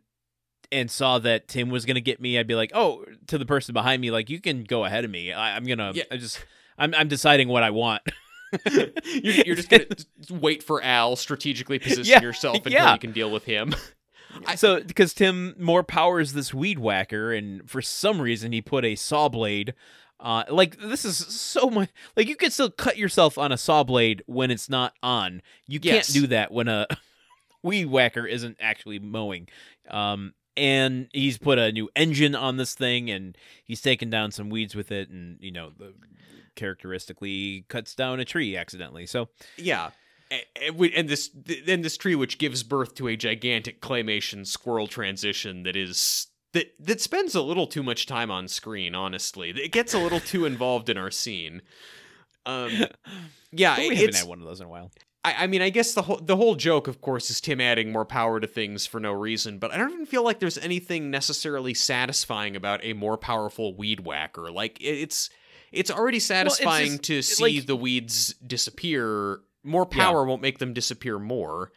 and 0.70 0.90
saw 0.90 1.18
that 1.18 1.48
Tim 1.48 1.68
was 1.68 1.84
gonna 1.84 2.00
get 2.00 2.20
me, 2.20 2.38
I'd 2.38 2.46
be 2.46 2.54
like, 2.54 2.70
oh, 2.74 3.04
to 3.26 3.36
the 3.36 3.44
person 3.46 3.72
behind 3.72 4.00
me, 4.00 4.10
like 4.10 4.30
you 4.30 4.40
can 4.40 4.64
go 4.64 4.84
ahead 4.84 5.04
of 5.04 5.10
me. 5.10 5.32
I, 5.32 5.56
I'm 5.56 5.64
gonna, 5.64 5.92
Yeah. 5.94 6.04
I 6.10 6.16
just, 6.16 6.42
I'm, 6.78 6.94
I'm 6.94 7.08
deciding 7.08 7.48
what 7.48 7.62
I 7.62 7.70
want. 7.70 8.02
you're, 8.70 9.34
you're 9.46 9.56
just 9.56 9.68
gonna 9.68 9.86
wait 10.30 10.62
for 10.62 10.82
Al, 10.82 11.16
strategically 11.16 11.78
position 11.78 12.04
Yeah, 12.06 12.20
yourself 12.20 12.56
until 12.58 12.72
yeah. 12.72 12.92
you 12.92 12.98
can 12.98 13.12
deal 13.12 13.30
with 13.30 13.44
him. 13.44 13.74
I- 14.46 14.54
so 14.56 14.80
because 14.82 15.14
Tim 15.14 15.54
more 15.58 15.82
powers 15.82 16.32
this 16.32 16.52
weed 16.54 16.78
whacker, 16.78 17.32
and 17.32 17.68
for 17.68 17.82
some 17.82 18.20
reason 18.20 18.52
he 18.52 18.60
put 18.60 18.84
a 18.84 18.94
saw 18.94 19.28
blade. 19.28 19.74
Uh, 20.20 20.44
like 20.50 20.78
this 20.78 21.04
is 21.04 21.16
so 21.16 21.68
much. 21.68 21.90
Like 22.16 22.28
you 22.28 22.36
can 22.36 22.50
still 22.52 22.70
cut 22.70 22.96
yourself 22.96 23.36
on 23.38 23.50
a 23.50 23.56
saw 23.58 23.82
blade 23.82 24.22
when 24.26 24.52
it's 24.52 24.68
not 24.70 24.94
on. 25.02 25.42
You 25.66 25.80
Yes. 25.82 26.06
can't 26.12 26.14
do 26.22 26.26
that 26.28 26.52
when 26.52 26.68
a 26.68 26.86
weed 27.64 27.86
whacker 27.86 28.24
isn't 28.26 28.56
actually 28.60 29.00
mowing. 29.00 29.48
Um, 29.90 30.34
and 30.56 31.08
he's 31.12 31.38
put 31.38 31.58
a 31.58 31.72
new 31.72 31.88
engine 31.96 32.34
on 32.36 32.56
this 32.56 32.74
thing, 32.74 33.10
and 33.10 33.36
he's 33.64 33.80
taken 33.80 34.10
down 34.10 34.30
some 34.30 34.48
weeds 34.48 34.76
with 34.76 34.92
it, 34.92 35.08
and 35.08 35.38
you 35.40 35.50
know, 35.50 35.72
the, 35.76 35.92
characteristically 36.56 37.64
cuts 37.68 37.94
down 37.94 38.20
a 38.20 38.24
tree 38.24 38.56
accidentally. 38.56 39.06
So 39.06 39.28
Yeah. 39.56 39.90
A- 40.30 40.46
And, 40.66 40.76
we- 40.76 40.92
and 40.94 41.08
this 41.08 41.30
and 41.68 41.84
this 41.84 41.96
tree 41.96 42.14
which 42.14 42.38
gives 42.38 42.62
birth 42.62 42.94
to 42.96 43.08
a 43.08 43.16
gigantic 43.16 43.80
claymation 43.80 44.46
squirrel 44.46 44.86
transition 44.86 45.62
that 45.64 45.76
is 45.76 46.28
that 46.52 46.72
that 46.78 47.00
spends 47.00 47.34
a 47.34 47.42
little 47.42 47.66
too 47.66 47.82
much 47.82 48.06
time 48.06 48.30
on 48.30 48.48
screen 48.48 48.94
honestly 48.94 49.50
it 49.50 49.72
gets 49.72 49.92
a 49.94 49.98
little 49.98 50.20
too 50.20 50.44
involved 50.46 50.88
in 50.88 50.96
our 50.96 51.10
scene 51.10 51.60
um 52.46 52.70
yeah 53.52 53.76
but 53.76 53.88
we 53.88 53.96
haven't 53.96 54.14
had 54.14 54.26
one 54.26 54.38
of 54.40 54.46
those 54.46 54.60
in 54.60 54.66
a 54.66 54.70
while. 54.70 54.90
I, 55.24 55.44
I 55.44 55.46
mean 55.46 55.62
i 55.62 55.68
guess 55.70 55.92
the 55.94 56.02
whole 56.02 56.16
the 56.22 56.36
whole 56.36 56.54
joke 56.56 56.88
of 56.88 57.00
course 57.00 57.30
is 57.30 57.40
tim 57.40 57.60
adding 57.60 57.92
more 57.92 58.04
power 58.04 58.40
to 58.40 58.46
things 58.46 58.86
for 58.86 59.00
no 59.00 59.12
reason 59.12 59.58
but 59.58 59.70
i 59.70 59.76
don't 59.76 59.92
even 59.92 60.06
feel 60.06 60.24
like 60.24 60.40
there's 60.40 60.58
anything 60.58 61.10
necessarily 61.10 61.74
satisfying 61.74 62.56
about 62.56 62.80
a 62.82 62.92
more 62.94 63.16
powerful 63.18 63.76
weed 63.76 64.00
whacker 64.00 64.50
like 64.50 64.80
it, 64.80 64.84
it's 64.98 65.30
it's 65.72 65.90
already 65.90 66.20
satisfying 66.20 66.92
just- 66.92 67.04
to 67.04 67.22
see 67.22 67.58
like- 67.58 67.66
the 67.66 67.76
weeds 67.76 68.34
disappear 68.46 69.40
more 69.64 69.88
Yeah. 69.90 69.98
power 70.04 70.24
won't 70.24 70.42
make 70.42 70.58
them 70.58 70.72
disappear 70.74 71.18
more 71.18 71.72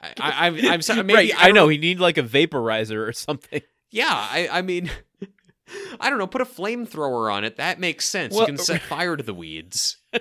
I, 0.00 0.08
I, 0.20 0.46
I'm, 0.46 0.56
I'm 0.66 0.82
sorry. 0.82 1.02
Maybe, 1.04 1.14
right, 1.32 1.38
I, 1.38 1.46
don't 1.46 1.54
know 1.54 1.68
he 1.68 1.78
need 1.78 2.00
like 2.00 2.18
a 2.18 2.22
vaporizer 2.22 3.06
or 3.06 3.12
something. 3.12 3.62
Yeah, 3.90 4.06
I, 4.10 4.48
I 4.50 4.62
mean, 4.62 4.90
I 6.00 6.10
don't 6.10 6.18
know. 6.18 6.26
Put 6.26 6.40
a 6.40 6.44
flamethrower 6.46 7.32
on 7.32 7.44
it. 7.44 7.56
That 7.56 7.80
makes 7.80 8.06
sense. 8.06 8.34
Well- 8.34 8.42
you 8.42 8.46
can 8.46 8.58
set 8.58 8.82
fire 8.82 9.16
to 9.16 9.22
the 9.22 9.34
weeds. 9.34 9.96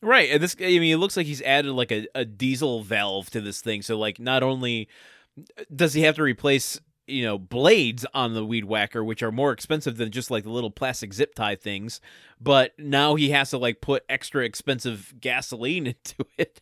Right, 0.00 0.30
and 0.30 0.42
this 0.42 0.56
I 0.60 0.78
mean, 0.78 0.94
it 0.94 0.98
looks 0.98 1.16
like 1.16 1.26
he's 1.26 1.42
added 1.42 1.72
like 1.72 1.92
a, 1.92 2.06
a 2.14 2.24
diesel 2.24 2.82
valve 2.82 3.28
to 3.30 3.40
this 3.42 3.60
thing. 3.60 3.82
So 3.82 3.98
like, 3.98 4.18
not 4.18 4.42
only 4.42 4.88
uh, 5.36 5.64
does 5.74 5.92
he 5.92 6.02
have 6.02 6.14
to 6.14 6.22
replace 6.22 6.80
you 7.08 7.24
know 7.24 7.38
blades 7.38 8.06
on 8.14 8.34
the 8.34 8.44
weed 8.44 8.64
whacker, 8.64 9.02
which 9.02 9.22
are 9.22 9.32
more 9.32 9.52
expensive 9.52 9.96
than 9.96 10.10
just 10.10 10.30
like 10.30 10.44
the 10.44 10.50
little 10.50 10.70
plastic 10.70 11.12
zip 11.14 11.34
tie 11.34 11.56
things, 11.56 12.00
but 12.40 12.72
now 12.78 13.14
he 13.14 13.30
has 13.30 13.50
to 13.50 13.58
like 13.58 13.80
put 13.80 14.04
extra 14.08 14.44
expensive 14.44 15.14
gasoline 15.20 15.86
into 15.94 16.24
it. 16.36 16.60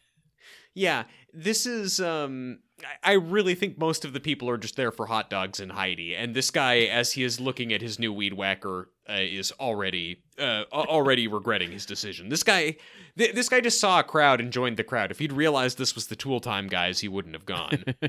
Yeah, 0.75 1.05
this 1.33 1.67
is. 1.67 2.01
um 2.01 2.61
I 3.03 3.13
really 3.13 3.55
think 3.55 3.79
most 3.79 4.05
of 4.05 4.13
the 4.13 4.21
people 4.21 4.51
are 4.51 4.59
just 4.59 4.77
there 4.77 4.91
for 4.93 5.07
hot 5.07 5.31
dogs 5.31 5.61
and 5.61 5.73
Heidi, 5.73 6.15
and 6.15 6.35
this 6.35 6.51
guy, 6.51 6.81
as 6.81 7.13
he 7.13 7.23
is 7.23 7.41
looking 7.41 7.73
at 7.73 7.81
his 7.81 7.99
new 7.99 8.13
weed 8.13 8.35
whacker, 8.35 8.91
uh, 9.09 9.15
is 9.19 9.51
already 9.59 10.23
uh, 10.39 10.65
already 10.73 11.27
regretting 11.29 11.71
his 11.71 11.87
decision. 11.87 12.29
This 12.29 12.43
guy, 12.43 12.77
th- 13.17 13.35
this 13.35 13.49
guy 13.49 13.61
just 13.61 13.81
saw 13.81 14.01
a 14.01 14.05
crowd 14.05 14.41
and 14.41 14.53
joined 14.53 14.77
the 14.77 14.85
crowd. 14.85 15.11
If 15.11 15.19
he'd 15.19 15.33
realized 15.33 15.79
this 15.79 15.95
was 15.95 16.09
the 16.09 16.17
Tool 16.17 16.39
Time 16.39 16.69
guys, 16.69 17.01
he 17.01 17.09
wouldn't 17.09 17.35
have 17.35 17.47
gone. 17.47 17.83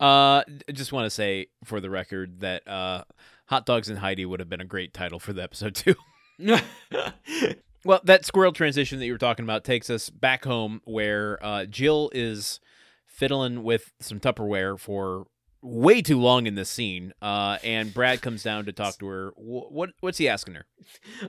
uh, 0.00 0.42
I 0.46 0.72
just 0.72 0.92
want 0.92 1.06
to 1.06 1.10
say 1.10 1.48
for 1.64 1.80
the 1.80 1.90
record 1.90 2.40
that 2.40 2.66
uh, 2.68 3.02
hot 3.46 3.66
dogs 3.66 3.88
and 3.88 3.98
Heidi 3.98 4.24
would 4.24 4.38
have 4.38 4.48
been 4.48 4.60
a 4.60 4.66
great 4.66 4.94
title 4.94 5.18
for 5.18 5.32
the 5.32 5.42
episode 5.42 5.74
too. 5.74 5.94
Well, 7.84 8.00
that 8.04 8.24
squirrel 8.24 8.52
transition 8.52 8.98
that 8.98 9.06
you 9.06 9.12
were 9.12 9.18
talking 9.18 9.44
about 9.44 9.64
takes 9.64 9.88
us 9.88 10.10
back 10.10 10.44
home 10.44 10.82
where 10.84 11.38
uh, 11.42 11.64
Jill 11.64 12.10
is 12.12 12.60
fiddling 13.18 13.64
with 13.64 13.92
some 14.00 14.20
Tupperware 14.20 14.78
for 14.78 15.26
way 15.60 16.00
too 16.00 16.20
long 16.20 16.46
in 16.46 16.54
this 16.54 16.70
scene, 16.70 17.12
uh, 17.20 17.58
and 17.64 17.92
Brad 17.92 18.22
comes 18.22 18.44
down 18.44 18.64
to 18.66 18.72
talk 18.72 18.96
to 18.98 19.06
her. 19.06 19.32
What 19.36 19.90
what's 20.00 20.18
he 20.18 20.28
asking 20.28 20.54
her? 20.54 20.66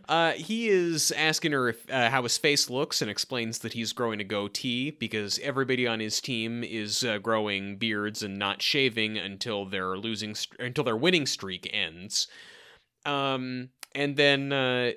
Uh, 0.07 0.31
he 0.31 0.69
is 0.69 1.11
asking 1.11 1.51
her 1.51 1.69
if, 1.69 1.89
uh, 1.91 2.09
how 2.09 2.23
his 2.23 2.37
face 2.37 2.69
looks 2.69 3.01
and 3.01 3.11
explains 3.11 3.59
that 3.59 3.73
he's 3.73 3.91
growing 3.91 4.21
a 4.21 4.23
goatee 4.23 4.89
because 4.91 5.37
everybody 5.39 5.85
on 5.85 5.99
his 5.99 6.21
team 6.21 6.63
is 6.63 7.03
uh, 7.03 7.17
growing 7.17 7.77
beards 7.77 8.23
and 8.23 8.39
not 8.39 8.61
shaving 8.61 9.17
until 9.17 9.65
their 9.65 9.97
losing 9.97 10.33
st- 10.33 10.59
until 10.59 10.83
their 10.83 10.95
winning 10.95 11.25
streak 11.25 11.69
ends. 11.73 12.27
Um, 13.05 13.69
and 13.93 14.15
then 14.15 14.53
uh, 14.53 14.91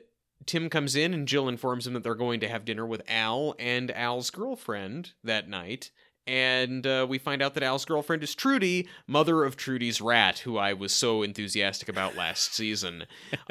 Tim 0.46 0.70
comes 0.70 0.94
in 0.94 1.12
and 1.12 1.28
Jill 1.28 1.48
informs 1.48 1.86
him 1.86 1.94
that 1.94 2.04
they're 2.04 2.14
going 2.14 2.40
to 2.40 2.48
have 2.48 2.64
dinner 2.64 2.86
with 2.86 3.02
Al 3.08 3.54
and 3.58 3.90
Al's 3.90 4.30
girlfriend 4.30 5.12
that 5.24 5.48
night. 5.48 5.90
And 6.26 6.86
uh, 6.86 7.04
we 7.08 7.18
find 7.18 7.42
out 7.42 7.54
that 7.54 7.64
Al's 7.64 7.84
girlfriend 7.84 8.22
is 8.22 8.34
Trudy, 8.34 8.86
mother 9.08 9.42
of 9.44 9.56
Trudy's 9.56 10.00
rat, 10.00 10.38
who 10.40 10.56
I 10.56 10.72
was 10.72 10.92
so 10.92 11.22
enthusiastic 11.22 11.88
about 11.88 12.14
last 12.16 12.54
season. 12.54 13.04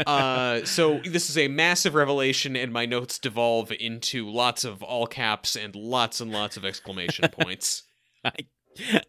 Uh, 0.05 0.63
so 0.63 0.99
this 1.05 1.29
is 1.29 1.37
a 1.37 1.49
massive 1.49 1.95
revelation, 1.95 2.55
and 2.55 2.71
my 2.71 2.85
notes 2.85 3.19
devolve 3.19 3.71
into 3.73 4.29
lots 4.29 4.63
of 4.63 4.81
all 4.81 5.05
caps 5.05 5.55
and 5.57 5.75
lots 5.75 6.21
and 6.21 6.31
lots 6.31 6.55
of 6.55 6.63
exclamation 6.63 7.27
points. 7.39 7.83
I, 8.23 8.31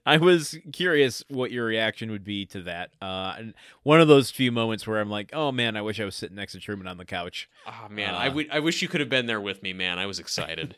I 0.05 0.17
was 0.17 0.59
curious 0.73 1.23
what 1.29 1.53
your 1.53 1.65
reaction 1.65 2.11
would 2.11 2.25
be 2.25 2.47
to 2.47 2.63
that. 2.63 2.91
Uh, 3.01 3.35
and 3.39 3.55
one 3.85 4.01
of 4.01 4.09
those 4.09 4.29
few 4.33 4.51
moments 4.51 4.89
where 4.89 4.99
I'm 5.01 5.09
like, 5.11 5.31
"Oh 5.33 5.53
man, 5.53 5.77
I 5.77 5.83
wish 5.83 6.01
I 6.01 6.05
was 6.05 6.17
sitting 6.17 6.35
next 6.35 6.53
to 6.55 6.59
Truman 6.59 6.89
on 6.89 6.97
the 6.97 7.05
couch." 7.05 7.49
Oh 7.67 7.89
man, 7.89 8.17
I 8.17 8.27
Uh. 8.27 8.33
would- 8.33 8.51
I 8.51 8.59
wish 8.59 8.83
you 8.83 8.89
could 8.89 8.99
have 9.01 9.09
been 9.09 9.27
there 9.27 9.41
with 9.41 9.63
me, 9.63 9.73
man. 9.73 10.01
I 10.01 10.07
was 10.07 10.19
excited. 10.19 10.75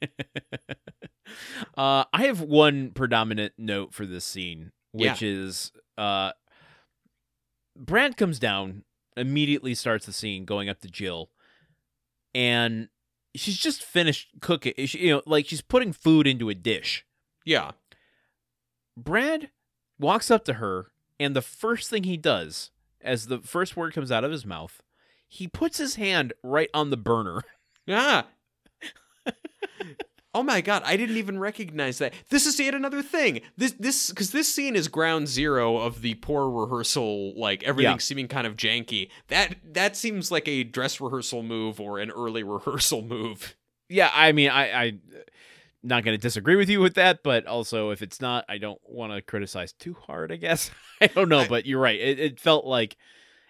uh, 1.76 2.04
I 2.12 2.26
have 2.26 2.40
one 2.40 2.90
predominant 2.90 3.54
note 3.58 3.92
for 3.94 4.06
this 4.06 4.24
scene, 4.24 4.72
which 4.92 5.22
is 5.22 5.72
uh, 5.96 6.32
Brad 7.76 8.16
comes 8.16 8.38
down, 8.38 8.84
immediately 9.16 9.74
starts 9.74 10.06
the 10.06 10.12
scene, 10.12 10.44
going 10.44 10.68
up 10.68 10.80
to 10.80 10.88
Jill, 10.88 11.30
and 12.34 12.88
she's 13.34 13.58
just 13.58 13.82
finished 13.84 14.28
cooking. 14.40 14.74
She, 14.86 14.98
you 14.98 15.12
know, 15.14 15.22
like 15.26 15.46
she's 15.46 15.60
putting 15.62 15.92
food 15.92 16.26
into 16.26 16.48
a 16.48 16.54
dish. 16.54 17.04
yeah. 17.44 17.72
Brad 18.96 19.50
walks 20.00 20.28
up 20.28 20.44
to 20.46 20.54
her, 20.54 20.90
and 21.20 21.36
the 21.36 21.42
first 21.42 21.88
thing 21.88 22.02
he 22.02 22.16
does, 22.16 22.70
as 23.00 23.26
the 23.28 23.38
first 23.38 23.76
word 23.76 23.94
comes 23.94 24.10
out 24.10 24.24
of 24.24 24.32
his 24.32 24.44
mouth, 24.44 24.82
he 25.28 25.46
puts 25.46 25.78
his 25.78 25.94
hand 25.94 26.32
right 26.42 26.70
on 26.74 26.90
the 26.90 26.96
burner. 26.96 27.42
Ah. 27.88 28.26
oh 30.34 30.42
my 30.42 30.60
god, 30.60 30.82
I 30.84 30.96
didn't 30.96 31.16
even 31.16 31.38
recognize 31.38 31.98
that. 31.98 32.12
This 32.30 32.46
is 32.46 32.58
yet 32.60 32.74
another 32.74 33.02
thing. 33.02 33.40
This 33.56 33.72
this 33.78 34.10
because 34.10 34.30
this 34.32 34.52
scene 34.52 34.76
is 34.76 34.88
ground 34.88 35.28
zero 35.28 35.76
of 35.78 36.02
the 36.02 36.14
poor 36.14 36.48
rehearsal, 36.50 37.38
like 37.38 37.62
everything 37.64 37.92
Yeah. 37.92 37.98
seeming 37.98 38.28
kind 38.28 38.46
of 38.46 38.56
janky. 38.56 39.10
That 39.28 39.56
that 39.72 39.96
seems 39.96 40.30
like 40.30 40.46
a 40.48 40.64
dress 40.64 41.00
rehearsal 41.00 41.42
move 41.42 41.80
or 41.80 41.98
an 41.98 42.10
early 42.10 42.42
rehearsal 42.44 43.02
move. 43.02 43.56
Yeah, 43.88 44.10
I 44.12 44.32
mean, 44.32 44.50
I, 44.50 44.70
I 44.84 44.92
not 45.82 46.04
going 46.04 46.12
to 46.16 46.20
disagree 46.20 46.56
with 46.56 46.68
you 46.68 46.80
with 46.80 46.94
that, 46.94 47.22
but 47.22 47.46
also 47.46 47.90
if 47.90 48.02
it's 48.02 48.20
not, 48.20 48.44
I 48.48 48.58
don't 48.58 48.80
want 48.84 49.12
to 49.12 49.22
criticize 49.22 49.72
too 49.72 49.94
hard. 50.06 50.30
I 50.32 50.36
guess 50.36 50.70
I 51.00 51.06
don't 51.06 51.28
know, 51.28 51.40
I- 51.40 51.48
but 51.48 51.66
you're 51.66 51.80
right. 51.80 51.98
It, 51.98 52.18
it 52.20 52.40
felt 52.40 52.66
like, 52.66 52.96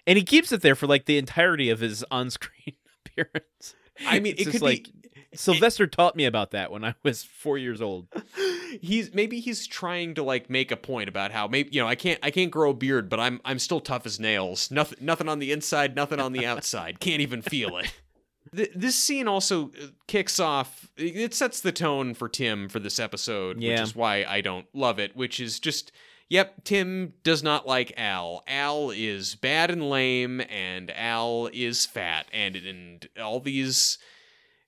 and 0.06 0.16
he 0.16 0.24
keeps 0.24 0.52
it 0.52 0.60
there 0.62 0.74
for 0.76 0.86
like 0.86 1.06
the 1.06 1.18
entirety 1.18 1.70
of 1.70 1.80
his 1.80 2.04
on-screen 2.10 2.76
appearance. 3.06 3.74
I 4.06 4.20
mean, 4.20 4.34
It's 4.38 4.46
it 4.48 4.52
could 4.52 4.62
like 4.62 4.84
be. 4.84 4.92
Sylvester 5.38 5.86
taught 5.86 6.16
me 6.16 6.24
about 6.24 6.50
that 6.50 6.72
when 6.72 6.84
I 6.84 6.94
was 7.04 7.22
four 7.22 7.58
years 7.58 7.80
old. 7.80 8.08
he's 8.80 9.14
maybe 9.14 9.38
he's 9.38 9.66
trying 9.66 10.14
to 10.14 10.22
like 10.22 10.50
make 10.50 10.72
a 10.72 10.76
point 10.76 11.08
about 11.08 11.30
how 11.30 11.46
maybe 11.46 11.70
you 11.72 11.80
know 11.80 11.86
I 11.86 11.94
can't 11.94 12.18
I 12.22 12.30
can't 12.32 12.50
grow 12.50 12.70
a 12.70 12.74
beard, 12.74 13.08
but 13.08 13.20
I'm 13.20 13.40
I'm 13.44 13.60
still 13.60 13.80
tough 13.80 14.04
as 14.04 14.18
nails. 14.18 14.70
Nothing 14.70 14.98
nothing 15.00 15.28
on 15.28 15.38
the 15.38 15.52
inside, 15.52 15.94
nothing 15.94 16.18
on 16.18 16.32
the 16.32 16.44
outside. 16.44 16.98
Can't 16.98 17.20
even 17.20 17.42
feel 17.42 17.76
it. 17.76 17.92
This 18.50 18.96
scene 18.96 19.28
also 19.28 19.66
uh, 19.66 19.88
kicks 20.06 20.40
off. 20.40 20.90
It 20.96 21.34
sets 21.34 21.60
the 21.60 21.70
tone 21.70 22.14
for 22.14 22.30
Tim 22.30 22.70
for 22.70 22.78
this 22.78 22.98
episode, 22.98 23.58
which 23.58 23.78
is 23.78 23.94
why 23.94 24.24
I 24.24 24.40
don't 24.40 24.64
love 24.72 24.98
it. 24.98 25.14
Which 25.14 25.38
is 25.38 25.60
just, 25.60 25.92
yep, 26.30 26.64
Tim 26.64 27.12
does 27.24 27.42
not 27.42 27.66
like 27.66 27.92
Al. 27.98 28.42
Al 28.48 28.90
is 28.90 29.34
bad 29.34 29.70
and 29.70 29.90
lame, 29.90 30.40
and 30.48 30.90
Al 30.92 31.50
is 31.52 31.84
fat, 31.84 32.26
and 32.32 32.56
and 32.56 33.06
all 33.20 33.38
these 33.38 33.98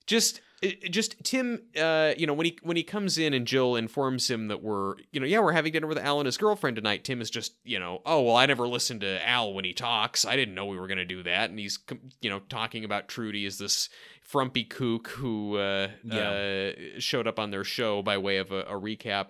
just 0.04 0.42
it- 0.62 0.84
it 0.84 0.88
just 0.90 1.16
Tim, 1.24 1.62
uh, 1.78 2.12
you 2.18 2.26
know, 2.26 2.34
when 2.34 2.46
he 2.46 2.58
when 2.62 2.76
he 2.76 2.82
comes 2.82 3.16
in 3.18 3.32
and 3.32 3.46
Jill 3.46 3.76
informs 3.76 4.28
him 4.30 4.48
that 4.48 4.62
we're, 4.62 4.94
you 5.10 5.18
know, 5.20 5.26
yeah, 5.26 5.40
we're 5.40 5.52
having 5.52 5.72
dinner 5.72 5.86
with 5.86 5.98
Al 5.98 6.20
and 6.20 6.26
his 6.26 6.36
girlfriend 6.36 6.76
tonight. 6.76 7.02
Tim 7.04 7.20
is 7.20 7.30
just, 7.30 7.54
you 7.64 7.78
know, 7.78 8.02
oh 8.04 8.22
well, 8.22 8.36
I 8.36 8.46
never 8.46 8.68
listened 8.68 9.00
to 9.00 9.26
Al 9.26 9.52
when 9.54 9.64
he 9.64 9.72
talks. 9.72 10.24
I 10.24 10.36
didn't 10.36 10.54
know 10.54 10.66
we 10.66 10.78
were 10.78 10.86
gonna 10.88 11.04
do 11.04 11.22
that, 11.22 11.50
and 11.50 11.58
he's, 11.58 11.78
you 12.20 12.28
know, 12.30 12.40
talking 12.48 12.84
about 12.84 13.08
Trudy 13.08 13.46
as 13.46 13.58
this 13.58 13.88
frumpy 14.22 14.64
kook 14.64 15.08
who 15.08 15.56
uh, 15.56 15.88
uh, 16.18 16.72
showed 16.98 17.26
up 17.26 17.38
on 17.38 17.50
their 17.50 17.64
show 17.64 18.02
by 18.02 18.18
way 18.18 18.36
of 18.36 18.52
a, 18.52 18.60
a 18.60 18.78
recap, 18.80 19.28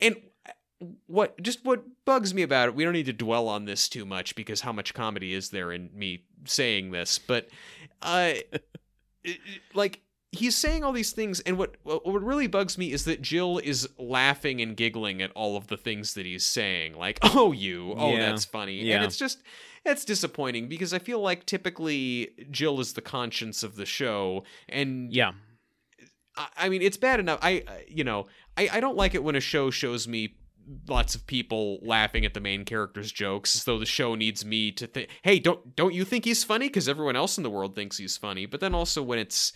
and 0.00 0.16
what 1.06 1.38
just 1.42 1.62
what 1.64 1.82
bugs 2.06 2.32
me 2.32 2.40
about 2.40 2.68
it 2.68 2.74
we 2.74 2.84
don't 2.84 2.94
need 2.94 3.04
to 3.04 3.12
dwell 3.12 3.48
on 3.48 3.66
this 3.66 3.86
too 3.86 4.06
much 4.06 4.34
because 4.34 4.62
how 4.62 4.72
much 4.72 4.94
comedy 4.94 5.34
is 5.34 5.50
there 5.50 5.72
in 5.72 5.90
me 5.92 6.24
saying 6.46 6.90
this 6.90 7.18
but 7.18 7.50
uh 8.00 8.32
like 9.74 10.00
he's 10.32 10.56
saying 10.56 10.84
all 10.84 10.92
these 10.92 11.10
things 11.12 11.40
and 11.40 11.58
what 11.58 11.76
what 11.82 12.22
really 12.22 12.46
bugs 12.46 12.78
me 12.78 12.92
is 12.92 13.04
that 13.04 13.20
Jill 13.20 13.58
is 13.58 13.88
laughing 13.98 14.60
and 14.60 14.76
giggling 14.76 15.20
at 15.20 15.32
all 15.32 15.56
of 15.56 15.66
the 15.66 15.76
things 15.76 16.14
that 16.14 16.24
he's 16.24 16.46
saying 16.46 16.94
like 16.94 17.18
oh 17.22 17.52
you 17.52 17.94
oh 17.96 18.12
Yeah. 18.12 18.30
that's 18.30 18.44
funny 18.44 18.80
Yeah. 18.82 18.96
and 18.96 19.04
it's 19.04 19.16
just 19.16 19.42
it's 19.84 20.04
disappointing 20.04 20.68
because 20.68 20.92
I 20.94 20.98
feel 21.00 21.20
like 21.20 21.46
typically 21.46 22.30
Jill 22.50 22.78
is 22.80 22.92
the 22.92 23.00
conscience 23.00 23.62
of 23.62 23.76
the 23.76 23.86
show 23.86 24.44
and 24.68 25.12
Yeah. 25.12 25.32
I, 26.36 26.46
I 26.58 26.68
mean, 26.68 26.80
it's 26.82 26.96
bad 26.96 27.18
enough. 27.18 27.40
I, 27.42 27.64
I- 27.66 27.84
you 27.88 28.04
know, 28.04 28.28
I, 28.56 28.68
I 28.74 28.80
don't 28.80 28.96
like 28.96 29.14
it 29.16 29.24
when 29.24 29.34
a 29.34 29.40
show 29.40 29.70
shows 29.70 30.06
me 30.06 30.36
lots 30.88 31.16
of 31.16 31.26
people 31.26 31.80
laughing 31.82 32.24
at 32.24 32.34
the 32.34 32.40
main 32.40 32.64
character's 32.64 33.10
jokes 33.10 33.56
as 33.56 33.64
though 33.64 33.78
the 33.80 33.86
show 33.86 34.14
needs 34.14 34.44
me 34.44 34.70
to 34.70 34.86
think 34.86 35.08
hey 35.22 35.40
don't 35.40 35.74
don't 35.74 35.92
you 35.94 36.04
think 36.04 36.24
he's 36.24 36.44
funny 36.44 36.68
because 36.68 36.88
everyone 36.88 37.16
else 37.16 37.36
in 37.38 37.42
the 37.42 37.50
world 37.50 37.74
thinks 37.74 37.96
he's 37.98 38.16
funny 38.16 38.46
but 38.46 38.60
then 38.60 38.72
also 38.72 39.02
when 39.02 39.18
it's 39.18 39.52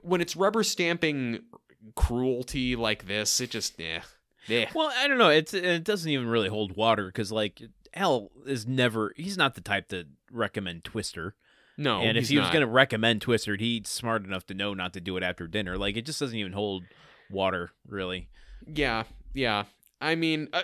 when 0.00 0.20
it's 0.20 0.36
rubber 0.36 0.62
stamping 0.62 1.40
cruelty 1.96 2.76
like 2.76 3.06
this 3.06 3.40
it 3.40 3.50
just 3.50 3.80
eh, 3.80 4.00
eh. 4.48 4.66
Well, 4.74 4.92
I 4.96 5.08
don't 5.08 5.18
know. 5.18 5.30
It's 5.30 5.52
it 5.54 5.84
doesn't 5.84 6.10
even 6.10 6.28
really 6.28 6.48
hold 6.48 6.76
water 6.76 7.06
because 7.06 7.32
like 7.32 7.60
Al 7.94 8.30
is 8.46 8.66
never. 8.66 9.12
He's 9.16 9.36
not 9.36 9.54
the 9.54 9.60
type 9.60 9.88
to 9.88 10.06
recommend 10.30 10.84
Twister. 10.84 11.34
no 11.76 12.00
and 12.00 12.16
if 12.16 12.28
he 12.28 12.36
was 12.36 12.46
not. 12.46 12.52
going 12.52 12.66
to 12.66 12.72
recommend 12.72 13.20
Twister, 13.22 13.56
he's 13.56 13.88
smart 13.88 14.24
enough 14.24 14.46
to 14.46 14.54
know 14.54 14.74
not 14.74 14.92
to 14.94 15.00
do 15.00 15.16
it 15.16 15.22
after 15.22 15.46
dinner. 15.46 15.76
Like 15.76 15.96
it 15.96 16.06
just 16.06 16.20
doesn't 16.20 16.36
even 16.36 16.52
hold 16.52 16.84
water, 17.30 17.72
really. 17.86 18.28
Yeah, 18.66 19.04
yeah. 19.34 19.64
I 20.00 20.14
mean, 20.14 20.48
uh, 20.52 20.62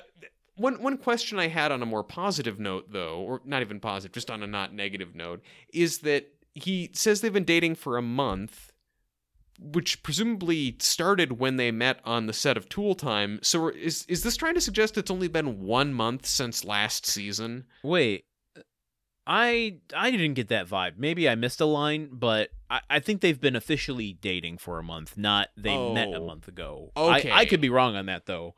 one 0.56 0.82
one 0.82 0.98
question 0.98 1.38
I 1.38 1.48
had 1.48 1.72
on 1.72 1.82
a 1.82 1.86
more 1.86 2.04
positive 2.04 2.58
note, 2.58 2.92
though, 2.92 3.18
or 3.20 3.40
not 3.44 3.62
even 3.62 3.80
positive, 3.80 4.12
just 4.12 4.30
on 4.30 4.42
a 4.42 4.46
not 4.46 4.72
negative 4.72 5.14
note, 5.14 5.42
is 5.72 5.98
that 5.98 6.28
he 6.54 6.90
says 6.92 7.20
they've 7.20 7.32
been 7.32 7.44
dating 7.44 7.76
for 7.76 7.96
a 7.96 8.02
month, 8.02 8.67
which 9.60 10.02
presumably 10.02 10.76
started 10.78 11.38
when 11.38 11.56
they 11.56 11.70
met 11.70 12.00
on 12.04 12.26
the 12.26 12.32
set 12.32 12.56
of 12.56 12.68
Tool 12.68 12.94
Time. 12.94 13.40
So 13.42 13.68
is 13.68 14.04
is 14.06 14.22
this 14.22 14.36
trying 14.36 14.54
to 14.54 14.60
suggest 14.60 14.96
it's 14.98 15.10
only 15.10 15.28
been 15.28 15.60
one 15.60 15.92
month 15.92 16.26
since 16.26 16.64
last 16.64 17.06
season? 17.06 17.64
Wait, 17.82 18.24
I 19.26 19.78
I 19.94 20.10
didn't 20.10 20.34
get 20.34 20.48
that 20.48 20.68
vibe. 20.68 20.92
Maybe 20.96 21.28
I 21.28 21.34
missed 21.34 21.60
a 21.60 21.66
line, 21.66 22.08
but 22.12 22.50
I, 22.70 22.80
I 22.88 23.00
think 23.00 23.20
they've 23.20 23.40
been 23.40 23.56
officially 23.56 24.14
dating 24.20 24.58
for 24.58 24.78
a 24.78 24.82
month, 24.82 25.16
not 25.18 25.48
they 25.56 25.76
met 25.92 26.08
a 26.08 26.16
Oh. 26.18 26.26
month 26.26 26.48
ago. 26.48 26.92
Okay. 26.96 27.30
I, 27.30 27.40
I 27.40 27.44
could 27.46 27.60
be 27.60 27.68
wrong 27.70 27.96
on 27.96 28.06
that 28.06 28.26
though. 28.26 28.54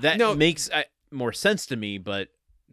That 0.00 0.18
No. 0.18 0.34
makes 0.34 0.70
uh, 0.70 0.82
more 1.10 1.32
sense 1.32 1.66
to 1.66 1.76
me, 1.76 1.98
but 1.98 2.28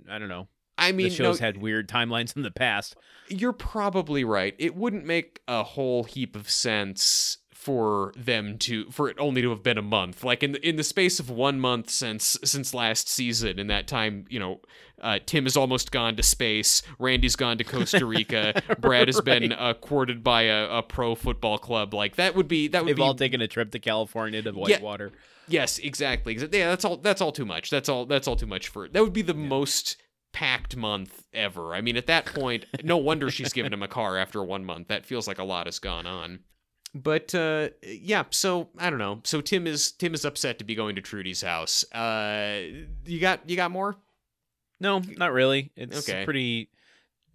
I 0.10 0.20
don't 0.20 0.30
know. 0.30 0.48
I 0.78 0.92
mean, 0.92 1.10
the 1.10 1.16
show's 1.16 1.40
no, 1.40 1.46
had 1.46 1.58
weird 1.58 1.88
timelines 1.88 2.36
in 2.36 2.42
the 2.42 2.52
past. 2.52 2.96
You're 3.30 3.54
probably 3.54 4.24
right. 4.24 4.56
It 4.58 4.76
wouldn't 4.76 5.06
make 5.06 5.40
a 5.48 5.64
whole 5.64 6.04
heap 6.04 6.36
of 6.36 6.50
sense 6.50 7.38
for 7.64 8.12
them 8.18 8.58
to 8.58 8.92
for 8.92 9.10
it 9.10 9.16
only 9.18 9.42
to 9.42 9.50
have 9.50 9.64
been 9.64 9.78
a 9.78 9.84
month. 9.84 10.24
Like 10.24 10.44
in 10.44 10.52
the, 10.52 10.68
in 10.68 10.76
the 10.76 10.84
space 10.84 11.18
of 11.18 11.30
one 11.30 11.62
month 11.62 11.90
since 11.90 12.38
since 12.44 12.74
last 12.74 13.08
season. 13.08 13.58
In 13.58 13.68
that 13.68 13.88
time, 13.88 14.26
you 14.30 14.38
know, 14.38 14.60
uh, 15.02 15.20
Tim 15.26 15.46
has 15.46 15.56
almost 15.56 15.92
gone 15.92 16.18
to 16.18 16.24
space. 16.24 16.82
Randy's 17.00 17.38
gone 17.38 17.58
to 17.60 17.64
Costa 17.64 18.06
Rica. 18.06 18.62
Brad 18.80 19.08
has 19.08 19.22
been 19.22 19.54
uh, 19.54 19.76
courted 19.76 20.26
by 20.26 20.44
a, 20.44 20.80
a 20.80 20.84
pro 20.84 21.16
football 21.16 21.58
club. 21.58 21.94
Like 21.94 22.18
that 22.18 22.36
would 22.36 22.50
be 22.50 22.68
that 22.68 22.84
would 22.84 22.90
They've 22.90 22.98
be 22.98 23.02
all 23.02 23.16
taken 23.16 23.42
a 23.42 23.48
trip 23.48 23.72
to 23.72 23.80
California 23.80 24.42
to 24.42 24.52
Whitewater. 24.52 25.14
Yes, 25.48 25.80
exactly. 25.80 26.36
Yeah, 26.38 26.70
that's 26.70 26.84
all. 26.84 26.98
That's 26.98 27.22
all 27.22 27.32
too 27.32 27.46
much. 27.46 27.70
That's 27.70 27.88
all. 27.88 28.06
That's 28.06 28.28
all 28.28 28.36
too 28.36 28.46
much 28.46 28.68
for. 28.68 28.90
That 28.90 29.02
would 29.02 29.14
be 29.14 29.22
the 29.22 29.34
most 29.34 29.98
packed 30.34 30.76
month 30.76 31.24
ever. 31.34 31.74
I 31.74 31.80
mean, 31.80 31.96
at 31.96 32.08
that 32.08 32.26
point, 32.26 32.66
no 32.84 32.98
wonder 32.98 33.32
she's 33.32 33.54
given 33.54 33.72
him 33.72 33.84
a 33.84 33.88
car 33.88 34.18
after 34.18 34.44
one 34.44 34.66
month. 34.66 34.90
That 34.90 35.06
feels 35.06 35.28
like 35.28 35.38
a 35.38 35.44
lot 35.44 35.68
has 35.68 35.80
gone 35.80 36.06
on. 36.06 36.40
But 36.96 37.34
uh, 37.34 37.70
yeah, 37.82 38.24
so 38.30 38.70
I 38.78 38.90
don't 38.90 39.00
know. 39.00 39.22
So 39.24 39.42
Tim 39.42 39.66
is 39.66 39.92
Tim 39.94 40.14
is 40.14 40.26
upset 40.26 40.60
to 40.60 40.64
be 40.64 40.76
going 40.76 40.96
to 40.96 41.02
Trudy's 41.02 41.42
house. 41.42 41.84
Uh, 41.92 42.62
you 43.06 43.20
got 43.20 43.50
you 43.50 43.56
got 43.56 43.72
more? 43.72 43.96
No, 44.80 45.00
not 45.18 45.32
really. 45.34 45.72
It's 45.76 46.08
Okay. 46.08 46.22
a 46.22 46.26
pretty 46.26 46.70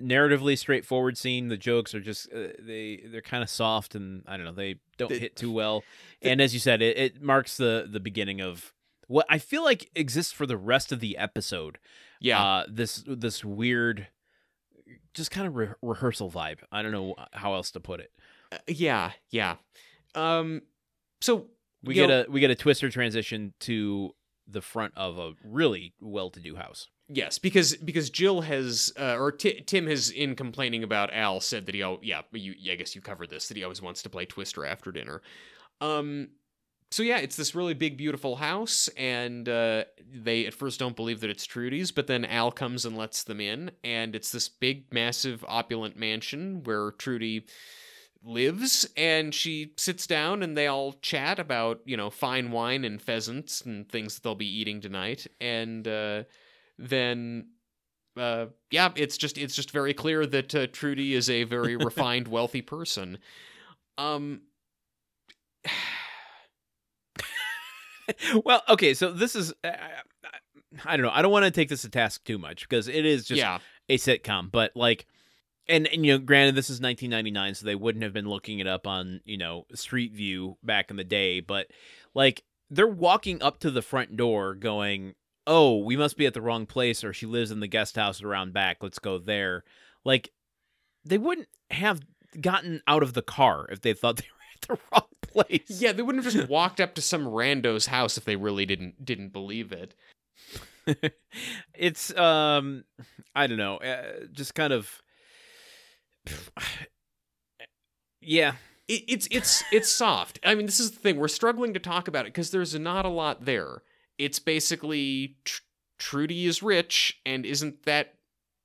narratively 0.00 0.56
straightforward 0.56 1.18
scene. 1.18 1.48
The 1.48 1.56
jokes 1.56 1.92
are 1.94 2.00
just 2.00 2.32
uh, 2.32 2.48
they 2.60 3.02
they're 3.10 3.20
kind 3.20 3.42
of 3.42 3.50
soft 3.50 3.94
and 3.96 4.22
I 4.28 4.36
don't 4.36 4.46
know 4.46 4.52
they 4.52 4.76
don't 4.96 5.08
The- 5.08 5.18
hit 5.18 5.34
too 5.34 5.50
well. 5.50 5.82
and 6.22 6.40
as 6.40 6.54
you 6.54 6.60
said, 6.60 6.80
it, 6.82 6.96
it 6.96 7.22
marks 7.22 7.56
the 7.56 7.88
the 7.90 8.00
beginning 8.00 8.40
of 8.40 8.72
what 9.08 9.26
I 9.28 9.38
feel 9.38 9.64
like 9.64 9.90
exists 9.96 10.32
for 10.32 10.46
the 10.46 10.56
rest 10.56 10.92
of 10.92 11.00
the 11.00 11.16
episode. 11.16 11.78
Yeah, 12.20 12.40
Uh, 12.42 12.64
this 12.68 13.02
this 13.06 13.44
weird, 13.44 14.06
just 15.14 15.30
kind 15.32 15.46
of 15.48 15.56
re- 15.56 15.68
rehearsal 15.82 16.30
vibe. 16.30 16.58
I 16.70 16.82
don't 16.82 16.92
know 16.92 17.14
how 17.32 17.54
else 17.54 17.70
to 17.72 17.80
put 17.80 17.98
it. 18.00 18.12
Uh, 18.52 18.58
yeah, 18.66 19.12
yeah. 19.30 19.56
Um, 20.14 20.62
so 21.20 21.46
We 21.82 21.94
get 21.94 22.08
know- 22.08 22.24
a 22.28 22.30
we 22.30 22.40
get 22.40 22.50
a 22.50 22.54
twister 22.54 22.90
transition 22.90 23.52
to 23.60 24.14
the 24.46 24.62
front 24.62 24.94
of 24.96 25.18
a 25.18 25.32
really 25.44 25.94
well-to-do 26.00 26.56
house. 26.56 26.88
Yes, 27.10 27.38
because 27.38 27.76
because 27.76 28.10
Jill 28.10 28.42
has 28.42 28.92
uh, 28.98 29.16
or 29.16 29.32
Ti 29.32 29.62
Tim 29.66 29.86
has 29.86 30.10
in 30.10 30.34
complaining 30.34 30.82
about 30.84 31.12
Al 31.12 31.40
said 31.40 31.66
that 31.66 31.74
he 31.74 31.82
oh 31.82 31.98
yeah 32.02 32.22
you 32.32 32.54
yeah, 32.58 32.74
I 32.74 32.76
guess 32.76 32.94
you 32.94 33.00
covered 33.00 33.30
this 33.30 33.48
that 33.48 33.56
he 33.56 33.62
always 33.64 33.80
wants 33.82 34.02
to 34.02 34.10
play 34.10 34.26
Twister 34.26 34.64
after 34.66 34.92
dinner. 34.92 35.22
Um, 35.80 36.28
so 36.90 37.02
yeah, 37.02 37.18
it's 37.18 37.36
this 37.36 37.54
really 37.54 37.74
big 37.74 37.96
beautiful 37.98 38.36
house, 38.36 38.88
and 38.96 39.46
uh, 39.48 39.84
they 40.10 40.46
at 40.46 40.54
first 40.54 40.78
don't 40.78 40.96
believe 40.96 41.20
that 41.20 41.30
it's 41.30 41.44
Trudy's, 41.46 41.90
but 41.92 42.06
then 42.06 42.24
Al 42.24 42.50
comes 42.50 42.84
and 42.86 42.96
lets 42.96 43.24
them 43.24 43.40
in, 43.40 43.70
and 43.84 44.14
it's 44.16 44.32
this 44.32 44.48
big, 44.48 44.92
massive, 44.92 45.44
opulent 45.46 45.96
mansion 45.98 46.62
where 46.64 46.90
Trudy 46.92 47.44
lives 48.22 48.86
and 48.96 49.34
she 49.34 49.72
sits 49.76 50.06
down 50.06 50.42
and 50.42 50.56
they 50.56 50.66
all 50.66 50.94
chat 50.94 51.38
about 51.38 51.80
you 51.84 51.96
know 51.96 52.10
fine 52.10 52.50
wine 52.50 52.84
and 52.84 53.00
pheasants 53.00 53.60
and 53.60 53.88
things 53.88 54.14
that 54.14 54.22
they'll 54.22 54.34
be 54.34 54.60
eating 54.60 54.80
tonight. 54.80 55.26
And 55.40 55.86
uh 55.86 56.24
then 56.78 57.48
uh 58.16 58.46
yeah 58.70 58.90
it's 58.96 59.16
just 59.16 59.38
it's 59.38 59.54
just 59.54 59.70
very 59.70 59.94
clear 59.94 60.26
that 60.26 60.54
uh, 60.54 60.66
Trudy 60.68 61.14
is 61.14 61.30
a 61.30 61.44
very 61.44 61.76
refined 61.84 62.28
wealthy 62.28 62.62
person. 62.62 63.18
Um 63.96 64.42
well, 68.44 68.62
okay, 68.68 68.94
so 68.94 69.12
this 69.12 69.36
is 69.36 69.52
I, 69.62 69.68
I, 69.68 70.02
I 70.84 70.96
don't 70.96 71.06
know. 71.06 71.12
I 71.12 71.22
don't 71.22 71.32
want 71.32 71.44
to 71.44 71.50
take 71.50 71.68
this 71.68 71.82
to 71.82 71.88
task 71.88 72.24
too 72.24 72.38
much 72.38 72.68
because 72.68 72.88
it 72.88 73.06
is 73.06 73.24
just 73.24 73.38
yeah. 73.38 73.58
a 73.88 73.96
sitcom, 73.96 74.50
but 74.50 74.72
like 74.76 75.06
and, 75.68 75.86
and 75.88 76.04
you 76.04 76.12
know, 76.12 76.18
granted 76.18 76.54
this 76.54 76.70
is 76.70 76.80
1999 76.80 77.54
so 77.54 77.66
they 77.66 77.74
wouldn't 77.74 78.02
have 78.02 78.12
been 78.12 78.28
looking 78.28 78.58
it 78.58 78.66
up 78.66 78.86
on, 78.86 79.20
you 79.24 79.36
know, 79.36 79.66
Street 79.74 80.12
View 80.12 80.56
back 80.62 80.90
in 80.90 80.96
the 80.96 81.04
day, 81.04 81.40
but 81.40 81.68
like 82.14 82.42
they're 82.70 82.86
walking 82.86 83.42
up 83.42 83.58
to 83.60 83.70
the 83.70 83.82
front 83.82 84.16
door 84.16 84.54
going, 84.54 85.14
"Oh, 85.46 85.78
we 85.78 85.96
must 85.96 86.16
be 86.16 86.26
at 86.26 86.34
the 86.34 86.42
wrong 86.42 86.66
place 86.66 87.02
or 87.04 87.12
she 87.12 87.26
lives 87.26 87.50
in 87.50 87.60
the 87.60 87.66
guest 87.66 87.96
house 87.96 88.22
around 88.22 88.52
back. 88.52 88.78
Let's 88.82 88.98
go 88.98 89.18
there." 89.18 89.64
Like 90.04 90.30
they 91.04 91.18
wouldn't 91.18 91.48
have 91.70 92.00
gotten 92.40 92.82
out 92.86 93.02
of 93.02 93.14
the 93.14 93.22
car 93.22 93.66
if 93.70 93.80
they 93.80 93.92
thought 93.94 94.16
they 94.18 94.24
were 94.24 94.54
at 94.54 94.68
the 94.68 94.84
wrong 94.92 95.08
place. 95.22 95.80
yeah 95.80 95.92
they 95.92 96.02
wouldn't 96.02 96.24
have 96.24 96.32
just 96.32 96.48
walked 96.48 96.80
up 96.80 96.94
to 96.94 97.02
some 97.02 97.24
rando's 97.26 97.86
house 97.86 98.16
if 98.16 98.24
they 98.24 98.36
really 98.36 98.66
didn't 98.66 99.04
didn't 99.04 99.32
believe 99.32 99.72
it 99.72 99.94
it's 101.74 102.16
um 102.16 102.84
i 103.34 103.46
don't 103.46 103.58
know 103.58 103.76
uh, 103.76 104.26
just 104.32 104.54
kind 104.54 104.72
of 104.72 105.02
yeah 108.20 108.54
it, 108.88 109.04
it's 109.06 109.28
it's 109.30 109.62
it's 109.70 109.88
soft. 109.90 110.38
I 110.44 110.54
mean, 110.54 110.66
this 110.66 110.80
is 110.80 110.92
the 110.92 110.98
thing. 110.98 111.18
We're 111.18 111.28
struggling 111.28 111.74
to 111.74 111.80
talk 111.80 112.08
about 112.08 112.24
it 112.24 112.32
because 112.32 112.50
there's 112.50 112.74
not 112.78 113.04
a 113.04 113.10
lot 113.10 113.44
there. 113.44 113.82
It's 114.16 114.38
basically 114.38 115.36
Tr- 115.44 115.60
Trudy 115.98 116.46
is 116.46 116.62
rich, 116.62 117.20
and 117.26 117.44
isn't 117.44 117.84
that 117.84 118.14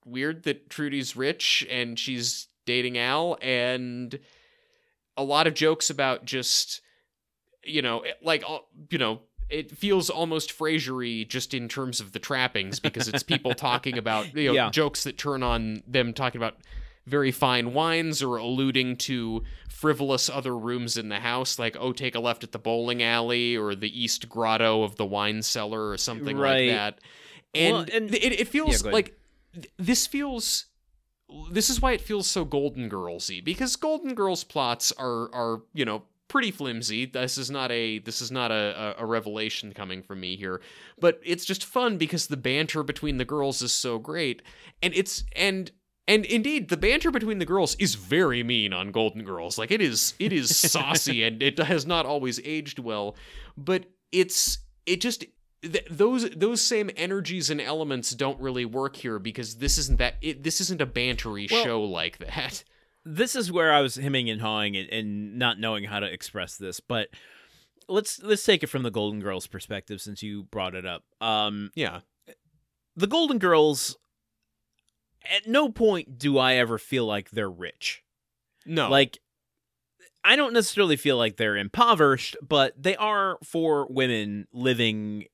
weird 0.06 0.44
that 0.44 0.70
Trudy's 0.70 1.16
rich 1.16 1.66
and 1.70 2.00
she's 2.00 2.48
dating 2.66 2.98
Al, 2.98 3.38
and 3.42 4.18
a 5.18 5.24
lot 5.24 5.46
of 5.46 5.54
jokes 5.54 5.90
about 5.90 6.26
just 6.26 6.82
you 7.64 7.82
know 7.82 8.04
like 8.22 8.44
you 8.90 8.98
know. 8.98 9.22
It 9.50 9.70
feels 9.78 10.10
almost 10.10 10.58
Frasier-y 10.58 11.26
just 11.28 11.54
in 11.54 11.68
terms 11.68 12.00
of 12.00 12.14
the 12.14 12.18
trappings 12.18 12.80
because 12.80 13.08
it's 13.08 13.22
people 13.22 13.54
talking 13.54 13.98
about 14.00 14.34
you 14.36 14.48
know 14.48 14.54
Yeah. 14.56 14.70
jokes 14.72 15.04
that 15.04 15.18
turn 15.18 15.44
on 15.44 15.84
them 15.86 16.14
talking 16.14 16.40
about 16.40 16.56
very 17.06 17.32
fine 17.32 17.74
wines 17.74 18.22
or 18.24 18.38
alluding 18.38 18.96
to 18.98 19.44
frivolous 19.70 20.30
other 20.30 20.58
rooms 20.58 20.98
in 20.98 21.10
the 21.10 21.20
house, 21.20 21.60
like 21.60 21.76
oh, 21.80 21.92
take 21.92 22.16
a 22.16 22.20
left 22.20 22.44
at 22.44 22.52
the 22.52 22.60
bowling 22.60 23.04
alley 23.04 23.56
or 23.58 23.76
the 23.76 24.02
east 24.02 24.30
grotto 24.30 24.84
of 24.84 24.96
the 24.96 25.06
wine 25.06 25.42
cellar 25.42 25.90
or 25.90 25.98
something 25.98 26.38
Right. 26.38 26.68
like 26.70 26.78
that. 26.78 27.00
And, 27.54 27.74
Well, 27.74 27.86
and- 27.94 28.16
it, 28.16 28.40
it 28.40 28.48
feels 28.48 28.82
ahead. 28.82 28.94
like 28.94 29.20
this 29.78 30.08
feels. 30.08 30.66
This 31.52 31.70
is 31.70 31.82
why 31.82 31.94
it 31.94 32.02
feels 32.02 32.28
so 32.28 32.46
Golden 32.46 32.90
Girlsy 32.90 33.44
because 33.44 33.76
Golden 33.76 34.14
Girls 34.14 34.44
plots 34.44 34.92
are 34.94 35.34
are 35.34 35.62
you 35.74 35.84
know 35.86 36.04
pretty 36.28 36.52
flimsy. 36.52 37.06
This 37.06 37.38
is 37.38 37.50
not 37.52 37.72
a 37.72 38.00
this 38.00 38.22
is 38.22 38.32
not 38.32 38.52
a, 38.52 38.96
a 39.00 39.06
revelation 39.06 39.74
coming 39.74 40.04
from 40.04 40.20
me 40.20 40.36
here, 40.36 40.62
but 41.00 41.20
it's 41.24 41.46
just 41.46 41.66
fun 41.66 41.98
because 41.98 42.28
the 42.28 42.38
banter 42.38 42.84
between 42.84 43.18
the 43.18 43.26
girls 43.26 43.62
is 43.62 43.72
so 43.74 43.98
great, 44.00 44.42
and 44.82 44.94
it's 44.96 45.24
and 45.36 45.72
and 46.08 46.26
indeed 46.26 46.70
the 46.70 46.78
banter 46.78 47.12
between 47.12 47.40
the 47.40 47.46
girls 47.46 47.76
is 47.76 47.96
very 47.96 48.44
mean 48.44 48.74
on 48.74 48.92
Golden 48.92 49.24
Girls. 49.24 49.58
Like 49.58 49.72
it 49.72 49.82
is 49.82 50.14
it 50.20 50.34
is 50.34 50.58
saucy 50.72 51.24
and 51.24 51.42
it 51.42 51.58
has 51.60 51.86
not 51.86 52.06
always 52.06 52.40
aged 52.44 52.80
well, 52.80 53.16
but 53.58 53.86
it's 54.12 54.60
it 54.86 55.02
just 55.02 55.26
th- 55.62 55.88
those 55.90 56.30
those 56.32 56.62
same 56.62 56.90
energies 56.98 57.50
and 57.50 57.62
elements 57.62 58.12
don't 58.12 58.40
really 58.40 58.66
work 58.66 58.96
here 58.96 59.18
because 59.20 59.56
this 59.56 59.78
isn't 59.78 59.98
that 60.00 60.16
it, 60.22 60.44
this 60.44 60.60
isn't 60.62 60.82
a 60.82 60.88
bantery 60.88 61.50
Well- 61.52 61.64
show 61.64 61.84
like 61.84 62.18
that. 62.20 62.64
this 63.06 63.36
is 63.36 63.52
where 63.52 63.74
I 63.74 63.82
was 63.82 63.96
hemming 63.96 64.30
and 64.30 64.40
hawing 64.42 64.78
and, 64.78 64.90
and 64.90 65.38
not 65.40 65.60
knowing 65.60 65.84
how 65.86 66.00
to 66.00 66.06
express 66.06 66.58
this, 66.58 66.80
but 66.80 67.10
let's 67.88 68.22
let's 68.24 68.44
take 68.46 68.64
it 68.64 68.68
from 68.68 68.84
the 68.84 68.92
Golden 68.92 69.20
Girls 69.20 69.48
perspective 69.48 70.00
since 70.02 70.22
you 70.24 70.44
brought 70.44 70.76
it 70.76 70.86
up. 70.86 71.04
Um, 71.22 71.72
Yeah. 71.76 72.00
the 72.96 73.08
Golden 73.08 73.40
Girls, 73.40 73.98
at 75.30 75.48
no 75.48 75.70
point 75.70 76.18
do 76.18 76.38
I 76.38 76.56
ever 76.56 76.78
feel 76.78 77.06
like 77.06 77.30
they're 77.32 77.50
rich. 77.50 78.04
No. 78.66 78.90
Like, 78.90 79.20
I 80.24 80.36
don't 80.36 80.54
necessarily 80.54 80.96
feel 80.96 81.18
like 81.18 81.38
they're 81.38 81.58
impoverished, 81.58 82.38
but 82.42 82.82
they 82.82 82.96
are 82.96 83.38
four 83.44 83.88
women 83.90 84.48
living 84.54 85.26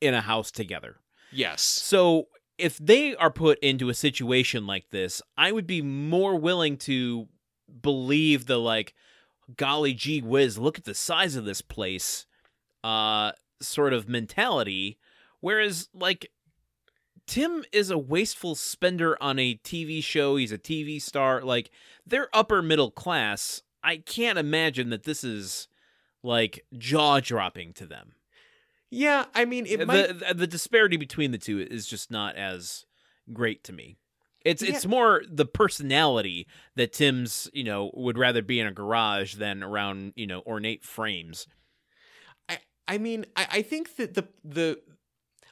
in 0.00 0.14
a 0.14 0.20
house 0.20 0.50
together. 0.50 0.96
yes. 1.32 1.62
So 1.62 2.28
if 2.56 2.78
they 2.78 3.16
are 3.16 3.30
put 3.30 3.58
into 3.58 3.88
a 3.88 3.94
situation 3.94 4.66
like 4.66 4.90
this, 4.90 5.20
I 5.36 5.50
would 5.52 5.66
be 5.66 5.82
more 5.82 6.36
willing 6.36 6.76
to 6.78 7.26
believe 7.82 8.46
the 8.46 8.58
like, 8.58 8.94
golly 9.56 9.92
gee 9.92 10.22
whiz, 10.22 10.56
look 10.56 10.78
at 10.78 10.84
the 10.84 10.94
size 10.94 11.36
of 11.36 11.44
this 11.44 11.60
place, 11.60 12.26
uh, 12.82 13.32
sort 13.60 13.92
of 13.92 14.08
mentality. 14.08 14.98
Whereas 15.40 15.88
like 15.92 16.30
Tim 17.26 17.64
is 17.72 17.90
a 17.90 17.98
wasteful 17.98 18.54
spender 18.54 19.16
on 19.22 19.38
a 19.38 19.54
TV 19.56 20.02
show. 20.04 20.36
He's 20.36 20.52
a 20.52 20.58
TV 20.58 21.00
star. 21.00 21.42
Like 21.42 21.70
they're 22.06 22.28
upper 22.34 22.62
middle 22.62 22.90
class. 22.90 23.62
I 23.82 23.98
can't 23.98 24.38
imagine 24.38 24.90
that 24.90 25.04
this 25.04 25.24
is 25.24 25.68
like 26.22 26.64
jaw 26.78 27.20
dropping 27.20 27.72
to 27.74 27.86
them 27.86 28.14
Yeah, 28.90 29.26
I 29.34 29.44
mean 29.44 29.66
it 29.66 29.78
the, 29.78 29.86
might 29.86 30.18
the 30.18 30.34
the 30.34 30.46
disparity 30.46 30.96
between 30.96 31.32
the 31.32 31.38
two 31.38 31.60
is 31.60 31.86
just 31.86 32.10
not 32.10 32.36
as 32.36 32.84
great 33.32 33.64
to 33.64 33.72
me. 33.72 33.96
It's 34.44 34.62
Yeah. 34.62 34.76
it's 34.76 34.86
more 34.86 35.22
the 35.28 35.46
personality 35.46 36.46
that 36.76 36.92
Tim's 36.92 37.50
you 37.52 37.64
know 37.64 37.90
would 37.94 38.18
rather 38.18 38.42
be 38.42 38.60
in 38.60 38.66
a 38.66 38.72
garage 38.72 39.34
than 39.36 39.62
around 39.62 40.12
you 40.16 40.26
know 40.26 40.42
ornate 40.46 40.84
frames. 40.84 41.46
I, 42.48 42.58
I 42.86 42.98
mean, 42.98 43.26
I, 43.36 43.46
I 43.50 43.62
think 43.62 43.96
that 43.96 44.14
the 44.14 44.28
the 44.44 44.80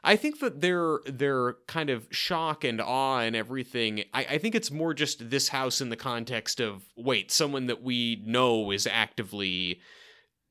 I 0.04 0.16
think 0.16 0.40
that 0.40 0.60
their 0.60 1.00
their 1.06 1.54
kind 1.68 1.88
of 1.88 2.08
shock 2.10 2.64
and 2.64 2.80
awe 2.80 3.20
and 3.20 3.36
everything. 3.36 4.04
I, 4.12 4.24
I 4.30 4.38
think 4.38 4.54
it's 4.54 4.70
more 4.70 4.94
just 4.94 5.30
this 5.30 5.48
house 5.48 5.80
in 5.80 5.90
the 5.90 5.96
context 5.96 6.60
of 6.60 6.82
wait, 6.96 7.30
someone 7.30 7.66
that 7.66 7.82
we 7.82 8.22
know 8.24 8.70
is 8.72 8.86
actively 8.86 9.80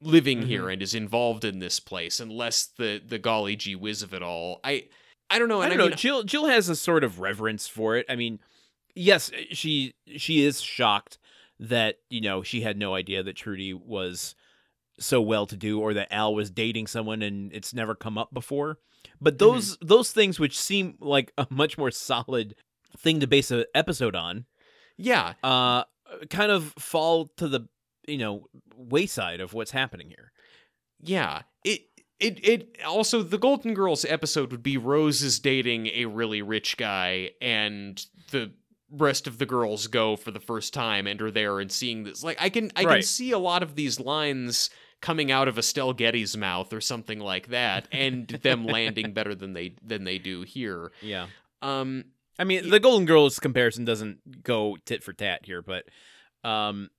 living 0.02 0.39
mm-hmm. 0.39 0.47
here 0.47 0.70
and 0.70 0.82
is 0.82 0.95
involved 0.95 1.43
in 1.43 1.60
this 1.60 1.80
place, 1.80 2.20
and 2.20 2.32
less 2.32 2.66
the 2.78 3.02
the 3.06 3.20
golly 3.20 3.56
gee 3.56 3.76
whiz 3.76 4.02
of 4.02 4.14
it 4.14 4.24
all. 4.24 4.62
I 4.64 4.88
I 5.30 5.38
don't 5.38 5.49
know. 5.49 5.62
I 5.62 5.70
don't 5.70 5.82
I, 5.82 5.88
know. 5.88 5.95
Jill 5.95 6.24
Jill 6.24 6.47
has 6.47 6.70
a 6.70 6.76
sort 6.76 7.04
of 7.04 7.20
reverence 7.20 7.68
for 7.68 7.97
it. 7.97 8.06
I 8.08 8.16
mean, 8.16 8.39
yes, 8.95 9.32
she 9.52 9.95
she 10.18 10.43
is 10.43 10.62
shocked 10.62 11.18
that 11.60 11.97
you 12.10 12.22
know 12.22 12.41
she 12.41 12.62
had 12.62 12.78
no 12.78 12.95
idea 12.95 13.22
that 13.22 13.36
Trudy 13.36 13.74
was 13.74 14.34
so 14.97 15.22
well 15.22 15.45
to 15.47 15.58
do 15.58 15.80
or 15.80 15.93
that 15.93 16.14
Al 16.14 16.34
was 16.34 16.49
dating 16.49 16.88
someone 16.88 17.22
and 17.22 17.52
it's 17.54 17.74
never 17.74 17.95
come 17.95 18.18
up 18.18 18.34
before. 18.34 18.78
But 19.20 19.38
those 19.38 19.78
those 19.82 20.12
things 20.12 20.39
which 20.39 20.60
seem 20.60 20.97
like 20.99 21.32
a 21.38 21.47
much 21.49 21.78
more 21.78 21.91
solid 21.91 22.56
thing 22.97 23.20
to 23.20 23.28
base 23.28 23.52
an 23.52 23.66
episode 23.74 24.16
on 24.16 24.45
yeah, 24.97 25.34
uh 25.43 25.84
kind 26.30 26.52
of 26.52 26.74
fall 26.78 27.28
to 27.38 27.47
the 27.47 27.68
you 28.08 28.18
know 28.18 28.47
wayside 28.76 29.39
of 29.39 29.54
what's 29.54 29.72
happening 29.72 30.10
here. 30.10 30.32
Yeah. 31.02 31.41
It 31.64 31.82
it 32.20 32.47
it 32.47 32.78
also 32.86 33.24
the 33.24 33.38
Golden 33.38 33.74
Girls 33.74 34.06
episode 34.06 34.52
would 34.52 34.64
be 34.64 34.78
Rose 34.78 35.22
is 35.22 35.39
dating 35.39 35.88
a 35.88 36.06
really 36.06 36.41
rich 36.41 36.78
guy 36.78 37.32
and 37.41 38.04
the 38.32 38.52
rest 38.91 39.26
of 39.26 39.38
the 39.38 39.45
girls 39.45 39.88
go 39.88 40.16
for 40.16 40.32
the 40.32 40.39
first 40.39 40.74
time 40.74 41.08
and 41.08 41.22
are 41.22 41.32
there 41.32 41.60
and 41.60 41.72
seeing 41.72 42.04
this. 42.04 42.24
Like 42.24 42.38
I 42.39 42.49
can 42.49 42.72
I 42.76 42.84
can 42.84 43.02
see 43.04 43.32
a 43.32 43.39
lot 43.39 43.64
of 43.64 43.76
these 43.76 43.99
lines 43.99 44.70
coming 45.02 45.32
out 45.32 45.47
of 45.47 45.58
Estelle 45.58 45.93
Getty's 45.93 46.38
mouth 46.38 46.72
or 46.74 46.80
something 46.82 47.20
like 47.20 47.47
that 47.47 47.88
and 47.91 48.28
them 48.43 48.66
landing 48.66 49.14
better 49.14 49.34
than 49.36 49.54
they 49.54 49.76
than 49.84 50.04
they 50.04 50.18
do 50.20 50.43
here. 50.43 50.91
Yeah. 51.02 51.28
Um 51.62 52.06
I 52.39 52.43
mean, 52.43 52.70
the 52.70 52.80
Golden 52.80 53.06
Girls 53.06 53.39
comparison 53.39 53.86
doesn't 53.86 54.43
go 54.43 54.78
tit 54.86 55.04
for 55.04 55.14
tat 55.14 55.41
here, 55.45 55.62
but 55.62 55.86
um, 56.43 56.89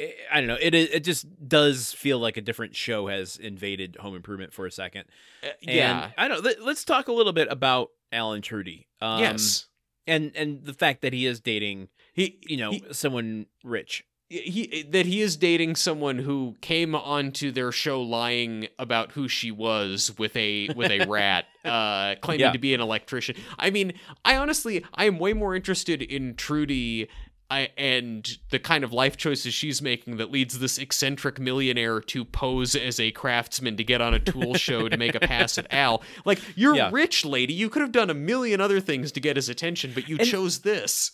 i 0.00 0.12
I 0.32 0.38
don't 0.40 0.46
know. 0.46 0.56
It 0.60 0.74
it 0.74 1.04
just 1.04 1.26
does 1.48 1.92
feel 1.92 2.18
like 2.18 2.36
a 2.36 2.40
different 2.40 2.74
show 2.76 3.08
has 3.08 3.36
invaded 3.36 3.96
Home 4.00 4.14
Improvement 4.14 4.52
for 4.54 4.64
a 4.64 4.70
second. 4.70 5.04
uh, 5.42 5.48
And 5.66 5.76
yeah. 5.76 6.10
I 6.16 6.28
don't. 6.28 6.42
Let, 6.42 6.62
let's 6.62 6.84
talk 6.84 7.08
a 7.08 7.12
little 7.12 7.32
bit 7.34 7.48
about 7.50 7.90
Al 8.12 8.32
and 8.32 8.42
Trudy. 8.44 8.86
Um, 9.02 9.20
yes. 9.20 9.66
and 10.06 10.32
and 10.34 10.64
the 10.64 10.72
fact 10.72 11.02
that 11.02 11.12
he 11.12 11.26
is 11.26 11.40
dating, 11.40 11.88
He 12.14 12.38
you 12.46 12.56
know, 12.56 12.70
he- 12.70 12.84
someone 12.92 13.46
rich. 13.64 14.04
He 14.28 14.84
that 14.90 15.06
he 15.06 15.20
is 15.20 15.36
dating 15.36 15.76
someone 15.76 16.18
who 16.18 16.56
came 16.60 16.94
onto 16.94 17.52
their 17.52 17.70
show 17.70 18.02
lying 18.02 18.66
about 18.78 19.12
who 19.12 19.28
she 19.28 19.50
was 19.52 20.12
with 20.18 20.34
a 20.36 20.68
with 20.74 20.90
a 20.90 21.06
rat 21.06 21.44
uh 21.64 22.16
claiming 22.22 22.40
Yeah. 22.46 22.52
to 22.52 22.58
be 22.58 22.74
an 22.74 22.80
electrician 22.80 23.36
i 23.58 23.70
mean 23.70 23.92
i 24.24 24.36
honestly 24.36 24.84
i 24.94 25.04
am 25.04 25.18
way 25.18 25.32
more 25.32 25.54
interested 25.54 26.02
in 26.02 26.34
trudy 26.34 27.08
I, 27.48 27.68
and 27.78 28.28
the 28.50 28.58
kind 28.58 28.82
of 28.82 28.92
life 28.92 29.16
choices 29.16 29.54
she's 29.54 29.80
making 29.80 30.16
that 30.16 30.32
leads 30.32 30.58
this 30.58 30.78
eccentric 30.78 31.38
millionaire 31.38 32.00
to 32.00 32.24
pose 32.24 32.74
as 32.74 32.98
a 32.98 33.12
craftsman 33.12 33.76
to 33.76 33.84
get 33.84 34.00
on 34.00 34.14
a 34.14 34.18
tool 34.18 34.54
show 34.54 34.88
to 34.88 34.96
make 34.96 35.14
a 35.14 35.20
pass 35.20 35.56
at 35.56 35.72
Al. 35.72 36.02
Like, 36.24 36.40
you're 36.56 36.74
Yeah. 36.74 36.90
rich, 36.92 37.24
lady. 37.24 37.52
You 37.54 37.70
could 37.70 37.82
have 37.82 37.92
done 37.92 38.10
a 38.10 38.14
million 38.14 38.60
other 38.60 38.80
things 38.80 39.12
to 39.12 39.20
get 39.20 39.36
his 39.36 39.48
attention, 39.48 39.92
but 39.94 40.08
you 40.08 40.16
And- 40.18 40.26
chose 40.26 40.62
this. 40.62 41.12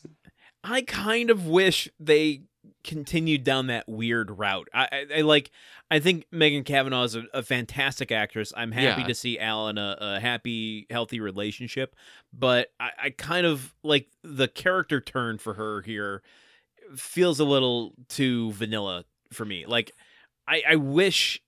I 0.64 0.80
kind 0.80 1.28
of 1.28 1.46
wish 1.46 1.90
they 2.00 2.44
continued 2.84 3.44
down 3.44 3.68
that 3.68 3.88
weird 3.88 4.30
route. 4.38 4.68
I, 4.74 4.88
I, 4.92 5.06
I 5.18 5.20
like. 5.22 5.50
I 5.90 5.98
think 6.00 6.24
Megan 6.30 6.64
Cavanagh 6.64 7.02
is 7.04 7.14
a, 7.16 7.24
a 7.34 7.42
fantastic 7.42 8.10
actress. 8.10 8.52
I'm 8.56 8.72
happy 8.72 9.02
Yeah. 9.02 9.06
to 9.08 9.14
see 9.14 9.38
Al 9.38 9.68
in 9.68 9.76
a, 9.78 9.96
a 10.00 10.20
happy, 10.20 10.86
healthy 10.90 11.20
relationship, 11.20 11.94
but 12.32 12.68
I, 12.80 12.90
I 13.04 13.10
kind 13.10 13.46
of 13.46 13.74
like 13.82 14.08
the 14.22 14.48
character 14.48 15.00
turn 15.00 15.38
for 15.38 15.54
her 15.54 15.82
here 15.82 16.22
feels 16.96 17.40
a 17.40 17.44
little 17.44 17.92
too 18.08 18.52
vanilla 18.52 19.04
for 19.32 19.44
me. 19.44 19.66
Like, 19.66 19.92
I, 20.48 20.62
I 20.70 20.76
wish. 20.76 21.42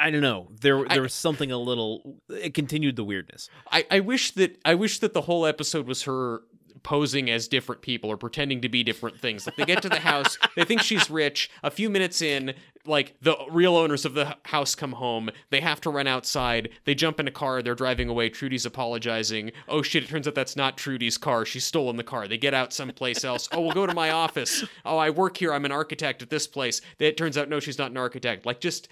I 0.00 0.10
don't 0.12 0.20
know. 0.20 0.52
There, 0.60 0.84
there 0.84 1.02
was 1.02 1.12
something 1.12 1.50
a 1.50 1.58
little. 1.58 2.20
It 2.28 2.54
continued 2.54 2.94
the 2.94 3.02
weirdness. 3.02 3.50
I, 3.70 3.84
I 3.90 3.98
wish 4.00 4.30
that 4.32 4.56
I 4.64 4.74
wish 4.74 5.00
that 5.00 5.12
the 5.12 5.22
whole 5.22 5.44
episode 5.44 5.88
was 5.88 6.04
her 6.04 6.42
posing 6.82 7.30
as 7.30 7.48
different 7.48 7.82
people 7.82 8.10
or 8.10 8.16
pretending 8.16 8.60
to 8.62 8.68
be 8.68 8.82
different 8.82 9.20
things. 9.20 9.46
Like 9.46 9.56
they 9.56 9.64
get 9.64 9.82
to 9.82 9.88
the 9.88 10.00
house, 10.00 10.38
they 10.56 10.64
think 10.64 10.82
she's 10.82 11.10
rich. 11.10 11.50
A 11.62 11.70
few 11.70 11.90
minutes 11.90 12.22
in, 12.22 12.54
like 12.84 13.16
the 13.20 13.36
real 13.50 13.76
owners 13.76 14.04
of 14.04 14.14
the 14.14 14.36
house 14.44 14.74
come 14.74 14.92
home. 14.92 15.30
They 15.50 15.60
have 15.60 15.80
to 15.82 15.90
run 15.90 16.06
outside. 16.06 16.70
They 16.84 16.94
jump 16.94 17.20
in 17.20 17.28
a 17.28 17.32
car. 17.32 17.62
They're 17.62 17.74
driving 17.74 18.08
away. 18.08 18.30
Trudy's 18.30 18.66
apologizing. 18.66 19.52
Oh 19.68 19.82
shit! 19.82 20.04
It 20.04 20.08
turns 20.08 20.26
out 20.26 20.34
that's 20.34 20.56
not 20.56 20.76
Trudy's 20.78 21.18
car. 21.18 21.44
She's 21.44 21.64
stolen 21.64 21.96
the 21.96 22.04
car. 22.04 22.26
They 22.26 22.38
get 22.38 22.54
out 22.54 22.72
someplace 22.72 23.24
else. 23.24 23.48
Oh, 23.52 23.60
we'll 23.60 23.72
go 23.72 23.86
to 23.86 23.94
my 23.94 24.10
office. 24.10 24.64
Oh, 24.84 24.98
I 24.98 25.10
work 25.10 25.36
here. 25.36 25.52
I'm 25.52 25.64
an 25.64 25.72
architect 25.72 26.22
at 26.22 26.30
this 26.30 26.46
place. 26.46 26.80
It 26.98 27.16
turns 27.16 27.36
out 27.36 27.48
no, 27.48 27.60
she's 27.60 27.78
not 27.78 27.90
an 27.90 27.96
architect. 27.96 28.46
Like 28.46 28.60
just. 28.60 28.88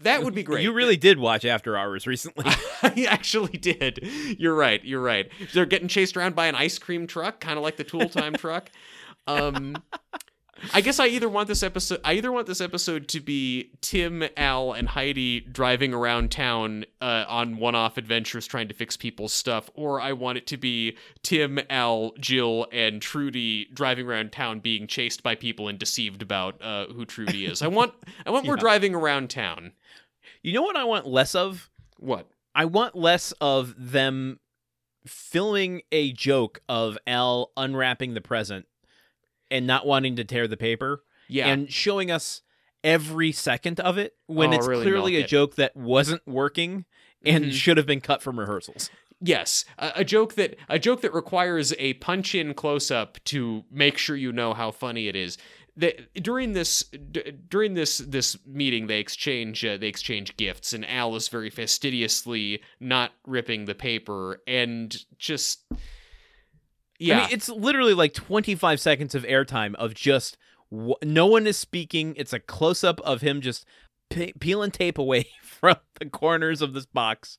That 0.00 0.22
would 0.22 0.34
be 0.34 0.42
great. 0.42 0.62
You 0.62 0.72
really 0.72 0.96
did 0.96 1.18
watch 1.18 1.44
After 1.44 1.76
Hours 1.76 2.06
recently. 2.06 2.44
I 2.82 3.06
actually 3.08 3.56
did. 3.58 4.06
You're 4.38 4.54
right. 4.54 4.84
You're 4.84 5.00
right. 5.00 5.30
They're 5.54 5.66
getting 5.66 5.88
chased 5.88 6.16
around 6.16 6.34
by 6.34 6.46
an 6.46 6.54
ice 6.54 6.78
cream 6.78 7.06
truck, 7.06 7.40
kind 7.40 7.56
of 7.56 7.62
like 7.62 7.76
the 7.76 7.84
Tool 7.84 8.08
Time 8.08 8.34
truck. 8.34 8.70
Um, 9.26 9.76
I 10.72 10.80
guess 10.80 10.98
I 10.98 11.06
either 11.08 11.28
want 11.28 11.48
this 11.48 11.62
episode. 11.62 12.00
I 12.04 12.14
either 12.14 12.32
want 12.32 12.46
this 12.46 12.60
episode 12.60 13.08
to 13.08 13.20
be 13.20 13.72
Tim, 13.82 14.24
Al, 14.36 14.72
and 14.72 14.88
Heidi 14.88 15.40
driving 15.40 15.92
around 15.92 16.30
town 16.30 16.86
uh, 17.00 17.24
on 17.28 17.58
one-off 17.58 17.98
adventures 17.98 18.46
trying 18.46 18.68
to 18.68 18.74
fix 18.74 18.96
people's 18.96 19.32
stuff, 19.32 19.68
or 19.74 20.00
I 20.00 20.12
want 20.12 20.38
it 20.38 20.46
to 20.48 20.56
be 20.56 20.96
Tim, 21.22 21.58
Al, 21.68 22.12
Jill, 22.18 22.66
and 22.72 23.02
Trudy 23.02 23.66
driving 23.72 24.06
around 24.06 24.32
town 24.32 24.60
being 24.60 24.86
chased 24.86 25.22
by 25.22 25.34
people 25.34 25.68
and 25.68 25.78
deceived 25.78 26.22
about 26.22 26.60
uh, 26.62 26.86
who 26.86 27.04
Trudy 27.04 27.44
is. 27.46 27.60
I 27.62 27.66
want. 27.68 27.92
I 28.24 28.30
want 28.30 28.44
more 28.46 28.56
Yeah. 28.56 28.60
driving 28.60 28.94
around 28.94 29.28
town. 29.30 29.72
You 30.42 30.52
know 30.52 30.62
what 30.62 30.76
I 30.76 30.84
want 30.84 31.06
less 31.06 31.34
of? 31.34 31.68
What? 31.98 32.28
I 32.54 32.64
want 32.64 32.94
less 32.96 33.32
of 33.40 33.74
them 33.76 34.40
filming 35.06 35.82
a 35.92 36.12
joke 36.12 36.60
of 36.68 36.96
Al 37.06 37.52
unwrapping 37.56 38.14
the 38.14 38.20
present 38.20 38.66
and 39.50 39.66
not 39.66 39.86
wanting 39.86 40.16
to 40.16 40.24
tear 40.24 40.46
the 40.48 40.56
paper 40.56 41.02
Yeah. 41.28 41.48
and 41.48 41.70
showing 41.72 42.10
us 42.10 42.42
every 42.84 43.32
second 43.32 43.80
of 43.80 43.98
it 43.98 44.14
when 44.26 44.50
Oh, 44.50 44.56
it's 44.56 44.66
really 44.66 44.84
clearly 44.84 45.16
a 45.16 45.20
it. 45.20 45.28
joke 45.28 45.56
that 45.56 45.74
wasn't 45.76 46.22
working 46.26 46.84
and 47.24 47.46
Mhm. 47.46 47.52
should 47.52 47.76
have 47.76 47.86
been 47.86 48.00
cut 48.00 48.22
from 48.22 48.38
rehearsals. 48.38 48.90
Yes, 49.20 49.64
a, 49.78 49.92
a 49.96 50.04
joke 50.04 50.34
that 50.34 50.56
a 50.68 50.78
joke 50.78 51.00
that 51.00 51.12
requires 51.14 51.72
a 51.78 51.94
punch-in 51.94 52.52
close-up 52.54 53.18
to 53.24 53.64
make 53.70 53.96
sure 53.98 54.14
you 54.14 54.30
know 54.30 54.52
how 54.54 54.70
funny 54.70 55.08
it 55.08 55.16
is. 55.16 55.38
That 55.78 56.12
during 56.22 56.52
this 56.52 56.82
d- 56.84 57.32
during 57.48 57.74
this 57.74 57.98
this 57.98 58.36
meeting, 58.46 58.86
they 58.86 59.00
exchange 59.00 59.64
uh, 59.64 59.78
they 59.78 59.88
exchange 59.88 60.36
gifts, 60.36 60.72
and 60.74 60.84
Al 60.88 61.16
is 61.16 61.28
very 61.28 61.50
fastidiously 61.50 62.62
not 62.78 63.12
ripping 63.26 63.64
the 63.64 63.74
paper, 63.74 64.42
and 64.46 64.96
just 65.18 65.64
yeah, 66.98 67.18
I 67.18 67.20
mean, 67.22 67.28
it's 67.32 67.48
literally 67.48 67.94
like 67.94 68.14
25 68.14 68.80
seconds 68.80 69.14
of 69.14 69.24
airtime 69.24 69.74
of 69.76 69.94
just 69.94 70.36
w- 70.70 70.94
no 71.02 71.26
one 71.26 71.46
is 71.46 71.56
speaking. 71.56 72.14
It's 72.16 72.32
a 72.32 72.40
close 72.40 72.84
up 72.84 73.00
of 73.00 73.20
him 73.20 73.40
just 73.40 73.64
pe- 74.10 74.32
peeling 74.32 74.70
tape 74.70 74.98
away 74.98 75.28
from 75.42 75.76
the 75.98 76.06
corners 76.06 76.62
of 76.62 76.72
this 76.72 76.86
box, 76.86 77.38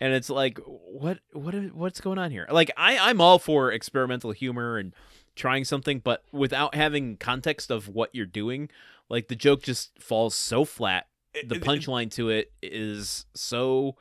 and 0.00 0.12
it's 0.12 0.30
like, 0.30 0.58
what, 0.66 1.18
what, 1.32 1.54
what's 1.74 2.00
going 2.00 2.18
on 2.18 2.30
here? 2.30 2.46
Like, 2.50 2.70
I, 2.76 2.98
I'm 2.98 3.20
all 3.20 3.38
for 3.38 3.72
experimental 3.72 4.32
humor 4.32 4.78
and 4.78 4.94
trying 5.34 5.64
something, 5.64 6.00
but 6.00 6.24
without 6.32 6.74
having 6.74 7.16
context 7.16 7.70
of 7.70 7.88
what 7.88 8.10
you're 8.12 8.26
doing, 8.26 8.68
like 9.08 9.28
the 9.28 9.36
joke 9.36 9.62
just 9.62 9.98
falls 9.98 10.34
so 10.34 10.64
flat. 10.64 11.06
The 11.46 11.54
punchline 11.60 12.10
to 12.12 12.28
it 12.28 12.52
is 12.62 13.24
so 13.34 13.96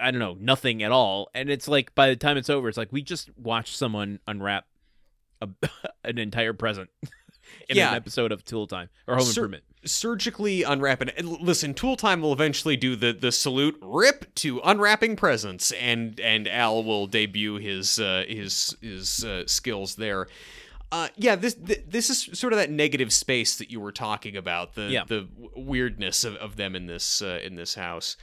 I 0.00 0.10
don't 0.10 0.20
know, 0.20 0.36
nothing 0.40 0.82
at 0.82 0.92
all. 0.92 1.30
And 1.34 1.48
it's 1.50 1.68
like 1.68 1.94
by 1.94 2.08
the 2.08 2.16
time 2.16 2.36
it's 2.36 2.50
over, 2.50 2.68
it's 2.68 2.78
like 2.78 2.92
we 2.92 3.02
just 3.02 3.30
watched 3.38 3.76
someone 3.76 4.20
unwrap 4.26 4.66
a, 5.40 5.48
an 6.04 6.18
entire 6.18 6.52
present 6.52 6.90
in 7.68 7.76
Yeah. 7.76 7.90
an 7.90 7.96
episode 7.96 8.32
of 8.32 8.44
Tool 8.44 8.66
Time 8.66 8.88
or 9.06 9.14
Home 9.16 9.24
Sir- 9.24 9.42
Improvement. 9.42 9.64
surgically 9.84 10.62
unwrapping. 10.62 11.10
Listen, 11.22 11.74
Tool 11.74 11.96
Time 11.96 12.20
will 12.20 12.32
eventually 12.32 12.76
do 12.76 12.96
the 12.96 13.12
the 13.12 13.32
salute 13.32 13.78
rip 13.80 14.34
to 14.36 14.60
unwrapping 14.64 15.16
presents, 15.16 15.72
and 15.72 16.18
and 16.20 16.48
Al 16.48 16.82
will 16.84 17.06
debut 17.06 17.56
his 17.56 17.98
uh, 17.98 18.24
his 18.28 18.76
his 18.82 19.24
uh, 19.24 19.44
skills 19.46 19.94
there. 19.96 20.26
Uh, 20.90 21.08
yeah, 21.16 21.36
this 21.36 21.52
th- 21.54 21.84
this 21.86 22.08
is 22.08 22.30
sort 22.38 22.54
of 22.54 22.58
that 22.58 22.70
negative 22.70 23.12
space 23.12 23.56
that 23.58 23.70
you 23.70 23.78
were 23.78 23.92
talking 23.92 24.36
about. 24.38 24.74
The 24.74 24.88
Yeah. 24.90 25.04
the 25.06 25.22
w- 25.22 25.50
weirdness 25.54 26.24
of, 26.24 26.34
of 26.36 26.56
them 26.56 26.74
in 26.74 26.86
this 26.86 27.20
uh, 27.22 27.40
in 27.44 27.56
this 27.56 27.74
house. 27.74 28.16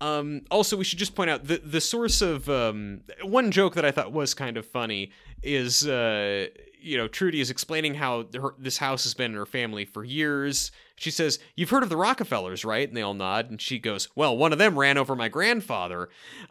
Um, 0.00 0.42
also, 0.50 0.76
we 0.76 0.84
should 0.84 0.98
just 0.98 1.14
point 1.14 1.30
out 1.30 1.44
the 1.44 1.58
the 1.58 1.80
source 1.80 2.22
of 2.22 2.48
um, 2.48 3.02
one 3.22 3.50
joke 3.50 3.74
that 3.74 3.84
I 3.84 3.90
thought 3.90 4.12
was 4.12 4.32
kind 4.34 4.56
of 4.56 4.64
funny 4.66 5.10
is 5.42 5.86
uh, 5.86 6.46
you 6.80 6.96
know 6.96 7.06
Trudy 7.06 7.40
is 7.40 7.50
explaining 7.50 7.94
how 7.94 8.26
her, 8.34 8.54
this 8.58 8.78
house 8.78 9.04
has 9.04 9.14
been 9.14 9.32
in 9.32 9.36
her 9.36 9.46
family 9.46 9.84
for 9.84 10.02
years. 10.02 10.72
She 10.96 11.10
says, 11.10 11.38
"You've 11.54 11.70
heard 11.70 11.82
of 11.82 11.90
the 11.90 11.96
Rockefellers, 11.96 12.64
right?" 12.64 12.88
And 12.88 12.96
they 12.96 13.02
all 13.02 13.14
nod. 13.14 13.50
And 13.50 13.60
she 13.60 13.78
goes, 13.78 14.08
"Well, 14.14 14.36
one 14.36 14.52
of 14.52 14.58
them 14.58 14.78
ran 14.78 14.96
over 14.96 15.14
my 15.14 15.28
grandfather." 15.28 16.08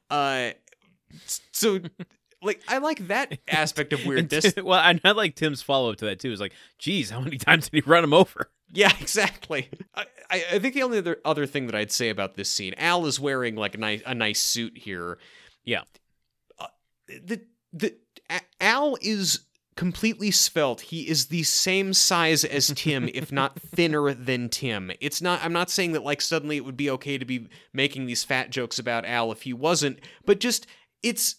Uh, 0.09 0.51
so, 1.51 1.79
like, 2.41 2.61
I 2.67 2.77
like 2.77 3.07
that 3.07 3.37
aspect 3.47 3.93
of 3.93 4.05
weirdness. 4.05 4.53
Well, 4.61 4.79
and 4.79 5.01
I 5.03 5.11
like 5.11 5.35
Tim's 5.35 5.61
follow 5.61 5.91
up 5.91 5.97
to 5.97 6.05
that 6.05 6.19
too. 6.19 6.31
Is 6.31 6.39
like, 6.39 6.53
geez, 6.77 7.09
how 7.09 7.19
many 7.19 7.37
times 7.37 7.69
did 7.69 7.83
he 7.83 7.89
run 7.89 8.03
him 8.03 8.13
over? 8.13 8.49
Yeah, 8.71 8.91
exactly. 8.99 9.69
I, 9.95 10.05
I 10.29 10.43
I 10.53 10.59
think 10.59 10.73
the 10.73 10.83
only 10.83 10.99
other 10.99 11.17
other 11.25 11.45
thing 11.45 11.65
that 11.67 11.75
I'd 11.75 11.91
say 11.91 12.09
about 12.09 12.35
this 12.35 12.49
scene, 12.49 12.73
Al 12.77 13.05
is 13.05 13.19
wearing 13.19 13.55
like 13.55 13.75
a 13.75 13.79
nice 13.79 14.01
a 14.05 14.13
nice 14.13 14.39
suit 14.39 14.77
here. 14.77 15.17
Yeah. 15.63 15.81
Uh, 16.57 16.67
the 17.07 17.41
the 17.73 17.95
A- 18.29 18.41
Al 18.61 18.97
is 19.01 19.41
completely 19.75 20.29
svelte. 20.29 20.81
He 20.81 21.07
is 21.07 21.27
the 21.27 21.43
same 21.43 21.93
size 21.93 22.43
as 22.43 22.67
Tim, 22.75 23.09
if 23.13 23.31
not 23.33 23.59
thinner 23.59 24.13
than 24.13 24.49
Tim. 24.49 24.91
It's 24.99 25.21
not. 25.21 25.43
I'm 25.43 25.53
not 25.53 25.69
saying 25.69 25.93
that 25.93 26.03
like 26.03 26.21
suddenly 26.21 26.57
it 26.57 26.65
would 26.65 26.77
be 26.77 26.89
okay 26.91 27.17
to 27.17 27.25
be 27.25 27.47
making 27.73 28.05
these 28.05 28.23
fat 28.23 28.49
jokes 28.49 28.77
about 28.77 29.05
Al 29.05 29.31
if 29.31 29.43
he 29.43 29.53
wasn't, 29.53 29.99
but 30.25 30.39
just 30.39 30.67
it's 31.01 31.37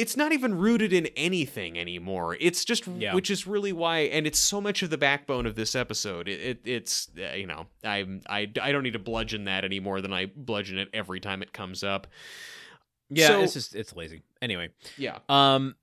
it's 0.00 0.16
not 0.16 0.32
even 0.32 0.54
rooted 0.56 0.92
in 0.92 1.06
anything 1.16 1.78
anymore. 1.78 2.36
It's 2.40 2.64
just, 2.64 2.86
Yeah. 2.86 3.14
which 3.14 3.30
is 3.30 3.46
really 3.46 3.72
why, 3.72 3.98
and 4.00 4.26
it's 4.26 4.38
so 4.38 4.60
much 4.60 4.82
of 4.82 4.90
the 4.90 4.98
backbone 4.98 5.46
of 5.46 5.54
this 5.54 5.74
episode. 5.74 6.28
It, 6.28 6.40
it 6.40 6.60
it's 6.64 7.08
uh, 7.18 7.34
you 7.34 7.46
know, 7.46 7.66
I'm 7.84 8.22
I 8.28 8.50
I 8.60 8.72
don't 8.72 8.82
need 8.82 8.94
to 8.94 8.98
bludgeon 8.98 9.44
that 9.44 9.64
any 9.64 9.80
more 9.80 10.00
than 10.00 10.12
I 10.12 10.26
bludgeon 10.34 10.78
it 10.78 10.88
every 10.92 11.20
time 11.20 11.42
it 11.42 11.52
comes 11.52 11.82
up. 11.84 12.06
Yeah, 13.10 13.26
So- 13.28 13.40
it's 13.42 13.52
just 13.54 13.74
it's 13.74 13.94
lazy. 13.94 14.22
Anyway, 14.40 14.70
Yeah. 14.96 15.18
um, 15.28 15.74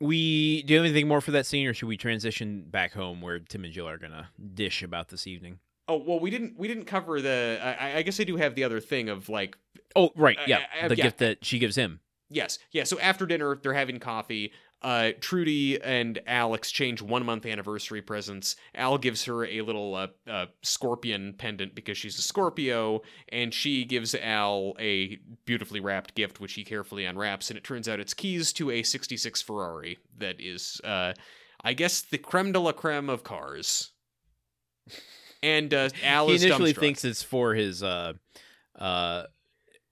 we 0.00 0.62
do 0.62 0.74
you 0.74 0.78
have 0.80 0.86
anything 0.86 1.08
more 1.08 1.20
for 1.20 1.32
that 1.32 1.46
scene, 1.46 1.66
or 1.66 1.74
should 1.74 1.88
we 1.88 1.96
transition 1.96 2.64
back 2.70 2.92
home 2.92 3.20
where 3.20 3.38
Tim 3.40 3.64
and 3.64 3.72
Jill 3.72 3.88
are 3.88 3.98
gonna 3.98 4.28
dish 4.54 4.82
about 4.82 5.08
this 5.08 5.26
evening? 5.26 5.58
Oh 5.88 5.96
well, 5.96 6.20
we 6.20 6.30
didn't 6.30 6.56
we 6.58 6.68
didn't 6.68 6.84
cover 6.84 7.20
the. 7.20 7.58
I, 7.62 7.96
I 7.98 8.02
guess 8.02 8.20
I 8.20 8.24
do 8.24 8.36
have 8.36 8.54
the 8.54 8.64
other 8.64 8.78
thing 8.80 9.08
of 9.08 9.28
like 9.28 9.56
Oh, 9.96 10.10
right, 10.16 10.36
Uh, 10.38 10.42
yeah, 10.46 10.60
uh, 10.82 10.88
the 10.88 10.96
yeah. 10.96 11.04
gift 11.04 11.18
that 11.18 11.44
she 11.44 11.58
gives 11.58 11.74
him. 11.74 12.00
Yes, 12.30 12.58
yeah. 12.72 12.84
So 12.84 12.98
after 13.00 13.26
dinner, 13.26 13.58
they're 13.62 13.74
having 13.74 13.98
coffee. 13.98 14.52
Uh, 14.80 15.10
Trudy 15.20 15.80
and 15.82 16.20
Al 16.26 16.54
exchange 16.54 17.02
one 17.02 17.24
month 17.24 17.46
anniversary 17.46 18.00
presents. 18.00 18.54
Al 18.74 18.96
gives 18.96 19.24
her 19.24 19.44
a 19.44 19.62
little 19.62 19.94
uh, 19.94 20.06
uh, 20.30 20.46
scorpion 20.62 21.34
pendant 21.36 21.74
because 21.74 21.98
she's 21.98 22.18
a 22.18 22.22
Scorpio, 22.22 23.02
and 23.30 23.52
she 23.52 23.84
gives 23.84 24.14
Al 24.14 24.74
a 24.78 25.18
beautifully 25.46 25.80
wrapped 25.80 26.14
gift, 26.14 26.38
which 26.38 26.52
he 26.52 26.64
carefully 26.64 27.04
unwraps. 27.06 27.50
And 27.50 27.56
it 27.56 27.64
turns 27.64 27.88
out 27.88 27.98
it's 27.98 28.14
keys 28.14 28.52
to 28.54 28.70
a 28.70 28.82
'66 28.82 29.42
Ferrari 29.42 29.98
that 30.18 30.40
is, 30.40 30.80
uh, 30.84 31.14
I 31.64 31.72
guess, 31.72 32.02
the 32.02 32.18
creme 32.18 32.52
de 32.52 32.60
la 32.60 32.72
creme 32.72 33.10
of 33.10 33.24
cars. 33.24 33.90
And 35.42 35.74
uh, 35.74 35.88
Al 36.04 36.28
he 36.28 36.34
is 36.34 36.44
initially 36.44 36.72
thinks 36.72 37.04
it's 37.04 37.22
for 37.22 37.54
his 37.54 37.82
uh 37.82 38.12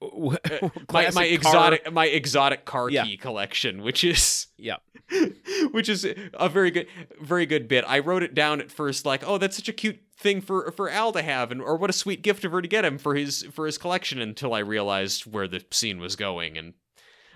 uh 0.02 0.08
my, 0.92 1.10
my 1.10 1.10
car- 1.10 1.24
exotic 1.24 1.92
my 1.92 2.06
exotic 2.06 2.64
car 2.64 2.90
Yeah. 2.90 3.04
key 3.04 3.16
collection, 3.16 3.82
which 3.82 4.04
is 4.04 4.48
Yeah. 4.58 4.76
which 5.70 5.88
is 5.88 6.04
a 6.34 6.48
very 6.48 6.70
good 6.70 6.86
very 7.20 7.46
good 7.46 7.68
bit. 7.68 7.84
I 7.86 8.00
wrote 8.00 8.22
it 8.22 8.34
down 8.34 8.60
at 8.60 8.70
first 8.72 9.06
like, 9.06 9.22
oh, 9.26 9.38
that's 9.38 9.56
such 9.56 9.68
a 9.68 9.72
cute 9.72 10.00
thing 10.18 10.40
for 10.40 10.70
for 10.72 10.90
Al 10.90 11.12
to 11.12 11.22
have, 11.22 11.50
and 11.52 11.60
or 11.62 11.76
what 11.76 11.90
a 11.90 11.92
sweet 11.94 12.22
gift 12.22 12.44
of 12.44 12.52
her 12.52 12.60
to 12.60 12.68
get 12.68 12.84
him 12.84 12.98
for 12.98 13.14
his 13.14 13.42
for 13.52 13.66
his 13.66 13.78
collection. 13.78 14.20
Until 14.20 14.52
I 14.52 14.58
realized 14.60 15.24
where 15.24 15.46
the 15.48 15.64
scene 15.70 16.00
was 16.00 16.16
going, 16.16 16.58
and 16.58 16.74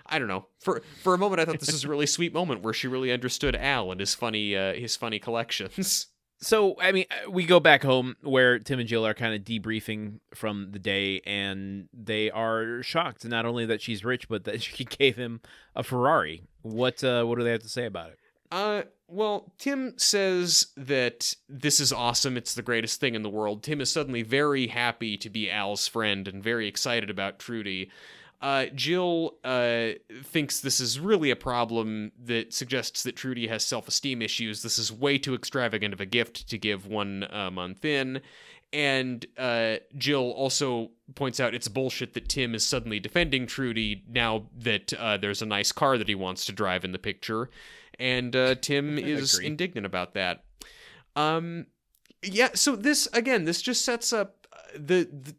I 0.07 0.19
don't 0.19 0.29
know. 0.29 0.47
For 0.61 0.83
for 1.03 1.15
a 1.15 1.19
moment, 1.19 1.41
I 1.41 1.45
thought 1.45 1.61
this 1.61 1.71
was 1.73 1.85
a 1.85 1.89
really 1.89 2.07
sweet 2.17 2.35
moment 2.35 2.63
where 2.63 2.75
she 2.75 2.89
really 2.89 3.13
understood 3.13 3.55
Al 3.55 3.93
and 3.93 4.01
his 4.01 4.15
funny 4.17 4.57
uh, 4.57 4.75
his 4.75 4.97
funny 4.97 5.19
collections. 5.21 6.09
So, 6.43 6.77
I 6.81 6.93
mean, 6.93 7.05
uh, 7.11 7.31
we 7.31 7.45
go 7.45 7.61
back 7.61 7.83
home 7.83 8.17
where 8.23 8.59
Tim 8.59 8.79
and 8.81 8.89
Jill 8.89 9.07
are 9.07 9.13
kind 9.13 9.35
of 9.35 9.43
debriefing 9.43 10.21
from 10.35 10.73
the 10.73 10.79
day, 10.79 11.21
and 11.27 11.89
they 11.93 12.31
are 12.31 12.83
shocked 12.83 13.27
not 13.27 13.45
only 13.45 13.67
that 13.67 13.83
she's 13.83 14.05
rich, 14.05 14.27
but 14.29 14.45
that 14.45 14.63
she 14.63 14.85
gave 14.85 15.17
him 15.17 15.41
a 15.77 15.83
Ferrari. 15.83 16.43
What 16.63 17.05
uh, 17.05 17.25
what 17.25 17.39
do 17.39 17.45
they 17.45 17.53
have 17.53 17.63
to 17.63 17.69
say 17.69 17.85
about 17.85 18.11
it? 18.11 18.19
Uh, 18.51 18.83
well, 19.07 19.53
Tim 19.59 19.95
says 19.97 20.69
that 20.77 21.35
this 21.49 21.79
is 21.79 21.93
awesome. 21.93 22.37
It's 22.37 22.55
the 22.55 22.63
greatest 22.63 23.01
thing 23.01 23.15
in 23.15 23.23
the 23.23 23.29
world. 23.29 23.63
Tim 23.63 23.81
is 23.81 23.93
suddenly 23.93 24.23
very 24.23 24.69
happy 24.69 25.17
to 25.19 25.31
be 25.31 25.51
Al's 25.51 25.87
friend 25.87 26.27
and 26.27 26.43
very 26.43 26.67
excited 26.67 27.11
about 27.11 27.39
Trudy. 27.39 27.91
Uh, 28.41 28.67
Jill 28.75 29.35
uh, 29.45 29.91
thinks 30.25 30.61
this 30.61 30.81
is 30.81 30.99
really 30.99 31.31
a 31.31 31.37
problem 31.37 32.13
that 32.25 32.55
suggests 32.55 33.03
that 33.03 33.15
Trudy 33.15 33.47
has 33.49 33.65
self 33.65 33.87
esteem 33.87 34.23
issues. 34.23 34.63
This 34.63 34.79
is 34.79 34.91
way 34.91 35.19
too 35.19 35.35
extravagant 35.35 35.93
of 35.93 36.01
a 36.01 36.07
gift 36.07 36.49
to 36.49 36.57
give 36.59 36.87
one 36.87 37.27
uh, 37.31 37.51
month 37.51 37.85
in. 37.85 38.23
And 38.73 39.27
uh, 39.37 39.77
Jill 39.97 40.31
also 40.31 40.91
points 41.17 41.41
out 41.41 41.55
it's 41.55 41.69
bullshit 41.69 42.15
that 42.15 42.29
Tim 42.29 42.55
is 42.55 42.65
suddenly 42.65 43.01
defending 43.01 43.47
Trudy 43.47 44.05
now 44.09 44.47
that 44.57 44.93
uh, 44.95 45.17
there's 45.17 45.43
a 45.43 45.47
nice 45.47 45.73
car 45.73 45.99
that 45.99 46.09
he 46.09 46.15
wants 46.15 46.47
to 46.47 46.53
drive 46.53 46.85
in 46.85 46.93
the 46.93 46.99
picture. 46.99 47.51
And 47.99 48.35
uh, 48.35 48.55
Tim 48.55 48.97
is 48.99 49.35
Agree. 49.35 49.47
indignant 49.47 49.87
about 49.87 50.15
that. 50.15 50.45
Um, 51.17 51.67
yeah, 52.23 52.51
so 52.55 52.77
this, 52.77 53.09
again, 53.13 53.45
this 53.45 53.61
just 53.61 53.85
sets 53.85 54.13
up 54.13 54.47
the, 54.75 55.09
the 55.13 55.35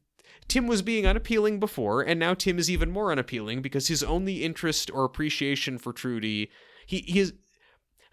Tim 0.47 0.67
was 0.67 0.81
being 0.81 1.05
unappealing 1.05 1.59
before, 1.59 2.01
and 2.01 2.19
now 2.19 2.33
Tim 2.33 2.59
is 2.59 2.69
even 2.69 2.91
more 2.91 3.11
unappealing 3.11 3.61
because 3.61 3.87
his 3.87 4.03
only 4.03 4.43
interest 4.43 4.91
or 4.91 5.05
appreciation 5.05 5.77
for 5.77 5.93
Trudy, 5.93 6.49
he 6.85 6.99
he 6.99 7.19
is. 7.19 7.33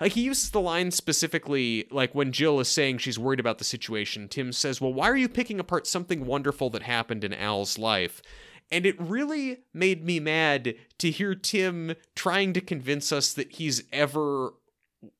like 0.00 0.12
he 0.12 0.22
uses 0.22 0.50
the 0.50 0.60
line 0.60 0.90
specifically 0.90 1.86
like 1.90 2.14
when 2.14 2.30
Jill 2.32 2.60
is 2.60 2.68
saying 2.68 2.98
she's 2.98 3.18
worried 3.18 3.40
about 3.40 3.58
the 3.58 3.64
situation, 3.64 4.28
Tim 4.28 4.52
says, 4.52 4.80
"Well, 4.80 4.92
why 4.92 5.08
are 5.10 5.16
you 5.16 5.28
picking 5.28 5.58
apart 5.58 5.86
something 5.86 6.26
wonderful 6.26 6.70
that 6.70 6.82
happened 6.82 7.24
in 7.24 7.34
Al's 7.34 7.78
life?" 7.78 8.22
And 8.70 8.84
it 8.84 9.00
really 9.00 9.64
made 9.72 10.04
me 10.04 10.20
mad 10.20 10.74
to 10.98 11.10
hear 11.10 11.34
Tim 11.34 11.94
trying 12.14 12.52
to 12.52 12.60
convince 12.60 13.12
us 13.12 13.32
that 13.32 13.52
he's 13.52 13.82
ever 13.92 14.52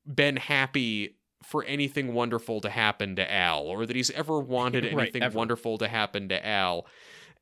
been 0.05 0.37
happy 0.37 1.15
for 1.43 1.63
anything 1.63 2.13
wonderful 2.13 2.61
to 2.61 2.69
happen 2.69 3.15
to 3.15 3.33
Al 3.33 3.61
or 3.63 3.85
that 3.85 3.95
he's 3.95 4.11
ever 4.11 4.39
wanted 4.39 4.85
anything 4.85 5.23
wonderful 5.33 5.77
to 5.77 5.87
happen 5.87 6.29
to 6.29 6.45
Al. 6.45 6.85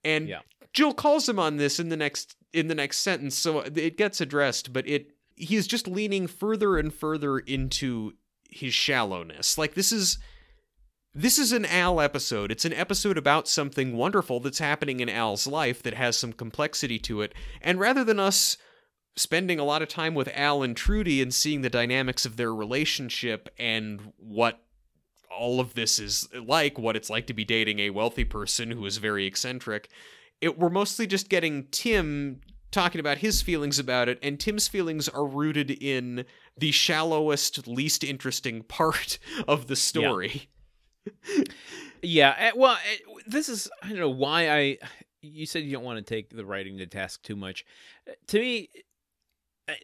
And 0.04 0.28
Yeah. 0.28 0.40
Jill 0.74 0.94
calls 0.94 1.28
him 1.28 1.40
on 1.40 1.58
this 1.58 1.80
in 1.80 1.90
the 1.90 1.98
next 1.98 2.36
in 2.54 2.68
the 2.68 2.76
next 2.76 2.98
sentence 2.98 3.36
so 3.36 3.60
it 3.60 3.98
gets 3.98 4.22
addressed 4.22 4.72
but 4.72 4.88
it 4.88 5.12
he's 5.36 5.68
just 5.68 5.88
leaning 5.88 6.28
further 6.28 6.78
and 6.78 6.94
further 6.94 7.40
into 7.40 8.14
his 8.50 8.74
shallowness. 8.74 9.58
Like 9.58 9.74
this 9.74 9.92
is 9.92 10.18
this 11.14 11.40
is 11.40 11.52
an 11.52 11.66
Al 11.66 12.00
episode. 12.00 12.52
It's 12.52 12.66
an 12.66 12.74
episode 12.74 13.18
about 13.18 13.48
something 13.48 13.98
wonderful 13.98 14.40
that's 14.40 14.60
happening 14.60 15.00
in 15.00 15.10
Al's 15.10 15.48
life 15.48 15.82
that 15.82 15.96
has 15.96 16.16
some 16.16 16.32
complexity 16.32 17.00
to 17.00 17.22
it. 17.22 17.34
And 17.60 17.80
rather 17.80 18.04
than 18.04 18.20
us 18.20 18.56
spending 19.18 19.60
a 19.60 19.64
lot 19.66 19.82
of 19.82 19.90
time 19.90 20.14
with 20.16 20.30
Al 20.34 20.64
and 20.64 20.78
Trudy 20.78 21.22
and 21.22 21.34
seeing 21.34 21.62
the 21.62 21.70
dynamics 21.70 22.26
of 22.26 22.38
their 22.38 22.54
relationship 22.54 23.50
and 23.60 24.14
what 24.18 24.62
all 25.30 25.60
of 25.60 25.74
this 25.74 26.00
is 26.00 26.28
like, 26.34 26.80
what 26.80 26.96
it's 26.96 27.10
like 27.10 27.28
to 27.28 27.34
be 27.34 27.44
dating 27.44 27.80
a 27.80 27.90
wealthy 27.90 28.24
person 28.24 28.72
who 28.72 28.86
is 28.86 28.98
very 28.98 29.26
eccentric, 29.26 29.90
it 30.40 30.58
we're 30.58 30.70
mostly 30.70 31.06
just 31.06 31.30
getting 31.30 31.68
Tim 31.72 32.42
talking 32.72 33.00
about 33.00 33.20
his 33.20 33.42
feelings 33.42 33.80
about 33.80 34.10
it, 34.10 34.20
and 34.22 34.40
Tim's 34.40 34.68
feelings 34.68 35.08
are 35.08 35.26
rooted 35.26 35.72
in 35.72 36.26
the 36.58 36.72
shallowest, 36.72 37.68
least 37.68 38.04
interesting 38.04 38.64
part 38.68 39.20
of 39.48 39.68
the 39.68 39.76
story. 39.76 40.50
Yeah, 42.02 42.36
eh, 42.38 42.52
well, 42.56 42.78
eh, 42.92 42.98
this 43.26 43.50
is 43.50 43.70
I 43.82 43.90
don't 43.90 44.00
know 44.00 44.10
why 44.10 44.50
I. 44.50 44.78
You 45.22 45.46
said 45.46 45.64
you 45.64 45.72
don't 45.72 45.84
want 45.84 45.98
to 45.98 46.04
take 46.04 46.30
the 46.30 46.46
writing 46.46 46.78
to 46.78 46.86
task 46.86 47.24
too 47.24 47.36
much. 47.36 47.66
Eh, 48.08 48.14
To 48.28 48.40
me, 48.40 48.70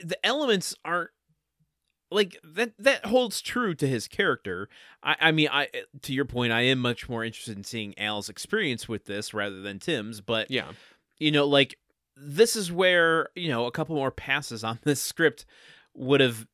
the 0.03 0.17
elements 0.25 0.75
aren't 0.86 1.09
like 2.11 2.38
that. 2.43 2.73
That 2.77 3.05
holds 3.05 3.41
true 3.41 3.73
to 3.75 3.88
his 3.88 4.07
character. 4.07 4.69
I, 5.01 5.15
I 5.19 5.31
mean, 5.31 5.49
I 5.51 5.65
eh, 5.73 5.81
to 6.03 6.13
your 6.13 6.25
point, 6.25 6.53
I 6.53 6.61
am 6.61 6.79
much 6.79 7.09
more 7.09 7.23
interested 7.23 7.57
in 7.57 7.63
seeing 7.63 7.97
Al's 7.97 8.29
experience 8.29 8.88
with 8.88 9.05
this 9.05 9.34
rather 9.34 9.61
than 9.61 9.79
Tim's. 9.79 10.21
But 10.21 10.51
Yeah. 10.51 10.71
you 11.17 11.31
know, 11.31 11.45
like 11.47 11.77
this 12.15 12.55
is 12.55 12.71
where 12.71 13.29
you 13.36 13.49
know 13.49 13.65
a 13.65 13.71
couple 13.71 13.95
more 13.95 14.11
passes 14.11 14.63
on 14.63 14.79
this 14.84 15.01
script 15.01 15.45
would 15.95 16.21
have 16.21 16.47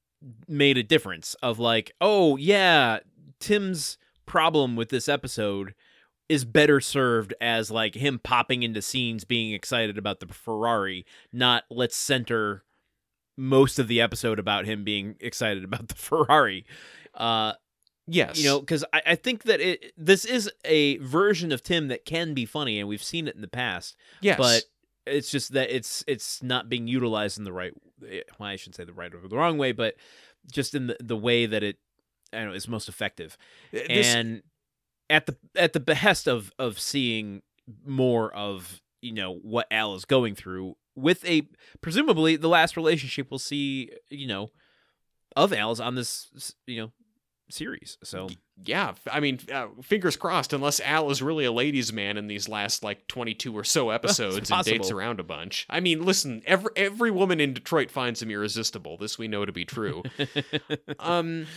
made 0.48 0.78
a 0.78 0.84
difference. 0.84 1.36
Of 1.44 1.60
like, 1.60 1.92
oh 2.00 2.38
yeah, 2.38 3.00
Tim's 3.40 3.98
problem 4.26 4.76
with 4.76 4.90
this 4.90 5.10
episode 5.10 5.74
is 6.30 6.46
better 6.46 6.80
served 6.80 7.34
as 7.42 7.72
like 7.72 7.96
him 7.96 8.20
popping 8.24 8.62
into 8.64 8.82
scenes 8.82 9.24
being 9.24 9.52
excited 9.54 9.98
about 9.98 10.20
the 10.20 10.28
Ferrari, 10.28 11.04
not 11.34 11.64
let's 11.72 11.96
center 11.96 12.64
most 13.40 13.80
of 13.80 13.88
the 13.88 14.02
episode 14.02 14.38
about 14.40 14.66
him 14.66 14.84
being 14.84 15.16
excited 15.20 15.64
about 15.64 15.88
the 15.88 15.96
Ferrari. 16.08 16.66
Uh, 17.14 17.54
Yes. 18.12 18.40
you 18.40 18.46
know, 18.46 18.60
because 18.60 18.84
I, 18.92 19.02
I 19.06 19.16
think 19.16 19.44
that 19.44 19.62
it 19.62 19.94
this 19.96 20.26
is 20.26 20.50
a 20.66 20.98
version 20.98 21.52
of 21.52 21.62
Tim 21.62 21.90
that 21.90 22.06
can 22.06 22.34
be 22.34 22.44
funny, 22.46 22.80
and 22.80 22.90
we've 22.90 23.04
seen 23.04 23.28
it 23.28 23.36
in 23.36 23.42
the 23.42 23.48
past 23.48 23.96
yes. 24.20 24.36
but 24.36 24.64
it's 25.06 25.30
just 25.30 25.54
that 25.54 25.70
it's 25.70 26.04
it's 26.08 26.42
not 26.42 26.70
being 26.70 26.88
utilized 26.88 27.38
in 27.38 27.44
the 27.44 27.54
right 27.54 27.72
eh, 28.10 28.22
well, 28.40 28.50
I 28.50 28.56
shouldn't 28.56 28.78
say 28.78 28.84
the 28.84 28.94
right 28.94 29.14
or 29.14 29.28
the 29.28 29.38
wrong 29.38 29.60
way, 29.60 29.74
but 29.74 29.94
just 30.52 30.74
in 30.74 30.88
the, 30.88 30.98
the 31.00 31.16
way 31.16 31.46
that 31.46 31.62
it 31.62 31.78
I 32.34 32.46
know 32.46 32.54
is 32.54 32.68
most 32.68 32.90
effective. 32.90 33.38
Uh, 33.72 33.78
This- 33.88 34.08
and 34.08 34.42
at 35.08 35.28
the 35.28 35.38
at 35.56 35.74
the 35.74 35.80
behest 35.80 36.28
of 36.28 36.52
of 36.58 36.80
seeing 36.80 37.44
more 37.86 38.34
of, 38.34 38.82
you 39.04 39.14
know, 39.14 39.36
what 39.36 39.68
Al 39.70 39.94
is 39.94 40.06
going 40.06 40.34
through 40.34 40.78
with 40.96 41.24
a 41.26 41.48
presumably 41.82 42.36
the 42.36 42.50
last 42.50 42.76
relationship 42.78 43.28
we'll 43.30 43.40
see, 43.40 43.92
you 44.10 44.28
know, 44.28 44.50
of 45.36 45.54
Al's 45.54 45.80
on 45.80 45.96
this 45.96 46.54
you 46.66 46.82
know 46.82 46.92
series. 47.50 47.98
So 48.04 48.30
yeah, 48.64 48.94
I 49.12 49.20
mean, 49.20 49.40
uh, 49.52 49.68
fingers 49.82 50.16
crossed. 50.16 50.54
Unless 50.54 50.80
Al 50.82 51.10
is 51.10 51.22
really 51.22 51.46
a 51.46 51.52
ladies' 51.52 51.94
man 51.94 52.18
in 52.18 52.28
these 52.28 52.48
last 52.50 52.84
like 52.84 53.08
twenty-two 53.08 53.58
or 53.58 53.64
so 53.64 53.90
episodes 53.92 54.52
and 54.52 54.66
dates 54.66 54.92
around 54.92 55.20
a 55.20 55.24
bunch. 55.24 55.66
I 55.70 55.80
mean, 55.80 56.04
listen, 56.04 56.42
every 56.46 56.72
every 56.76 57.12
woman 57.12 57.40
in 57.40 57.54
Detroit 57.54 57.92
finds 57.92 58.22
him 58.22 58.30
irresistible. 58.30 58.98
This 58.98 59.18
we 59.18 59.28
know 59.28 59.46
to 59.46 59.52
be 59.52 59.66
true. 59.66 60.04
um, 61.00 61.48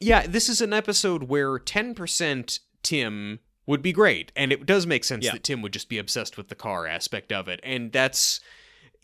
yeah, 0.00 0.26
this 0.26 0.48
is 0.48 0.60
an 0.60 0.72
episode 0.72 1.24
where 1.24 1.58
ten 1.58 1.94
percent 1.94 2.60
Tim 2.82 3.40
would 3.66 3.82
be 3.82 3.92
great, 3.92 4.30
and 4.36 4.52
it 4.52 4.64
does 4.64 4.86
make 4.86 5.02
sense 5.04 5.24
Yeah. 5.24 5.32
that 5.32 5.42
Tim 5.42 5.60
would 5.62 5.72
just 5.72 5.88
be 5.88 5.98
obsessed 5.98 6.36
with 6.36 6.48
the 6.48 6.54
car 6.54 6.86
aspect 6.86 7.32
of 7.32 7.48
it, 7.48 7.58
and 7.64 7.90
that's 7.92 8.40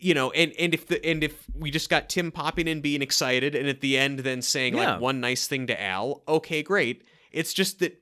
you 0.03 0.13
know, 0.13 0.31
and 0.31 0.51
and 0.59 0.73
if 0.73 0.87
the 0.87 1.03
and 1.05 1.23
if 1.23 1.45
we 1.55 1.71
just 1.71 1.89
got 1.89 2.09
Tim 2.09 2.31
popping 2.31 2.67
in 2.67 2.81
being 2.81 3.01
excited, 3.01 3.55
and 3.55 3.67
at 3.67 3.81
the 3.81 3.97
end 3.97 4.19
then 4.19 4.41
saying 4.41 4.75
Yeah. 4.75 4.93
like 4.93 5.01
one 5.01 5.19
nice 5.19 5.47
thing 5.47 5.67
to 5.67 5.81
Al, 5.81 6.23
okay, 6.27 6.61
great. 6.63 7.03
It's 7.31 7.53
just 7.53 7.79
that 7.79 7.99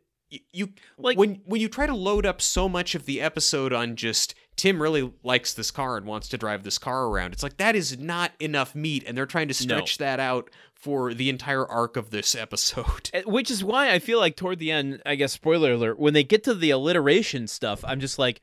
you 0.54 0.70
Like- 0.98 1.18
when 1.18 1.42
when 1.46 1.60
you 1.62 1.68
try 1.68 1.86
to 1.86 1.94
load 1.96 2.26
up 2.26 2.42
so 2.42 2.70
much 2.70 2.96
of 2.96 3.06
the 3.06 3.20
episode 3.22 3.74
on 3.74 3.96
just 3.96 4.34
Tim 4.56 4.82
really 4.82 5.12
likes 5.24 5.54
this 5.54 5.72
car 5.72 5.98
and 5.98 6.06
wants 6.06 6.28
to 6.30 6.38
drive 6.38 6.64
this 6.64 6.78
car 6.78 7.08
around. 7.08 7.34
It's 7.34 7.44
like 7.44 7.58
that 7.58 7.76
is 7.76 7.98
not 8.00 8.32
enough 8.40 8.74
meat, 8.76 9.04
and 9.06 9.18
they're 9.18 9.26
trying 9.26 9.48
to 9.50 9.68
No. 9.68 9.76
stretch 9.76 9.98
that 9.98 10.20
out 10.20 10.50
for 10.74 11.14
the 11.14 11.30
entire 11.30 11.66
arc 11.68 11.96
of 11.98 12.10
this 12.12 12.34
episode. 12.36 13.10
Uh, 13.14 13.22
Which 13.26 13.52
is 13.52 13.64
why 13.64 13.92
I 13.92 14.00
feel 14.00 14.20
like 14.20 14.36
toward 14.36 14.60
the 14.60 14.72
end, 14.72 15.02
I 15.06 15.16
guess 15.16 15.34
spoiler 15.34 15.74
alert, 15.74 16.00
when 16.00 16.14
they 16.14 16.24
get 16.24 16.44
to 16.46 16.54
the 16.54 16.70
alliteration 16.72 17.48
stuff, 17.48 17.84
I'm 17.86 18.00
just 18.00 18.18
like 18.20 18.42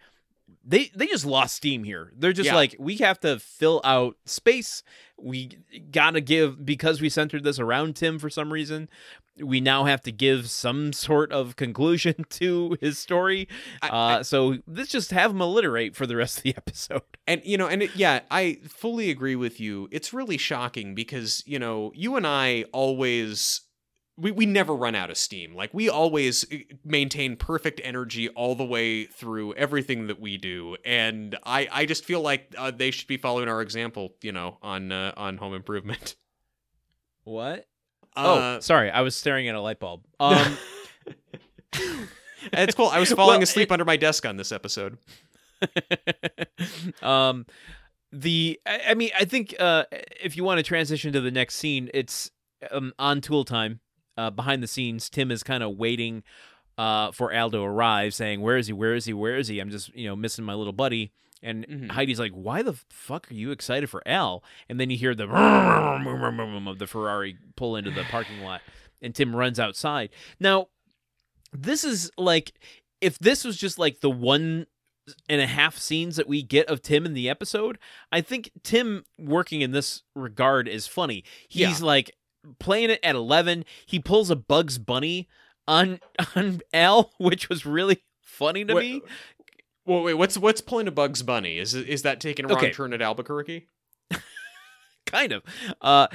they 0.69 0.91
they 0.95 1.07
just 1.07 1.25
lost 1.25 1.57
steam 1.57 1.83
here. 1.83 2.13
They're 2.17 2.33
just 2.35 2.49
Yeah. 2.49 2.55
like 2.55 2.77
we 2.79 2.97
have 2.99 3.19
to 3.21 3.39
fill 3.39 3.81
out 3.85 4.17
space. 4.27 4.83
We 5.21 5.59
got 5.91 6.11
to 6.13 6.21
give 6.21 6.65
because 6.65 7.01
we 7.01 7.09
centered 7.09 7.43
this 7.43 7.59
around 7.59 7.97
Tim 7.97 8.19
for 8.19 8.29
some 8.31 8.53
reason. 8.53 8.89
We 9.41 9.61
now 9.61 9.85
have 9.85 10.01
to 10.03 10.13
give 10.13 10.51
some 10.51 10.93
sort 10.93 11.33
of 11.33 11.57
conclusion 11.57 12.25
to 12.31 12.77
his 12.81 12.99
story. 12.99 13.49
I- 13.83 13.89
uh, 13.89 14.23
so 14.23 14.59
let's 14.67 14.91
just 14.91 15.11
have 15.13 15.31
him 15.31 15.41
alliterate 15.41 15.97
for 15.97 16.07
the 16.07 16.17
rest 16.17 16.39
of 16.39 16.43
the 16.45 16.55
episode. 16.57 17.03
And 17.27 17.41
you 17.45 17.57
know, 17.57 17.67
and 17.67 17.83
it, 17.85 17.97
yeah, 17.97 18.21
I 18.31 18.59
fully 18.69 19.11
agree 19.11 19.37
with 19.37 19.59
you. 19.61 19.89
It's 19.91 20.13
really 20.13 20.37
shocking 20.39 20.95
because 20.95 21.43
you 21.47 21.59
know, 21.59 21.93
you 21.95 22.15
and 22.17 22.27
I 22.27 22.65
always 22.73 23.63
we, 24.19 24.33
we 24.33 24.47
never 24.47 24.75
run 24.75 24.95
out 24.95 25.11
of 25.11 25.17
steam. 25.17 25.55
Like 25.55 25.73
we 25.73 25.89
always 25.89 26.45
uh, 26.53 26.57
maintain 26.85 27.37
perfect 27.37 27.81
energy 27.85 28.29
all 28.31 28.55
the 28.55 28.65
way 28.65 29.05
through 29.05 29.55
everything 29.55 30.09
that 30.09 30.21
we 30.21 30.37
do. 30.37 30.77
And 30.85 31.39
I 31.45 31.69
I 31.71 31.87
just 31.87 32.05
feel 32.05 32.21
like 32.21 32.55
uh, 32.59 32.71
they 32.73 32.91
should 32.91 33.07
be 33.09 33.17
following 33.17 33.49
our 33.49 33.63
example, 33.63 34.15
you 34.23 34.33
know, 34.33 34.59
on 34.63 34.91
uh, 34.93 35.13
on 35.17 35.37
home 35.37 35.55
improvement. 35.55 36.17
What? 37.25 37.67
Uh, 38.17 38.57
oh, 38.57 38.61
sorry, 38.61 38.91
I 38.91 39.03
was 39.03 39.15
staring 39.15 39.49
at 39.49 39.55
a 39.55 39.61
light 39.61 39.79
bulb. 39.79 40.03
Um, 40.21 40.57
it's 42.53 42.75
cool. 42.75 42.87
I 42.87 42.99
was 43.01 43.13
falling 43.13 43.37
Well, 43.39 43.43
asleep 43.43 43.71
under 43.71 43.85
my 43.85 43.97
desk 43.99 44.25
on 44.25 44.37
this 44.39 44.51
episode. 44.53 44.97
um 47.03 47.45
the 48.13 48.59
I, 48.65 48.81
I 48.91 48.95
mean 48.95 49.11
i 49.19 49.25
think 49.25 49.55
uh 49.59 49.85
if 49.91 50.37
you 50.37 50.45
want 50.45 50.59
to 50.59 50.63
transition 50.63 51.13
to 51.13 51.21
the 51.21 51.31
next 51.33 51.57
scene 51.57 51.91
it's 51.93 52.31
um 52.71 52.93
on 52.99 53.21
tool 53.21 53.45
time 53.45 53.81
uh 54.19 54.29
behind 54.31 54.63
the 54.63 54.67
scenes 54.67 55.09
tim 55.09 55.31
is 55.31 55.43
kind 55.43 55.63
of 55.63 55.77
waiting 55.79 56.23
uh 56.77 57.11
for 57.13 57.33
al 57.33 57.51
to 57.51 57.59
arrive 57.61 58.13
saying 58.13 58.41
where 58.43 58.57
is 58.59 58.67
he 58.67 58.73
where 58.75 58.95
is 58.95 59.07
he 59.07 59.13
where 59.15 59.37
is 59.37 59.49
he 59.49 59.59
i'm 59.61 59.71
just 59.71 59.95
you 59.95 60.07
know 60.07 60.15
missing 60.15 60.45
my 60.45 60.53
little 60.55 60.73
buddy 60.75 61.11
and 61.43 61.67
Mhm. 61.67 61.91
heidi's 61.93 62.19
like 62.19 62.33
why 62.33 62.63
the 62.63 62.75
fuck 62.91 63.31
are 63.31 63.35
you 63.35 63.51
excited 63.53 63.89
for 63.89 64.03
al 64.07 64.43
and 64.69 64.79
then 64.79 64.91
you 64.91 64.97
hear 64.99 65.15
the 65.15 65.25
of 66.69 66.79
the 66.79 66.87
ferrari 66.87 67.37
pull 67.57 67.77
into 67.77 67.91
the 67.91 68.05
parking 68.05 68.41
lot 68.43 68.61
and 69.01 69.15
tim 69.15 69.35
runs 69.35 69.59
outside 69.59 70.11
now 70.41 70.67
this 71.53 71.85
is 71.85 72.11
like 72.19 72.53
if 73.01 73.19
this 73.19 73.45
was 73.45 73.57
just 73.57 73.79
like 73.79 74.01
the 74.01 74.11
one 74.11 74.67
and 75.29 75.41
a 75.41 75.47
half 75.47 75.79
scenes 75.79 76.17
that 76.17 76.29
we 76.29 76.43
get 76.43 76.67
of 76.69 76.83
Tim 76.83 77.07
in 77.07 77.15
the 77.15 77.31
episode, 77.31 77.79
I 78.13 78.21
think 78.21 78.51
Tim 78.63 79.05
working 79.19 79.63
in 79.63 79.71
this 79.71 80.03
regard 80.15 80.69
is 80.69 80.87
funny. 80.87 81.25
He's 81.49 81.81
Yeah. 81.81 81.87
like 81.87 82.15
playing 82.59 82.91
it 82.91 83.01
at 83.03 83.15
11. 83.15 83.65
He 83.87 83.99
pulls 83.99 84.31
a 84.31 84.37
Bugs 84.37 84.79
Bunny 84.79 85.29
on 85.67 86.01
on 86.37 86.61
Al, 86.73 87.13
which 87.19 87.49
was 87.49 87.65
really 87.67 88.03
funny 88.23 88.65
to 88.65 88.75
me. 88.75 89.03
Well, 89.87 90.03
wait, 90.03 90.15
what's 90.15 90.37
what's 90.39 90.61
pulling 90.61 90.89
a 90.89 90.91
Bugs 90.93 91.23
Bunny? 91.23 91.59
Is 91.59 91.75
is 91.75 92.03
that 92.03 92.21
taking 92.21 92.45
a 92.45 92.49
wrong 92.49 92.59
Okay. 92.59 92.71
turn 92.73 92.93
at 92.93 93.01
Albuquerque? 93.03 93.67
kind 95.07 95.33
of. 95.33 95.43
Uh 95.81 96.09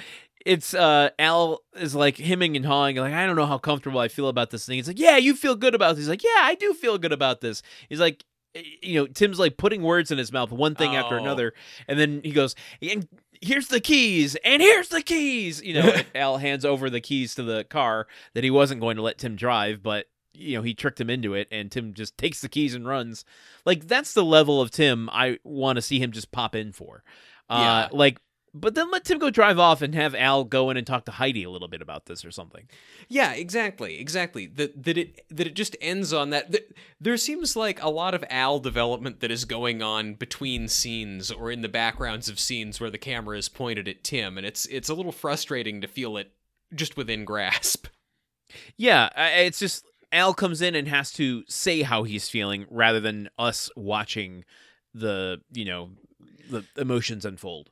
it's 0.45 0.73
uh 0.73 1.09
Al 1.19 1.61
is 1.75 1.95
like 1.95 2.17
hemming 2.17 2.55
and 2.57 2.65
hawing, 2.65 2.97
like, 2.97 3.13
I 3.13 3.25
don't 3.25 3.35
know 3.37 3.45
how 3.45 3.57
comfortable 3.57 3.99
I 3.99 4.07
feel 4.09 4.27
about 4.27 4.49
this 4.51 4.65
thing. 4.65 4.77
It's 4.77 4.87
like, 4.87 4.99
yeah, 4.99 5.17
you 5.17 5.35
feel 5.35 5.55
good 5.55 5.73
about 5.73 5.95
this. 5.95 5.99
He's 6.05 6.09
like, 6.09 6.23
Yeah, 6.23 6.41
I 6.41 6.55
do 6.55 6.73
feel 6.73 6.97
good 6.97 7.13
about 7.13 7.41
this. 7.41 7.63
He's 7.89 7.99
like 7.99 8.23
you 8.83 8.99
know, 8.99 9.07
Tim's 9.07 9.39
like 9.39 9.57
putting 9.57 9.81
words 9.81 10.11
in 10.11 10.19
his 10.19 10.31
mouth, 10.31 10.51
one 10.51 10.75
thing 10.75 10.95
after 10.95 11.15
Oh. 11.15 11.23
another, 11.23 11.53
and 11.87 11.97
then 11.99 12.21
he 12.23 12.31
goes, 12.31 12.53
and 12.83 13.07
here's 13.43 13.67
the 13.67 13.79
keys 13.79 14.35
and 14.43 14.61
here's 14.61 14.87
the 14.89 15.01
keys 15.01 15.61
you 15.61 15.73
know 15.73 15.93
al 16.15 16.37
hands 16.37 16.63
over 16.65 16.89
the 16.89 17.01
keys 17.01 17.35
to 17.35 17.43
the 17.43 17.63
car 17.65 18.07
that 18.33 18.43
he 18.43 18.49
wasn't 18.49 18.79
going 18.81 18.95
to 18.95 19.01
let 19.01 19.17
tim 19.17 19.35
drive 19.35 19.83
but 19.83 20.07
you 20.33 20.55
know 20.57 20.63
he 20.63 20.73
tricked 20.73 20.99
him 20.99 21.09
into 21.09 21.33
it 21.33 21.47
and 21.51 21.71
tim 21.71 21.93
just 21.93 22.17
takes 22.17 22.41
the 22.41 22.49
keys 22.49 22.73
and 22.73 22.87
runs 22.87 23.23
like 23.65 23.87
that's 23.87 24.13
the 24.13 24.23
level 24.25 24.61
of 24.61 24.71
tim 24.71 25.09
i 25.11 25.37
want 25.43 25.75
to 25.75 25.81
see 25.81 25.99
him 25.99 26.11
just 26.11 26.31
pop 26.31 26.55
in 26.55 26.71
for 26.71 27.03
uh 27.49 27.87
Yeah. 27.91 27.97
like 27.97 28.17
but 28.53 28.75
then 28.75 28.91
let 28.91 29.03
tim 29.05 29.19
go 29.19 29.29
drive 29.29 29.59
off 29.59 29.81
and 29.81 29.95
have 29.95 30.13
al 30.15 30.43
go 30.43 30.69
in 30.69 30.77
and 30.77 30.85
talk 30.85 31.05
to 31.05 31.11
heidi 31.11 31.43
a 31.43 31.49
little 31.49 31.67
bit 31.67 31.81
about 31.81 32.05
this 32.05 32.23
or 32.23 32.31
something 32.31 32.67
Yeah, 33.09 33.33
exactly, 33.33 33.99
exactly. 33.99 34.47
That 34.47 34.83
that 34.83 34.97
it 34.97 35.25
that 35.29 35.47
it 35.47 35.55
just 35.55 35.75
ends 35.81 36.13
on 36.13 36.29
that. 36.31 36.51
that 36.51 36.75
there 36.99 37.17
seems 37.17 37.55
like 37.55 37.81
a 37.81 37.89
lot 37.89 38.13
of 38.13 38.23
Al 38.29 38.59
development 38.59 39.19
that 39.19 39.31
is 39.31 39.45
going 39.45 39.81
on 39.81 40.15
between 40.15 40.67
scenes 40.67 41.31
or 41.31 41.51
in 41.51 41.61
the 41.61 41.69
backgrounds 41.69 42.29
of 42.29 42.39
scenes 42.39 42.79
where 42.79 42.89
the 42.89 42.97
camera 42.97 43.37
is 43.37 43.49
pointed 43.49 43.87
at 43.87 44.03
Tim, 44.03 44.37
and 44.37 44.47
it's 44.47 44.65
it's 44.67 44.89
a 44.89 44.93
little 44.93 45.11
frustrating 45.11 45.81
to 45.81 45.87
feel 45.87 46.17
it 46.17 46.31
just 46.73 46.97
within 46.97 47.25
grasp. 47.25 47.87
yeah 48.77 49.09
it's 49.37 49.57
just 49.57 49.83
al 50.11 50.31
comes 50.33 50.61
in 50.61 50.75
and 50.75 50.87
has 50.87 51.11
to 51.11 51.43
say 51.47 51.81
how 51.81 52.03
he's 52.03 52.29
feeling 52.29 52.67
rather 52.69 52.99
than 52.99 53.27
us 53.39 53.69
watching 53.75 54.43
the 54.93 55.41
you 55.51 55.65
know 55.65 55.89
the 56.51 56.63
emotions 56.77 57.25
unfold 57.25 57.71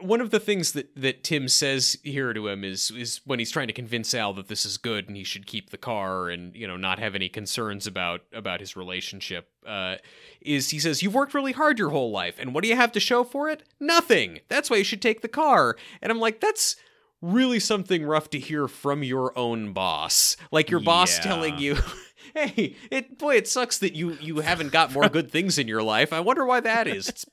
One 0.00 0.20
of 0.20 0.30
the 0.30 0.40
things 0.40 0.72
that, 0.72 0.94
that 0.96 1.22
Tim 1.24 1.48
says 1.48 1.98
here 2.02 2.32
to 2.32 2.48
him 2.48 2.64
is 2.64 2.90
is 2.90 3.20
when 3.24 3.38
he's 3.38 3.50
trying 3.50 3.66
to 3.66 3.72
convince 3.72 4.14
Al 4.14 4.32
that 4.34 4.48
this 4.48 4.64
is 4.64 4.76
good 4.78 5.08
and 5.08 5.16
he 5.16 5.24
should 5.24 5.46
keep 5.46 5.70
the 5.70 5.78
car 5.78 6.28
and 6.28 6.54
you 6.54 6.66
know 6.66 6.76
not 6.76 6.98
have 6.98 7.14
any 7.14 7.28
concerns 7.28 7.86
about 7.86 8.22
about 8.32 8.60
his 8.60 8.76
relationship. 8.76 9.48
Uh, 9.66 9.96
is 10.40 10.70
he 10.70 10.78
says 10.78 11.02
you've 11.02 11.14
worked 11.14 11.34
really 11.34 11.52
hard 11.52 11.78
your 11.78 11.90
whole 11.90 12.10
life 12.10 12.36
and 12.38 12.54
what 12.54 12.62
do 12.62 12.68
you 12.68 12.76
have 12.76 12.92
to 12.92 13.00
show 13.00 13.24
for 13.24 13.48
it? 13.48 13.62
Nothing. 13.80 14.40
That's 14.48 14.70
why 14.70 14.76
you 14.76 14.84
should 14.84 15.02
take 15.02 15.20
the 15.20 15.28
car. 15.28 15.76
And 16.00 16.10
I'm 16.10 16.20
like 16.20 16.40
that's 16.40 16.76
really 17.22 17.60
something 17.60 18.04
rough 18.04 18.30
to 18.30 18.38
hear 18.38 18.68
from 18.68 19.02
your 19.02 19.36
own 19.38 19.72
boss. 19.72 20.36
Like 20.50 20.70
your 20.70 20.80
boss 20.80 21.18
telling 21.18 21.58
you. 21.58 21.76
Hey, 22.34 22.76
it 22.90 23.18
boy, 23.18 23.36
it 23.36 23.48
sucks 23.48 23.78
that 23.78 23.94
you 23.94 24.12
you 24.20 24.40
haven't 24.40 24.72
got 24.72 24.92
more 24.92 25.08
good 25.08 25.30
things 25.30 25.58
in 25.58 25.68
your 25.68 25.82
life. 25.82 26.12
I 26.12 26.20
wonder 26.20 26.44
why 26.44 26.60
that 26.60 26.86
is. 26.86 27.08
It's 27.08 27.24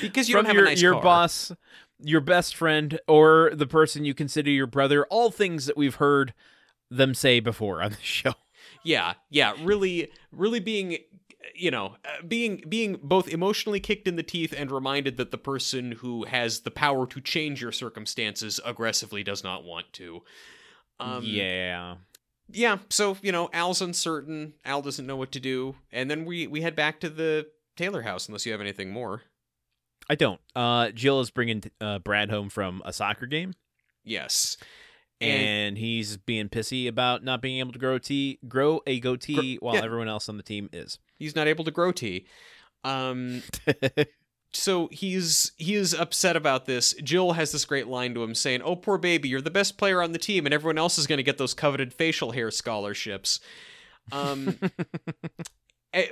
because 0.00 0.28
you 0.28 0.34
from 0.34 0.44
don't 0.44 0.48
have 0.48 0.56
your, 0.56 0.64
a 0.64 0.68
nice 0.68 0.82
your 0.82 0.92
car. 0.94 1.02
boss, 1.02 1.52
your 2.02 2.20
best 2.20 2.54
friend, 2.54 3.00
or 3.06 3.50
the 3.54 3.66
person 3.66 4.04
you 4.04 4.14
consider 4.14 4.50
your 4.50 4.66
brother. 4.66 5.04
All 5.06 5.30
things 5.30 5.66
that 5.66 5.76
we've 5.76 5.96
heard 5.96 6.34
them 6.90 7.14
say 7.14 7.40
before 7.40 7.82
on 7.82 7.92
the 7.92 7.96
show. 8.02 8.34
yeah 8.84 9.14
yeah 9.30 9.52
really 9.62 10.10
really 10.32 10.60
being 10.60 10.98
you 11.54 11.70
know 11.70 11.96
uh, 12.04 12.22
being 12.26 12.62
being 12.68 12.98
both 13.02 13.28
emotionally 13.28 13.80
kicked 13.80 14.08
in 14.08 14.16
the 14.16 14.22
teeth 14.22 14.54
and 14.56 14.70
reminded 14.70 15.16
that 15.16 15.30
the 15.30 15.38
person 15.38 15.92
who 15.92 16.24
has 16.24 16.60
the 16.60 16.70
power 16.70 17.06
to 17.06 17.20
change 17.20 17.62
your 17.62 17.72
circumstances 17.72 18.60
aggressively 18.64 19.22
does 19.22 19.44
not 19.44 19.64
want 19.64 19.90
to 19.92 20.22
um 20.98 21.22
yeah. 21.24 21.96
yeah 22.50 22.78
so 22.88 23.16
you 23.22 23.32
know 23.32 23.48
al's 23.52 23.80
uncertain 23.80 24.54
al 24.64 24.82
doesn't 24.82 25.06
know 25.06 25.16
what 25.16 25.32
to 25.32 25.40
do 25.40 25.74
and 25.92 26.10
then 26.10 26.24
we 26.24 26.46
we 26.46 26.60
head 26.62 26.76
back 26.76 27.00
to 27.00 27.08
the 27.08 27.46
taylor 27.76 28.02
house 28.02 28.28
unless 28.28 28.44
you 28.44 28.52
have 28.52 28.60
anything 28.60 28.90
more 28.90 29.22
I 30.10 30.16
don't. 30.16 30.40
Uh, 30.54 30.90
Jill 30.90 31.20
is 31.20 31.30
bringing 31.30 31.62
uh, 31.80 32.00
Brad 32.00 32.30
home 32.30 32.50
from 32.50 32.82
a 32.84 32.92
soccer 32.92 33.26
game, 33.26 33.54
yes 34.04 34.56
and, 35.20 35.76
he's 35.76 36.16
being 36.16 36.48
pissy 36.48 36.88
about 36.88 37.22
not 37.22 37.42
being 37.42 37.58
able 37.58 37.72
to 37.72 37.78
grow 37.78 37.98
tea, 37.98 38.38
grow 38.48 38.80
a 38.86 39.00
goatee, 39.00 39.58
while 39.60 39.74
yeah. 39.74 39.84
everyone 39.84 40.08
else 40.08 40.28
on 40.30 40.38
the 40.38 40.42
team 40.42 40.70
is. 40.72 40.98
he's 41.18 41.36
not 41.36 41.46
able 41.46 41.62
to 41.62 41.70
grow 41.70 41.92
tea 41.92 42.26
um 42.84 43.42
so 44.52 44.88
he's 44.90 45.52
he 45.56 45.74
is 45.74 45.94
upset 45.94 46.36
about 46.36 46.66
this. 46.66 46.94
Jill 47.02 47.32
has 47.32 47.52
this 47.52 47.64
great 47.64 47.86
line 47.86 48.14
to 48.14 48.22
him 48.22 48.34
saying, 48.34 48.62
"Oh, 48.62 48.76
poor 48.76 48.98
baby, 48.98 49.28
you're 49.28 49.40
the 49.40 49.50
best 49.50 49.78
player 49.78 50.02
on 50.02 50.12
the 50.12 50.18
team, 50.18 50.46
and 50.46 50.54
everyone 50.54 50.78
else 50.78 50.98
is 50.98 51.06
going 51.06 51.18
to 51.18 51.22
get 51.22 51.38
those 51.38 51.54
coveted 51.54 51.92
facial 51.92 52.32
hair 52.32 52.50
scholarships." 52.50 53.40
Um, 54.12 54.58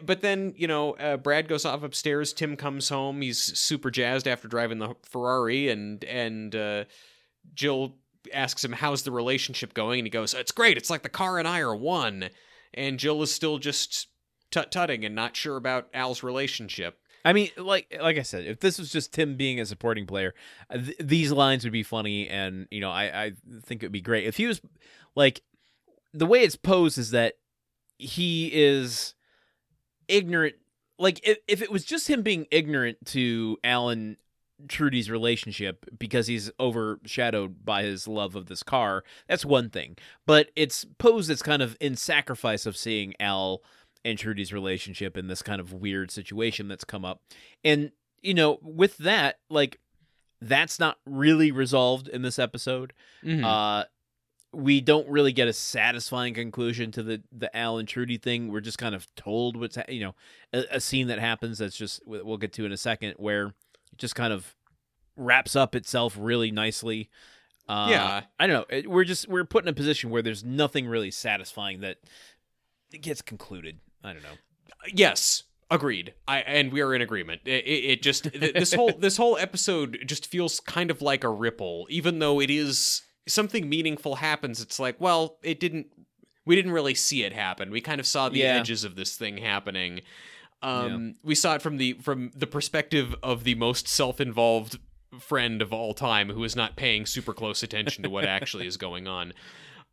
but 0.03 0.21
then 0.21 0.55
you 0.57 0.67
know, 0.67 0.93
uh, 0.95 1.17
Brad 1.17 1.49
goes 1.49 1.65
off 1.65 1.83
upstairs. 1.83 2.33
Tim 2.33 2.57
comes 2.57 2.89
home. 2.89 3.21
He's 3.21 3.59
super 3.59 3.91
jazzed 3.91 4.27
after 4.27 4.49
driving 4.49 4.79
the 4.79 4.95
Ferrari, 5.03 5.69
and 5.69 6.03
and 6.05 6.55
uh, 6.55 6.85
Jill 7.55 7.95
asks 8.33 8.65
him, 8.65 8.73
"How's 8.73 9.03
the 9.03 9.13
relationship 9.13 9.75
going?" 9.75 10.01
And 10.01 10.07
he 10.07 10.11
goes, 10.11 10.35
"It's 10.35 10.53
great. 10.53 10.77
It's 10.77 10.91
like 10.91 11.03
the 11.03 11.09
car 11.09 11.39
and 11.39 11.47
I 11.47 11.61
are 11.61 11.77
one." 11.77 12.31
And 12.75 12.99
Jill 12.99 13.23
is 13.23 13.33
still 13.33 13.59
just 13.59 14.09
tut 14.51 14.71
tutting 14.71 15.05
and 15.05 15.15
not 15.15 15.37
sure 15.37 15.57
about 15.57 15.89
Al's 15.95 16.23
relationship. 16.23 16.99
I 17.25 17.33
mean, 17.33 17.51
like 17.57 17.97
like 18.01 18.19
I 18.19 18.23
said, 18.23 18.47
if 18.47 18.61
this 18.61 18.79
was 18.79 18.91
just 18.91 19.13
Tim 19.13 19.37
being 19.37 19.61
a 19.61 19.67
supporting 19.67 20.07
player, 20.07 20.35
uh, 20.71 20.79
th- 20.79 20.97
these 20.99 21.33
lines 21.33 21.65
would 21.65 21.73
be 21.73 21.83
funny, 21.83 22.29
and 22.29 22.67
you 22.71 22.81
know, 22.81 22.91
I 22.91 23.25
I 23.25 23.33
think 23.65 23.83
it 23.83 23.87
would 23.87 23.93
be 23.93 24.01
great 24.01 24.27
if 24.27 24.37
he 24.37 24.47
was 24.47 24.61
like 25.15 25.43
the 26.13 26.27
way 26.27 26.41
it's 26.41 26.57
posed 26.57 26.99
is 26.99 27.11
that 27.11 27.35
he 27.99 28.51
is 28.53 29.15
ignorant. 30.09 30.57
Like 30.99 31.21
if 31.27 31.39
if 31.47 31.63
it 31.63 31.71
was 31.71 31.85
just 31.85 32.09
him 32.09 32.23
being 32.23 32.47
ignorant 32.51 32.99
to 33.07 33.57
Al 33.63 33.89
and 33.89 34.17
Trudy's 34.67 35.09
relationship 35.09 35.87
because 35.97 36.27
he's 36.27 36.51
overshadowed 36.59 37.65
by 37.65 37.85
his 37.85 38.09
love 38.09 38.35
of 38.35 38.47
this 38.47 38.65
car, 38.65 39.05
that's 39.29 39.45
one 39.45 39.71
thing. 39.71 39.97
But 40.27 40.51
it's 40.57 40.85
posed 40.99 41.31
as 41.31 41.43
kind 41.43 41.63
of 41.63 41.77
in 41.81 41.95
sacrifice 41.95 42.67
of 42.67 42.77
seeing 42.77 43.15
Al 43.21 43.63
and 44.05 44.19
Trudy's 44.19 44.53
relationship 44.53 45.17
in 45.17 45.29
this 45.29 45.43
kind 45.43 45.61
of 45.61 45.73
weird 45.73 46.11
situation 46.11 46.67
that's 46.67 46.85
come 46.85 47.05
up. 47.05 47.21
And, 47.63 47.93
you 48.23 48.35
know, 48.35 48.59
with 48.63 48.97
that, 48.99 49.39
like, 49.49 49.79
that's 50.41 50.79
not 50.81 50.99
really 51.05 51.51
resolved 51.51 52.09
in 52.09 52.23
this 52.23 52.39
episode. 52.39 52.93
Mhm. 53.25 53.45
Uh, 53.45 53.85
we 54.53 54.81
don't 54.81 55.07
really 55.09 55.33
get 55.33 55.47
a 55.49 55.53
satisfying 55.53 56.33
conclusion 56.35 56.91
to 56.93 57.03
the 57.03 57.23
the 57.33 57.55
Al 57.57 57.79
and 57.79 57.87
Trudy 57.89 58.17
thing. 58.19 58.51
We're 58.51 58.61
just 58.61 58.79
kind 58.79 58.95
of 58.95 59.07
told 59.15 59.57
what's 59.57 59.77
ha- 59.77 59.85
you 59.89 60.01
know 60.01 60.15
a, 60.53 60.65
a 60.77 60.81
scene 60.81 61.09
that 61.09 61.19
happens 61.19 61.59
that's 61.59 61.77
just 61.77 62.01
we- 62.07 62.23
we'll 62.23 62.39
get 62.39 62.53
to 62.55 62.65
in 62.65 62.73
a 62.73 62.77
second 62.77 63.15
where 63.19 63.49
it 63.49 63.99
just 63.99 64.15
kind 64.15 64.33
of 64.33 64.55
wraps 65.17 65.55
up 65.57 65.75
itself 65.75 66.17
really 66.19 66.51
nicely. 66.51 67.11
Uh, 67.69 67.89
Yeah. 67.91 68.23
I 68.41 68.47
don't 68.47 68.55
know. 68.71 68.77
It, 68.77 68.89
we're 68.91 69.05
just 69.05 69.29
we're 69.29 69.45
put 69.45 69.65
in 69.65 69.69
a 69.69 69.73
position 69.75 70.09
where 70.11 70.23
there's 70.23 70.43
nothing 70.45 70.87
really 70.87 71.11
satisfying 71.11 71.81
that 71.81 71.99
gets 73.03 73.21
concluded. 73.21 73.79
I 74.03 74.13
don't 74.15 74.23
know. 74.23 74.29
Yes, 74.95 75.43
agreed. 75.71 76.15
I 76.27 76.39
and 76.41 76.73
we 76.73 76.81
are 76.81 76.95
in 76.95 77.03
agreement. 77.03 77.43
It, 77.45 77.65
it, 77.67 77.85
it 77.85 78.03
just 78.03 78.31
this 78.33 78.73
whole 78.73 78.93
this 78.99 79.19
whole 79.19 79.37
episode 79.37 79.99
just 80.07 80.27
feels 80.27 80.61
kind 80.61 80.91
of 80.91 81.03
like 81.03 81.25
a 81.25 81.29
ripple, 81.29 81.87
even 81.91 82.19
though 82.21 82.41
it 82.41 82.49
is 82.49 83.03
something 83.29 83.69
meaningful 83.69 84.17
happens. 84.17 84.61
It's 84.61 84.79
like, 84.81 85.01
well, 85.01 85.39
it 85.43 85.61
didn't. 85.61 85.87
We 86.45 86.57
didn't 86.57 86.73
really 86.73 86.95
see 86.95 87.25
it 87.25 87.33
happen. 87.35 87.71
We 87.71 87.81
kind 87.81 88.01
of 88.01 88.07
saw 88.07 88.29
the 88.29 88.39
Yeah. 88.39 88.57
edges 88.59 88.83
of 88.85 88.97
this 88.97 89.17
thing 89.17 89.39
happening. 89.39 90.01
Um, 90.63 91.15
We 91.23 91.35
saw 91.35 91.55
it 91.55 91.63
from 91.63 91.77
the 91.77 91.93
from 91.95 92.31
the 92.35 92.47
perspective 92.47 93.15
of 93.23 93.45
the 93.45 93.55
most 93.55 93.87
self-involved 93.87 94.79
friend 95.21 95.63
of 95.63 95.73
all 95.73 95.95
time, 95.95 96.31
who 96.31 96.43
is 96.45 96.57
not 96.57 96.77
paying 96.77 97.07
super 97.07 97.33
close 97.33 97.63
attention 97.63 98.03
to 98.03 98.11
what 98.11 98.25
actually 98.37 98.67
is 98.67 98.77
going 98.77 99.07
on. 99.07 99.33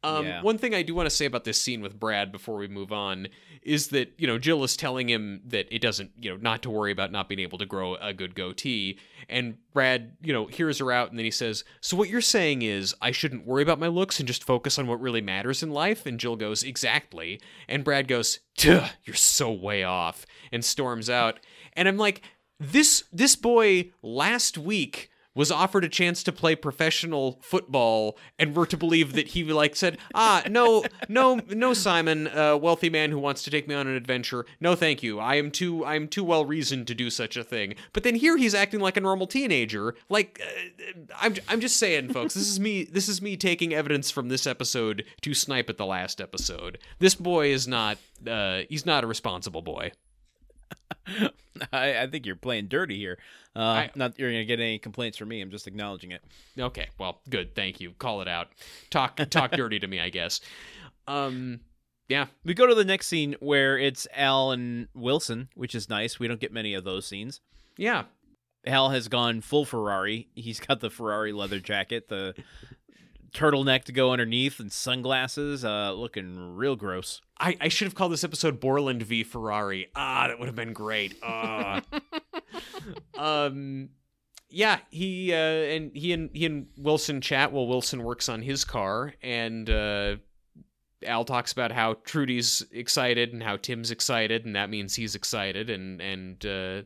Um, 0.03 0.25
Yeah. 0.25 0.41
One 0.43 0.57
thing 0.57 0.75
I 0.75 0.83
do 0.83 0.93
want 0.93 1.07
to 1.07 1.15
say 1.15 1.25
about 1.25 1.45
this 1.45 1.59
scene 1.59 1.81
with 1.81 1.99
Brad 1.99 2.31
before 2.31 2.57
we 2.57 2.67
move 2.67 2.91
on 2.91 3.27
is 3.63 3.87
that 3.87 4.13
you 4.17 4.27
know 4.27 4.37
Jill 4.37 4.63
is 4.63 4.77
telling 4.77 5.09
him 5.09 5.41
that 5.47 5.67
it 5.73 5.79
doesn't 5.79 6.11
you 6.19 6.29
know 6.29 6.37
not 6.37 6.61
to 6.63 6.69
worry 6.69 6.91
about 6.91 7.11
not 7.11 7.27
being 7.27 7.39
able 7.39 7.57
to 7.57 7.65
grow 7.65 7.95
a 7.95 8.13
good 8.13 8.35
goatee, 8.35 8.99
and 9.27 9.57
Brad 9.73 10.15
you 10.21 10.31
know 10.31 10.45
hears 10.45 10.77
her 10.77 10.91
out 10.91 11.09
and 11.09 11.17
then 11.17 11.25
he 11.25 11.31
says, 11.31 11.63
"So 11.81 11.97
what 11.97 12.09
you're 12.09 12.21
saying 12.21 12.61
is 12.61 12.93
I 13.01 13.11
shouldn't 13.11 13.47
worry 13.47 13.63
about 13.63 13.79
my 13.79 13.87
looks 13.87 14.19
and 14.19 14.27
just 14.27 14.43
focus 14.43 14.77
on 14.77 14.85
what 14.85 15.01
really 15.01 15.21
matters 15.21 15.63
in 15.63 15.71
life?" 15.71 16.05
And 16.05 16.19
Jill 16.19 16.35
goes, 16.35 16.61
"Exactly," 16.61 17.41
and 17.67 17.83
Brad 17.83 18.07
goes, 18.07 18.39
"Tuh, 18.57 18.85
"You're 19.03 19.15
so 19.15 19.51
way 19.51 19.83
off," 19.83 20.27
and 20.51 20.63
storms 20.63 21.09
out, 21.09 21.39
and 21.73 21.87
I'm 21.87 21.97
like, 21.97 22.21
this 22.59 23.03
this 23.11 23.35
boy 23.35 23.91
last 24.01 24.57
week 24.57 25.09
was 25.35 25.51
offered 25.51 25.83
a 25.83 25.89
chance 25.89 26.23
to 26.23 26.31
play 26.31 26.55
professional 26.55 27.39
football 27.41 28.17
and 28.39 28.55
we're 28.55 28.65
to 28.65 28.77
believe 28.77 29.13
that 29.13 29.29
he 29.29 29.43
like 29.43 29.75
said 29.75 29.97
ah 30.15 30.41
no 30.49 30.83
no 31.07 31.39
no 31.49 31.73
simon 31.73 32.27
a 32.27 32.57
wealthy 32.57 32.89
man 32.89 33.11
who 33.11 33.19
wants 33.19 33.43
to 33.43 33.51
take 33.51 33.67
me 33.67 33.75
on 33.75 33.87
an 33.87 33.95
adventure. 33.95 34.45
No 34.59 34.75
thank 34.75 35.03
you. 35.03 35.19
I 35.19 35.35
am 35.35 35.51
too 35.51 35.83
i 35.85 35.95
am 35.95 36.07
too 36.07 36.23
well 36.23 36.45
reasoned 36.45 36.87
to 36.87 36.95
do 36.95 37.09
such 37.09 37.37
a 37.37 37.43
thing. 37.43 37.75
But 37.93 38.03
then 38.03 38.15
here 38.15 38.37
he's 38.37 38.55
acting 38.55 38.79
like 38.79 38.97
a 38.97 39.01
normal 39.01 39.27
teenager. 39.27 39.95
Like 40.09 40.41
uh, 40.43 40.91
i'm 41.19 41.35
i'm 41.49 41.59
just 41.59 41.77
saying 41.77 42.13
folks 42.13 42.33
this 42.33 42.49
is 42.49 42.59
me 42.59 42.83
this 42.85 43.09
is 43.09 43.21
me 43.21 43.35
taking 43.35 43.73
evidence 43.73 44.09
from 44.09 44.29
this 44.29 44.47
episode 44.47 45.03
to 45.21 45.33
snipe 45.33 45.69
at 45.69 45.77
the 45.77 45.85
last 45.85 46.21
episode. 46.21 46.77
This 46.99 47.15
boy 47.15 47.51
is 47.51 47.67
not 47.67 47.97
uh 48.25 48.61
he's 48.69 48.85
not 48.85 49.03
a 49.03 49.07
responsible 49.07 49.61
boy 49.61 49.91
I, 51.71 51.99
I 52.01 52.07
think 52.07 52.25
you're 52.25 52.35
playing 52.35 52.67
dirty 52.67 52.97
here. 52.97 53.17
Uh, 53.55 53.59
I- 53.59 53.91
not 53.95 54.11
that 54.13 54.19
you're 54.19 54.31
gonna 54.31 54.45
get 54.45 54.59
any 54.59 54.79
complaints 54.79 55.17
from 55.17 55.29
me. 55.29 55.41
I'm 55.41 55.51
just 55.51 55.67
acknowledging 55.67 56.11
it. 56.11 56.21
Okay, 56.59 56.89
well, 56.99 57.21
good. 57.29 57.55
Thank 57.55 57.79
you. 57.79 57.91
Call 57.97 58.21
it 58.21 58.27
out. 58.27 58.49
Talk 58.89 59.17
talk 59.29 59.51
dirty 59.55 59.79
to 59.79 59.87
me, 59.87 59.99
I 59.99 60.09
guess. 60.09 60.41
Um 61.07 61.61
yeah. 62.07 62.27
We 62.43 62.53
go 62.53 62.67
to 62.67 62.75
the 62.75 62.85
next 62.85 63.07
scene 63.07 63.35
where 63.39 63.77
it's 63.79 64.07
Al 64.13 64.51
and 64.51 64.87
Wilson, 64.93 65.49
which 65.55 65.73
is 65.73 65.89
nice. 65.89 66.19
We 66.19 66.27
don't 66.27 66.39
get 66.39 66.51
many 66.53 66.73
of 66.75 66.83
those 66.83 67.07
scenes. 67.07 67.41
Yeah. 67.77 68.03
Al 68.67 68.89
has 68.89 69.07
gone 69.07 69.41
full 69.41 69.65
Ferrari. 69.65 70.27
He's 70.35 70.59
got 70.59 70.81
the 70.81 70.89
Ferrari 70.89 71.31
leather 71.31 71.59
jacket, 71.59 72.07
the 72.09 72.35
turtleneck 73.35 73.83
to 73.85 73.91
go 73.91 74.11
underneath, 74.11 74.59
and 74.59 74.71
sunglasses. 74.71 75.63
Uh, 75.65 75.91
looking 75.93 76.55
real 76.55 76.75
gross. 76.75 77.21
I, 77.39 77.57
I 77.59 77.67
should 77.67 77.85
have 77.85 77.95
called 77.95 78.13
this 78.13 78.23
episode 78.23 78.59
Borland 78.59 79.03
v 79.03 79.23
Ferrari. 79.23 79.87
Ah, 79.95 80.27
that 80.27 80.39
would 80.39 80.47
have 80.47 80.55
been 80.55 80.73
great. 80.73 81.15
Ah. 81.21 81.81
um, 83.17 83.89
yeah, 84.49 84.79
he 84.89 85.33
uh, 85.33 85.35
and 85.35 85.91
he 85.95 86.13
and 86.13 86.29
he 86.33 86.45
and 86.45 86.67
Wilson 86.77 87.21
chat 87.21 87.51
while 87.51 87.67
Wilson 87.67 88.03
works 88.03 88.29
on 88.29 88.41
his 88.41 88.63
car, 88.63 89.13
and 89.21 89.69
uh, 89.69 90.15
Al 91.05 91.25
talks 91.25 91.51
about 91.51 91.71
how 91.71 91.95
Trudy's 92.05 92.63
excited 92.71 93.33
and 93.33 93.43
how 93.43 93.57
Tim's 93.57 93.91
excited, 93.91 94.45
and 94.45 94.55
that 94.55 94.69
means 94.69 94.95
he's 94.95 95.15
excited, 95.15 95.69
and 95.69 96.01
and 96.01 96.45
uh, 96.45 96.81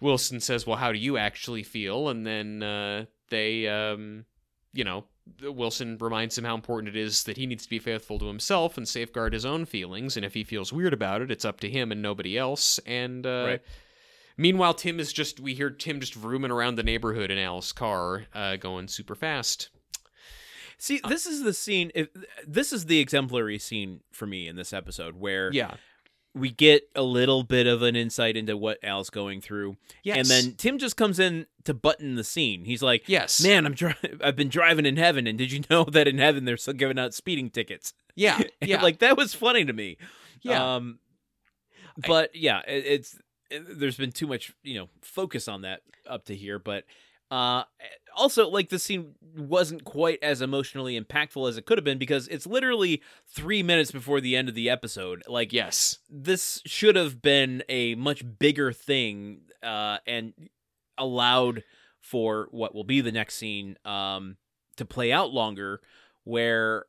Wilson 0.00 0.40
says, 0.40 0.66
"Well, 0.66 0.76
how 0.76 0.92
do 0.92 0.98
you 0.98 1.16
actually 1.16 1.62
feel?" 1.62 2.08
And 2.08 2.26
then 2.26 2.62
uh, 2.62 3.06
they, 3.30 3.66
um, 3.66 4.24
you 4.72 4.84
know, 4.84 5.04
Wilson 5.42 5.96
reminds 5.98 6.36
him 6.36 6.44
how 6.44 6.54
important 6.54 6.94
it 6.94 6.98
is 7.00 7.24
that 7.24 7.36
he 7.36 7.46
needs 7.46 7.64
to 7.64 7.70
be 7.70 7.78
faithful 7.78 8.18
to 8.18 8.26
himself 8.26 8.76
and 8.76 8.86
safeguard 8.86 9.32
his 9.32 9.44
own 9.44 9.64
feelings, 9.64 10.16
and 10.16 10.24
if 10.24 10.34
he 10.34 10.44
feels 10.44 10.72
weird 10.72 10.92
about 10.92 11.22
it, 11.22 11.30
it's 11.30 11.44
up 11.44 11.60
to 11.60 11.70
him 11.70 11.90
and 11.92 12.02
nobody 12.02 12.36
else. 12.38 12.78
And 12.86 13.26
uh, 13.26 13.44
Right. 13.46 13.62
meanwhile, 14.36 14.74
Tim 14.74 15.00
is 15.00 15.12
just 15.12 15.40
we 15.40 15.54
hear 15.54 15.70
Tim 15.70 16.00
just 16.00 16.14
rooming 16.16 16.50
around 16.50 16.74
the 16.76 16.82
neighborhood 16.82 17.30
in 17.30 17.38
Al's 17.38 17.72
car, 17.72 18.26
uh, 18.34 18.56
going 18.56 18.88
super 18.88 19.14
fast. 19.14 19.70
See, 20.76 21.00
this 21.08 21.24
is 21.24 21.42
the 21.42 21.54
scene. 21.54 21.90
This 22.46 22.72
is 22.72 22.86
the 22.86 22.98
exemplary 22.98 23.58
scene 23.58 24.00
for 24.12 24.26
me 24.26 24.48
in 24.48 24.56
this 24.56 24.72
episode, 24.72 25.14
where 25.16 25.50
Yeah. 25.52 25.76
We 26.34 26.50
get 26.50 26.88
a 26.96 27.02
little 27.02 27.44
bit 27.44 27.66
of 27.66 27.82
an 27.82 27.94
insight 27.94 28.36
into 28.36 28.56
what 28.56 28.78
Al's 28.82 29.08
going 29.10 29.40
through, 29.40 29.76
Yes. 30.02 30.16
and 30.18 30.26
then 30.26 30.54
Tim 30.56 30.78
just 30.78 30.96
comes 30.96 31.18
in 31.20 31.46
to 31.64 31.72
button 31.74 32.16
the 32.16 32.24
scene. 32.24 32.64
He's 32.64 32.82
like, 32.82 33.08
yes. 33.08 33.40
"Man, 33.42 33.64
I'm 33.66 33.74
dri- 33.74 33.94
I've 34.22 34.34
been 34.36 34.48
driving 34.48 34.84
in 34.86 34.96
heaven, 34.96 35.26
and 35.26 35.38
did 35.38 35.52
you 35.52 35.62
know 35.70 35.84
that 35.84 36.08
in 36.08 36.18
heaven 36.18 36.44
they're 36.44 36.56
still 36.56 36.74
giving 36.74 36.98
out 36.98 37.14
speeding 37.14 37.50
tickets?" 37.50 37.94
Yeah. 38.16 38.40
Yeah. 38.60 38.82
like 38.82 38.98
that 38.98 39.16
was 39.16 39.32
funny 39.34 39.64
to 39.64 39.72
me. 39.72 39.96
yeah. 40.42 40.74
Um, 40.76 40.98
but 42.06 42.34
yeah, 42.34 42.60
it, 42.66 42.84
it's 42.86 43.18
it, 43.50 43.78
there's 43.78 43.96
been 43.96 44.10
too 44.12 44.26
much 44.26 44.52
you 44.62 44.74
know 44.78 44.88
focus 45.02 45.46
on 45.48 45.62
that 45.62 45.82
up 46.08 46.24
to 46.26 46.34
here, 46.34 46.58
but 46.58 46.84
uh, 47.30 47.64
also 48.16 48.48
like 48.48 48.68
the 48.68 48.78
scene 48.78 49.14
wasn't 49.36 49.84
quite 49.84 50.18
as 50.22 50.40
emotionally 50.40 51.00
impactful 51.00 51.48
as 51.48 51.56
it 51.56 51.66
could 51.66 51.78
have 51.78 51.84
been 51.84 51.98
because 51.98 52.28
it's 52.28 52.46
literally 52.46 53.02
three 53.26 53.62
minutes 53.62 53.90
before 53.90 54.20
the 54.20 54.36
end 54.36 54.48
of 54.48 54.54
the 54.54 54.70
episode. 54.70 55.22
Like 55.28 55.52
yes. 55.52 55.98
this 56.08 56.62
should 56.66 56.96
have 56.96 57.20
been 57.20 57.62
a 57.68 57.94
much 57.94 58.22
bigger 58.38 58.72
thing 58.72 59.42
uh, 59.62 59.98
and 60.06 60.32
allowed 60.96 61.64
for 62.00 62.48
what 62.50 62.74
will 62.74 62.84
be 62.84 63.00
the 63.00 63.12
next 63.12 63.36
scene 63.36 63.76
um, 63.84 64.36
to 64.76 64.84
play 64.84 65.10
out 65.10 65.32
longer, 65.32 65.80
where 66.24 66.84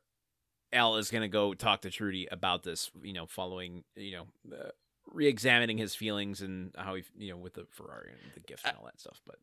Al 0.72 0.96
is 0.96 1.10
going 1.10 1.22
to 1.22 1.28
go 1.28 1.54
talk 1.54 1.80
to 1.82 1.90
Trudy 1.90 2.28
about 2.30 2.62
this, 2.62 2.90
you 3.02 3.12
know, 3.12 3.26
following, 3.26 3.84
you 3.94 4.12
know, 4.12 4.26
uh, 4.54 4.70
re-examining 5.12 5.78
his 5.78 5.94
feelings 5.94 6.42
and 6.42 6.74
how 6.76 6.94
he, 6.94 7.04
you 7.16 7.30
know, 7.30 7.36
with 7.36 7.54
the 7.54 7.66
Ferrari 7.70 8.10
and 8.10 8.32
the 8.34 8.40
gift 8.40 8.66
and 8.66 8.76
all 8.76 8.84
that 8.84 9.00
stuff. 9.00 9.20
But 9.26 9.36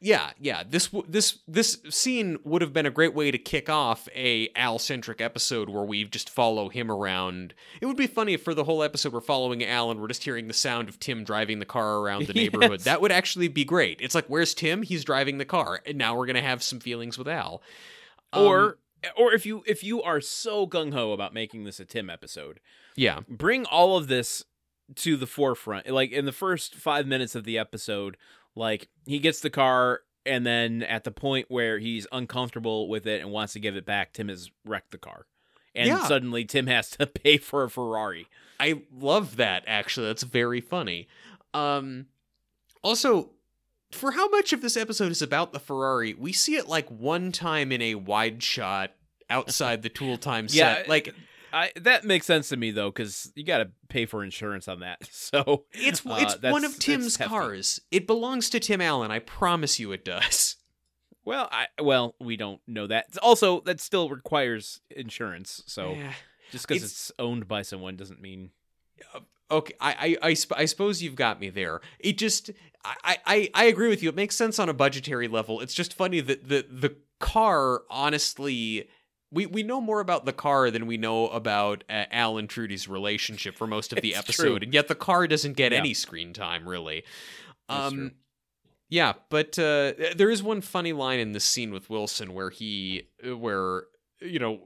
Yeah, 0.00 0.30
yeah. 0.38 0.62
This 0.68 0.90
this 1.08 1.38
this 1.46 1.78
scene 1.88 2.38
would 2.44 2.62
have 2.62 2.72
been 2.72 2.86
a 2.86 2.90
great 2.90 3.14
way 3.14 3.30
to 3.30 3.38
kick 3.38 3.68
off 3.68 4.08
a 4.14 4.48
Al 4.56 4.78
centric 4.78 5.20
episode 5.20 5.68
where 5.68 5.84
we 5.84 6.04
just 6.04 6.28
follow 6.28 6.68
him 6.68 6.90
around. 6.90 7.54
It 7.80 7.86
would 7.86 7.96
be 7.96 8.06
funny 8.06 8.34
if 8.34 8.42
for 8.42 8.54
the 8.54 8.64
whole 8.64 8.82
episode 8.82 9.12
we're 9.12 9.20
following 9.20 9.64
Al 9.64 9.90
and 9.90 10.00
we're 10.00 10.08
just 10.08 10.24
hearing 10.24 10.48
the 10.48 10.54
sound 10.54 10.88
of 10.88 10.98
Tim 10.98 11.24
driving 11.24 11.58
the 11.58 11.66
car 11.66 11.98
around 11.98 12.26
the 12.26 12.32
neighborhood. 12.34 12.80
Yes. 12.80 12.84
That 12.84 13.00
would 13.00 13.12
actually 13.12 13.48
be 13.48 13.64
great. 13.64 14.00
It's 14.00 14.14
like, 14.14 14.26
where's 14.26 14.54
Tim? 14.54 14.82
He's 14.82 15.04
driving 15.04 15.38
the 15.38 15.44
car, 15.44 15.80
and 15.86 15.98
now 15.98 16.16
we're 16.16 16.26
gonna 16.26 16.42
have 16.42 16.62
some 16.62 16.80
feelings 16.80 17.18
with 17.18 17.28
Al. 17.28 17.62
Um, 18.32 18.46
or 18.46 18.78
or 19.16 19.32
if 19.32 19.46
you 19.46 19.62
if 19.66 19.82
you 19.82 20.02
are 20.02 20.20
so 20.20 20.66
gung 20.66 20.92
ho 20.92 21.12
about 21.12 21.32
making 21.34 21.64
this 21.64 21.80
a 21.80 21.84
Tim 21.84 22.10
episode, 22.10 22.60
yeah, 22.96 23.20
bring 23.28 23.64
all 23.66 23.96
of 23.96 24.08
this 24.08 24.44
to 24.96 25.16
the 25.16 25.26
forefront. 25.26 25.88
Like 25.88 26.12
in 26.12 26.24
the 26.24 26.32
first 26.32 26.74
five 26.74 27.06
minutes 27.06 27.34
of 27.34 27.44
the 27.44 27.58
episode, 27.58 28.16
like 28.54 28.88
he 29.06 29.18
gets 29.18 29.40
the 29.40 29.50
car, 29.50 30.00
and 30.26 30.44
then 30.46 30.82
at 30.82 31.04
the 31.04 31.10
point 31.10 31.46
where 31.48 31.78
he's 31.78 32.06
uncomfortable 32.12 32.88
with 32.88 33.06
it 33.06 33.20
and 33.22 33.30
wants 33.30 33.52
to 33.54 33.60
give 33.60 33.76
it 33.76 33.86
back, 33.86 34.12
Tim 34.12 34.28
has 34.28 34.50
wrecked 34.64 34.90
the 34.90 34.98
car. 34.98 35.26
And 35.74 35.86
Yeah. 35.88 36.06
suddenly 36.06 36.44
Tim 36.44 36.66
has 36.66 36.90
to 36.90 37.06
pay 37.24 37.38
for 37.38 37.64
a 37.64 37.70
Ferrari. 37.70 38.26
I 38.58 38.82
love 38.92 39.36
that. 39.36 39.64
Actually, 39.66 40.08
that's 40.08 40.24
very 40.24 40.60
funny. 40.60 41.08
Um, 41.54 42.06
also, 42.82 43.30
for 43.92 44.12
how 44.12 44.28
much 44.28 44.52
of 44.52 44.60
this 44.62 44.76
episode 44.76 45.10
is 45.12 45.22
about 45.22 45.52
the 45.52 45.58
Ferrari, 45.60 46.14
we 46.14 46.32
see 46.32 46.56
it 46.56 46.68
like 46.68 46.88
one 46.90 47.32
time 47.32 47.72
in 47.72 47.80
a 47.82 47.94
wide 47.96 48.42
shot 48.42 48.92
outside 49.28 49.82
the 49.82 49.88
Tool 49.88 50.16
Time 50.18 50.48
set. 50.48 50.88
like 50.88 51.14
I, 51.52 51.72
that 51.76 52.04
makes 52.04 52.26
sense 52.26 52.48
to 52.50 52.56
me 52.56 52.70
though, 52.70 52.90
because 52.90 53.32
you 53.34 53.44
got 53.44 53.58
to 53.58 53.70
pay 53.88 54.06
for 54.06 54.22
insurance 54.24 54.68
on 54.68 54.80
that. 54.80 54.98
So 55.12 55.64
it's 55.72 56.04
Uh, 56.06 56.16
it's 56.34 56.42
one 56.42 56.64
of 56.64 56.78
Tim's 56.78 57.16
cars. 57.16 57.80
It 57.90 58.06
belongs 58.06 58.50
to 58.50 58.60
Tim 58.60 58.80
Allen. 58.80 59.10
I 59.10 59.18
promise 59.20 59.78
you, 59.78 59.92
it 59.92 60.04
does. 60.04 60.56
well, 61.24 61.48
I 61.52 61.66
well 61.80 62.14
we 62.20 62.36
don't 62.36 62.60
know 62.66 62.86
that. 62.86 63.16
Also, 63.22 63.60
that 63.62 63.80
still 63.80 64.08
requires 64.08 64.80
insurance. 64.90 65.62
So 65.66 65.92
Yeah. 65.94 66.12
just 66.50 66.66
because 66.66 66.82
It's- 66.82 66.92
it's 67.10 67.12
owned 67.18 67.46
by 67.48 67.62
someone 67.62 67.96
doesn't 67.96 68.20
mean 68.20 68.50
Okay, 69.50 69.74
I 69.80 70.16
I 70.22 70.28
I, 70.28 70.34
sp- 70.38 70.54
I 70.56 70.64
suppose 70.66 71.02
you've 71.02 71.16
got 71.16 71.40
me 71.40 71.50
there. 71.50 71.80
It 71.98 72.18
just 72.18 72.50
I, 72.84 73.18
I 73.26 73.50
I 73.54 73.64
agree 73.64 73.88
with 73.88 74.02
you. 74.02 74.08
It 74.08 74.14
makes 74.14 74.36
sense 74.36 74.58
on 74.60 74.68
a 74.68 74.72
budgetary 74.74 75.26
level. 75.28 75.60
It's 75.60 75.74
just 75.74 75.92
funny 75.94 76.20
that 76.20 76.48
the 76.48 76.64
the 76.70 76.96
car 77.18 77.82
honestly. 77.90 78.88
We, 79.32 79.46
we 79.46 79.62
know 79.62 79.80
more 79.80 80.00
about 80.00 80.24
the 80.24 80.32
car 80.32 80.70
than 80.70 80.86
we 80.86 80.96
know 80.96 81.28
about 81.28 81.84
uh, 81.88 82.04
Al 82.10 82.36
and 82.38 82.48
Trudy's 82.48 82.88
relationship 82.88 83.54
for 83.54 83.66
most 83.66 83.92
of 83.92 84.00
the 84.02 84.14
episode, 84.16 84.42
true. 84.42 84.56
and 84.56 84.74
yet 84.74 84.88
the 84.88 84.94
car 84.96 85.26
doesn't 85.26 85.54
get 85.56 85.72
Yeah. 85.72 85.78
any 85.78 85.94
screen 85.94 86.32
time 86.32 86.68
really. 86.68 87.04
Um, 87.68 88.12
yeah, 88.88 89.12
but 89.28 89.56
uh, 89.58 89.92
there 90.16 90.30
is 90.30 90.42
one 90.42 90.60
funny 90.60 90.92
line 90.92 91.20
in 91.20 91.30
this 91.32 91.44
scene 91.44 91.72
with 91.72 91.88
Wilson 91.88 92.34
where 92.34 92.50
he, 92.50 93.08
where 93.24 93.84
you 94.20 94.40
know, 94.40 94.58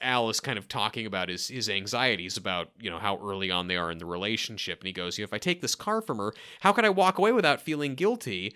Al 0.00 0.30
is 0.30 0.38
kind 0.40 0.58
of 0.58 0.68
talking 0.68 1.04
about 1.06 1.28
his 1.28 1.48
his 1.48 1.68
anxieties 1.68 2.36
about 2.36 2.70
you 2.80 2.90
know 2.90 2.98
how 2.98 3.18
early 3.22 3.50
on 3.50 3.66
they 3.66 3.76
are 3.76 3.90
in 3.90 3.98
the 3.98 4.06
relationship, 4.06 4.80
and 4.80 4.86
he 4.86 4.92
goes, 4.92 5.18
you 5.18 5.22
know, 5.22 5.26
if 5.26 5.32
I 5.32 5.38
take 5.38 5.60
this 5.60 5.74
car 5.74 6.00
from 6.00 6.18
her, 6.18 6.32
how 6.60 6.72
could 6.72 6.84
I 6.84 6.90
walk 6.90 7.18
away 7.18 7.32
without 7.32 7.60
feeling 7.60 7.94
guilty? 7.96 8.54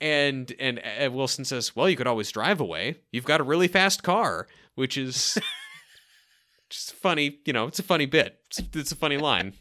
And 0.00 0.52
and 0.60 0.78
uh, 0.80 1.10
Wilson 1.10 1.44
says, 1.44 1.74
well, 1.74 1.88
you 1.88 1.96
could 1.96 2.06
always 2.06 2.30
drive 2.30 2.60
away. 2.60 2.96
You've 3.12 3.24
got 3.24 3.40
a 3.40 3.44
really 3.44 3.66
fast 3.68 4.02
car, 4.04 4.46
which 4.78 4.96
is 4.96 5.36
just 6.70 6.94
funny. 6.94 7.40
You 7.44 7.52
know, 7.52 7.66
it's 7.66 7.80
a 7.80 7.82
funny 7.82 8.06
bit. 8.06 8.38
It's, 8.46 8.62
it's 8.74 8.92
a 8.92 8.96
funny 8.96 9.18
line. 9.18 9.54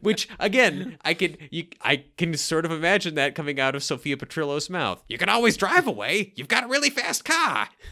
Which 0.00 0.28
again, 0.40 0.98
I 1.04 1.14
can 1.14 1.36
you 1.50 1.66
I 1.80 2.04
can 2.18 2.36
sort 2.36 2.64
of 2.64 2.72
imagine 2.72 3.14
that 3.14 3.36
coming 3.36 3.60
out 3.60 3.76
of 3.76 3.84
Sophia 3.84 4.16
Petrillo's 4.16 4.68
mouth. 4.68 5.04
You 5.08 5.16
can 5.16 5.28
always 5.28 5.56
drive 5.56 5.86
away. 5.86 6.32
You've 6.34 6.48
got 6.48 6.64
a 6.64 6.66
really 6.66 6.90
fast 6.90 7.24
car. 7.24 7.68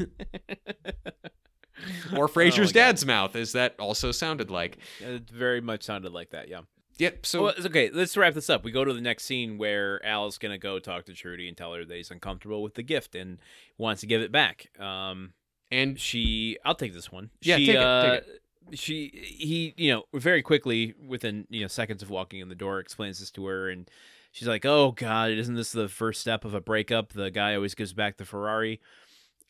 or 2.17 2.27
Frasier's 2.29 2.71
Oh 2.71 2.73
dad's 2.73 3.07
mouth, 3.07 3.37
as 3.37 3.53
that 3.53 3.77
also 3.79 4.11
sounded 4.11 4.51
like. 4.51 4.79
it 4.99 5.31
very 5.31 5.61
much 5.61 5.85
sounded 5.85 6.13
like 6.13 6.31
that. 6.31 6.49
Yeah. 6.49 6.63
Yep. 6.99 7.27
So 7.27 7.43
well, 7.45 7.55
okay. 7.65 7.91
Let's 7.93 8.17
wrap 8.17 8.35
this 8.35 8.51
up. 8.51 8.65
We 8.65 8.73
go 8.73 8.85
to 8.85 8.93
the 8.93 9.01
next 9.01 9.25
scene 9.25 9.57
where 9.57 10.05
Al's 10.05 10.39
gonna 10.39 10.59
go 10.59 10.81
talk 10.81 11.07
to 11.07 11.15
Trudy 11.15 11.47
and 11.47 11.57
tell 11.57 11.75
her 11.75 11.85
that 11.85 11.97
he's 11.97 12.11
uncomfortable 12.11 12.63
with 12.63 12.75
the 12.75 12.83
gift 12.83 13.15
and 13.15 13.39
wants 13.79 14.01
to 14.01 14.09
give 14.09 14.21
it 14.21 14.33
back. 14.33 14.69
Um, 14.81 15.33
and 15.71 15.99
she, 15.99 16.59
I'll 16.65 16.75
take 16.75 16.93
this 16.95 17.11
one. 17.13 17.31
Yeah, 17.41 17.57
she, 17.57 17.67
take 17.67 17.75
it, 17.77 17.83
uh, 17.83 18.21
take 18.21 18.79
She, 18.79 19.09
he, 19.39 19.75
you 19.77 19.93
know, 19.93 20.05
very 20.15 20.43
quickly 20.43 20.95
within 21.07 21.47
you 21.51 21.63
know 21.63 21.69
seconds 21.69 22.03
of 22.03 22.11
walking 22.11 22.41
in 22.41 22.49
the 22.49 22.55
door, 22.55 22.81
explains 22.81 23.21
this 23.21 23.31
to 23.33 23.47
her, 23.47 23.69
and 23.69 23.89
she's 24.33 24.49
like, 24.49 24.65
"Oh 24.65 24.93
God, 24.93 25.31
isn't 25.33 25.55
this 25.55 25.73
the 25.73 25.89
first 25.89 26.21
step 26.21 26.45
of 26.45 26.55
a 26.55 26.61
breakup? 26.61 27.13
The 27.13 27.31
guy 27.31 27.55
always 27.55 27.75
gives 27.75 27.93
back 27.93 28.17
the 28.17 28.25
Ferrari," 28.25 28.81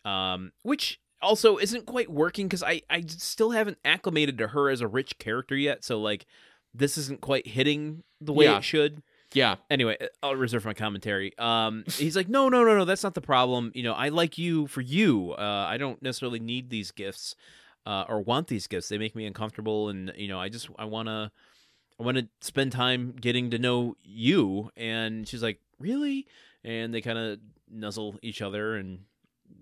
um, 0.05 0.53
which 0.63 1.01
also 1.23 1.57
isn't 1.57 1.87
quite 1.87 2.11
working 2.11 2.47
because 2.47 2.63
I, 2.63 2.83
I 2.91 3.03
still 3.07 3.53
haven't 3.53 3.79
acclimated 3.85 4.37
to 4.39 4.49
her 4.49 4.69
as 4.69 4.81
a 4.83 4.87
rich 4.89 5.19
character 5.19 5.57
yet. 5.57 5.83
So 5.85 5.99
like, 6.01 6.27
this 6.75 6.99
isn't 6.99 7.21
quite 7.23 7.47
hitting 7.47 8.03
the 8.21 8.33
way 8.33 8.45
Yeah. 8.45 8.59
it 8.59 8.65
should 8.65 9.03
yeah, 9.35 9.57
anyway 9.69 9.97
i'll 10.23 10.35
reserve 10.37 10.65
my 10.65 10.75
commentary. 10.75 11.37
Um 11.39 11.85
he's 11.99 12.17
like 12.17 12.29
no 12.29 12.49
no 12.49 12.65
no 12.65 12.77
no 12.77 12.85
that's 12.85 13.03
not 13.03 13.15
the 13.15 13.21
problem. 13.21 13.71
You 13.75 13.83
know 13.83 13.93
i 13.93 14.09
like 14.09 14.39
you 14.39 14.67
for 14.69 14.81
you. 14.81 15.33
Uh 15.33 15.67
i 15.69 15.77
don't 15.77 16.01
necessarily 16.03 16.41
need 16.41 16.71
these 16.71 16.91
gifts 16.91 17.35
uh 17.87 18.05
or 18.09 18.21
want 18.23 18.47
these 18.49 18.67
gifts. 18.67 18.89
They 18.89 18.99
make 18.99 19.15
me 19.15 19.27
uncomfortable 19.27 19.89
and 19.91 20.13
you 20.17 20.29
know 20.29 20.41
i 20.41 20.49
just 20.49 20.69
i 20.79 20.85
want 20.87 21.09
to 21.09 21.31
i 22.01 22.03
want 22.03 22.17
to 22.17 22.29
spend 22.41 22.73
time 22.73 23.13
getting 23.21 23.51
to 23.51 23.59
know 23.59 23.97
you. 24.03 24.71
And 24.77 25.27
she's 25.29 25.43
like 25.43 25.61
really? 25.79 26.27
And 26.65 26.95
they 26.95 27.01
kind 27.03 27.19
of 27.19 27.39
nuzzle 27.71 28.17
each 28.23 28.41
other 28.41 28.77
and 28.77 29.01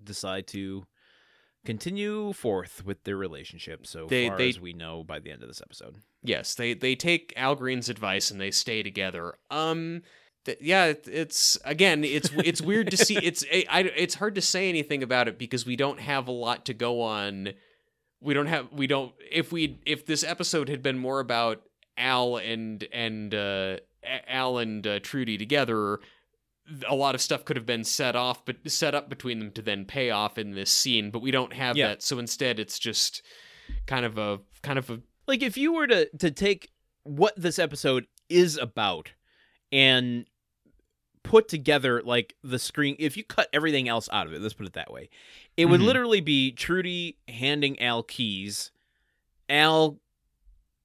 decide 0.05 0.47
to 0.49 0.86
continue 1.65 2.32
forth 2.32 2.85
with 2.85 3.05
their 3.05 3.16
relationship 3.16 3.86
so 3.86 4.07
They- 4.07 4.28
far 4.28 4.36
they- 4.39 4.49
as 4.51 4.61
we 4.61 4.73
know 4.73 5.05
by 5.05 5.19
the 5.20 5.31
end 5.31 5.43
of 5.43 5.49
this 5.49 5.61
episode 5.62 5.97
yes, 6.23 6.55
they 6.55 6.74
they 6.74 6.94
take 6.94 7.32
Al 7.36 7.55
Green's 7.55 7.89
advice 7.89 8.31
and 8.31 8.40
they 8.40 8.51
stay 8.51 8.82
together. 8.82 9.35
Um 9.51 10.03
th- 10.44 10.59
yeah, 10.61 10.93
it's 11.07 11.59
again, 11.65 12.05
it's 12.05 12.31
it's 12.44 12.61
weird 12.62 12.90
to 12.90 12.97
see. 12.97 13.16
It's 13.16 13.44
I, 13.53 13.65
I- 13.70 13.93
it's 13.97 14.15
hard 14.16 14.35
to 14.36 14.40
say 14.43 14.69
anything 14.69 15.03
about 15.03 15.28
it 15.28 15.39
because 15.39 15.66
we 15.66 15.77
don't 15.77 16.01
have 16.01 16.28
a 16.28 16.32
lot 16.32 16.65
to 16.66 16.74
go 16.74 17.01
on. 17.03 17.51
We 18.20 18.35
don't 18.35 18.47
have 18.47 18.69
we 18.73 18.86
don't 18.86 19.12
if 19.31 19.53
we 19.53 19.81
if 19.86 20.07
this 20.07 20.23
episode 20.24 20.69
had 20.69 20.82
been 20.82 20.99
more 20.99 21.20
about 21.20 21.62
Al 21.99 22.36
and 22.36 22.86
and 22.93 23.35
uh, 23.35 23.77
Al 24.28 24.59
and 24.59 24.86
uh, 24.86 25.01
Trudy 25.01 25.36
together, 25.36 25.99
a 26.89 26.94
lot 26.94 27.15
of 27.16 27.20
stuff 27.20 27.44
could 27.44 27.57
have 27.57 27.66
been 27.66 27.85
set 27.85 28.15
off, 28.16 28.44
but 28.47 28.57
set 28.70 28.94
up 28.94 29.09
between 29.09 29.40
them 29.40 29.51
to 29.53 29.62
then 29.62 29.85
pay 29.85 30.11
off 30.11 30.39
in 30.39 30.53
this 30.53 30.70
scene. 30.70 31.11
But 31.11 31.20
we 31.20 31.31
don't 31.32 31.53
have 31.53 31.77
Yeah. 31.77 31.89
that, 31.89 32.03
so 32.03 32.19
instead, 32.19 32.59
it's 32.61 32.78
just 32.78 33.23
kind 33.86 34.07
of 34.07 34.16
a 34.19 34.39
kind 34.62 34.78
of 34.78 34.89
a 34.89 35.01
like 35.32 35.42
if 35.42 35.56
you 35.56 35.72
were 35.72 35.86
to 35.86 36.09
to 36.18 36.30
take 36.30 36.70
what 37.04 37.32
this 37.36 37.59
episode 37.59 38.06
is 38.28 38.59
about 38.59 39.12
and 39.72 40.26
put 41.22 41.48
together 41.48 42.02
like 42.02 42.34
the 42.44 42.59
screen 42.59 42.94
if 42.98 43.16
you 43.16 43.24
cut 43.24 43.48
everything 43.52 43.88
else 43.88 44.09
out 44.12 44.26
of 44.26 44.32
it 44.32 44.40
let's 44.42 44.54
put 44.54 44.66
it 44.66 44.72
that 44.74 44.92
way 44.92 45.09
it 45.56 45.66
would 45.66 45.80
Mhm. 45.80 45.84
literally 45.86 46.20
be 46.20 46.50
trudy 46.52 47.16
handing 47.28 47.80
al 47.80 48.02
keys 48.02 48.70
al 49.48 49.98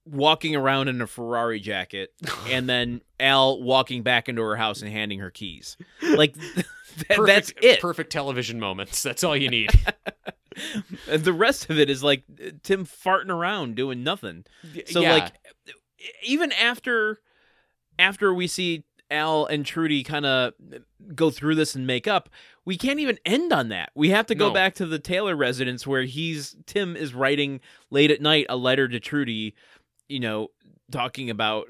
walking 0.06 0.56
around 0.56 0.88
in 0.88 1.02
a 1.02 1.08
ferrari 1.08 1.60
jacket 1.60 2.14
and 2.50 2.70
then 2.70 3.02
al 3.20 3.62
walking 3.62 4.04
back 4.04 4.30
into 4.30 4.42
her 4.42 4.56
house 4.56 4.82
and 4.82 4.92
handing 4.92 5.20
her 5.20 5.32
keys 5.32 5.76
like 6.16 6.34
th- 6.56 7.20
that's 7.26 7.52
it 7.62 7.80
Perfect 7.82 8.12
television 8.12 8.60
moments. 8.60 9.04
That's 9.04 9.24
all 9.24 9.36
you 9.38 9.50
need. 9.50 9.70
And 11.10 11.24
the 11.24 11.34
rest 11.34 11.70
of 11.70 11.80
it 11.80 11.90
is 11.90 12.04
like 12.04 12.24
tim 12.64 12.86
farting 12.86 13.30
around 13.30 13.76
doing 13.76 14.04
nothing 14.04 14.46
So 14.88 15.02
Yeah. 15.02 15.14
like 15.14 15.34
even 16.24 16.52
after 16.52 17.22
after 18.00 18.34
we 18.34 18.48
see 18.48 18.84
Al 19.10 19.46
and 19.46 19.66
Trudy 19.66 20.04
kind 20.04 20.26
of 20.26 20.54
go 21.16 21.32
through 21.32 21.56
this 21.56 21.76
and 21.76 21.88
make 21.88 22.08
up, 22.08 22.30
we 22.66 22.78
can't 22.78 23.00
even 23.00 23.18
end 23.26 23.54
on 23.54 23.70
that. 23.70 23.92
We 23.96 24.10
have 24.10 24.26
to 24.28 24.36
go 24.36 24.50
No. 24.50 24.54
back 24.54 24.76
to 24.76 24.86
the 24.86 25.00
Taylor 25.00 25.36
residence 25.36 25.88
where 25.88 26.04
he's 26.04 26.56
Tim 26.66 26.96
is 26.98 27.14
writing 27.14 27.62
late 27.90 28.12
at 28.12 28.22
night 28.22 28.46
a 28.50 28.58
letter 28.58 28.88
to 28.88 29.00
Trudy, 29.00 29.56
you 30.10 30.20
know, 30.20 30.50
talking 30.92 31.30
about 31.30 31.68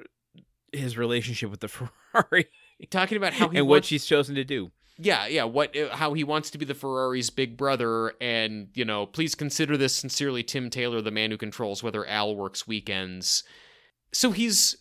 his 0.73 0.97
relationship 0.97 1.51
with 1.51 1.59
the 1.59 1.68
Ferrari 2.14 2.47
talking 2.89 3.18
about 3.18 3.34
how 3.34 3.49
he 3.49 3.59
and 3.59 3.68
what 3.68 3.85
she's 3.85 4.05
chosen 4.05 4.35
to 4.35 4.43
do. 4.43 4.72
Yeah, 4.98 5.28
yeah, 5.28 5.44
what 5.44 5.76
uh, 5.76 5.95
how 5.95 6.14
he 6.14 6.24
wants 6.24 6.49
to 6.52 6.57
be 6.57 6.65
the 6.65 6.74
Ferrari's 6.74 7.30
big 7.30 7.57
brother, 7.57 8.14
and 8.19 8.69
you 8.74 8.86
know, 8.86 9.06
please 9.06 9.36
consider 9.36 9.78
this 9.78 9.95
sincerely, 9.95 10.44
Tim 10.44 10.69
Taylor, 10.69 11.02
the 11.02 11.11
man 11.11 11.32
who 11.32 11.38
controls 11.38 11.84
whether 11.84 12.06
Al 12.07 12.36
works 12.36 12.68
weekends. 12.68 13.44
So 14.11 14.32
he's 14.32 14.78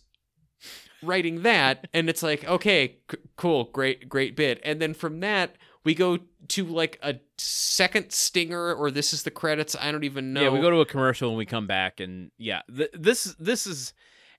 writing 1.03 1.43
that, 1.43 1.87
and 1.93 2.09
it's 2.09 2.23
like, 2.23 2.43
okay, 2.45 2.97
c- 3.11 3.17
cool, 3.35 3.65
great, 3.65 4.09
great 4.09 4.35
bit, 4.35 4.59
and 4.63 4.81
then 4.81 4.93
from 4.93 5.19
that 5.19 5.55
we 5.87 5.95
go 5.95 6.19
to 6.49 6.65
like 6.65 6.99
a 7.01 7.15
second 7.37 8.11
stinger, 8.11 8.73
or 8.73 8.91
this 8.91 9.13
is 9.13 9.23
the 9.23 9.31
credits. 9.31 9.73
I 9.79 9.89
don't 9.89 10.03
even 10.03 10.33
know. 10.33 10.41
Yeah, 10.41 10.49
we 10.49 10.59
go 10.59 10.69
to 10.69 10.81
a 10.81 10.85
commercial 10.85 11.29
and 11.29 11.37
we 11.37 11.45
come 11.45 11.65
back 11.65 12.01
and 12.01 12.29
yeah, 12.37 12.61
th- 12.75 12.91
this 12.93 13.35
this 13.39 13.65
is 13.65 13.93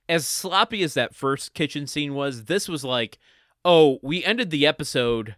as 0.07 0.27
sloppy 0.27 0.83
as 0.83 0.93
that 0.93 1.15
first 1.15 1.55
kitchen 1.55 1.87
scene 1.87 2.13
was. 2.13 2.45
This 2.45 2.69
was 2.69 2.83
like, 2.83 3.17
oh, 3.65 3.97
we 4.03 4.23
ended 4.23 4.51
the 4.51 4.67
episode 4.67 5.37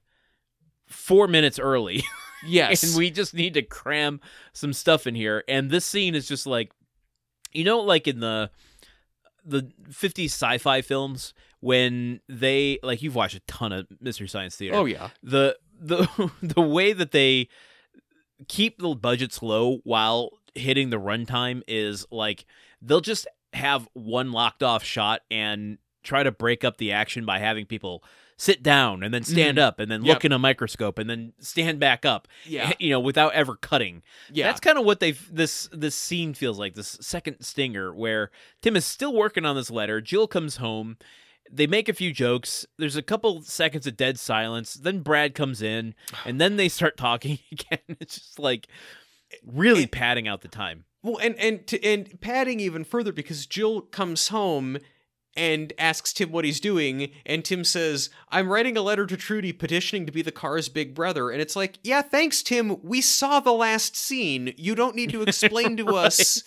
four 0.92 1.28
minutes 1.28 1.60
early, 1.60 2.04
yes, 2.46 2.84
and 2.84 2.96
we 2.96 3.10
just 3.12 3.34
need 3.34 3.54
to 3.56 3.62
cram 3.62 4.20
some 4.54 4.74
stuff 4.74 5.08
in 5.08 5.16
here. 5.16 5.44
And 5.48 5.70
this 5.70 5.86
scene 5.86 6.16
is 6.16 6.28
just 6.28 6.46
like, 6.46 6.72
you 7.52 7.64
know, 7.64 7.80
like 7.80 8.08
in 8.08 8.20
the 8.20 8.52
the 9.44 9.72
50s 9.90 10.26
sci-fi 10.26 10.82
films 10.82 11.34
when 11.62 12.20
they 12.30 12.78
like 12.84 13.02
you've 13.02 13.16
watched 13.16 13.36
a 13.36 13.40
ton 13.42 13.72
of 13.72 13.88
Mystery 14.00 14.28
Science 14.28 14.56
Theater. 14.56 14.78
Oh 14.78 14.86
yeah, 14.86 15.10
the 15.24 15.58
the 15.80 16.08
the 16.42 16.62
way 16.62 16.94
that 16.94 17.12
they 17.12 17.50
keep 18.48 18.80
the 18.80 18.96
budgets 18.96 19.42
low 19.42 19.78
while 19.84 20.32
hitting 20.56 20.90
the 20.90 21.00
runtime 21.00 21.62
is 21.68 22.06
like 22.12 22.46
they'll 22.82 23.02
just 23.02 23.28
have 23.54 23.88
one 23.94 24.32
locked 24.32 24.64
off 24.64 24.84
shot 24.84 25.22
and 25.30 25.78
try 26.04 26.24
to 26.24 26.32
break 26.32 26.64
up 26.64 26.78
the 26.78 26.92
action 26.92 27.26
by 27.26 27.40
having 27.40 27.66
people 27.66 28.04
sit 28.42 28.64
down 28.64 29.04
and 29.04 29.14
then 29.14 29.24
stand 29.24 29.60
Mhm. 29.60 29.62
up 29.62 29.80
and 29.80 29.92
then 29.92 30.04
Yep. 30.04 30.16
look 30.16 30.26
in 30.26 30.32
a 30.32 30.40
microscope 30.40 30.98
and 30.98 31.08
then 31.08 31.34
stand 31.40 31.80
back 31.80 32.06
up 32.06 32.28
yeah, 32.46 32.74
you 32.80 32.90
know 32.90 33.00
without 33.00 33.34
ever 33.34 33.56
cutting 33.56 34.02
yeah. 34.32 34.48
that's 34.48 34.60
kind 34.60 34.80
of 34.80 34.86
what 34.86 35.00
they 35.00 35.12
this 35.12 35.70
this 35.72 35.94
scene 35.94 36.34
feels 36.34 36.58
like 36.58 36.74
this 36.74 36.98
second 37.02 37.44
stinger 37.44 37.94
where 37.94 38.32
Tim 38.64 38.76
is 38.76 38.86
still 38.86 39.14
working 39.14 39.46
on 39.46 39.56
this 39.56 39.70
letter. 39.70 40.02
Jill 40.02 40.28
comes 40.28 40.58
home. 40.58 40.98
They 41.52 41.68
make 41.68 41.88
a 41.90 41.94
few 41.94 42.12
jokes. 42.14 42.66
There's 42.80 42.96
a 42.96 43.02
couple 43.02 43.42
seconds 43.44 43.86
of 43.86 43.98
dead 43.98 44.18
silence. 44.18 44.74
Then 44.76 45.02
Brad 45.02 45.36
comes 45.36 45.62
in, 45.62 45.94
and 46.26 46.40
then 46.42 46.56
they 46.56 46.70
start 46.70 46.98
talking 46.98 47.38
again. 47.52 47.98
It's 48.00 48.16
just 48.20 48.40
like 48.40 48.68
really 49.46 49.84
And- 49.84 49.92
padding 49.92 50.28
out 50.28 50.42
the 50.42 50.48
time. 50.48 50.86
Well, 51.04 51.18
and 51.18 51.36
and 51.38 51.66
to, 51.68 51.84
and 51.84 52.20
padding 52.22 52.60
even 52.60 52.84
further 52.86 53.12
because 53.12 53.46
Jill 53.46 53.82
comes 53.82 54.30
home 54.30 54.78
and 55.36 55.72
asks 55.78 56.14
Tim 56.14 56.32
what 56.32 56.46
he's 56.46 56.60
doing, 56.60 57.12
and 57.26 57.44
Tim 57.46 57.64
says, 57.64 58.10
"I'm 58.30 58.50
writing 58.50 58.76
a 58.78 58.82
letter 58.82 59.06
to 59.06 59.16
Trudy 59.18 59.54
petitioning 59.54 60.06
to 60.06 60.12
be 60.12 60.22
the 60.22 60.32
car's 60.32 60.68
big 60.70 60.94
brother." 60.94 61.30
And 61.30 61.42
it's 61.42 61.56
like, 61.56 61.80
"Yeah, 61.84 62.02
thanks, 62.02 62.44
Tim. 62.44 62.78
We 62.84 63.02
saw 63.02 63.40
the 63.40 63.54
last 63.54 63.96
scene. 63.96 64.54
You 64.58 64.76
don't 64.76 64.96
need 64.96 65.12
to 65.12 65.22
explain 65.28 65.78
to 65.78 65.96
us." 65.96 66.44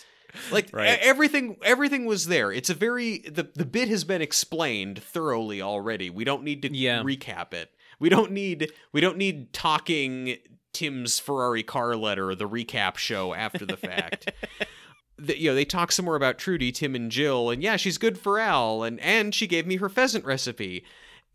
Like 0.50 0.70
Right. 0.72 0.98
everything, 1.00 1.56
everything 1.64 2.06
was 2.06 2.26
there. 2.26 2.50
It's 2.50 2.68
a 2.68 2.74
very 2.74 3.18
the 3.18 3.48
the 3.54 3.64
bit 3.64 3.88
has 3.88 4.02
been 4.02 4.20
explained 4.20 5.00
thoroughly 5.00 5.62
already. 5.62 6.10
We 6.10 6.24
don't 6.24 6.42
need 6.42 6.62
to 6.62 6.76
Yeah. 6.76 7.02
recap 7.04 7.54
it. 7.54 7.70
We 8.00 8.08
don't 8.08 8.32
need 8.32 8.72
we 8.92 9.00
don't 9.00 9.16
need 9.16 9.52
talking 9.52 10.38
Tim's 10.72 11.20
Ferrari 11.20 11.62
car 11.62 11.94
letter, 11.94 12.34
the 12.34 12.48
recap 12.48 12.96
show 12.96 13.32
after 13.32 13.64
the 13.64 13.76
fact. 13.76 14.32
the, 15.16 15.38
you 15.38 15.50
know, 15.50 15.54
they 15.54 15.64
talk 15.64 15.92
some 15.92 16.04
more 16.04 16.16
about 16.16 16.38
Trudy, 16.38 16.72
Tim, 16.72 16.94
and 16.94 17.10
Jill, 17.10 17.50
and 17.50 17.62
yeah, 17.62 17.76
she's 17.76 17.98
good 17.98 18.18
for 18.18 18.38
Al, 18.38 18.82
and 18.82 18.98
and 19.00 19.34
she 19.34 19.46
gave 19.46 19.66
me 19.66 19.76
her 19.76 19.88
pheasant 19.88 20.24
recipe. 20.24 20.84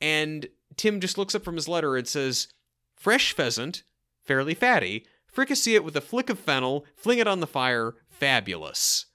And 0.01 0.47
Tim 0.75 0.99
just 0.99 1.17
looks 1.17 1.35
up 1.35 1.43
from 1.43 1.55
his 1.55 1.67
letter 1.67 1.95
and 1.95 2.07
says, 2.07 2.47
"Fresh 2.95 3.33
pheasant, 3.33 3.83
fairly 4.23 4.53
fatty. 4.53 5.05
Fricassee 5.27 5.75
it 5.75 5.83
with 5.83 5.95
a 5.95 6.01
flick 6.01 6.29
of 6.29 6.39
fennel, 6.39 6.85
fling 6.95 7.19
it 7.19 7.27
on 7.27 7.39
the 7.39 7.47
fire. 7.47 7.95
Fabulous." 8.09 9.05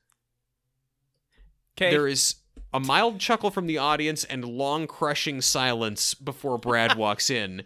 Okay. 1.77 1.91
There 1.91 2.07
is 2.07 2.37
a 2.73 2.81
mild 2.81 3.19
chuckle 3.19 3.51
from 3.51 3.67
the 3.67 3.79
audience 3.79 4.25
and 4.25 4.45
long 4.45 4.87
crushing 4.87 5.41
silence 5.41 6.15
before 6.15 6.57
Brad 6.59 6.95
walks 6.97 7.31
in. 7.31 7.65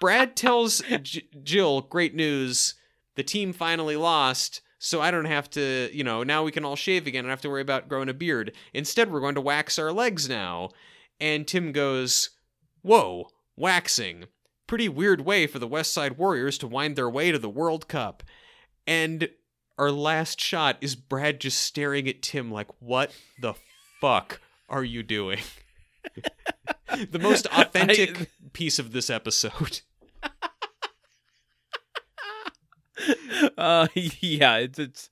Brad 0.00 0.36
tells 0.36 0.80
J- 1.02 1.28
Jill, 1.42 1.82
"Great 1.82 2.14
news! 2.14 2.74
The 3.16 3.22
team 3.22 3.52
finally 3.52 3.96
lost." 3.96 4.62
So 4.82 5.02
I 5.02 5.10
don't 5.10 5.26
have 5.26 5.50
to, 5.50 5.90
you 5.92 6.02
know, 6.02 6.22
now 6.22 6.42
we 6.42 6.50
can 6.50 6.64
all 6.64 6.74
shave 6.74 7.06
again. 7.06 7.20
I 7.20 7.28
don't 7.28 7.32
have 7.32 7.42
to 7.42 7.50
worry 7.50 7.60
about 7.60 7.86
growing 7.86 8.08
a 8.08 8.14
beard. 8.14 8.52
Instead, 8.72 9.12
we're 9.12 9.20
going 9.20 9.34
to 9.34 9.40
wax 9.40 9.78
our 9.78 9.92
legs 9.92 10.26
now. 10.26 10.70
And 11.20 11.46
Tim 11.46 11.70
goes, 11.70 12.30
Whoa, 12.80 13.28
waxing. 13.56 14.24
Pretty 14.66 14.88
weird 14.88 15.20
way 15.20 15.46
for 15.46 15.58
the 15.58 15.68
West 15.68 15.92
Side 15.92 16.16
Warriors 16.16 16.56
to 16.58 16.66
wind 16.66 16.96
their 16.96 17.10
way 17.10 17.30
to 17.30 17.38
the 17.38 17.50
World 17.50 17.88
Cup. 17.88 18.22
And 18.86 19.28
our 19.76 19.90
last 19.90 20.40
shot 20.40 20.78
is 20.80 20.96
Brad 20.96 21.40
just 21.40 21.58
staring 21.58 22.08
at 22.08 22.22
Tim 22.22 22.50
like, 22.50 22.68
What 22.80 23.12
the 23.38 23.52
fuck 24.00 24.40
are 24.70 24.82
you 24.82 25.02
doing? 25.02 25.40
the 27.10 27.18
most 27.18 27.46
authentic 27.52 28.30
piece 28.54 28.78
of 28.78 28.92
this 28.92 29.10
episode. 29.10 29.82
uh 33.58 33.86
yeah 34.20 34.56
it's 34.56 34.78
it's 34.78 35.10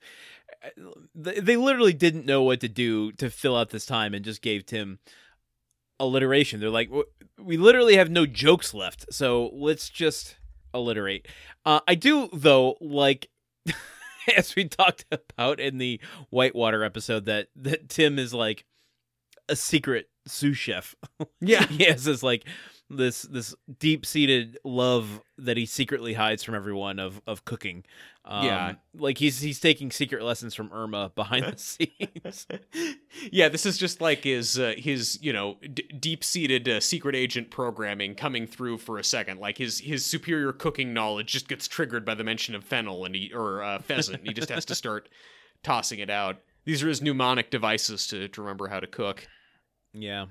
they 1.15 1.55
literally 1.55 1.93
didn't 1.93 2.25
know 2.25 2.43
what 2.43 2.59
to 2.61 2.67
do 2.67 3.11
to 3.13 3.29
fill 3.29 3.55
out 3.55 3.69
this 3.69 3.85
time 3.85 4.13
and 4.13 4.25
just 4.25 4.41
gave 4.41 4.65
tim 4.65 4.99
alliteration. 5.99 6.59
They're 6.59 6.69
like 6.69 6.89
we 7.37 7.57
literally 7.57 7.95
have 7.97 8.09
no 8.09 8.25
jokes 8.25 8.73
left 8.73 9.13
so 9.13 9.49
let's 9.53 9.89
just 9.89 10.37
alliterate. 10.73 11.27
Uh 11.65 11.79
i 11.87 11.95
do 11.95 12.29
though 12.33 12.75
like 12.81 13.29
as 14.37 14.55
we 14.55 14.65
talked 14.67 15.05
about 15.11 15.59
in 15.59 15.77
the 15.77 15.99
whitewater 16.29 16.83
episode 16.83 17.25
that 17.25 17.47
that 17.55 17.89
tim 17.89 18.19
is 18.19 18.33
like 18.33 18.65
a 19.47 19.55
secret 19.55 20.09
sous 20.27 20.57
chef. 20.57 20.95
Yeah. 21.41 21.65
he 21.65 21.85
has 21.85 22.03
this 22.03 22.21
like 22.21 22.45
this 22.89 23.21
this 23.23 23.53
deep 23.79 24.05
seated 24.05 24.57
love 24.63 25.21
that 25.37 25.57
he 25.57 25.65
secretly 25.65 26.13
hides 26.13 26.43
from 26.43 26.55
everyone 26.55 26.97
of 26.99 27.21
of 27.27 27.45
cooking. 27.45 27.83
Um, 28.25 28.45
Yeah. 28.45 28.73
like 28.95 29.17
he's 29.17 29.39
he's 29.41 29.59
taking 29.59 29.91
secret 29.91 30.23
lessons 30.23 30.55
from 30.55 30.71
Irma 30.73 31.11
behind 31.15 31.45
the 31.45 31.57
scenes. 31.57 32.47
yeah, 33.31 33.47
this 33.49 33.65
is 33.65 33.77
just 33.77 34.01
like 34.01 34.23
his 34.23 34.57
uh, 34.59 34.73
his 34.77 35.19
you 35.21 35.31
know 35.33 35.57
d- 35.73 35.83
deep 35.99 36.23
seated 36.23 36.67
uh, 36.67 36.79
secret 36.79 37.15
agent 37.15 37.51
programming 37.51 38.15
coming 38.15 38.47
through 38.47 38.77
for 38.79 38.97
a 38.97 39.03
second. 39.03 39.39
Like 39.39 39.57
his 39.57 39.79
his 39.79 40.05
superior 40.05 40.51
cooking 40.51 40.93
knowledge 40.93 41.31
just 41.31 41.47
gets 41.47 41.67
triggered 41.67 42.05
by 42.05 42.15
the 42.15 42.23
mention 42.23 42.55
of 42.55 42.63
fennel 42.63 43.05
and 43.05 43.15
he 43.15 43.31
or 43.33 43.61
uh, 43.63 43.79
pheasant. 43.79 44.25
he 44.27 44.33
just 44.33 44.49
has 44.49 44.65
to 44.65 44.75
start 44.75 45.09
tossing 45.63 45.99
it 45.99 46.09
out. 46.09 46.37
These 46.65 46.83
are 46.83 46.87
his 46.89 47.01
mnemonic 47.01 47.49
devices 47.51 48.05
to, 48.07 48.27
to 48.27 48.41
remember 48.41 48.67
how 48.67 48.79
to 48.79 48.87
cook. 48.87 49.27
yeah. 49.93 50.25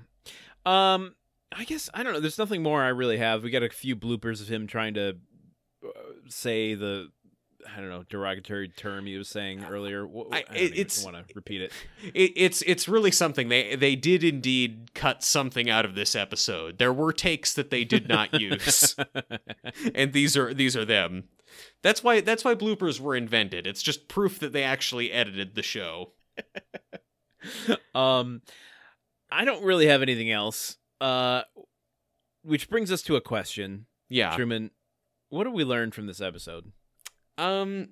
Um, 0.66 1.14
I 1.52 1.64
guess 1.64 1.88
I 1.94 2.02
don't 2.02 2.12
know. 2.12 2.20
There's 2.20 2.38
nothing 2.38 2.62
more 2.62 2.82
I 2.82 2.88
really 2.88 3.18
have. 3.18 3.42
We 3.42 3.50
got 3.50 3.62
a 3.62 3.68
few 3.70 3.96
bloopers 3.96 4.40
of 4.40 4.48
him 4.48 4.66
trying 4.66 4.94
to 4.94 5.16
uh, 5.84 5.88
say 6.28 6.74
the 6.74 7.08
I 7.76 7.80
don't 7.80 7.90
know 7.90 8.04
derogatory 8.08 8.68
term 8.68 9.06
he 9.06 9.16
was 9.18 9.28
saying 9.28 9.64
earlier. 9.64 10.06
I- 10.06 10.08
I, 10.38 10.42
don't 10.42 10.56
it- 10.56 10.62
even 10.62 10.78
it's- 10.78 11.04
want 11.04 11.16
to 11.16 11.24
repeat 11.34 11.60
it. 11.62 11.72
It, 12.14 12.32
it's 12.36 12.62
it's 12.62 12.86
really 12.88 13.10
something. 13.10 13.48
They 13.48 13.74
they 13.76 13.96
did 13.96 14.22
indeed 14.24 14.94
cut 14.94 15.22
something 15.24 15.68
out 15.68 15.84
of 15.84 15.94
this 15.94 16.14
episode. 16.14 16.78
There 16.78 16.92
were 16.92 17.12
takes 17.12 17.52
that 17.54 17.70
they 17.70 17.84
did 17.84 18.08
not 18.08 18.40
use, 18.40 18.94
and 19.94 20.12
these 20.12 20.36
are 20.36 20.54
these 20.54 20.76
are 20.76 20.84
them. 20.84 21.24
That's 21.82 22.04
why 22.04 22.20
that's 22.20 22.44
why 22.44 22.54
bloopers 22.54 23.00
were 23.00 23.16
invented. 23.16 23.66
It's 23.66 23.82
just 23.82 24.06
proof 24.08 24.38
that 24.38 24.52
they 24.52 24.62
actually 24.62 25.10
edited 25.10 25.54
the 25.54 25.62
show. 25.62 26.12
um, 27.94 28.42
I 29.30 29.44
don't 29.44 29.64
really 29.64 29.86
have 29.86 30.02
anything 30.02 30.30
else. 30.30 30.76
Uh, 31.00 31.42
which 32.42 32.68
brings 32.68 32.90
us 32.90 33.02
to 33.02 33.16
a 33.16 33.20
question, 33.20 33.86
Yeah. 34.08 34.34
Truman. 34.34 34.70
What 35.28 35.44
did 35.44 35.52
we 35.52 35.64
learn 35.64 35.90
from 35.90 36.06
this 36.06 36.20
episode? 36.20 36.72
Um, 37.36 37.90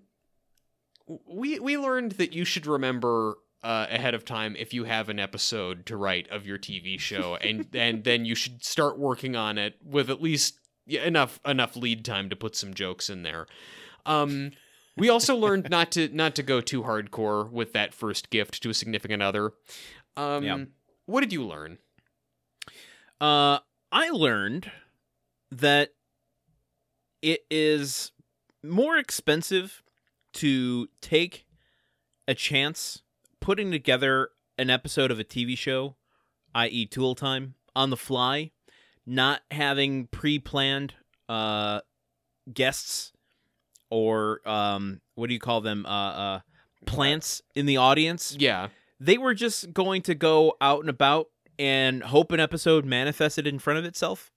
we 1.28 1.58
we 1.60 1.76
learned 1.78 2.12
that 2.12 2.32
you 2.32 2.44
should 2.44 2.66
remember 2.66 3.36
uh, 3.62 3.86
ahead 3.90 4.14
of 4.14 4.24
time 4.24 4.56
if 4.56 4.72
you 4.74 4.84
have 4.84 5.08
an 5.08 5.18
episode 5.20 5.86
to 5.86 5.96
write 5.96 6.28
of 6.30 6.46
your 6.46 6.58
TV 6.58 6.98
show, 6.98 7.36
and 7.36 7.66
and 7.74 8.04
then 8.04 8.24
you 8.24 8.34
should 8.34 8.64
start 8.64 8.98
working 8.98 9.36
on 9.36 9.58
it 9.58 9.74
with 9.84 10.10
at 10.10 10.20
least 10.22 10.58
enough 10.86 11.38
enough 11.46 11.76
lead 11.76 12.04
time 12.04 12.28
to 12.30 12.36
put 12.36 12.56
some 12.56 12.74
jokes 12.74 13.08
in 13.10 13.22
there. 13.22 13.46
Um, 14.04 14.52
we 14.96 15.08
also 15.10 15.36
learned 15.44 15.68
not 15.70 15.92
to 15.92 16.08
not 16.08 16.34
to 16.36 16.42
go 16.42 16.60
too 16.60 16.82
hardcore 16.82 17.50
with 17.50 17.72
that 17.74 17.94
first 17.94 18.30
gift 18.30 18.62
to 18.62 18.70
a 18.70 18.74
significant 18.74 19.22
other. 19.22 19.52
Um, 20.16 20.42
Yeah. 20.44 20.64
what 21.04 21.20
did 21.20 21.32
you 21.32 21.44
learn? 21.46 21.78
Uh, 23.20 23.58
I 23.90 24.10
learned 24.10 24.70
that 25.50 25.90
it 27.22 27.44
is 27.50 28.12
more 28.62 28.98
expensive 28.98 29.82
to 30.34 30.88
take 31.00 31.46
a 32.28 32.34
chance 32.34 33.02
putting 33.40 33.70
together 33.70 34.30
an 34.58 34.70
episode 34.70 35.10
of 35.10 35.18
a 35.18 35.24
TV 35.24 35.56
show, 35.56 35.96
i.e., 36.54 36.86
Tool 36.86 37.14
Time, 37.14 37.54
on 37.74 37.90
the 37.90 37.96
fly, 37.96 38.50
not 39.06 39.42
having 39.50 40.08
pre-planned 40.08 40.94
uh, 41.28 41.80
guests 42.52 43.12
or 43.90 44.40
um, 44.46 45.00
what 45.14 45.28
do 45.28 45.34
you 45.34 45.40
call 45.40 45.60
them? 45.60 45.86
Uh, 45.86 45.88
uh, 45.88 46.40
plants 46.86 47.42
in 47.54 47.66
the 47.66 47.76
audience 47.76 48.36
Yeah, 48.38 48.68
they 49.00 49.18
were 49.18 49.34
just 49.34 49.72
going 49.72 50.02
to 50.02 50.14
go 50.14 50.54
out 50.60 50.80
and 50.80 50.90
about 50.90 51.28
and 51.58 52.02
hope 52.02 52.32
an 52.32 52.40
episode 52.40 52.84
manifested 52.84 53.46
in 53.46 53.58
front 53.58 53.78
of 53.78 53.84
itself. 53.84 54.30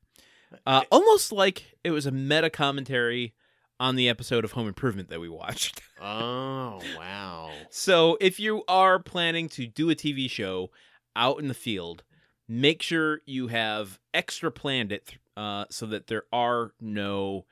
Uh, 0.66 0.84
almost 0.92 1.32
like 1.32 1.76
it 1.84 1.92
was 1.92 2.06
a 2.06 2.12
meta 2.12 2.50
commentary 2.50 3.34
on 3.80 3.96
the 3.96 4.10
episode 4.10 4.44
of 4.44 4.54
Home 4.54 4.68
Improvement 4.68 5.10
that 5.10 5.20
we 5.20 5.30
watched. 5.30 5.82
Oh 6.02 6.82
wow. 6.98 7.52
so 7.70 8.18
if 8.22 8.40
you 8.40 8.64
are 8.70 9.00
planning 9.00 9.50
to 9.50 9.68
do 9.68 9.90
a 9.90 9.96
TV 9.96 10.30
show 10.30 10.72
out 11.14 11.40
in 11.42 11.50
the 11.50 11.54
field, 11.54 12.04
make 12.48 12.82
sure 12.82 13.20
you 13.26 13.48
have 13.48 14.00
extra 14.14 14.50
planned 14.50 14.94
it 14.94 15.16
uh, 15.36 15.66
so 15.70 15.86
that 15.88 16.08
there 16.08 16.24
are 16.32 16.72
no 16.80 17.46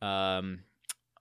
um, 0.00 0.60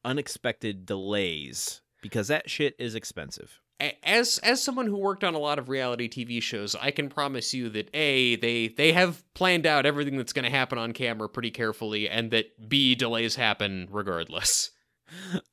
unexpected 0.05 0.85
delays 0.85 1.81
because 2.01 2.29
that 2.29 2.49
shit 2.49 2.73
is 2.79 2.95
expensive. 2.95 3.59
As 4.03 4.37
as 4.39 4.61
someone 4.61 4.87
who 4.87 4.97
worked 4.97 5.23
on 5.23 5.33
a 5.33 5.39
lot 5.39 5.57
of 5.57 5.69
reality 5.69 6.07
TV 6.07 6.41
shows, 6.41 6.75
I 6.75 6.91
can 6.91 7.09
promise 7.09 7.53
you 7.53 7.69
that 7.69 7.89
a 7.93 8.35
they 8.35 8.67
they 8.67 8.93
have 8.93 9.23
planned 9.33 9.65
out 9.65 9.85
everything 9.85 10.17
that's 10.17 10.33
going 10.33 10.45
to 10.45 10.51
happen 10.51 10.77
on 10.77 10.93
camera 10.93 11.27
pretty 11.27 11.51
carefully, 11.51 12.07
and 12.07 12.31
that 12.31 12.69
b 12.69 12.95
delays 12.95 13.35
happen 13.35 13.87
regardless. 13.91 14.71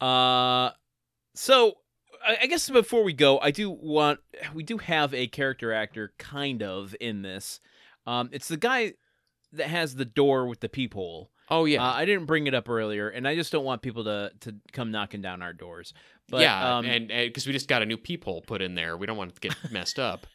Uh, 0.01 0.71
so 1.35 1.79
I, 2.25 2.39
I 2.43 2.47
guess 2.47 2.71
before 2.71 3.03
we 3.03 3.13
go, 3.13 3.41
I 3.41 3.51
do 3.51 3.71
want 3.71 4.21
we 4.55 4.63
do 4.63 4.79
have 4.79 5.13
a 5.13 5.27
character 5.27 5.73
actor 5.73 6.13
kind 6.19 6.63
of 6.63 6.95
in 7.01 7.23
this. 7.23 7.59
Um, 8.07 8.31
it's 8.33 8.47
the 8.47 8.57
guy 8.57 8.95
that 9.53 9.67
has 9.67 9.95
the 9.95 10.05
door 10.05 10.47
with 10.47 10.61
the 10.61 10.69
peephole. 10.69 11.31
Oh 11.51 11.65
yeah, 11.65 11.83
Uh, 11.83 11.93
I 11.93 12.05
didn't 12.05 12.27
bring 12.27 12.47
it 12.47 12.55
up 12.55 12.69
earlier, 12.69 13.09
and 13.09 13.27
I 13.27 13.35
just 13.35 13.51
don't 13.53 13.65
want 13.65 13.81
people 13.83 14.05
to 14.05 14.31
to 14.41 14.55
come 14.73 14.91
knocking 14.91 15.23
down 15.23 15.41
our 15.43 15.53
doors. 15.53 15.95
But, 16.29 16.43
yeah, 16.43 16.77
um, 16.79 16.85
and 16.85 17.09
because 17.09 17.47
we 17.47 17.53
just 17.55 17.69
got 17.69 17.81
a 17.83 17.87
new 17.87 17.97
peephole 17.97 18.43
put 18.43 18.61
in 18.61 18.75
there, 18.75 18.97
we 18.97 19.07
don't 19.07 19.17
want 19.17 19.35
to 19.35 19.41
get 19.41 19.57
messed 19.73 19.99
up. 19.99 20.27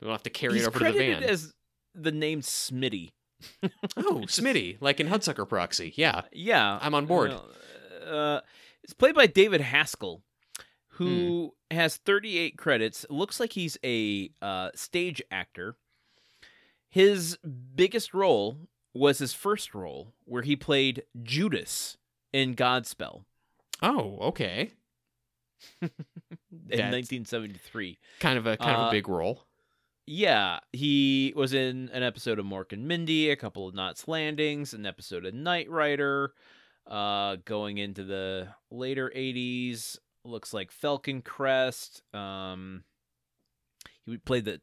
We'll 0.00 0.12
have 0.12 0.22
to 0.24 0.30
carry 0.30 0.54
he's 0.54 0.64
it 0.64 0.68
over 0.68 0.78
to 0.78 0.92
the 0.92 0.98
van. 0.98 1.22
as 1.24 1.52
the 1.94 2.12
name 2.12 2.40
Smitty. 2.42 3.10
oh, 3.96 4.22
Smitty, 4.26 4.78
like 4.80 5.00
in 5.00 5.08
Hudsucker 5.08 5.48
Proxy. 5.48 5.92
Yeah, 5.96 6.22
Yeah, 6.32 6.78
I'm 6.80 6.94
on 6.94 7.06
board. 7.06 7.32
Uh, 7.32 8.04
uh, 8.04 8.40
it's 8.84 8.92
played 8.92 9.14
by 9.14 9.26
David 9.26 9.60
Haskell, 9.60 10.22
who 10.90 11.52
Hmm. 11.70 11.76
has 11.76 11.96
38 11.98 12.56
credits. 12.58 13.04
Looks 13.10 13.40
like 13.40 13.52
he's 13.52 13.78
a 13.84 14.30
uh, 14.40 14.70
stage 14.74 15.22
actor. 15.30 15.76
His 16.88 17.38
biggest 17.74 18.12
role 18.12 18.58
was 18.94 19.18
his 19.18 19.32
first 19.32 19.74
role, 19.74 20.12
where 20.24 20.42
he 20.42 20.56
played 20.56 21.04
Judas 21.22 21.96
in 22.32 22.54
Godspell 22.54 23.24
Oh, 23.82 24.18
okay. 24.20 24.72
in 25.82 25.90
1973. 26.68 27.98
Kind 28.20 28.38
of 28.38 28.46
a 28.46 28.56
kind 28.56 28.76
of 28.76 28.84
Uh, 28.86 28.88
a 28.88 28.90
big 28.92 29.08
role. 29.08 29.44
Yeah, 30.06 30.60
he 30.72 31.32
was 31.36 31.52
in 31.52 31.88
an 31.92 32.02
episode 32.02 32.38
of 32.38 32.44
Mork 32.46 32.72
and 32.72 32.86
Mindy, 32.88 33.30
a 33.30 33.36
couple 33.36 33.68
of 33.68 33.74
Knots 33.74 34.08
Landings, 34.08 34.74
an 34.74 34.84
episode 34.86 35.24
of 35.24 35.34
Knight 35.34 35.70
Rider. 35.70 36.32
Uh, 36.86 37.36
going 37.44 37.78
into 37.78 38.02
the 38.02 38.48
later 38.70 39.12
'80s, 39.14 39.98
looks 40.24 40.52
like 40.52 40.72
Falcon 40.72 41.22
Crest. 41.22 42.02
Um, 42.12 42.82
he 44.04 44.16
played 44.18 44.44
the 44.44 44.54
uh, 44.54 44.58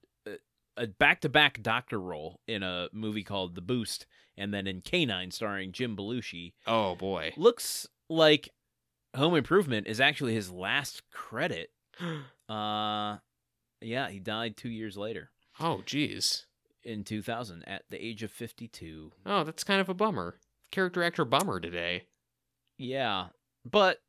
a 0.79 0.87
back-to-back 0.87 1.61
Doctor 1.61 1.99
role 1.99 2.39
in 2.47 2.63
a 2.63 2.87
movie 2.93 3.23
called 3.23 3.53
The 3.55 3.61
Boost, 3.61 4.05
and 4.37 4.53
then 4.53 4.65
in 4.65 4.81
K-9, 4.81 5.31
starring 5.33 5.71
Jim 5.71 5.95
Belushi. 5.95 6.53
Oh 6.65 6.95
boy. 6.95 7.33
Looks 7.37 7.87
like 8.09 8.49
Home 9.15 9.35
Improvement 9.35 9.85
is 9.87 9.99
actually 10.01 10.33
his 10.33 10.51
last 10.51 11.03
credit. 11.11 11.69
Uh, 12.49 13.17
yeah, 13.79 14.09
he 14.09 14.17
died 14.19 14.57
two 14.57 14.69
years 14.69 14.97
later 14.97 15.29
Oh 15.59 15.83
geez. 15.85 16.47
in 16.83 17.03
2000 17.03 17.61
at 17.67 17.83
the 17.91 18.03
age 18.03 18.23
of 18.23 18.31
52. 18.31 19.11
Oh, 19.23 19.43
that's 19.43 19.63
kind 19.63 19.79
of 19.79 19.87
a 19.87 19.93
bummer. 19.93 20.39
Character 20.71 21.03
actor 21.03 21.25
bummer 21.25 21.59
today. 21.59 22.05
Yeah, 22.79 23.27
but 23.69 23.99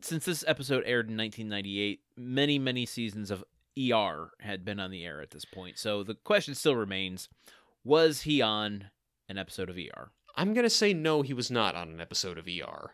since 0.00 0.24
this 0.24 0.44
episode 0.48 0.84
aired 0.86 1.10
in 1.10 1.16
1998, 1.18 2.00
many, 2.16 2.58
many 2.58 2.86
seasons 2.86 3.30
of 3.30 3.44
ER 3.78 4.30
had 4.40 4.64
been 4.64 4.80
on 4.80 4.90
the 4.90 5.04
air 5.04 5.20
at 5.20 5.30
this 5.30 5.44
point. 5.44 5.78
So 5.78 6.02
the 6.02 6.14
question 6.14 6.54
still 6.54 6.76
remains 6.76 7.28
was 7.84 8.22
he 8.22 8.40
on 8.42 8.90
an 9.28 9.38
episode 9.38 9.68
of 9.70 9.76
ER? 9.76 10.10
I'm 10.34 10.54
gonna 10.54 10.70
say 10.70 10.92
no. 10.92 11.22
He 11.22 11.32
was 11.34 11.50
not 11.50 11.74
on 11.74 11.88
an 11.90 12.00
episode 12.00 12.38
of 12.38 12.46
ER. 12.48 12.90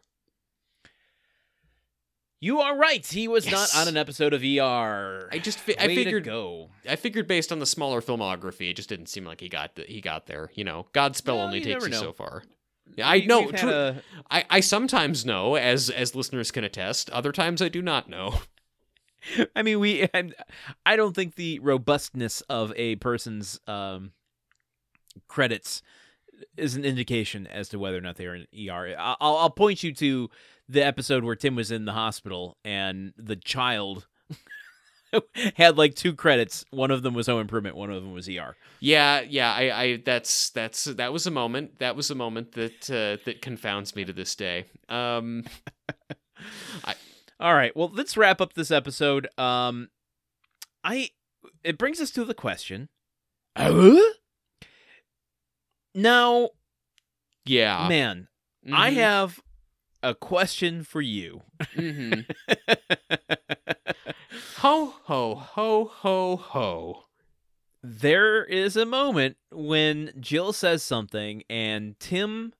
You 2.41 2.59
are 2.61 2.77
right. 2.77 3.07
He 3.07 3.29
was 3.29 3.47
Yes. 3.49 3.73
not 3.75 3.81
on 3.83 3.89
an 3.89 3.97
episode 3.97 4.33
of 4.35 4.43
ER. 4.43 5.29
I 5.31 5.39
just 5.39 5.61
fi- 5.61 5.77
I 5.79 5.87
to 5.87 5.95
figured 5.95 6.25
go. 6.25 6.71
I 6.89 6.97
figured 6.97 7.29
based 7.29 7.53
on 7.53 7.61
the 7.61 7.67
smaller 7.67 8.03
filmography, 8.03 8.69
it 8.69 8.75
just 8.75 8.89
didn't 8.89 9.07
seem 9.07 9.25
like 9.25 9.41
he 9.41 9.49
got 9.49 9.77
the, 9.77 9.85
he 9.85 10.01
got 10.01 10.27
there. 10.27 10.51
You 10.55 10.65
know, 10.65 10.89
Godspell 10.93 11.37
Well, 11.37 11.41
only 11.47 11.59
you 11.59 11.65
takes 11.65 11.85
you 11.85 11.91
know. 11.91 12.01
so 12.01 12.13
far. 12.13 12.43
Yeah, 12.97 13.09
I 13.09 13.21
know. 13.21 13.43
we've 13.43 13.55
a- 13.63 14.03
I 14.29 14.45
I 14.51 14.61
sometimes 14.61 15.25
know, 15.25 15.55
as 15.55 15.89
as 15.89 16.17
listeners 16.17 16.51
can 16.51 16.65
attest. 16.65 17.09
Other 17.11 17.31
times 17.31 17.63
I 17.63 17.69
do 17.69 17.81
not 17.81 18.09
know. 18.09 18.41
I 19.57 19.63
mean, 19.63 19.81
we. 19.81 20.09
I 20.87 20.97
don't 20.97 21.15
think 21.15 21.35
the 21.35 21.59
robustness 21.61 22.41
of 22.43 22.73
a 22.77 22.97
person's 22.97 23.61
um, 23.67 24.13
credits 25.29 25.83
is 26.57 26.75
an 26.75 26.85
indication 26.85 27.47
as 27.47 27.69
to 27.69 27.79
whether 27.79 27.99
or 27.99 28.01
not 28.01 28.17
they're 28.17 28.35
in 28.35 28.47
ER. 28.69 28.95
I- 28.99 29.17
I'll, 29.21 29.37
I'll 29.37 29.51
point 29.51 29.83
you 29.83 29.93
to 29.95 30.29
the 30.69 30.85
episode 30.85 31.25
where 31.25 31.37
Tim 31.37 31.55
was 31.55 31.71
in 31.71 31.85
the 31.85 31.93
hospital 31.93 32.57
and 32.65 33.13
the 33.17 33.37
child 33.37 34.07
had 35.57 35.77
like 35.77 35.95
two 35.95 36.15
credits. 36.15 36.65
One 36.71 36.91
of 36.91 37.03
them 37.03 37.15
was 37.15 37.27
Home 37.27 37.41
Improvement. 37.41 37.77
One 37.77 37.91
of 37.91 38.03
them 38.03 38.13
was 38.13 38.29
ER. 38.29 38.57
Yeah, 38.81 39.21
yeah. 39.21 39.53
I, 39.53 39.83
I 39.83 39.97
that's 40.05 40.51
that's 40.51 40.85
that 40.85 41.13
was 41.13 41.27
a 41.27 41.31
moment. 41.31 41.79
That 41.79 41.95
was 41.97 42.11
a 42.11 42.15
moment 42.15 42.53
that 42.53 42.91
uh, 42.91 43.23
that 43.25 43.43
confounds 43.43 43.95
me 43.95 44.05
to 44.05 44.13
this 44.13 44.35
day. 44.35 44.65
Um, 44.89 45.45
All 47.43 47.55
right. 47.55 47.77
Well, 47.77 47.91
let's 47.93 48.17
wrap 48.17 48.41
up 48.41 48.53
this 48.55 48.71
episode. 48.71 49.27
Um, 49.37 49.89
I 50.85 51.11
it 51.65 51.77
brings 51.77 52.01
us 52.01 52.11
to 52.13 52.25
the 52.25 52.35
question. 52.35 52.89
Now, 55.95 56.51
yeah. 57.45 57.87
man, 57.89 58.29
I 58.73 58.91
Mhm, 58.91 58.95
have 58.95 59.41
a 60.03 60.15
question 60.15 60.85
for 60.85 61.01
you. 61.03 61.43
Mm-hmm. 61.77 62.21
Ho 64.59 64.95
ho 65.05 65.35
ho 65.35 65.85
ho 65.87 66.37
ho. 66.37 67.05
there 67.83 68.45
is 68.45 68.77
a 68.77 68.87
moment 68.87 69.37
when 69.51 70.13
Jill 70.21 70.53
says 70.53 70.83
something 70.85 71.43
and 71.51 71.99
Tim 71.99 72.53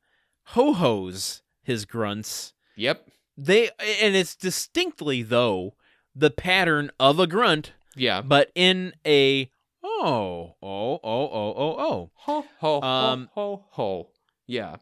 ho 0.47 0.73
hos 0.75 1.43
his 1.63 1.85
grunts. 1.85 2.55
Yep. 2.77 3.09
They 3.37 3.71
and 3.81 4.15
it's 4.17 4.37
distinctly 4.37 5.23
though 5.23 5.75
the 6.15 6.31
pattern 6.31 6.91
of 7.01 7.19
a 7.19 7.27
grunt, 7.27 7.73
Yeah. 7.97 8.21
but 8.21 8.51
in 8.55 8.93
a 9.07 9.51
oh 9.83 10.57
oh 10.63 10.95
oh 10.95 11.01
oh 11.03 11.55
oh 11.57 11.77
oh 11.79 12.11
Ho 12.15 12.45
ho 12.61 12.81
Um, 12.83 13.29
ho 13.35 13.57
ho 13.57 13.65
ho. 13.71 14.09
Yeah. 14.47 14.77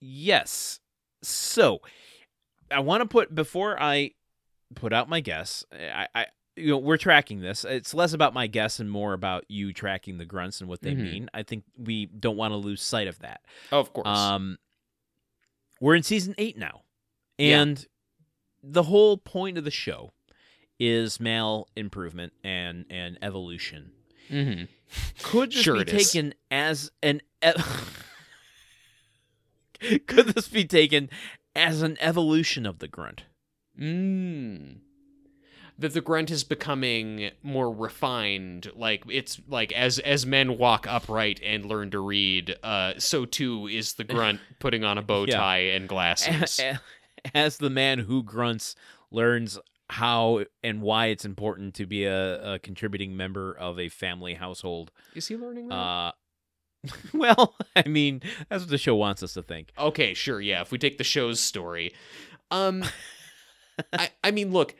yes. 0.00 0.80
So 1.22 1.80
I 2.70 2.80
want 2.80 3.00
to 3.02 3.06
put 3.06 3.34
before 3.34 3.80
I 3.80 4.12
put 4.74 4.92
out 4.92 5.08
my 5.08 5.20
guess. 5.20 5.64
I, 5.72 6.06
I 6.14 6.26
you 6.56 6.68
know 6.68 6.78
we're 6.78 6.96
tracking 6.96 7.40
this. 7.40 7.64
It's 7.64 7.94
less 7.94 8.12
about 8.12 8.34
my 8.34 8.46
guess 8.46 8.78
and 8.80 8.90
more 8.90 9.12
about 9.14 9.44
you 9.48 9.72
tracking 9.72 10.18
the 10.18 10.24
grunts 10.24 10.60
and 10.60 10.68
what 10.68 10.80
they 10.82 10.92
Mhm. 10.92 11.02
mean. 11.02 11.30
I 11.34 11.42
think 11.42 11.64
we 11.76 12.06
don't 12.06 12.36
want 12.36 12.52
to 12.52 12.56
lose 12.56 12.82
sight 12.82 13.08
of 13.08 13.18
that. 13.20 13.40
Of 13.72 13.92
course. 13.92 14.06
Um, 14.06 14.58
we're 15.80 15.94
in 15.96 16.02
season 16.02 16.34
eight 16.38 16.56
now, 16.58 16.82
Yeah. 17.38 17.62
and 17.62 17.86
the 18.62 18.82
whole 18.84 19.16
point 19.16 19.56
of 19.58 19.64
the 19.64 19.70
show 19.70 20.12
is 20.80 21.18
male 21.20 21.68
improvement 21.76 22.32
and 22.44 22.84
and 22.90 23.18
evolution. 23.22 23.92
mm-hmm. 24.30 24.64
Could 25.22 25.52
this 25.52 25.62
Sure 25.62 25.74
be 25.76 25.80
it 25.82 25.92
is. 25.92 26.10
taken 26.12 26.34
as 26.50 26.90
an? 27.02 27.20
E- 27.44 27.52
Could 30.06 30.28
this 30.28 30.48
be 30.48 30.64
taken 30.64 31.08
as 31.54 31.82
an 31.82 31.96
evolution 32.00 32.66
of 32.66 32.78
the 32.80 32.88
grunt? 32.88 33.24
Mm. 33.78 34.78
That 35.78 35.94
the 35.94 36.00
grunt 36.00 36.30
is 36.32 36.42
becoming 36.42 37.30
more 37.42 37.72
refined. 37.72 38.72
Like 38.74 39.04
it's 39.08 39.40
like 39.46 39.70
as 39.72 40.00
as 40.00 40.26
men 40.26 40.58
walk 40.58 40.86
upright 40.88 41.40
and 41.44 41.64
learn 41.64 41.90
to 41.92 42.00
read, 42.00 42.56
uh, 42.64 42.94
so 42.98 43.24
too 43.24 43.68
is 43.68 43.92
the 43.94 44.02
grunt 44.04 44.40
putting 44.58 44.82
on 44.82 44.98
a 44.98 45.02
bow 45.02 45.24
Yeah. 45.28 45.36
tie 45.36 45.58
and 45.70 45.88
glasses. 45.88 46.60
As 47.34 47.58
the 47.58 47.70
man 47.70 48.00
who 48.00 48.22
grunts 48.22 48.74
learns 49.10 49.58
how 49.90 50.44
and 50.62 50.82
why 50.82 51.06
it's 51.06 51.24
important 51.24 51.74
to 51.74 51.86
be 51.86 52.04
a, 52.04 52.54
a 52.54 52.58
contributing 52.58 53.16
member 53.16 53.54
of 53.54 53.78
a 53.78 53.88
family 53.88 54.34
household. 54.34 54.90
is 55.14 55.28
he 55.28 55.36
learning 55.36 55.68
that? 55.68 55.74
Uh, 55.74 56.12
well, 57.14 57.54
I 57.74 57.88
mean, 57.88 58.22
that's 58.48 58.62
what 58.62 58.70
the 58.70 58.78
show 58.78 58.94
wants 58.94 59.22
us 59.22 59.34
to 59.34 59.42
think. 59.42 59.72
Okay, 59.78 60.14
sure, 60.14 60.40
yeah. 60.40 60.60
If 60.60 60.70
we 60.70 60.78
take 60.78 60.98
the 60.98 61.04
show's 61.04 61.40
story, 61.40 61.92
um, 62.50 62.84
I 63.92 64.10
I 64.24 64.30
mean, 64.30 64.52
look, 64.52 64.74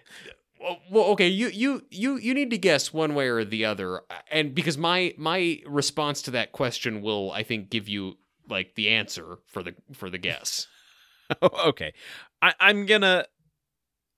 well, 0.90 1.04
okay, 1.06 1.28
you 1.28 1.48
you 1.48 1.82
you 1.90 2.16
you 2.16 2.34
need 2.34 2.50
to 2.50 2.58
guess 2.58 2.92
one 2.92 3.14
way 3.14 3.28
or 3.28 3.44
the 3.44 3.64
other, 3.64 4.02
and 4.30 4.54
because 4.54 4.78
my 4.78 5.14
my 5.16 5.60
response 5.66 6.22
to 6.22 6.30
that 6.32 6.52
question 6.52 7.02
will, 7.02 7.32
I 7.32 7.42
think, 7.42 7.70
give 7.70 7.88
you 7.88 8.18
like 8.48 8.74
the 8.74 8.90
answer 8.90 9.38
for 9.46 9.62
the 9.62 9.74
for 9.92 10.10
the 10.10 10.18
guess. 10.18 10.66
okay, 11.42 11.92
I, 12.40 12.54
I'm 12.60 12.86
gonna, 12.86 13.26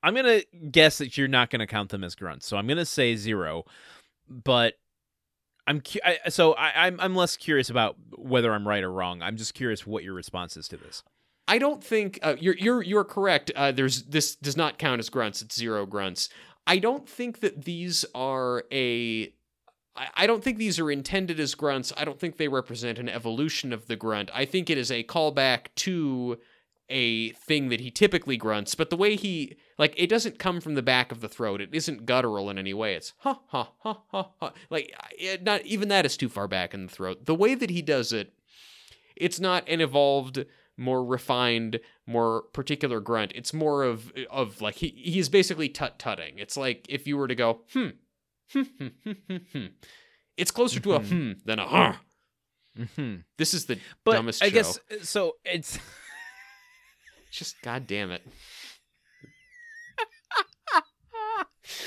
I'm 0.02 0.14
gonna 0.14 0.42
guess 0.70 0.98
that 0.98 1.16
you're 1.16 1.28
not 1.28 1.50
gonna 1.50 1.66
count 1.66 1.90
them 1.90 2.04
as 2.04 2.14
grunts, 2.14 2.46
so 2.46 2.56
I'm 2.56 2.66
gonna 2.66 2.84
say 2.84 3.16
zero. 3.16 3.64
But 4.28 4.74
I'm 5.66 5.80
cu- 5.80 6.00
I, 6.04 6.28
so 6.28 6.52
I, 6.54 6.86
I'm 6.86 7.00
I'm 7.00 7.14
less 7.14 7.36
curious 7.36 7.70
about 7.70 7.96
whether 8.16 8.52
I'm 8.52 8.66
right 8.66 8.82
or 8.82 8.92
wrong. 8.92 9.22
I'm 9.22 9.36
just 9.36 9.54
curious 9.54 9.86
what 9.86 10.04
your 10.04 10.14
response 10.14 10.56
is 10.56 10.68
to 10.68 10.76
this. 10.76 11.02
I 11.48 11.58
don't 11.58 11.82
think 11.82 12.18
uh, 12.22 12.36
you're 12.38 12.56
you're 12.56 12.82
you're 12.82 13.04
correct. 13.04 13.50
Uh, 13.56 13.72
there's 13.72 14.04
this 14.04 14.36
does 14.36 14.56
not 14.56 14.78
count 14.78 15.00
as 15.00 15.08
grunts. 15.08 15.42
It's 15.42 15.56
zero 15.56 15.86
grunts. 15.86 16.28
I 16.66 16.78
don't 16.78 17.08
think 17.08 17.40
that 17.40 17.64
these 17.64 18.04
are 18.14 18.64
a 18.70 19.32
I 20.16 20.26
don't 20.26 20.42
think 20.42 20.58
these 20.58 20.78
are 20.78 20.90
intended 20.90 21.40
as 21.40 21.54
grunts. 21.54 21.92
I 21.96 22.04
don't 22.04 22.18
think 22.18 22.36
they 22.36 22.48
represent 22.48 22.98
an 22.98 23.08
evolution 23.08 23.72
of 23.72 23.86
the 23.86 23.96
grunt. 23.96 24.30
I 24.32 24.44
think 24.44 24.70
it 24.70 24.78
is 24.78 24.90
a 24.90 25.02
callback 25.02 25.66
to 25.76 26.38
a 26.90 27.30
thing 27.30 27.68
that 27.70 27.80
he 27.80 27.90
typically 27.90 28.36
grunts, 28.36 28.74
but 28.74 28.90
the 28.90 28.96
way 28.96 29.16
he 29.16 29.56
like 29.78 29.94
it 29.96 30.08
doesn't 30.08 30.38
come 30.38 30.60
from 30.60 30.74
the 30.74 30.82
back 30.82 31.10
of 31.12 31.20
the 31.20 31.28
throat. 31.28 31.60
It 31.60 31.70
isn't 31.72 32.04
guttural 32.06 32.50
in 32.50 32.58
any 32.58 32.74
way. 32.74 32.94
It's 32.94 33.12
ha 33.18 33.40
ha 33.48 33.72
ha 33.78 34.02
ha 34.10 34.30
ha. 34.40 34.52
Like 34.68 34.94
it, 35.18 35.42
not 35.42 35.62
even 35.64 35.88
that 35.88 36.04
is 36.04 36.16
too 36.16 36.28
far 36.28 36.48
back 36.48 36.74
in 36.74 36.86
the 36.86 36.92
throat. 36.92 37.24
The 37.24 37.34
way 37.34 37.54
that 37.54 37.70
he 37.70 37.80
does 37.82 38.12
it, 38.12 38.32
it's 39.16 39.40
not 39.40 39.68
an 39.68 39.80
evolved 39.80 40.44
more 40.76 41.04
refined, 41.04 41.78
more 42.06 42.42
particular 42.52 43.00
grunt. 43.00 43.32
It's 43.34 43.52
more 43.54 43.82
of 43.84 44.12
of 44.30 44.60
like 44.60 44.76
he 44.76 44.88
he's 44.88 45.28
basically 45.28 45.68
tut 45.68 45.98
tutting. 45.98 46.38
It's 46.38 46.56
like 46.56 46.86
if 46.88 47.06
you 47.06 47.16
were 47.16 47.28
to 47.28 47.34
go 47.34 47.60
hmm, 47.72 47.88
hmm, 48.52 48.62
hmm, 48.78 48.86
hmm, 49.04 49.12
hmm, 49.28 49.36
hmm. 49.52 49.66
It's 50.36 50.50
closer 50.50 50.80
to 50.80 50.94
a 50.94 51.00
Mhm. 51.00 51.08
hmm 51.08 51.32
than 51.44 51.58
a 51.58 51.66
huh. 51.68 51.92
Mm-hmm. 52.78 53.16
This 53.36 53.52
is 53.52 53.66
the 53.66 53.78
But 54.04 54.12
dumbest 54.12 54.42
I 54.42 54.46
show. 54.48 54.54
guess 54.54 54.80
so. 55.02 55.36
It's 55.44 55.78
Just 57.30 57.60
god 57.62 57.86
damn 57.86 58.10
it. 58.10 58.22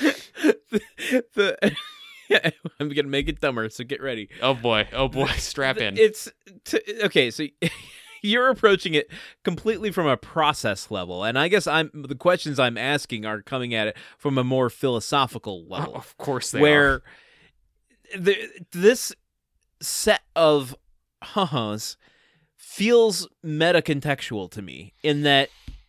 the, 0.70 1.24
the 1.34 1.74
I'm 2.80 2.88
gonna 2.88 3.08
make 3.08 3.28
it 3.28 3.40
dumber. 3.40 3.68
So 3.68 3.84
get 3.84 4.02
ready. 4.02 4.28
Oh 4.42 4.54
boy. 4.54 4.88
Oh 4.92 5.08
boy. 5.08 5.26
Strap 5.36 5.78
in. 5.78 5.96
It's 5.96 6.30
t- 6.64 6.80
okay. 7.04 7.30
So 7.30 7.46
you're 8.22 8.48
approaching 8.48 8.94
it 8.94 9.08
completely 9.44 9.90
from 9.90 10.06
a 10.06 10.16
process 10.16 10.90
level, 10.90 11.24
and 11.24 11.38
I 11.38 11.48
guess 11.48 11.66
I'm 11.66 11.90
the 11.94 12.14
questions 12.14 12.58
I'm 12.58 12.78
asking 12.78 13.26
are 13.26 13.42
coming 13.42 13.74
at 13.74 13.88
it 13.88 13.96
from 14.18 14.38
a 14.38 14.44
more 14.44 14.70
philosophical 14.70 15.66
Oh, 15.70 15.72
level, 15.74 15.94
of 15.94 16.16
course 16.16 16.50
they 16.50 16.60
where 16.60 16.92
are. 16.94 17.02
the, 18.18 18.36
this 18.72 19.12
set 19.80 20.22
of 20.34 20.74
huh-hus 21.22 21.96
feels 22.64 23.28
meta-contextual 23.42 24.50
to 24.50 24.62
me 24.62 24.92
in 25.02 25.22
that 25.22 25.48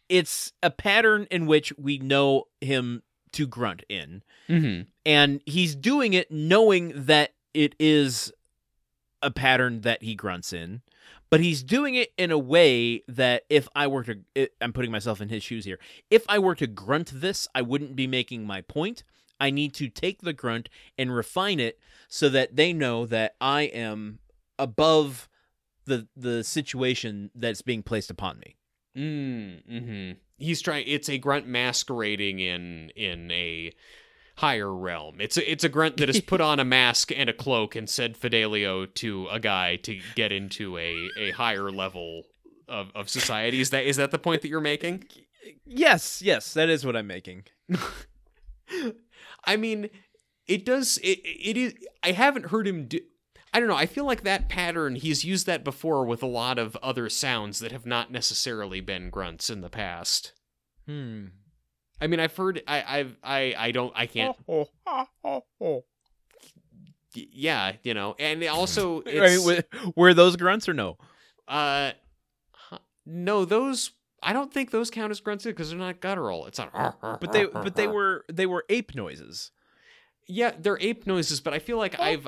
it's 0.09 0.51
a 0.61 0.69
pattern 0.69 1.25
in 1.31 1.45
which 1.47 1.73
we 1.77 1.97
know 1.97 2.43
him 2.61 3.01
to 3.31 3.47
grunt 3.47 3.83
in 3.89 4.21
Mm-hmm. 4.47 4.83
and 5.05 5.41
he's 5.47 5.75
doing 5.75 6.13
it 6.13 6.29
knowing 6.29 6.93
that 6.95 7.31
it 7.55 7.73
is 7.79 8.31
a 9.23 9.31
pattern 9.31 9.81
that 9.81 10.03
he 10.03 10.13
grunts 10.13 10.53
in 10.53 10.81
but 11.31 11.39
he's 11.39 11.63
doing 11.63 11.95
it 11.95 12.13
in 12.15 12.29
a 12.29 12.37
way 12.37 13.01
that 13.07 13.41
if 13.49 13.67
i 13.75 13.87
were 13.87 14.03
to 14.03 14.19
i'm 14.61 14.71
putting 14.71 14.91
myself 14.91 15.19
in 15.21 15.29
his 15.29 15.41
shoes 15.41 15.65
here 15.65 15.79
if 16.11 16.23
i 16.29 16.37
were 16.37 16.53
to 16.53 16.67
grunt 16.67 17.11
this 17.15 17.47
i 17.55 17.61
wouldn't 17.63 17.95
be 17.95 18.05
making 18.05 18.45
my 18.45 18.61
point 18.61 19.03
i 19.39 19.49
need 19.49 19.73
to 19.73 19.89
take 19.89 20.21
the 20.21 20.33
grunt 20.33 20.69
and 20.95 21.15
refine 21.15 21.59
it 21.59 21.79
so 22.07 22.29
that 22.29 22.55
they 22.55 22.71
know 22.71 23.07
that 23.07 23.33
i 23.41 23.63
am 23.63 24.19
above 24.59 25.27
the 25.85 26.07
the 26.15 26.43
situation 26.43 27.29
that's 27.35 27.61
being 27.61 27.83
placed 27.83 28.09
upon 28.09 28.39
me 28.39 28.55
Mm, 28.97 29.61
hmm 29.67 30.11
He's 30.37 30.61
trying. 30.61 30.85
It's 30.87 31.09
a 31.09 31.17
grunt 31.17 31.47
masquerading 31.47 32.39
in 32.39 32.91
in 32.95 33.31
a 33.31 33.73
higher 34.37 34.73
realm. 34.73 35.21
It's 35.21 35.37
a 35.37 35.49
it's 35.49 35.63
a 35.63 35.69
grunt 35.69 35.97
that 35.97 36.09
has 36.09 36.19
put 36.21 36.41
on 36.41 36.59
a 36.59 36.65
mask 36.65 37.11
and 37.15 37.29
a 37.29 37.33
cloak 37.33 37.75
and 37.75 37.89
said 37.89 38.17
Fidelio 38.17 38.85
to 38.85 39.27
a 39.29 39.39
guy 39.39 39.77
to 39.77 39.99
get 40.15 40.31
into 40.31 40.77
a 40.77 41.09
a 41.17 41.31
higher 41.31 41.71
level 41.71 42.23
of, 42.67 42.89
of 42.95 43.09
society. 43.09 43.61
Is 43.61 43.69
that 43.69 43.85
is 43.85 43.95
that 43.97 44.11
the 44.11 44.19
point 44.19 44.41
that 44.41 44.49
you're 44.49 44.61
making? 44.61 45.05
yes 45.63 46.23
yes 46.23 46.55
that 46.55 46.69
is 46.69 46.83
what 46.83 46.95
i'm 46.95 47.05
making 47.05 47.43
I 49.43 49.57
mean, 49.57 49.89
it 50.47 50.65
does. 50.65 50.97
It, 50.99 51.19
it 51.23 51.57
is. 51.57 51.75
I 52.03 52.11
haven't 52.11 52.47
heard 52.47 52.67
him 52.67 52.87
do. 52.87 52.99
I 53.55 53.59
don't 53.59 53.69
know. 53.69 53.75
I 53.77 53.85
feel 53.85 54.03
like 54.05 54.23
that 54.23 54.49
pattern. 54.49 54.95
He's 54.95 55.23
used 55.23 55.45
that 55.45 55.63
before 55.63 56.05
with 56.05 56.21
a 56.21 56.25
lot 56.27 56.59
of 56.59 56.75
other 56.83 57.07
sounds 57.07 57.59
that 57.59 57.71
have 57.71 57.85
not 57.85 58.11
necessarily 58.11 58.81
been 58.81 59.09
grunts 59.09 59.49
in 59.49 59.61
the 59.61 59.69
past. 59.69 60.33
hmm 60.85 61.27
I 62.01 62.07
mean, 62.07 62.19
I've 62.19 62.35
heard. 62.35 62.61
I. 62.67 62.83
I've. 62.85 63.15
I. 63.23 63.55
I 63.57 63.71
don't. 63.71 63.93
I 63.95 64.07
can't. 64.07 64.35
oh, 64.49 65.85
y- 67.15 67.27
Yeah, 67.31 67.71
you 67.83 67.93
know, 67.93 68.15
and 68.19 68.43
also 68.49 69.01
I 69.07 69.19
mean, 69.37 69.45
were, 69.45 69.63
were 69.95 70.13
those 70.13 70.35
grunts 70.35 70.67
or 70.67 70.73
no? 70.73 70.97
uh, 71.47 71.91
no, 73.05 73.45
those. 73.45 73.91
I 74.21 74.33
don't 74.33 74.51
think 74.51 74.71
those 74.71 74.89
count 74.91 75.11
as 75.11 75.21
grunts 75.21 75.45
because 75.45 75.69
they're 75.69 75.79
not 75.79 76.01
guttural. 76.01 76.45
It's 76.47 76.59
not. 76.59 76.73
But 77.21 77.31
they 77.31 77.45
but 77.45 77.75
they 77.75 77.87
were 77.87 78.25
they 78.27 78.45
were 78.47 78.65
ape 78.67 78.95
noises. 78.95 79.51
Yeah, 80.27 80.51
they're 80.59 80.79
ape 80.81 81.07
noises, 81.07 81.39
but 81.39 81.53
I 81.53 81.59
feel 81.59 81.77
like 81.77 81.97
I've. 81.99 82.27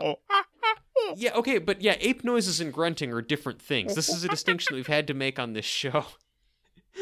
Yeah, 1.17 1.33
okay, 1.35 1.57
but 1.57 1.81
yeah, 1.81 1.95
ape 1.99 2.23
noises 2.23 2.59
and 2.59 2.73
grunting 2.73 3.11
are 3.13 3.21
different 3.21 3.61
things. 3.61 3.95
This 3.95 4.09
is 4.09 4.23
a 4.23 4.27
distinction 4.27 4.75
we've 4.75 4.87
had 4.87 5.07
to 5.07 5.13
make 5.13 5.39
on 5.39 5.53
this 5.53 5.65
show. 5.65 6.05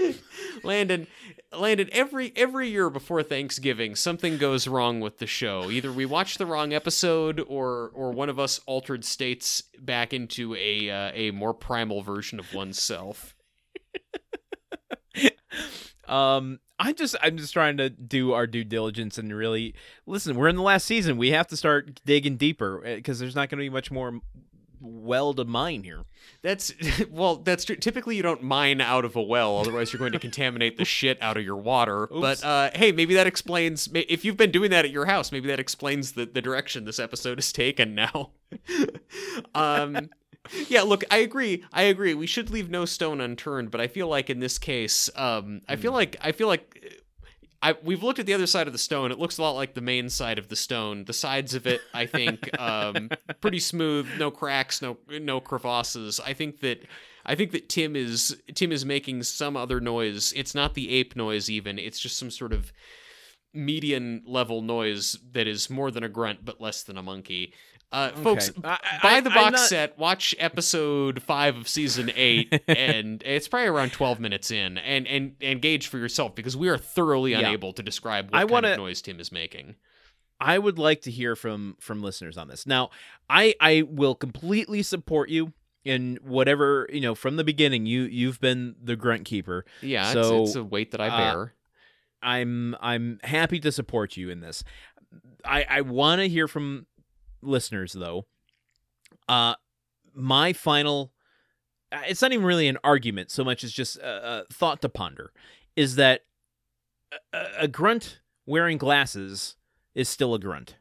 Landon, 0.64 1.07
Landon, 1.52 1.90
every 1.91 2.32
every 2.36 2.69
year 2.69 2.90
before 2.90 3.23
Thanksgiving, 3.23 3.95
something 3.95 4.38
goes 4.38 4.68
wrong 4.68 4.99
with 4.99 5.19
the 5.19 5.27
show. 5.27 5.69
Either 5.69 5.91
we 5.91 6.06
watch 6.06 6.38
the 6.38 6.45
wrong 6.45 6.73
episode, 6.73 7.40
or 7.40 7.91
or 7.94 8.11
one 8.11 8.30
of 8.30 8.40
us 8.40 8.60
altered 8.65 9.06
states 9.06 9.64
back 9.80 10.14
into 10.14 10.56
a 10.56 10.90
uh, 10.90 11.11
a 11.14 11.32
more 11.32 11.53
primal 11.53 12.02
version 12.02 12.40
of 12.40 12.53
oneself. 12.53 13.36
Um, 16.07 16.60
I'm 16.80 16.95
just 16.95 17.15
I'm 17.22 17.38
just 17.38 17.53
trying 17.53 17.77
to 17.77 17.90
do 17.90 18.34
our 18.34 18.48
due 18.48 18.64
diligence 18.64 19.18
and 19.18 19.34
really 19.34 19.73
listen. 20.06 20.36
We're 20.36 20.49
in 20.49 20.56
the 20.56 20.61
last 20.61 20.86
season. 20.86 21.18
We 21.18 21.32
have 21.32 21.48
to 21.48 21.57
start 21.57 22.02
digging 22.06 22.38
deeper 22.38 22.82
because 22.84 23.19
there's 23.19 23.36
not 23.36 23.49
going 23.49 23.60
to 23.60 23.65
be 23.65 23.69
much 23.69 23.91
more 23.91 24.19
well 24.82 25.34
to 25.34 25.45
mine 25.45 25.84
here. 25.84 26.03
That's 26.41 26.73
well, 27.10 27.38
that's 27.38 27.65
true. 27.65 27.76
Typically, 27.77 28.18
you 28.18 28.23
don't 28.23 28.44
mine 28.44 28.82
out 28.82 29.06
of 29.06 29.15
a 29.15 29.22
well, 29.22 29.57
otherwise 29.57 29.91
you're 29.94 29.99
going 29.99 30.11
to 30.11 30.19
contaminate 30.19 30.77
the 30.77 30.86
shit 30.86 31.22
out 31.22 31.38
of 31.38 31.44
your 31.44 31.56
water. 31.56 32.07
But 32.07 32.44
uh, 32.44 32.72
hey, 32.76 32.91
maybe 32.91 33.14
that 33.15 33.27
explains. 33.27 33.90
If 33.94 34.26
you've 34.26 34.38
been 34.38 34.52
doing 34.52 34.72
that 34.72 34.86
at 34.86 34.91
your 34.91 35.06
house, 35.06 35.32
maybe 35.32 35.48
that 35.48 35.60
explains 35.60 36.14
the 36.14 36.26
the 36.26 36.41
direction 36.41 36.86
this 36.86 36.99
episode 36.99 37.40
is 37.40 37.52
taken 37.52 37.95
now. 37.95 38.32
um. 39.56 40.10
Yeah, 40.67 40.84
look, 40.84 41.03
I 41.11 41.17
agree. 41.17 41.63
I 41.73 41.84
agree. 41.84 42.13
We 42.13 42.27
should 42.27 42.49
leave 42.49 42.69
no 42.69 42.85
stone 42.85 43.22
unturned, 43.22 43.72
but 43.72 43.81
I 43.81 43.88
feel 43.88 44.07
like 44.07 44.30
in 44.30 44.39
this 44.39 44.57
case, 44.57 45.09
um, 45.15 45.61
I 45.67 45.76
feel 45.76 45.91
like 45.91 46.17
I 46.22 46.31
feel 46.31 46.47
like 46.47 47.03
I 47.61 47.76
we've 47.84 48.03
looked 48.03 48.19
at 48.19 48.26
the 48.26 48.34
other 48.34 48.47
side 48.47 48.67
of 48.67 48.73
the 48.73 48.80
stone. 48.80 49.11
It 49.11 49.19
looks 49.19 49.38
a 49.38 49.41
lot 49.41 49.51
like 49.51 49.73
the 49.73 49.81
main 49.81 50.09
side 50.09 50.38
of 50.38 50.49
the 50.49 50.55
stone. 50.55 51.05
The 51.05 51.13
sides 51.13 51.55
of 51.55 51.65
it, 51.65 51.81
I 51.93 52.05
think, 52.05 52.59
um, 52.59 53.09
pretty 53.41 53.59
smooth, 53.59 54.07
no 54.17 54.30
cracks, 54.31 54.81
no 54.81 54.97
no 55.09 55.39
crevasses. 55.39 56.19
I 56.19 56.34
think 56.34 56.59
that 56.61 56.85
I 57.26 57.35
think 57.35 57.51
that 57.51 57.69
Tim 57.69 57.95
is 57.95 58.39
Tim 58.53 58.72
is 58.72 58.85
making 58.85 59.23
some 59.23 59.57
other 59.57 59.80
noise. 59.80 60.31
It's 60.35 60.53
not 60.53 60.76
the 60.76 60.91
ape 60.91 61.15
noise 61.15 61.49
even. 61.49 61.80
It's 61.80 61.99
just 61.99 62.17
some 62.17 62.30
sort 62.30 62.53
of 62.53 62.72
median 63.53 64.22
level 64.27 64.61
noise 64.61 65.17
that 65.31 65.47
is 65.47 65.69
more 65.69 65.89
than 65.89 66.03
a 66.03 66.09
grunt 66.09 66.43
but 66.43 66.61
less 66.61 66.84
than 66.84 66.97
a 66.97 67.03
monkey. 67.03 67.53
Uh, 67.91 68.10
Folks, 68.12 68.52
I- 68.64 68.78
I- 68.84 68.99
buy 69.02 69.22
the 69.22 69.30
I'm 69.30 69.36
box 69.36 69.52
not- 69.53 69.70
set, 69.70 69.98
watch 69.98 70.36
episode 70.38 71.22
five 71.24 71.56
of 71.56 71.68
season 71.68 72.12
eight, 72.16 72.62
and 72.68 73.22
it's 73.26 73.48
probably 73.48 73.68
around 73.68 73.91
twelve 73.94 74.20
minutes 74.20 74.52
in, 74.52 74.78
and 74.80 75.07
and 75.07 75.36
and 75.40 75.62
gauge 75.62 75.88
for 75.88 75.98
yourself 75.98 76.36
because 76.36 76.57
we 76.57 76.68
are 76.68 76.78
thoroughly 76.78 77.32
Yeah. 77.32 77.40
unable 77.40 77.72
to 77.74 77.84
describe 77.84 78.26
what 78.32 78.36
I 78.36 78.40
kind 78.41 78.52
wanna- 78.52 78.72
of 78.72 78.78
noise 78.78 79.02
Tim 79.02 79.20
is 79.20 79.32
making. 79.32 79.76
I 80.40 80.57
would 80.60 80.78
like 80.78 81.02
to 81.03 81.12
hear 81.12 81.36
from 81.38 81.78
from 81.80 82.02
listeners 82.02 82.38
on 82.38 82.49
this. 82.49 82.66
Now, 82.68 82.90
I 83.30 83.56
I 83.62 83.84
will 83.88 84.16
completely 84.16 84.84
support 84.84 85.30
you 85.30 85.53
in 85.86 86.18
whatever 86.24 86.90
you 86.91 86.99
know 86.99 87.16
from 87.16 87.38
the 87.38 87.44
beginning. 87.45 87.86
You 87.86 88.02
you've 88.02 88.41
been 88.41 88.76
the 88.84 88.98
grunt 88.98 89.24
keeper. 89.24 89.64
Yeah, 89.82 90.12
So, 90.12 90.41
it's, 90.41 90.49
it's 90.49 90.56
a 90.57 90.64
weight 90.66 90.91
that 90.91 90.99
I 90.99 91.07
uh, 91.07 91.18
bear. 91.18 91.53
I'm 92.22 92.76
I'm 92.82 93.20
happy 93.24 93.60
to 93.62 93.72
support 93.72 94.18
you 94.18 94.30
in 94.30 94.41
this. 94.41 94.66
I 95.45 95.66
I 95.70 95.82
want 95.82 96.20
to 96.20 96.28
hear 96.28 96.49
from 96.49 96.88
listeners 97.45 97.93
though. 97.93 98.26
Uh, 99.27 99.55
my 100.13 100.53
final. 100.53 101.11
uh, 101.91 102.01
It's 102.07 102.22
not 102.22 102.31
even 102.34 102.45
really 102.45 102.67
an 102.67 102.77
argument 102.84 103.31
so 103.31 103.43
much 103.43 103.63
as 103.63 103.72
just 103.72 103.97
a, 103.97 104.41
a 104.49 104.53
thought 104.53 104.81
to 104.81 104.89
ponder. 104.89 105.31
Is 105.76 105.95
that 105.95 106.22
a, 107.34 107.45
a- 107.59 107.67
grunt 107.67 108.19
wearing 108.45 108.77
glasses 108.77 109.55
is 109.93 110.07
still 110.09 110.34
a 110.34 110.39
grunt? 110.39 110.76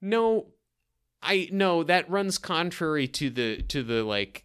No, 0.00 0.46
I 1.22 1.48
no 1.50 1.82
that 1.82 2.08
runs 2.08 2.38
contrary 2.38 3.08
to 3.08 3.30
the 3.30 3.62
to 3.62 3.82
the 3.82 4.04
like 4.04 4.44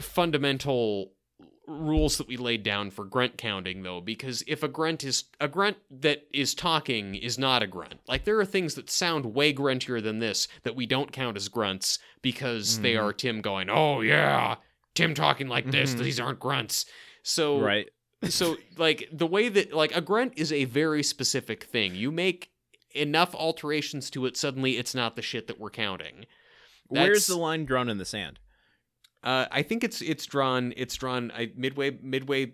fundamental 0.00 1.12
rules 1.66 2.16
that 2.18 2.28
we 2.28 2.36
laid 2.36 2.62
down 2.62 2.90
for 2.90 3.04
grunt 3.04 3.36
counting 3.36 3.82
though 3.82 4.00
because 4.00 4.42
if 4.46 4.62
a 4.62 4.68
grunt 4.68 5.02
is 5.02 5.24
a 5.40 5.48
grunt 5.48 5.76
that 5.90 6.22
is 6.32 6.54
talking 6.54 7.14
is 7.16 7.38
not 7.38 7.62
a 7.62 7.66
grunt 7.66 7.94
like 8.06 8.24
there 8.24 8.38
are 8.38 8.44
things 8.44 8.74
that 8.76 8.88
sound 8.88 9.24
way 9.34 9.52
gruntier 9.52 10.00
than 10.02 10.20
this 10.20 10.46
that 10.62 10.76
we 10.76 10.86
don't 10.86 11.10
count 11.12 11.36
as 11.36 11.48
grunts 11.48 11.98
because 12.22 12.80
they 12.80 12.94
Mhm. 12.94 13.02
are 13.02 13.12
tim 13.12 13.40
going 13.40 13.68
oh 13.68 14.00
yeah 14.00 14.56
tim 14.94 15.12
talking 15.12 15.48
like 15.48 15.70
this 15.70 15.94
Mhm. 15.94 15.98
these 16.04 16.20
aren't 16.20 16.38
grunts 16.38 16.86
so 17.24 17.58
Right. 17.58 17.88
so 18.28 18.56
like 18.76 19.08
the 19.12 19.26
way 19.26 19.48
that 19.48 19.72
like 19.72 19.94
a 19.96 20.00
grunt 20.00 20.34
is 20.36 20.52
a 20.52 20.64
very 20.66 21.02
specific 21.02 21.64
thing 21.64 21.94
you 21.96 22.12
make 22.12 22.50
enough 22.94 23.34
alterations 23.34 24.08
to 24.10 24.24
it 24.26 24.36
suddenly 24.36 24.78
it's 24.78 24.94
not 24.94 25.16
the 25.16 25.22
shit 25.22 25.48
that 25.48 25.58
we're 25.58 25.70
counting 25.70 26.26
Where's 26.88 27.26
the 27.26 27.36
line 27.36 27.64
drawn 27.64 27.88
in 27.88 27.98
the 27.98 28.04
sand? 28.04 28.38
Uh, 29.24 29.46
I 29.50 29.62
think 29.62 29.84
it's 29.84 30.00
it's 30.02 30.26
drawn 30.26 30.72
it's 30.76 30.94
drawn 30.94 31.30
I, 31.36 31.50
midway 31.56 31.98
midway 32.02 32.52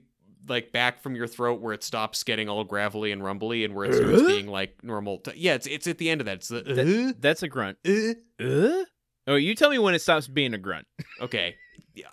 like 0.48 0.72
back 0.72 1.00
from 1.02 1.14
your 1.14 1.26
throat 1.28 1.60
where 1.60 1.72
it 1.72 1.84
stops 1.84 2.24
getting 2.24 2.48
all 2.48 2.64
gravelly 2.64 3.12
and 3.12 3.22
rumbly 3.22 3.64
and 3.64 3.74
where 3.74 3.84
it 3.86 3.94
starts 3.94 4.22
Uh? 4.22 4.26
being 4.26 4.48
like 4.48 4.82
normal. 4.82 5.18
T- 5.18 5.32
yeah, 5.36 5.54
it's 5.54 5.66
it's 5.66 5.86
at 5.86 5.98
the 5.98 6.10
end 6.10 6.20
of 6.20 6.24
that. 6.26 6.38
It's 6.38 6.48
the 6.48 6.62
That- 6.62 7.16
That's 7.20 7.42
a 7.42 7.48
grunt. 7.48 7.78
uh? 7.86 8.84
Oh, 9.28 9.36
you 9.36 9.54
tell 9.54 9.70
me 9.70 9.78
when 9.78 9.94
it 9.94 10.00
stops 10.00 10.26
being 10.26 10.52
a 10.54 10.58
grunt. 10.58 10.86
okay. 11.20 11.54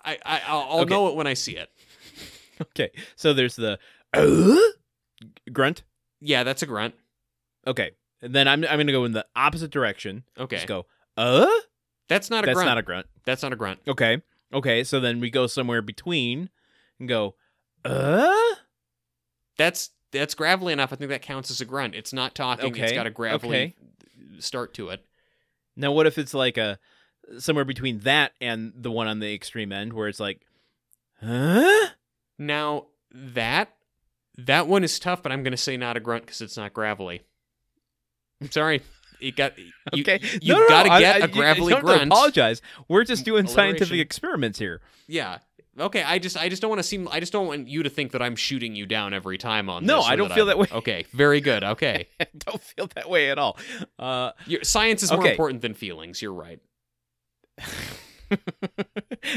I, 0.04 0.18
I 0.24 0.42
I'll, 0.46 0.60
I'll 0.70 0.80
Okay. 0.80 0.90
know 0.90 1.08
it 1.08 1.16
when 1.16 1.26
I 1.26 1.34
see 1.34 1.56
it. 1.56 1.70
Okay, 2.60 2.90
so 3.16 3.32
there's 3.32 3.56
the 3.56 3.78
uh? 4.12 4.56
grunt. 5.52 5.82
Yeah, 6.20 6.44
that's 6.44 6.62
a 6.62 6.66
grunt. 6.66 6.94
Okay, 7.66 7.92
and 8.22 8.34
then 8.34 8.46
I'm 8.46 8.62
I'm 8.64 8.78
gonna 8.78 8.92
go 8.92 9.04
in 9.06 9.12
the 9.12 9.26
opposite 9.34 9.70
direction. 9.70 10.24
Okay, 10.38 10.56
Just 10.56 10.68
go 10.68 10.86
uh. 11.16 11.46
that's 12.08 12.28
not 12.30 12.44
a 12.44 12.46
That's 12.46 12.56
grunt. 12.56 12.68
not 12.68 12.78
a 12.78 12.82
grunt. 12.82 13.06
that's 13.24 13.42
not 13.42 13.52
a 13.52 13.56
grunt. 13.56 13.80
Okay, 13.88 14.22
okay. 14.52 14.84
So 14.84 15.00
then 15.00 15.20
we 15.20 15.30
go 15.30 15.46
somewhere 15.46 15.82
between 15.82 16.50
and 16.98 17.08
go 17.08 17.34
uh. 17.84 18.34
That's 19.56 19.90
that's 20.12 20.34
gravelly 20.34 20.72
enough. 20.72 20.92
I 20.92 20.96
think 20.96 21.10
that 21.10 21.22
counts 21.22 21.50
as 21.50 21.60
a 21.60 21.64
grunt. 21.64 21.94
It's 21.94 22.12
not 22.12 22.34
talking. 22.34 22.72
Okay. 22.72 22.84
It's 22.84 22.92
got 22.92 23.06
a 23.06 23.10
gravelly 23.10 23.56
okay. 23.56 24.40
start 24.40 24.74
to 24.74 24.88
it. 24.88 25.04
Now 25.76 25.92
what 25.92 26.06
if 26.06 26.18
it's 26.18 26.34
like 26.34 26.58
a 26.58 26.78
somewhere 27.38 27.64
between 27.64 28.00
that 28.00 28.32
and 28.40 28.72
the 28.74 28.90
one 28.90 29.06
on 29.06 29.20
the 29.20 29.32
extreme 29.34 29.72
end 29.72 29.92
where 29.92 30.08
it's 30.08 30.20
like 30.20 30.42
huh? 31.20 31.88
Now 32.38 32.86
that 33.12 33.74
that 34.46 34.66
one 34.66 34.84
is 34.84 34.98
tough, 34.98 35.22
but 35.22 35.32
I'm 35.32 35.42
going 35.42 35.52
to 35.52 35.58
say 35.58 35.76
not 35.76 35.96
a 35.96 36.00
grunt 36.00 36.24
because 36.24 36.40
it's 36.40 36.56
not 36.56 36.72
gravelly. 36.72 37.22
I'm 38.40 38.50
sorry. 38.50 38.82
You 39.20 39.32
got 39.32 39.58
you, 39.58 39.70
Okay, 40.00 40.20
You've 40.40 40.56
No, 40.56 40.58
no, 40.60 40.68
got 40.68 40.82
to 40.84 40.88
no, 40.90 40.98
get 41.00 41.16
I- 41.16 41.18
a 41.24 41.28
you- 41.28 41.34
gravelly 41.34 41.74
you 41.74 41.80
grunt. 41.80 42.02
Apologize. 42.04 42.62
We're 42.88 43.04
just 43.04 43.24
doing 43.24 43.46
scientific 43.46 43.98
experiments 44.00 44.58
here. 44.58 44.80
Yeah. 45.06 45.38
Okay. 45.78 46.02
I 46.02 46.18
just 46.18 46.36
I 46.36 46.48
just 46.48 46.60
don't 46.60 46.68
want 46.68 46.80
to 46.80 46.84
seem. 46.88 47.08
I 47.10 47.20
just 47.20 47.32
don't 47.32 47.46
want 47.46 47.68
you 47.68 47.82
to 47.84 47.88
think 47.90 48.12
that 48.12 48.20
I'm 48.22 48.36
shooting 48.36 48.74
you 48.74 48.86
down 48.86 49.14
every 49.14 49.38
time 49.38 49.70
on 49.70 49.86
No, 49.86 50.00
I 50.00 50.16
don't 50.16 50.28
feel 50.32 50.48
I'm- 50.48 50.48
that 50.48 50.58
way. 50.58 50.66
Okay. 50.72 51.04
Very 51.12 51.40
good. 51.40 51.62
Okay. 51.70 52.08
Don't 52.38 52.62
feel 52.62 52.88
that 52.96 53.08
way 53.08 53.30
at 53.30 53.38
all. 53.38 53.56
Uh, 53.98 54.32
Your, 54.46 54.62
science 54.64 55.02
is 55.02 55.10
more 55.12 55.26
important 55.26 55.62
than 55.62 55.74
feelings. 55.74 56.20
You're 56.20 56.32
right. 56.34 56.60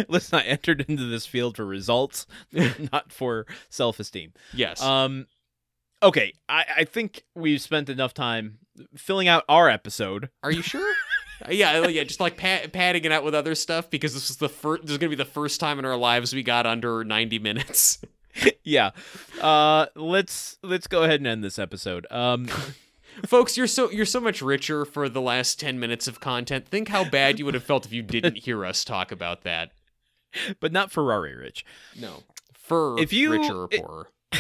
listen, 0.08 0.40
I 0.40 0.44
entered 0.44 0.86
into 0.88 1.06
this 1.06 1.26
field 1.26 1.56
for 1.58 1.66
results, 1.66 2.26
not 2.92 3.12
for 3.12 3.46
self-esteem. 3.70 4.34
Yes. 4.54 4.82
Um, 4.82 5.28
okay, 6.04 6.34
I, 6.48 6.66
I 6.78 6.84
think 6.86 7.24
we've 7.36 7.62
spent 7.62 7.90
enough 7.90 8.14
time 8.14 8.60
filling 8.96 9.28
out 9.28 9.44
our 9.50 9.70
episode. 9.70 10.30
Are 10.44 10.52
you 10.52 10.62
sure? 10.62 10.94
Uh, 11.46 11.52
yeah. 11.52 11.88
Yeah. 11.88 12.04
Just 12.04 12.20
like 12.20 12.38
padding 12.38 13.04
it 13.04 13.12
out 13.12 13.24
with 13.24 13.34
other 13.36 13.56
stuff 13.56 13.90
because 13.90 14.14
this 14.14 14.30
is 14.30 14.38
the 14.38 14.48
first. 14.48 14.84
This 14.84 14.92
is 14.92 14.98
gonna 15.00 15.10
be 15.10 15.16
the 15.16 15.26
first 15.26 15.60
time 15.60 15.78
in 15.80 15.84
our 15.84 15.98
lives 15.98 16.34
we 16.34 16.42
got 16.44 16.66
under 16.68 17.04
90 17.04 17.40
minutes. 17.40 18.00
yeah. 18.64 18.92
Uh, 19.42 19.88
let's 19.96 20.58
let's 20.62 20.88
go 20.88 21.04
ahead 21.04 21.20
and 21.20 21.28
end 21.28 21.44
this 21.44 21.58
episode. 21.60 22.06
Um, 22.12 22.46
Folks, 23.26 23.58
you're 23.58 23.68
so 23.68 23.90
you're 23.90 24.06
so 24.06 24.22
much 24.22 24.42
richer 24.44 24.86
for 24.86 25.10
the 25.10 25.20
last 25.22 25.60
10 25.60 25.80
minutes 25.80 26.08
of 26.08 26.20
content. 26.20 26.68
Think 26.68 26.88
how 26.90 27.04
bad 27.04 27.40
you 27.40 27.46
would 27.46 27.56
have 27.56 27.64
felt 27.64 27.86
if 27.86 27.92
you 27.92 28.04
didn't 28.04 28.38
hear 28.38 28.64
us 28.64 28.86
talk 28.86 29.12
about 29.12 29.42
that. 29.42 29.72
but 30.62 30.72
not 30.72 30.92
Ferrari 30.92 31.36
Rich. 31.36 31.66
No. 32.00 32.24
For 32.54 32.98
If 33.00 33.12
you- 33.12 33.32
richer 33.32 33.66
or 33.84 34.08
it- 34.32 34.40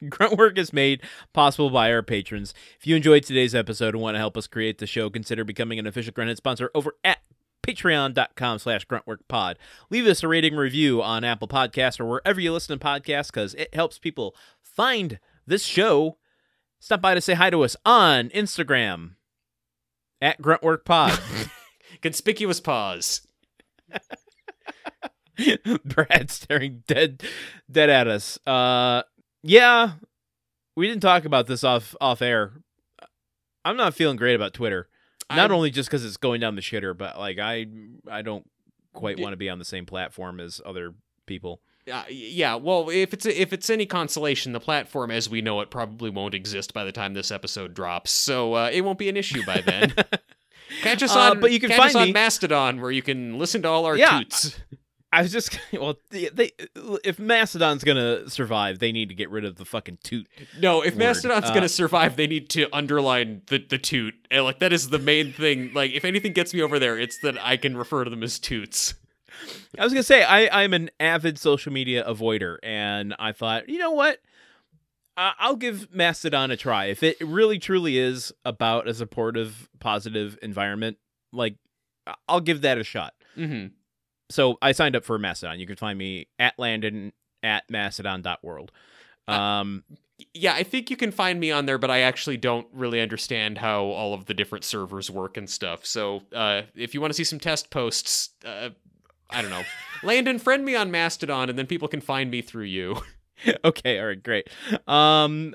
poorer. 0.10 0.10
Gruntwork 0.10 0.58
is 0.58 0.72
made 0.72 1.02
possible 1.32 1.70
by 1.70 1.92
our 1.92 2.02
patrons. 2.02 2.54
If 2.78 2.86
you 2.86 2.96
enjoyed 2.96 3.24
today's 3.24 3.54
episode 3.54 3.94
and 3.94 4.02
want 4.02 4.14
to 4.14 4.20
help 4.20 4.36
us 4.36 4.46
create 4.46 4.78
the 4.78 4.86
show, 4.86 5.10
consider 5.10 5.44
becoming 5.44 5.78
an 5.78 5.86
official 5.86 6.12
Grunthead 6.12 6.36
sponsor 6.36 6.70
over 6.74 6.94
at 7.04 7.18
patreon.com 7.66 8.58
slash 8.58 8.86
gruntworkpod. 8.86 9.56
Leave 9.90 10.06
us 10.06 10.22
a 10.22 10.28
rating 10.28 10.56
review 10.56 11.02
on 11.02 11.24
Apple 11.24 11.48
Podcasts 11.48 12.00
or 12.00 12.06
wherever 12.06 12.40
you 12.40 12.52
listen 12.52 12.78
to 12.78 12.84
podcasts 12.84 13.26
because 13.28 13.54
it 13.54 13.74
helps 13.74 13.98
people 13.98 14.34
find 14.62 15.18
this 15.46 15.64
show. 15.64 16.16
Stop 16.80 17.02
by 17.02 17.14
to 17.14 17.20
say 17.20 17.34
hi 17.34 17.50
to 17.50 17.62
us 17.62 17.76
on 17.84 18.30
Instagram 18.30 19.16
at 20.20 20.40
gruntworkpod. 20.40 21.50
Conspicuous 22.02 22.60
pause. 22.60 23.26
Brad 25.84 26.30
staring 26.30 26.82
dead 26.86 27.22
dead 27.70 27.90
at 27.90 28.08
us. 28.08 28.38
Uh 28.46 29.02
yeah. 29.42 29.92
We 30.76 30.86
didn't 30.86 31.02
talk 31.02 31.24
about 31.24 31.46
this 31.46 31.64
off 31.64 31.94
off 32.00 32.22
air. 32.22 32.52
I'm 33.64 33.76
not 33.76 33.94
feeling 33.94 34.16
great 34.16 34.34
about 34.34 34.54
Twitter. 34.54 34.88
Not 35.30 35.38
I'm- 35.38 35.52
only 35.52 35.70
just 35.70 35.90
cuz 35.90 36.04
it's 36.04 36.16
going 36.16 36.40
down 36.40 36.54
the 36.54 36.62
shitter, 36.62 36.96
but 36.96 37.18
like 37.18 37.38
I 37.38 37.66
I 38.10 38.22
don't 38.22 38.48
quite 38.94 39.18
want 39.18 39.32
to 39.32 39.36
be 39.36 39.48
on 39.50 39.58
the 39.58 39.64
same 39.64 39.86
platform 39.86 40.40
as 40.40 40.60
other 40.64 40.94
people. 41.26 41.60
Uh, 41.90 42.04
yeah, 42.10 42.54
well, 42.54 42.90
if 42.90 43.14
it's 43.14 43.24
if 43.26 43.52
it's 43.52 43.70
any 43.70 43.86
consolation, 43.86 44.52
the 44.52 44.60
platform 44.60 45.10
as 45.10 45.28
we 45.28 45.40
know 45.40 45.60
it 45.60 45.70
probably 45.70 46.10
won't 46.10 46.34
exist 46.34 46.74
by 46.74 46.84
the 46.84 46.92
time 46.92 47.14
this 47.14 47.30
episode 47.30 47.72
drops, 47.74 48.10
so 48.10 48.54
uh, 48.54 48.70
it 48.72 48.82
won't 48.82 48.98
be 48.98 49.08
an 49.08 49.16
issue 49.16 49.42
by 49.46 49.60
then. 49.62 49.94
catch 50.82 51.02
us 51.02 51.16
Uh, 51.16 51.18
on, 51.30 51.40
but 51.40 51.50
you 51.50 51.58
can 51.58 51.70
find 51.70 51.82
us 51.90 51.94
on 51.94 52.08
me- 52.08 52.12
Mastodon, 52.12 52.80
where 52.80 52.90
you 52.90 53.00
can 53.02 53.38
listen 53.38 53.62
to 53.62 53.68
all 53.68 53.86
our 53.86 53.96
Yeah. 53.96 54.18
toots. 54.18 54.58
I 55.12 55.22
was 55.22 55.32
just 55.32 55.58
well, 55.72 55.96
they, 56.10 56.28
they 56.28 56.52
if 57.04 57.18
Mastodon's 57.18 57.82
gonna 57.84 58.28
survive, 58.28 58.78
they 58.78 58.92
need 58.92 59.08
to 59.08 59.14
get 59.14 59.30
rid 59.30 59.44
of 59.44 59.56
the 59.56 59.64
fucking 59.64 59.98
toot. 60.02 60.26
No, 60.60 60.82
if 60.82 60.94
Word. 60.94 60.98
Mastodon's 60.98 61.46
Uh, 61.46 61.54
gonna 61.54 61.68
survive, 61.68 62.16
they 62.16 62.26
need 62.26 62.48
to 62.50 62.68
underline 62.72 63.42
the 63.46 63.58
the 63.58 63.78
toot. 63.78 64.14
And, 64.30 64.44
like 64.44 64.58
that 64.58 64.72
is 64.72 64.90
the 64.90 64.98
main 64.98 65.32
thing. 65.32 65.72
Like 65.72 65.92
if 65.92 66.04
anything 66.04 66.32
gets 66.32 66.52
me 66.52 66.60
over 66.62 66.78
there, 66.78 66.98
it's 66.98 67.18
that 67.22 67.42
I 67.42 67.56
can 67.56 67.76
refer 67.76 68.04
to 68.04 68.10
them 68.10 68.22
as 68.22 68.38
toots. 68.38 68.94
I 69.78 69.84
was 69.84 69.92
gonna 69.92 70.02
say 70.02 70.22
I 70.24 70.62
I'm 70.64 70.74
an 70.74 70.90
avid 71.00 71.38
social 71.38 71.72
media 71.72 72.04
avoider, 72.04 72.56
and 72.62 73.14
I 73.18 73.32
thought, 73.32 73.68
you 73.68 73.78
know 73.78 73.92
what, 73.92 74.18
I'll 75.16 75.56
give 75.56 75.94
Mastodon 75.94 76.50
a 76.50 76.56
try. 76.56 76.86
If 76.86 77.02
it 77.02 77.16
really 77.20 77.58
truly 77.58 77.98
is 77.98 78.32
about 78.44 78.86
a 78.88 78.94
supportive, 78.94 79.68
positive 79.80 80.38
environment, 80.42 80.98
like 81.32 81.56
I'll 82.28 82.40
give 82.40 82.60
that 82.62 82.78
a 82.78 82.84
shot. 82.84 83.14
Mm-hmm. 83.36 83.68
So 84.30 84.58
I 84.60 84.72
signed 84.72 84.96
up 84.96 85.04
for 85.04 85.18
Mastodon. 85.18 85.58
You 85.58 85.66
can 85.66 85.76
find 85.76 85.98
me 85.98 86.28
at 86.38 86.58
Landon 86.58 87.12
at 87.42 87.64
mastodon.world. 87.70 88.72
Um, 89.26 89.84
Yeah, 90.34 90.54
I 90.54 90.64
think 90.64 90.90
you 90.90 90.96
can 90.96 91.12
find 91.12 91.38
me 91.38 91.52
on 91.52 91.66
there, 91.66 91.78
but 91.78 91.90
I 91.90 92.00
actually 92.00 92.38
don't 92.38 92.66
really 92.72 93.00
understand 93.00 93.58
how 93.58 93.84
all 93.84 94.14
of 94.14 94.26
the 94.26 94.34
different 94.34 94.64
servers 94.64 95.10
work 95.10 95.36
and 95.36 95.48
stuff. 95.48 95.86
So 95.86 96.22
uh, 96.34 96.62
if 96.74 96.94
you 96.94 97.00
want 97.00 97.12
to 97.12 97.14
see 97.14 97.24
some 97.24 97.38
test 97.38 97.70
posts, 97.70 98.30
uh, 98.44 98.70
I 99.30 99.42
don't 99.42 99.50
know. 99.50 99.62
Landon, 100.02 100.38
friend 100.38 100.64
me 100.64 100.74
on 100.74 100.90
Mastodon, 100.90 101.48
and 101.48 101.58
then 101.58 101.66
people 101.66 101.88
can 101.88 102.00
find 102.00 102.30
me 102.30 102.42
through 102.42 102.64
you. 102.64 103.02
okay, 103.64 104.00
all 104.00 104.06
right, 104.06 104.22
great. 104.22 104.48
Um, 104.88 105.54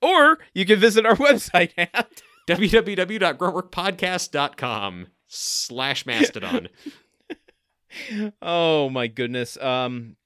or 0.00 0.38
you 0.54 0.64
can 0.64 0.80
visit 0.80 1.04
our 1.04 1.16
website 1.16 1.72
at 1.76 2.22
www.gruntworkpodcast.com 2.48 5.06
slash 5.28 6.06
Mastodon. 6.06 6.68
Oh 8.42 8.90
my 8.90 9.06
goodness. 9.06 9.56
Um, 9.58 10.16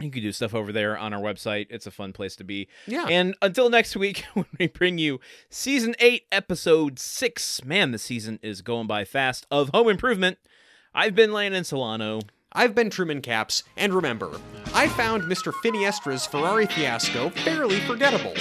you 0.00 0.10
can 0.10 0.22
do 0.22 0.32
stuff 0.32 0.54
over 0.54 0.72
there 0.72 0.98
on 0.98 1.12
our 1.12 1.20
website. 1.20 1.66
It's 1.70 1.86
a 1.86 1.90
fun 1.90 2.12
place 2.12 2.36
to 2.36 2.44
be. 2.44 2.68
Yeah. 2.86 3.06
And 3.08 3.34
until 3.40 3.70
next 3.70 3.96
week, 3.96 4.24
when 4.34 4.46
we 4.58 4.66
bring 4.66 4.98
you 4.98 5.20
season 5.48 5.94
eight, 6.00 6.26
episode 6.32 6.98
six. 6.98 7.64
Man, 7.64 7.92
the 7.92 7.98
season 7.98 8.38
is 8.42 8.62
going 8.62 8.86
by 8.86 9.04
fast. 9.04 9.46
Of 9.50 9.70
Home 9.70 9.88
Improvement. 9.88 10.38
I've 10.94 11.14
been 11.14 11.32
Landon 11.32 11.64
Solano. 11.64 12.20
I've 12.54 12.74
been 12.74 12.90
Truman 12.90 13.22
Capps, 13.22 13.64
and 13.78 13.94
remember, 13.94 14.38
I 14.74 14.86
found 14.88 15.22
Mr. 15.22 15.54
Finiestra's 15.64 16.26
Ferrari 16.26 16.66
fiasco 16.66 17.30
fairly 17.30 17.80
forgettable. 17.80 18.34